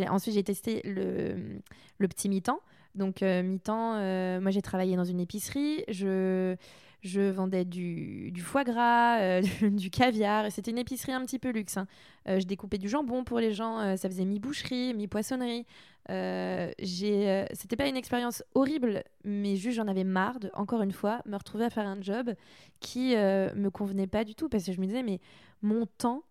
Ensuite 0.10 0.34
j'ai 0.34 0.44
testé 0.44 0.82
le, 0.84 1.60
le 1.98 2.08
petit 2.08 2.30
mi-temps. 2.30 2.60
Donc 2.96 3.22
euh, 3.22 3.44
mi-temps 3.44 3.94
moi 4.42 4.52
j'ai 4.52 4.62
travaillé 4.62 4.96
dans 4.96 5.04
une 5.04 5.20
épicerie. 5.20 5.84
Je 5.90 6.56
je 7.04 7.20
vendais 7.20 7.66
du, 7.66 8.34
foie 8.42 8.64
gras, 8.64 9.20
euh, 9.20 9.42
du 9.62 9.90
caviar. 9.90 10.52
C'était 10.52 10.72
une 10.72 10.78
épicerie 10.78 11.12
un 11.12 11.22
petit 11.26 11.38
peu 11.38 11.50
luxe. 11.50 11.78
Hein. 11.78 11.88
Euh, 12.30 12.40
je 12.40 12.46
découpais 12.46 12.78
du 12.78 12.88
jambon 12.88 13.24
pour 13.24 13.40
les 13.40 13.54
gens. 13.54 13.80
Euh, 13.80 13.96
ça 13.98 14.10
faisait 14.10 14.26
mi-boucherie, 14.26 14.94
mi-poissonnerie. 14.94 15.66
C'était 16.08 17.76
pas 17.78 17.88
une 17.88 17.98
expérience 17.98 18.44
horrible, 18.56 19.04
mais 19.26 19.58
juste 19.58 19.76
j'en 19.76 19.88
avais 19.88 20.06
marre 20.06 20.40
de, 20.40 20.50
encore 20.54 20.82
une 20.82 20.92
fois, 20.94 21.22
me 21.26 21.36
retrouver 21.36 21.66
à 21.66 21.70
faire 21.70 21.86
un 21.86 22.02
job 22.02 22.34
qui 22.80 23.16
me 23.16 23.70
convenait 23.70 24.08
pas 24.08 24.24
du 24.24 24.34
tout. 24.34 24.48
Parce 24.48 24.66
que 24.66 24.72
je 24.72 24.80
me 24.80 24.86
disais, 24.86 25.04
mais 25.04 25.20
mon 25.62 25.86
temps 25.86 26.24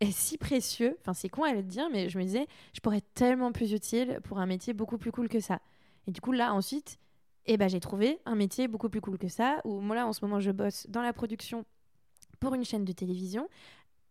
est 0.00 0.12
si 0.12 0.38
précieux. 0.38 0.96
Enfin, 1.00 1.12
c'est 1.12 1.28
con 1.28 1.42
à 1.42 1.52
le 1.52 1.62
dire, 1.62 1.88
mais 1.90 2.08
je 2.08 2.18
me 2.18 2.24
disais, 2.24 2.46
je 2.72 2.80
pourrais 2.80 2.98
être 2.98 3.14
tellement 3.14 3.52
plus 3.52 3.72
utile 3.72 4.20
pour 4.24 4.38
un 4.38 4.46
métier 4.46 4.72
beaucoup 4.72 4.96
plus 4.96 5.12
cool 5.12 5.28
que 5.28 5.40
ça. 5.40 5.60
Et 6.06 6.12
du 6.12 6.20
coup, 6.22 6.32
là, 6.32 6.54
ensuite, 6.54 6.98
et 7.48 7.56
ben, 7.56 7.68
j'ai 7.68 7.80
trouvé 7.80 8.20
un 8.26 8.34
métier 8.34 8.68
beaucoup 8.68 8.90
plus 8.90 9.00
cool 9.00 9.16
que 9.16 9.28
ça, 9.28 9.60
où 9.64 9.80
moi 9.80 9.96
là 9.96 10.06
en 10.06 10.12
ce 10.12 10.24
moment 10.24 10.38
je 10.38 10.50
bosse 10.50 10.86
dans 10.88 11.00
la 11.00 11.14
production 11.14 11.64
pour 12.40 12.54
une 12.54 12.64
chaîne 12.64 12.84
de 12.84 12.92
télévision. 12.92 13.48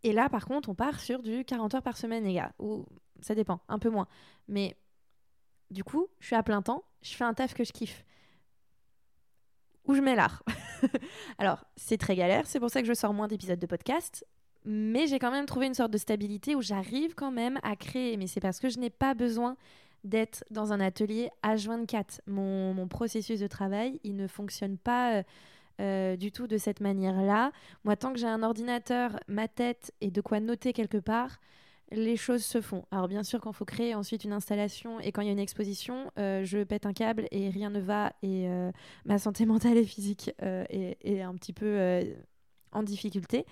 Et 0.04 0.12
là 0.12 0.28
par 0.28 0.46
contre 0.46 0.70
on 0.70 0.76
part 0.76 1.00
sur 1.00 1.22
du 1.22 1.46
40 1.46 1.76
heures 1.76 1.84
par 1.84 1.98
semaine 1.98 2.24
les 2.24 2.34
gars, 2.34 2.52
ou 2.58 2.86
ça 3.22 3.36
dépend, 3.36 3.62
un 3.70 3.78
peu 3.78 3.90
moins. 3.90 4.08
Mais 4.48 4.76
du 5.70 5.84
coup 5.84 6.08
je 6.20 6.26
suis 6.26 6.36
à 6.36 6.42
plein 6.42 6.64
temps, 6.64 6.84
je 7.04 7.14
fais 7.14 7.24
un 7.24 7.36
taf 7.36 7.54
que 7.54 7.64
je 7.64 7.72
kiffe. 7.72 8.04
Où 9.86 9.94
je 9.94 10.02
mets 10.02 10.16
l'art. 10.16 10.44
Alors 11.38 11.64
c'est 11.76 11.98
très 11.98 12.16
galère, 12.16 12.48
c'est 12.48 12.60
pour 12.60 12.72
ça 12.72 12.82
que 12.82 12.88
je 12.88 12.94
sors 12.94 13.14
moins 13.14 13.28
d'épisodes 13.28 13.60
de 13.60 13.68
podcast. 13.68 14.26
Mais 14.66 15.08
j'ai 15.08 15.20
quand 15.20 15.32
même 15.32 15.46
trouvé 15.46 15.68
une 15.68 15.76
sorte 15.76 15.92
de 15.92 15.98
stabilité 15.98 16.56
où 16.56 16.62
j'arrive 16.62 17.14
quand 17.14 17.32
même 17.32 17.58
à 17.64 17.78
créer. 17.78 18.18
Mais 18.18 18.28
c'est 18.28 18.42
parce 18.42 18.60
que 18.60 18.68
je 18.68 18.80
n'ai 18.80 18.90
pas 18.90 19.14
besoin 19.14 19.56
d'être 20.04 20.44
dans 20.52 20.74
un 20.74 20.80
atelier 20.80 21.30
H24. 21.44 22.20
Mon, 22.28 22.74
mon, 22.74 22.88
processus 22.88 23.40
de 23.40 23.48
travail, 23.48 24.00
il 24.04 24.16
ne 24.16 24.28
fonctionne 24.28 24.78
pas 24.78 25.16
euh, 25.16 25.24
euh, 25.80 26.16
du 26.16 26.32
tout 26.32 26.48
de 26.48 26.58
cette 26.58 26.80
manière-là. 26.80 27.52
Moi, 27.84 27.96
tant 27.96 28.14
que 28.14 28.20
j'ai 28.20 28.28
un 28.28 28.44
ordinateur, 28.44 29.20
ma 29.28 29.48
tête 29.48 29.94
et 30.02 30.12
de 30.12 30.22
quoi 30.22 30.40
noter 30.40 30.74
quelque 30.74 30.98
part, 30.98 31.40
les 31.92 32.18
choses 32.18 32.44
se 32.44 32.60
font. 32.60 32.84
Alors 32.92 33.08
bien 33.08 33.24
sûr, 33.24 33.40
quand 33.40 33.52
il 33.52 33.56
faut 33.56 33.66
créer 33.66 33.96
ensuite 33.96 34.26
une 34.26 34.34
installation 34.34 35.00
et 35.00 35.12
quand 35.12 35.22
il 35.22 35.28
y 35.28 35.30
a 35.30 35.34
une 35.34 35.40
exposition, 35.40 36.12
euh, 36.20 36.44
je 36.44 36.64
pète 36.64 36.86
un 36.86 36.94
câble 36.94 37.28
et 37.32 37.50
rien 37.50 37.70
ne 37.70 37.80
va 37.80 38.12
et 38.24 38.50
ma 39.06 39.20
santé 39.20 39.46
mentale 39.48 39.78
et 39.78 39.86
physique 39.86 40.32
est, 40.40 40.98
est, 41.02 41.22
un 41.22 41.34
petit 41.36 41.54
peu 41.54 42.04
en 42.74 42.84
difficulté. 42.84 43.46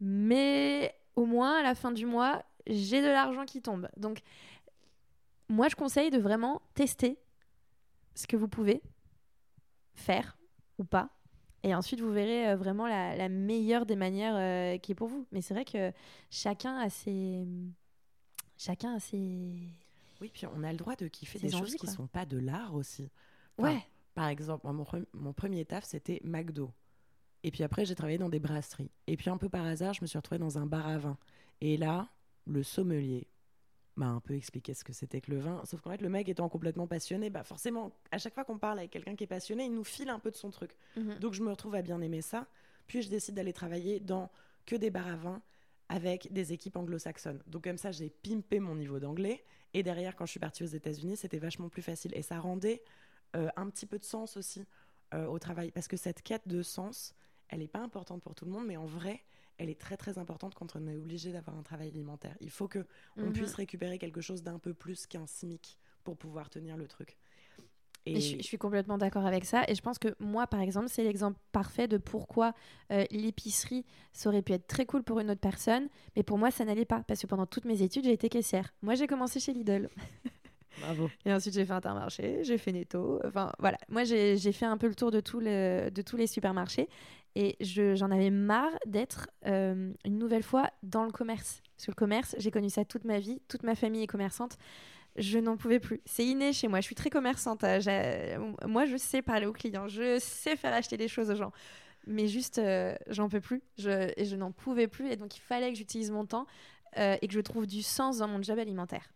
Mais 0.00 0.94
au 1.16 1.24
moins, 1.24 1.60
à 1.60 1.62
la 1.62 1.74
fin 1.74 1.92
du 1.92 2.04
mois, 2.04 2.42
j'ai 2.66 3.00
de 3.00 3.06
l'argent 3.06 3.44
qui 3.44 3.62
tombe. 3.62 3.88
Donc 3.96 4.20
moi, 5.50 5.68
je 5.68 5.74
conseille 5.74 6.10
de 6.10 6.18
vraiment 6.18 6.62
tester 6.74 7.18
ce 8.14 8.26
que 8.26 8.36
vous 8.36 8.48
pouvez 8.48 8.82
faire 9.94 10.38
ou 10.78 10.84
pas. 10.84 11.10
Et 11.62 11.74
ensuite, 11.74 12.00
vous 12.00 12.12
verrez 12.12 12.50
euh, 12.50 12.56
vraiment 12.56 12.86
la, 12.86 13.28
meilleure 13.28 13.84
des 13.84 13.96
manières 13.96 14.36
euh, 14.36 14.78
qui 14.78 14.92
est 14.92 14.94
pour 14.94 15.08
vous. 15.08 15.26
Mais 15.32 15.42
c'est 15.42 15.52
vrai 15.52 15.64
que 15.64 15.92
chacun 16.30 16.78
a 16.78 16.88
ses. 16.88 17.46
Chacun 18.56 18.94
a 18.94 19.00
ses. 19.00 19.58
Oui, 20.20 20.30
puis 20.32 20.46
on 20.46 20.62
a 20.62 20.70
le 20.70 20.78
droit 20.78 20.96
de 20.96 21.08
kiffer 21.08 21.38
des 21.38 21.50
choses 21.50 21.74
qui 21.74 21.86
ne 21.86 21.90
sont 21.90 22.06
pas 22.06 22.24
de 22.24 22.38
l'art 22.38 22.74
aussi. 22.74 23.10
ouais. 23.58 23.84
Par 24.12 24.26
exemple, 24.26 24.66
mon, 24.66 24.84
mon 25.14 25.32
premier 25.32 25.64
taf, 25.64 25.84
c'était 25.84 26.20
McDo. 26.24 26.72
Et 27.44 27.50
puis 27.50 27.62
après, 27.62 27.84
j'ai 27.84 27.94
travaillé 27.94 28.18
dans 28.18 28.28
des 28.28 28.40
brasseries. 28.40 28.90
Et 29.06 29.16
puis 29.16 29.30
un 29.30 29.38
peu 29.38 29.48
par 29.48 29.64
hasard, 29.64 29.94
je 29.94 30.02
me 30.02 30.06
suis 30.06 30.18
retrouvée 30.18 30.40
dans 30.40 30.58
un 30.58 30.66
bar 30.66 30.86
à 30.86 30.98
vin. 30.98 31.16
Et 31.60 31.76
là, 31.76 32.08
le 32.44 32.62
sommelier, 32.64 33.28
m'a 34.00 34.08
un 34.08 34.20
peu 34.20 34.34
expliqué 34.34 34.74
ce 34.74 34.82
que 34.82 34.92
c'était 34.92 35.20
que 35.20 35.30
le 35.30 35.38
vin. 35.38 35.62
Sauf 35.64 35.80
qu'en 35.80 35.90
fait, 35.90 36.00
le 36.00 36.08
mec 36.08 36.28
étant 36.28 36.48
complètement 36.48 36.86
passionné, 36.86 37.30
bah 37.30 37.44
forcément, 37.44 37.92
à 38.10 38.18
chaque 38.18 38.34
fois 38.34 38.44
qu'on 38.44 38.58
parle 38.58 38.78
avec 38.78 38.90
quelqu'un 38.90 39.14
qui 39.14 39.24
est 39.24 39.28
passionné, 39.28 39.64
il 39.66 39.74
nous 39.74 39.84
file 39.84 40.08
un 40.08 40.18
peu 40.18 40.30
de 40.30 40.36
son 40.36 40.50
truc. 40.50 40.76
Mhm. 40.96 41.18
Donc 41.18 41.34
je 41.34 41.42
me 41.42 41.50
retrouve 41.50 41.74
à 41.74 41.82
bien 41.82 42.00
aimer 42.00 42.22
ça. 42.22 42.46
Puis 42.86 43.02
je 43.02 43.10
décide 43.10 43.34
d'aller 43.34 43.52
travailler 43.52 44.00
dans 44.00 44.30
que 44.66 44.74
des 44.74 44.90
bars 44.90 45.06
à 45.06 45.16
vin 45.16 45.42
avec 45.88 46.32
des 46.32 46.52
équipes 46.52 46.76
anglo-saxonnes. 46.76 47.42
Donc 47.46 47.64
comme 47.64 47.76
ça, 47.76 47.92
j'ai 47.92 48.10
pimpé 48.10 48.58
mon 48.58 48.74
niveau 48.74 48.98
d'anglais. 48.98 49.44
Et 49.74 49.82
derrière, 49.82 50.16
quand 50.16 50.26
je 50.26 50.30
suis 50.30 50.40
partie 50.40 50.64
aux 50.64 50.66
États-Unis, 50.66 51.16
c'était 51.16 51.38
vachement 51.38 51.68
plus 51.68 51.82
facile. 51.82 52.12
Et 52.14 52.22
ça 52.22 52.40
rendait 52.40 52.82
euh, 53.36 53.48
un 53.56 53.68
petit 53.68 53.86
peu 53.86 53.98
de 53.98 54.04
sens 54.04 54.36
aussi 54.36 54.64
euh, 55.14 55.26
au 55.26 55.38
travail. 55.38 55.70
Parce 55.70 55.88
que 55.88 55.96
cette 55.96 56.22
quête 56.22 56.48
de 56.48 56.62
sens, 56.62 57.14
elle 57.48 57.58
n'est 57.58 57.68
pas 57.68 57.80
importante 57.80 58.22
pour 58.22 58.34
tout 58.34 58.44
le 58.44 58.50
monde, 58.50 58.66
mais 58.66 58.76
en 58.76 58.86
vrai, 58.86 59.24
elle 59.60 59.68
est 59.68 59.78
très 59.78 59.98
très 59.98 60.16
importante 60.18 60.54
quand 60.54 60.74
on 60.74 60.86
est 60.86 60.96
obligé 60.96 61.32
d'avoir 61.32 61.56
un 61.56 61.62
travail 61.62 61.88
alimentaire. 61.88 62.34
Il 62.40 62.50
faut 62.50 62.66
que 62.66 62.86
on 63.18 63.26
mhm. 63.26 63.32
puisse 63.32 63.54
récupérer 63.54 63.98
quelque 63.98 64.22
chose 64.22 64.42
d'un 64.42 64.58
peu 64.58 64.72
plus 64.72 65.06
qu'un 65.06 65.26
SMIC 65.26 65.78
pour 66.02 66.16
pouvoir 66.16 66.48
tenir 66.48 66.78
le 66.78 66.88
truc. 66.88 67.18
Et, 68.06 68.18
je, 68.18 68.42
suis 68.42 68.56
complètement 68.56 68.96
d'accord 68.96 69.26
avec 69.26 69.44
ça. 69.44 69.62
Et 69.68 69.74
je 69.74 69.82
pense 69.82 69.98
que 69.98 70.14
moi, 70.18 70.46
par 70.46 70.60
exemple, 70.60 70.88
c'est 70.88 71.04
l'exemple 71.04 71.38
parfait 71.52 71.86
de 71.86 71.98
pourquoi 71.98 72.54
euh, 72.90 73.04
l'épicerie, 73.10 73.84
ça 74.14 74.30
aurait 74.30 74.40
pu 74.40 74.52
être 74.54 74.66
très 74.66 74.86
cool 74.86 75.02
pour 75.02 75.20
une 75.20 75.30
autre 75.30 75.40
personne. 75.40 75.88
Mais 76.16 76.22
pour 76.22 76.38
moi, 76.38 76.50
ça 76.50 76.64
n'allait 76.64 76.86
pas. 76.86 77.04
Parce 77.06 77.20
que 77.20 77.26
pendant 77.26 77.44
toutes 77.44 77.66
mes 77.66 77.82
études, 77.82 78.04
j'ai 78.04 78.12
été 78.12 78.30
caissière. 78.30 78.72
Moi, 78.80 78.94
j'ai 78.94 79.06
commencé 79.06 79.38
chez 79.38 79.52
Lidl. 79.52 79.90
Bravo. 80.80 81.10
Et 81.26 81.32
ensuite, 81.32 81.52
j'ai 81.52 81.66
fait 81.66 81.72
Intermarché, 81.74 82.42
j'ai 82.42 82.56
fait 82.56 82.72
Netto. 82.72 83.20
Enfin, 83.24 83.52
voilà. 83.58 83.76
Moi, 83.88 84.04
j'ai 84.04 84.52
fait 84.52 84.64
un 84.64 84.78
peu 84.78 84.88
le 84.88 84.94
tour 84.94 85.10
de, 85.10 85.20
tous 85.20 85.40
les, 85.40 85.90
de 85.90 86.00
tous 86.00 86.16
les 86.16 86.26
supermarchés. 86.26 86.88
Et 87.36 87.56
j'en 87.60 88.10
avais 88.10 88.30
marre 88.30 88.72
d'être 88.86 89.30
euh, 89.46 89.92
une 90.04 90.18
nouvelle 90.18 90.42
fois 90.42 90.70
dans 90.82 91.04
le 91.04 91.12
commerce. 91.12 91.62
Parce 91.76 91.86
que 91.86 91.90
le 91.92 91.96
commerce, 91.96 92.34
j'ai 92.38 92.50
connu 92.50 92.68
ça 92.70 92.84
toute 92.84 93.04
ma 93.04 93.18
vie, 93.18 93.40
toute 93.48 93.62
ma 93.62 93.74
famille 93.74 94.02
est 94.02 94.08
commerçante. 94.08 94.56
Je 95.16 95.38
n'en 95.38 95.56
pouvais 95.56 95.80
plus. 95.80 96.00
C'est 96.04 96.24
inné 96.24 96.52
chez 96.52 96.68
moi. 96.68 96.80
Je 96.80 96.86
suis 96.86 96.94
très 96.94 97.10
commerçante. 97.10 97.64
Euh, 97.64 98.52
moi, 98.66 98.84
je 98.84 98.96
sais 98.96 99.22
parler 99.22 99.46
aux 99.46 99.52
clients. 99.52 99.88
Je 99.88 100.18
sais 100.18 100.56
faire 100.56 100.72
acheter 100.72 100.96
des 100.96 101.08
choses 101.08 101.30
aux 101.30 101.36
gens. 101.36 101.52
Mais 102.06 102.26
juste, 102.26 102.58
euh, 102.58 102.94
j'en 103.08 103.28
peux 103.28 103.40
plus. 103.40 103.62
Je, 103.78 104.12
et 104.16 104.24
je 104.24 104.36
n'en 104.36 104.52
pouvais 104.52 104.88
plus. 104.88 105.10
Et 105.10 105.16
donc, 105.16 105.36
il 105.36 105.40
fallait 105.40 105.70
que 105.70 105.78
j'utilise 105.78 106.10
mon 106.10 106.26
temps 106.26 106.46
et 106.96 107.28
que 107.28 107.32
je 107.32 107.40
trouve 107.40 107.68
du 107.68 107.82
sens 107.82 108.18
dans 108.18 108.26
mon 108.26 108.42
job 108.42 108.58
alimentaire. 108.58 109.12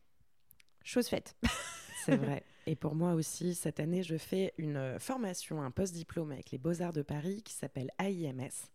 Chose 0.84 1.08
faite. 1.08 1.34
C'est 2.04 2.14
vrai. 2.16 2.44
Et 2.66 2.76
pour 2.76 2.94
moi 2.94 3.12
aussi, 3.12 3.54
cette 3.54 3.78
année, 3.78 4.02
je 4.02 4.16
fais 4.16 4.54
une 4.56 4.76
euh, 4.76 4.98
formation, 4.98 5.62
un 5.62 5.70
post-diplôme 5.70 6.32
avec 6.32 6.50
les 6.50 6.58
Beaux-Arts 6.58 6.94
de 6.94 7.02
Paris 7.02 7.42
qui 7.42 7.52
s'appelle 7.52 7.90
AIMS, 7.98 8.70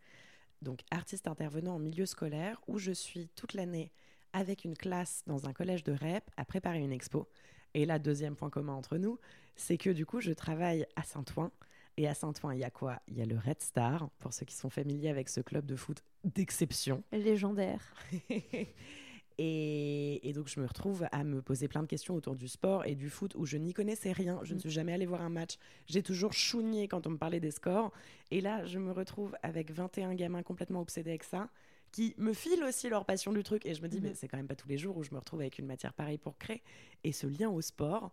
donc 0.61 0.81
artiste 0.91 1.27
intervenant 1.27 1.75
en 1.75 1.79
milieu 1.79 2.05
scolaire, 2.05 2.61
où 2.67 2.77
je 2.77 2.91
suis 2.91 3.29
toute 3.29 3.53
l'année 3.53 3.91
avec 4.33 4.63
une 4.63 4.77
classe 4.77 5.23
dans 5.25 5.47
un 5.47 5.53
collège 5.53 5.83
de 5.83 5.93
REP 5.93 6.29
à 6.37 6.45
préparer 6.45 6.79
une 6.79 6.91
expo. 6.91 7.27
Et 7.73 7.85
là, 7.85 7.97
deuxième 7.97 8.35
point 8.35 8.49
commun 8.49 8.73
entre 8.73 8.97
nous, 8.97 9.19
c'est 9.55 9.77
que 9.77 9.89
du 9.89 10.05
coup, 10.05 10.21
je 10.21 10.31
travaille 10.31 10.85
à 10.95 11.03
Saint-Ouen. 11.03 11.51
Et 11.97 12.07
à 12.07 12.13
Saint-Ouen, 12.13 12.51
il 12.53 12.59
y 12.59 12.63
a 12.63 12.69
quoi? 12.69 13.01
Il 13.07 13.17
y 13.17 13.21
a 13.21 13.25
le 13.25 13.37
Red 13.37 13.61
Star, 13.61 14.09
pour 14.19 14.33
ceux 14.33 14.45
qui 14.45 14.55
sont 14.55 14.69
familiers 14.69 15.09
avec 15.09 15.29
ce 15.29 15.41
club 15.41 15.65
de 15.65 15.75
foot 15.75 16.03
d'exception. 16.23 17.03
Légendaire. 17.11 17.93
Et, 19.41 20.33
donc, 20.35 20.49
je 20.49 20.59
me 20.59 20.65
retrouve 20.65 21.07
à 21.13 21.23
me 21.23 21.41
poser 21.41 21.69
plein 21.69 21.81
de 21.81 21.87
questions 21.87 22.13
autour 22.13 22.35
du 22.35 22.49
sport 22.49 22.85
et 22.85 22.93
du 22.93 23.09
foot 23.09 23.35
où 23.35 23.45
je 23.45 23.55
n'y 23.55 23.73
connaissais 23.73 24.11
rien. 24.11 24.37
Je 24.43 24.51
ne 24.53 24.57
mm. 24.57 24.61
suis 24.61 24.69
jamais 24.69 24.91
allée 24.91 25.05
voir 25.05 25.21
un 25.21 25.29
match. 25.29 25.57
J'ai 25.87 26.03
toujours 26.03 26.33
chougné 26.33 26.89
quand 26.89 27.07
on 27.07 27.11
me 27.11 27.17
parlait 27.17 27.39
des 27.39 27.51
scores. 27.51 27.93
Et 28.31 28.41
là, 28.41 28.65
je 28.65 28.79
me 28.79 28.91
retrouve 28.91 29.37
avec 29.41 29.71
21 29.71 30.13
gamins 30.15 30.43
complètement 30.43 30.81
obsédés 30.81 31.11
avec 31.11 31.23
ça 31.23 31.49
qui 31.93 32.13
me 32.17 32.33
filent 32.33 32.65
aussi 32.65 32.89
leur 32.89 33.05
passion 33.05 33.31
du 33.31 33.41
truc. 33.41 33.65
Et 33.65 33.73
je 33.73 33.81
me 33.81 33.87
dis, 33.87 33.99
mm-hmm. 33.99 34.03
mais 34.03 34.13
c'est 34.13 34.27
quand 34.27 34.37
même 34.37 34.47
pas 34.47 34.57
tous 34.57 34.67
les 34.67 34.77
jours 34.77 34.97
où 34.97 35.03
je 35.03 35.11
me 35.11 35.19
retrouve 35.19 35.39
avec 35.39 35.57
une 35.57 35.67
matière 35.67 35.93
pareille 35.93 36.17
pour 36.17 36.37
créer. 36.37 36.61
Et 37.05 37.13
ce 37.13 37.25
lien 37.25 37.49
au 37.49 37.61
sport, 37.61 38.11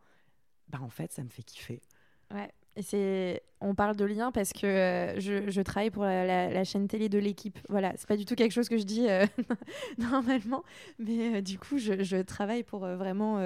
bah 0.68 0.78
en 0.80 0.90
fait, 0.90 1.10
ça 1.12 1.24
me 1.24 1.28
fait 1.28 1.42
kiffer. 1.42 1.82
Ouais, 2.32 2.52
c'est, 2.82 3.42
on 3.60 3.74
parle 3.74 3.96
de 3.96 4.04
lien 4.04 4.32
parce 4.32 4.52
que 4.52 4.66
euh, 4.66 5.20
je, 5.20 5.50
je, 5.50 5.60
travaille 5.62 5.90
pour 5.90 6.04
la, 6.04 6.64
chaîne 6.64 6.88
télé 6.88 7.08
de 7.08 7.18
l'équipe. 7.18 7.58
Voilà, 7.68 7.92
c'est 7.96 8.06
pas 8.06 8.16
du 8.16 8.24
tout 8.24 8.34
quelque 8.34 8.52
chose 8.52 8.68
que 8.68 8.76
je 8.76 8.84
dis 8.84 9.08
euh, 9.08 9.26
normalement, 9.98 10.62
mais 10.98 11.36
euh, 11.36 11.40
du 11.40 11.58
coup, 11.58 11.78
je, 11.78 12.02
je, 12.02 12.18
travaille 12.18 12.62
pour 12.62 12.80
vraiment 12.80 13.40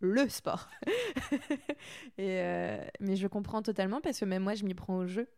le 0.00 0.28
sport. 0.28 0.68
et, 2.18 2.42
mais 3.00 3.16
je 3.16 3.26
comprends 3.26 3.62
totalement 3.62 4.00
parce 4.00 4.20
que 4.20 4.24
même 4.24 4.42
moi, 4.42 4.54
je 4.54 4.64
m'y 4.64 4.74
prends 4.74 4.96
au 4.96 5.06
jeu. 5.06 5.28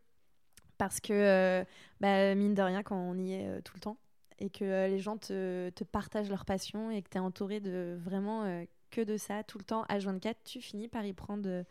Parce 0.77 0.99
que, 0.99 1.65
bah, 1.99 2.35
mine 2.35 2.53
de 2.53 2.61
rien, 2.61 2.83
quand 2.83 2.97
on 2.97 3.17
y 3.17 3.33
est 3.33 3.61
tout 3.63 3.73
le 3.75 3.79
temps 3.79 3.97
et 4.39 4.51
que 4.51 4.87
les 4.87 4.99
gens 4.99 5.17
te, 5.17 5.69
te, 5.71 5.83
partagent 5.83 6.29
leur 6.29 6.45
passion 6.45 6.91
et 6.91 7.01
que 7.01 7.09
tu 7.09 7.17
es 7.17 7.19
entouré 7.19 7.59
de 7.59 7.97
vraiment 7.99 8.63
que 8.91 9.01
de 9.01 9.17
ça 9.17 9.43
tout 9.43 9.57
le 9.57 9.63
temps, 9.63 9.85
à 9.89 9.97
24, 9.97 10.37
tu 10.43 10.61
finis 10.61 10.87
par 10.87 11.03
y 11.03 11.13
prendre 11.13 11.63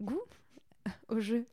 goût 0.00 0.22
au 1.08 1.20
jeu. 1.20 1.46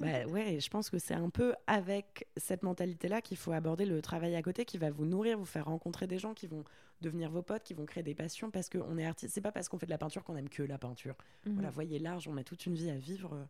bah 0.00 0.24
ouais, 0.26 0.60
je 0.60 0.70
pense 0.70 0.90
que 0.90 0.98
c'est 0.98 1.14
un 1.14 1.30
peu 1.30 1.54
avec 1.66 2.28
cette 2.36 2.62
mentalité-là 2.62 3.20
qu'il 3.20 3.36
faut 3.36 3.52
aborder 3.52 3.86
le 3.86 4.00
travail 4.02 4.34
à 4.36 4.42
côté, 4.42 4.64
qui 4.64 4.78
va 4.78 4.90
vous 4.90 5.04
nourrir, 5.04 5.38
vous 5.38 5.44
faire 5.44 5.66
rencontrer 5.66 6.06
des 6.06 6.18
gens 6.18 6.34
qui 6.34 6.46
vont 6.46 6.64
devenir 7.00 7.30
vos 7.30 7.42
potes, 7.42 7.62
qui 7.62 7.74
vont 7.74 7.86
créer 7.86 8.02
des 8.02 8.14
passions, 8.14 8.50
parce 8.50 8.68
qu'on 8.68 8.98
est 8.98 9.06
artiste. 9.06 9.34
C'est 9.34 9.40
pas 9.40 9.52
parce 9.52 9.68
qu'on 9.68 9.78
fait 9.78 9.86
de 9.86 9.90
la 9.90 9.98
peinture 9.98 10.24
qu'on 10.24 10.36
aime 10.36 10.48
que 10.48 10.62
la 10.62 10.78
peinture. 10.78 11.14
Mhm. 11.46 11.54
Voilà, 11.54 11.70
voyez 11.70 11.98
large, 11.98 12.28
on 12.28 12.36
a 12.36 12.44
toute 12.44 12.66
une 12.66 12.74
vie 12.74 12.90
à 12.90 12.96
vivre. 12.96 13.46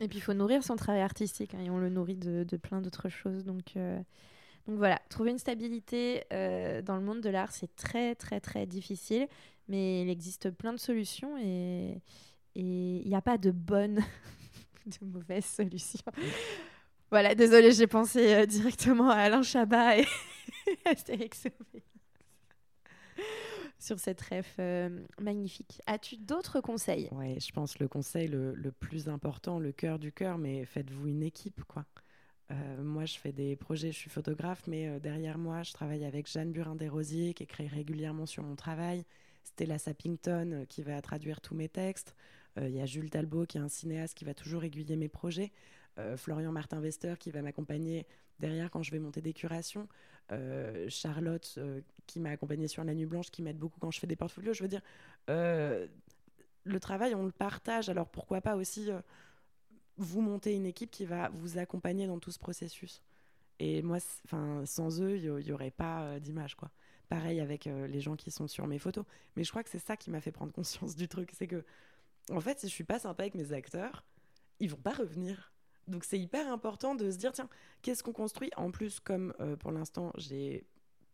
Et 0.00 0.08
puis 0.08 0.18
il 0.18 0.22
faut 0.22 0.34
nourrir 0.34 0.64
son 0.64 0.76
travail 0.76 1.02
artistique, 1.02 1.54
hein, 1.54 1.60
et 1.64 1.70
on 1.70 1.78
le 1.78 1.88
nourrit 1.88 2.16
de, 2.16 2.56
plein 2.56 2.80
d'autres 2.80 3.08
choses. 3.08 3.44
Donc, 3.44 3.76
euh, 3.76 3.98
donc 4.66 4.76
voilà, 4.76 5.00
trouver 5.08 5.30
une 5.30 5.38
stabilité 5.38 6.24
euh, 6.32 6.82
dans 6.82 6.96
le 6.96 7.02
monde 7.02 7.20
de 7.20 7.28
l'art, 7.28 7.52
c'est 7.52 7.74
très 7.76 8.14
très 8.14 8.40
très 8.40 8.66
difficile, 8.66 9.28
mais 9.68 10.02
il 10.02 10.10
existe 10.10 10.50
plein 10.50 10.72
de 10.72 10.78
solutions 10.78 11.38
et 11.38 12.00
il 12.54 13.08
n'y 13.08 13.14
a 13.14 13.22
pas 13.22 13.38
de 13.38 13.50
bonne 13.50 14.00
de 14.86 15.04
mauvaise 15.06 15.44
solution. 15.44 16.00
voilà, 17.10 17.34
désolée, 17.34 17.72
j'ai 17.72 17.86
pensé 17.86 18.34
euh, 18.34 18.46
directement 18.46 19.10
à 19.10 19.16
Alain 19.16 19.42
Chabat 19.42 19.98
et 19.98 20.06
Astérix 20.84 21.46
sur 23.78 23.98
cette 23.98 24.20
rêve 24.22 24.48
euh, 24.58 25.04
magnifique. 25.20 25.82
As-tu 25.86 26.16
d'autres 26.16 26.60
conseils? 26.60 27.08
Oui, 27.12 27.38
je 27.38 27.52
pense 27.52 27.78
le 27.78 27.86
conseil 27.86 28.28
le, 28.28 28.54
le, 28.54 28.72
plus 28.72 29.08
important, 29.08 29.58
le 29.58 29.72
cœur 29.72 29.98
du 29.98 30.10
cœur, 30.10 30.38
mais 30.38 30.64
faites-vous 30.64 31.08
une 31.08 31.22
équipe, 31.22 31.62
quoi. 31.64 31.84
Euh, 32.50 32.82
moi, 32.82 33.04
je 33.04 33.18
fais 33.18 33.32
des 33.32 33.56
projets, 33.56 33.92
je 33.92 33.98
suis 33.98 34.10
photographe, 34.10 34.62
mais 34.66 35.00
derrière 35.00 35.36
moi, 35.36 35.62
je 35.62 35.72
travaille 35.72 36.04
avec 36.04 36.30
Jeanne 36.30 36.52
Burin-Desrosiers, 36.52 37.34
qui 37.34 37.42
écrit 37.42 37.68
régulièrement 37.68 38.26
sur 38.26 38.42
mon 38.42 38.56
travail. 38.56 39.04
Stella 39.42 39.78
Sappington, 39.78 40.64
qui 40.68 40.82
va 40.82 41.00
traduire 41.02 41.40
tous 41.42 41.54
mes 41.54 41.68
textes. 41.68 42.14
Il 42.56 42.70
y 42.70 42.80
a 42.80 42.86
Jules 42.86 43.10
Talbot, 43.10 43.46
qui 43.46 43.58
est 43.58 43.60
un 43.60 43.68
cinéaste 43.68 44.14
qui 44.16 44.24
va 44.24 44.34
toujours 44.34 44.64
aiguiller 44.64 44.96
mes 44.96 45.08
projets. 45.08 45.52
Florian 46.16 46.52
Martin 46.52 46.80
Vester, 46.80 47.14
qui 47.18 47.30
va 47.30 47.42
m'accompagner 47.42 48.06
derrière 48.40 48.70
quand 48.70 48.82
je 48.82 48.90
vais 48.90 48.98
monter 48.98 49.20
des 49.20 49.32
curations. 49.32 49.88
Charlotte, 50.88 51.58
qui 52.06 52.20
m'a 52.20 52.30
accompagné 52.30 52.68
sur 52.68 52.82
La 52.84 52.94
Nuit 52.94 53.06
Blanche, 53.06 53.30
qui 53.30 53.42
m'aide 53.42 53.58
beaucoup 53.58 53.78
quand 53.80 53.90
je 53.90 54.00
fais 54.00 54.06
des 54.06 54.16
portfolios. 54.16 54.52
Je 54.52 54.62
veux 54.62 54.68
dire, 54.68 54.82
le 55.28 56.80
travail, 56.80 57.14
on 57.14 57.24
le 57.24 57.32
partage. 57.32 57.88
Alors 57.88 58.08
pourquoi 58.08 58.40
pas 58.40 58.56
aussi 58.56 58.88
vous 59.96 60.20
monter 60.20 60.54
une 60.54 60.66
équipe 60.66 60.90
qui 60.90 61.04
va 61.04 61.28
vous 61.28 61.58
accompagner 61.58 62.06
dans 62.06 62.18
tout 62.18 62.32
ce 62.32 62.38
processus. 62.38 63.02
Et 63.60 63.82
moi, 63.82 63.98
sans 64.64 65.00
eux, 65.00 65.16
il 65.16 65.30
n'y 65.44 65.52
aurait 65.52 65.70
pas 65.70 66.18
d'image, 66.18 66.56
quoi. 66.56 66.70
Pareil 67.08 67.38
avec 67.38 67.66
les 67.66 68.00
gens 68.00 68.16
qui 68.16 68.30
sont 68.32 68.48
sur 68.48 68.66
mes 68.66 68.78
photos. 68.78 69.04
Mais 69.36 69.44
je 69.44 69.50
crois 69.50 69.62
que 69.62 69.70
c'est 69.70 69.78
ça 69.78 69.96
qui 69.96 70.10
m'a 70.10 70.20
fait 70.20 70.32
prendre 70.32 70.52
conscience 70.52 70.96
du 70.96 71.06
truc. 71.06 71.30
C'est 71.34 71.46
que 71.46 71.64
en 72.30 72.40
fait, 72.40 72.60
si 72.60 72.68
je 72.68 72.72
suis 72.72 72.84
pas 72.84 72.98
sympa 72.98 73.24
avec 73.24 73.34
mes 73.34 73.52
acteurs, 73.52 74.04
ils 74.60 74.70
vont 74.70 74.76
pas 74.76 74.92
revenir. 74.92 75.52
Donc 75.88 76.04
c'est 76.04 76.18
hyper 76.18 76.50
important 76.50 76.94
de 76.94 77.10
se 77.10 77.18
dire 77.18 77.32
tiens, 77.32 77.48
qu'est-ce 77.82 78.02
qu'on 78.02 78.12
construit? 78.12 78.50
En 78.56 78.70
plus, 78.70 79.00
comme 79.00 79.34
euh, 79.40 79.56
pour 79.56 79.70
l'instant, 79.70 80.12
j'ai 80.16 80.66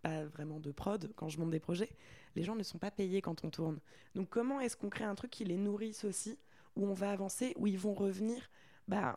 pas 0.02 0.24
vraiment 0.24 0.60
de 0.60 0.70
prod 0.70 1.12
quand 1.16 1.28
je 1.28 1.38
monte 1.38 1.50
des 1.50 1.60
projets, 1.60 1.90
les 2.36 2.42
gens 2.42 2.54
ne 2.54 2.62
sont 2.62 2.78
pas 2.78 2.90
payés 2.90 3.20
quand 3.20 3.44
on 3.44 3.50
tourne. 3.50 3.80
Donc 4.14 4.28
comment 4.30 4.60
est-ce 4.60 4.76
qu'on 4.76 4.88
crée 4.88 5.04
un 5.04 5.14
truc 5.14 5.30
qui 5.30 5.44
les 5.44 5.56
nourrisse 5.56 6.04
aussi, 6.04 6.38
où 6.76 6.86
on 6.86 6.94
va 6.94 7.10
avancer, 7.10 7.52
où 7.56 7.66
ils 7.66 7.78
vont 7.78 7.94
revenir? 7.94 8.50
Bah, 8.88 9.16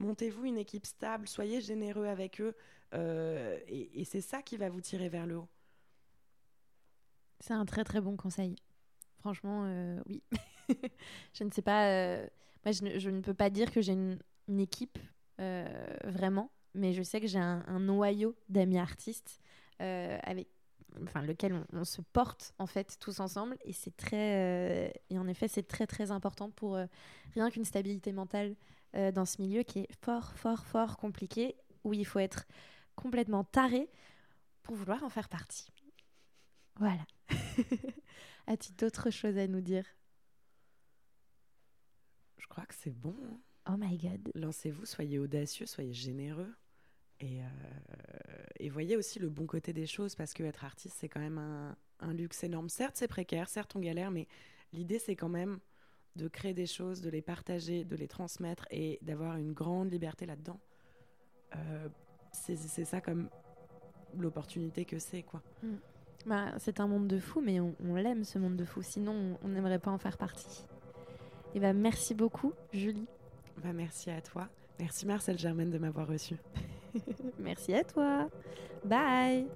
montez-vous 0.00 0.44
une 0.44 0.58
équipe 0.58 0.86
stable, 0.86 1.28
soyez 1.28 1.60
généreux 1.60 2.06
avec 2.06 2.40
eux, 2.40 2.54
euh, 2.94 3.58
et 3.68 4.04
c'est 4.04 4.20
ça 4.20 4.42
qui 4.42 4.56
va 4.56 4.68
vous 4.68 4.80
tirer 4.80 5.08
vers 5.08 5.26
le 5.26 5.38
haut. 5.38 5.48
C'est 7.40 7.54
un 7.54 7.64
très 7.64 7.82
très 7.82 8.00
bon 8.00 8.16
conseil. 8.16 8.54
Franchement, 9.18 9.64
euh, 9.64 10.00
oui. 10.06 10.22
je 11.34 11.44
ne 11.44 11.50
sais 11.50 11.62
pas. 11.62 11.88
Euh, 11.88 12.26
moi, 12.64 12.72
je 12.72 13.10
ne, 13.10 13.20
peux 13.20 13.34
pas 13.34 13.50
dire 13.50 13.70
que 13.70 13.80
j'ai 13.80 13.92
une, 13.92 14.18
équipe 14.60 14.98
euh, 15.40 15.66
vraiment, 16.04 16.50
mais 16.74 16.92
je 16.92 17.02
sais 17.02 17.20
que 17.20 17.26
j'ai 17.26 17.38
un, 17.38 17.80
noyau 17.80 18.34
d'amis 18.48 18.78
artistes 18.78 19.40
avec 19.78 20.46
enfin 21.02 21.22
lequel 21.22 21.64
on, 21.72 21.84
se 21.84 22.02
porte 22.02 22.54
en 22.58 22.66
fait 22.66 22.98
tous 23.00 23.18
ensemble. 23.18 23.56
Et 23.64 23.72
c'est 23.72 23.96
très 23.96 24.92
et 25.10 25.18
en 25.18 25.26
effet 25.26 25.48
c'est 25.48 25.66
très 25.66 25.86
très 25.86 26.12
important 26.12 26.50
pour 26.50 26.78
rien 27.34 27.50
qu'une 27.50 27.64
stabilité 27.64 28.12
mentale 28.12 28.54
dans 28.94 29.24
ce 29.24 29.40
milieu 29.40 29.64
qui 29.64 29.80
est 29.80 29.88
fort 30.04 30.34
fort 30.36 30.64
fort 30.66 30.98
compliqué 30.98 31.56
où 31.82 31.94
il 31.94 32.06
faut 32.06 32.20
être 32.20 32.46
complètement 32.94 33.42
taré 33.42 33.90
pour 34.62 34.76
vouloir 34.76 35.02
en 35.02 35.08
faire 35.08 35.28
partie. 35.28 35.66
Voilà. 36.76 37.04
As-tu 38.46 38.72
d'autres 38.72 39.10
choses 39.10 39.38
à 39.38 39.46
nous 39.46 39.60
dire 39.60 39.84
Je 42.42 42.48
crois 42.48 42.66
que 42.66 42.74
c'est 42.74 42.90
bon. 42.94 43.14
Hein. 43.24 43.38
Oh 43.70 43.76
my 43.78 43.96
god. 43.96 44.30
Lancez-vous, 44.34 44.84
soyez 44.84 45.18
audacieux, 45.18 45.66
soyez 45.66 45.94
généreux. 45.94 46.52
Et, 47.20 47.40
euh, 47.40 47.46
et, 48.58 48.68
voyez 48.68 48.96
aussi 48.96 49.20
le 49.20 49.28
bon 49.28 49.46
côté 49.46 49.72
des 49.72 49.86
choses 49.86 50.16
parce 50.16 50.34
que 50.34 50.42
être 50.42 50.64
artiste, 50.64 50.96
c'est 50.98 51.08
quand 51.08 51.20
même 51.20 51.38
un, 51.38 51.76
un, 52.00 52.12
luxe 52.12 52.42
énorme. 52.42 52.68
Certes, 52.68 52.96
c'est 52.96 53.06
précaire, 53.06 53.48
certes, 53.48 53.76
on 53.76 53.80
galère, 53.80 54.10
mais 54.10 54.26
l'idée, 54.72 54.98
c'est 54.98 55.14
quand 55.14 55.28
même 55.28 55.60
de 56.16 56.26
créer 56.26 56.52
des 56.52 56.66
choses, 56.66 57.00
de 57.00 57.10
les 57.10 57.22
partager, 57.22 57.84
de 57.84 57.94
les 57.94 58.08
transmettre 58.08 58.66
et 58.72 58.98
d'avoir 59.02 59.36
une 59.36 59.52
grande 59.52 59.92
liberté 59.92 60.26
là-dedans. 60.26 60.60
Euh, 61.54 61.88
c'est 62.32 62.56
ça 62.84 63.00
comme 63.00 63.28
l'opportunité 64.18 64.84
que 64.84 64.98
c'est, 64.98 65.22
quoi. 65.22 65.42
Mm. 65.62 65.74
Bah, 66.26 66.52
c'est 66.58 66.80
un 66.80 66.86
monde 66.86 67.08
de 67.08 67.18
fou, 67.18 67.40
mais 67.40 67.58
on, 67.60 67.94
l'aime 67.96 68.24
ce 68.24 68.38
monde 68.38 68.56
de 68.56 68.64
fou. 68.64 68.82
Sinon, 68.82 69.38
on 69.42 69.48
n'aimerait 69.48 69.80
pas 69.80 69.90
en 69.90 69.98
faire 69.98 70.16
partie. 70.16 70.64
Et 71.54 71.60
bah, 71.60 71.72
merci 71.72 72.14
beaucoup, 72.14 72.52
Julie. 72.72 73.06
Bah, 73.62 73.72
merci 73.72 74.10
à 74.10 74.20
toi. 74.20 74.48
Merci 74.78 75.06
Marcel 75.06 75.38
Germaine 75.38 75.70
de 75.70 75.78
m'avoir 75.78 76.08
reçu. 76.08 76.36
merci 77.38 77.74
à 77.74 77.84
toi. 77.84 78.28
Bye. 78.84 79.46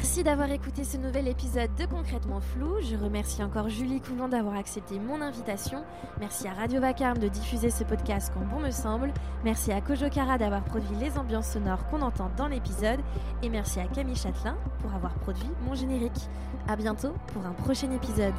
Merci 0.00 0.24
d'avoir 0.24 0.50
écouté 0.50 0.82
ce 0.82 0.96
nouvel 0.96 1.28
épisode 1.28 1.68
de 1.78 1.84
Concrètement 1.84 2.40
Flou. 2.40 2.80
Je 2.80 2.96
remercie 2.96 3.42
encore 3.42 3.68
Julie 3.68 4.00
Coulon 4.00 4.28
d'avoir 4.28 4.56
accepté 4.56 4.98
mon 4.98 5.20
invitation. 5.20 5.84
Merci 6.18 6.48
à 6.48 6.54
Radio 6.54 6.80
Vacarme 6.80 7.18
de 7.18 7.28
diffuser 7.28 7.68
ce 7.68 7.84
podcast 7.84 8.32
quand 8.32 8.40
bon 8.40 8.60
me 8.60 8.70
semble. 8.70 9.12
Merci 9.44 9.72
à 9.72 9.82
Kojo 9.82 10.08
Kara 10.08 10.38
d'avoir 10.38 10.64
produit 10.64 10.96
les 10.98 11.18
ambiances 11.18 11.48
sonores 11.50 11.86
qu'on 11.88 12.00
entend 12.00 12.30
dans 12.38 12.48
l'épisode. 12.48 13.00
Et 13.42 13.50
merci 13.50 13.78
à 13.78 13.84
Camille 13.88 14.16
Châtelain 14.16 14.56
pour 14.80 14.94
avoir 14.94 15.12
produit 15.16 15.50
mon 15.66 15.74
générique. 15.74 16.30
A 16.66 16.76
bientôt 16.76 17.12
pour 17.34 17.44
un 17.44 17.52
prochain 17.52 17.90
épisode. 17.90 18.32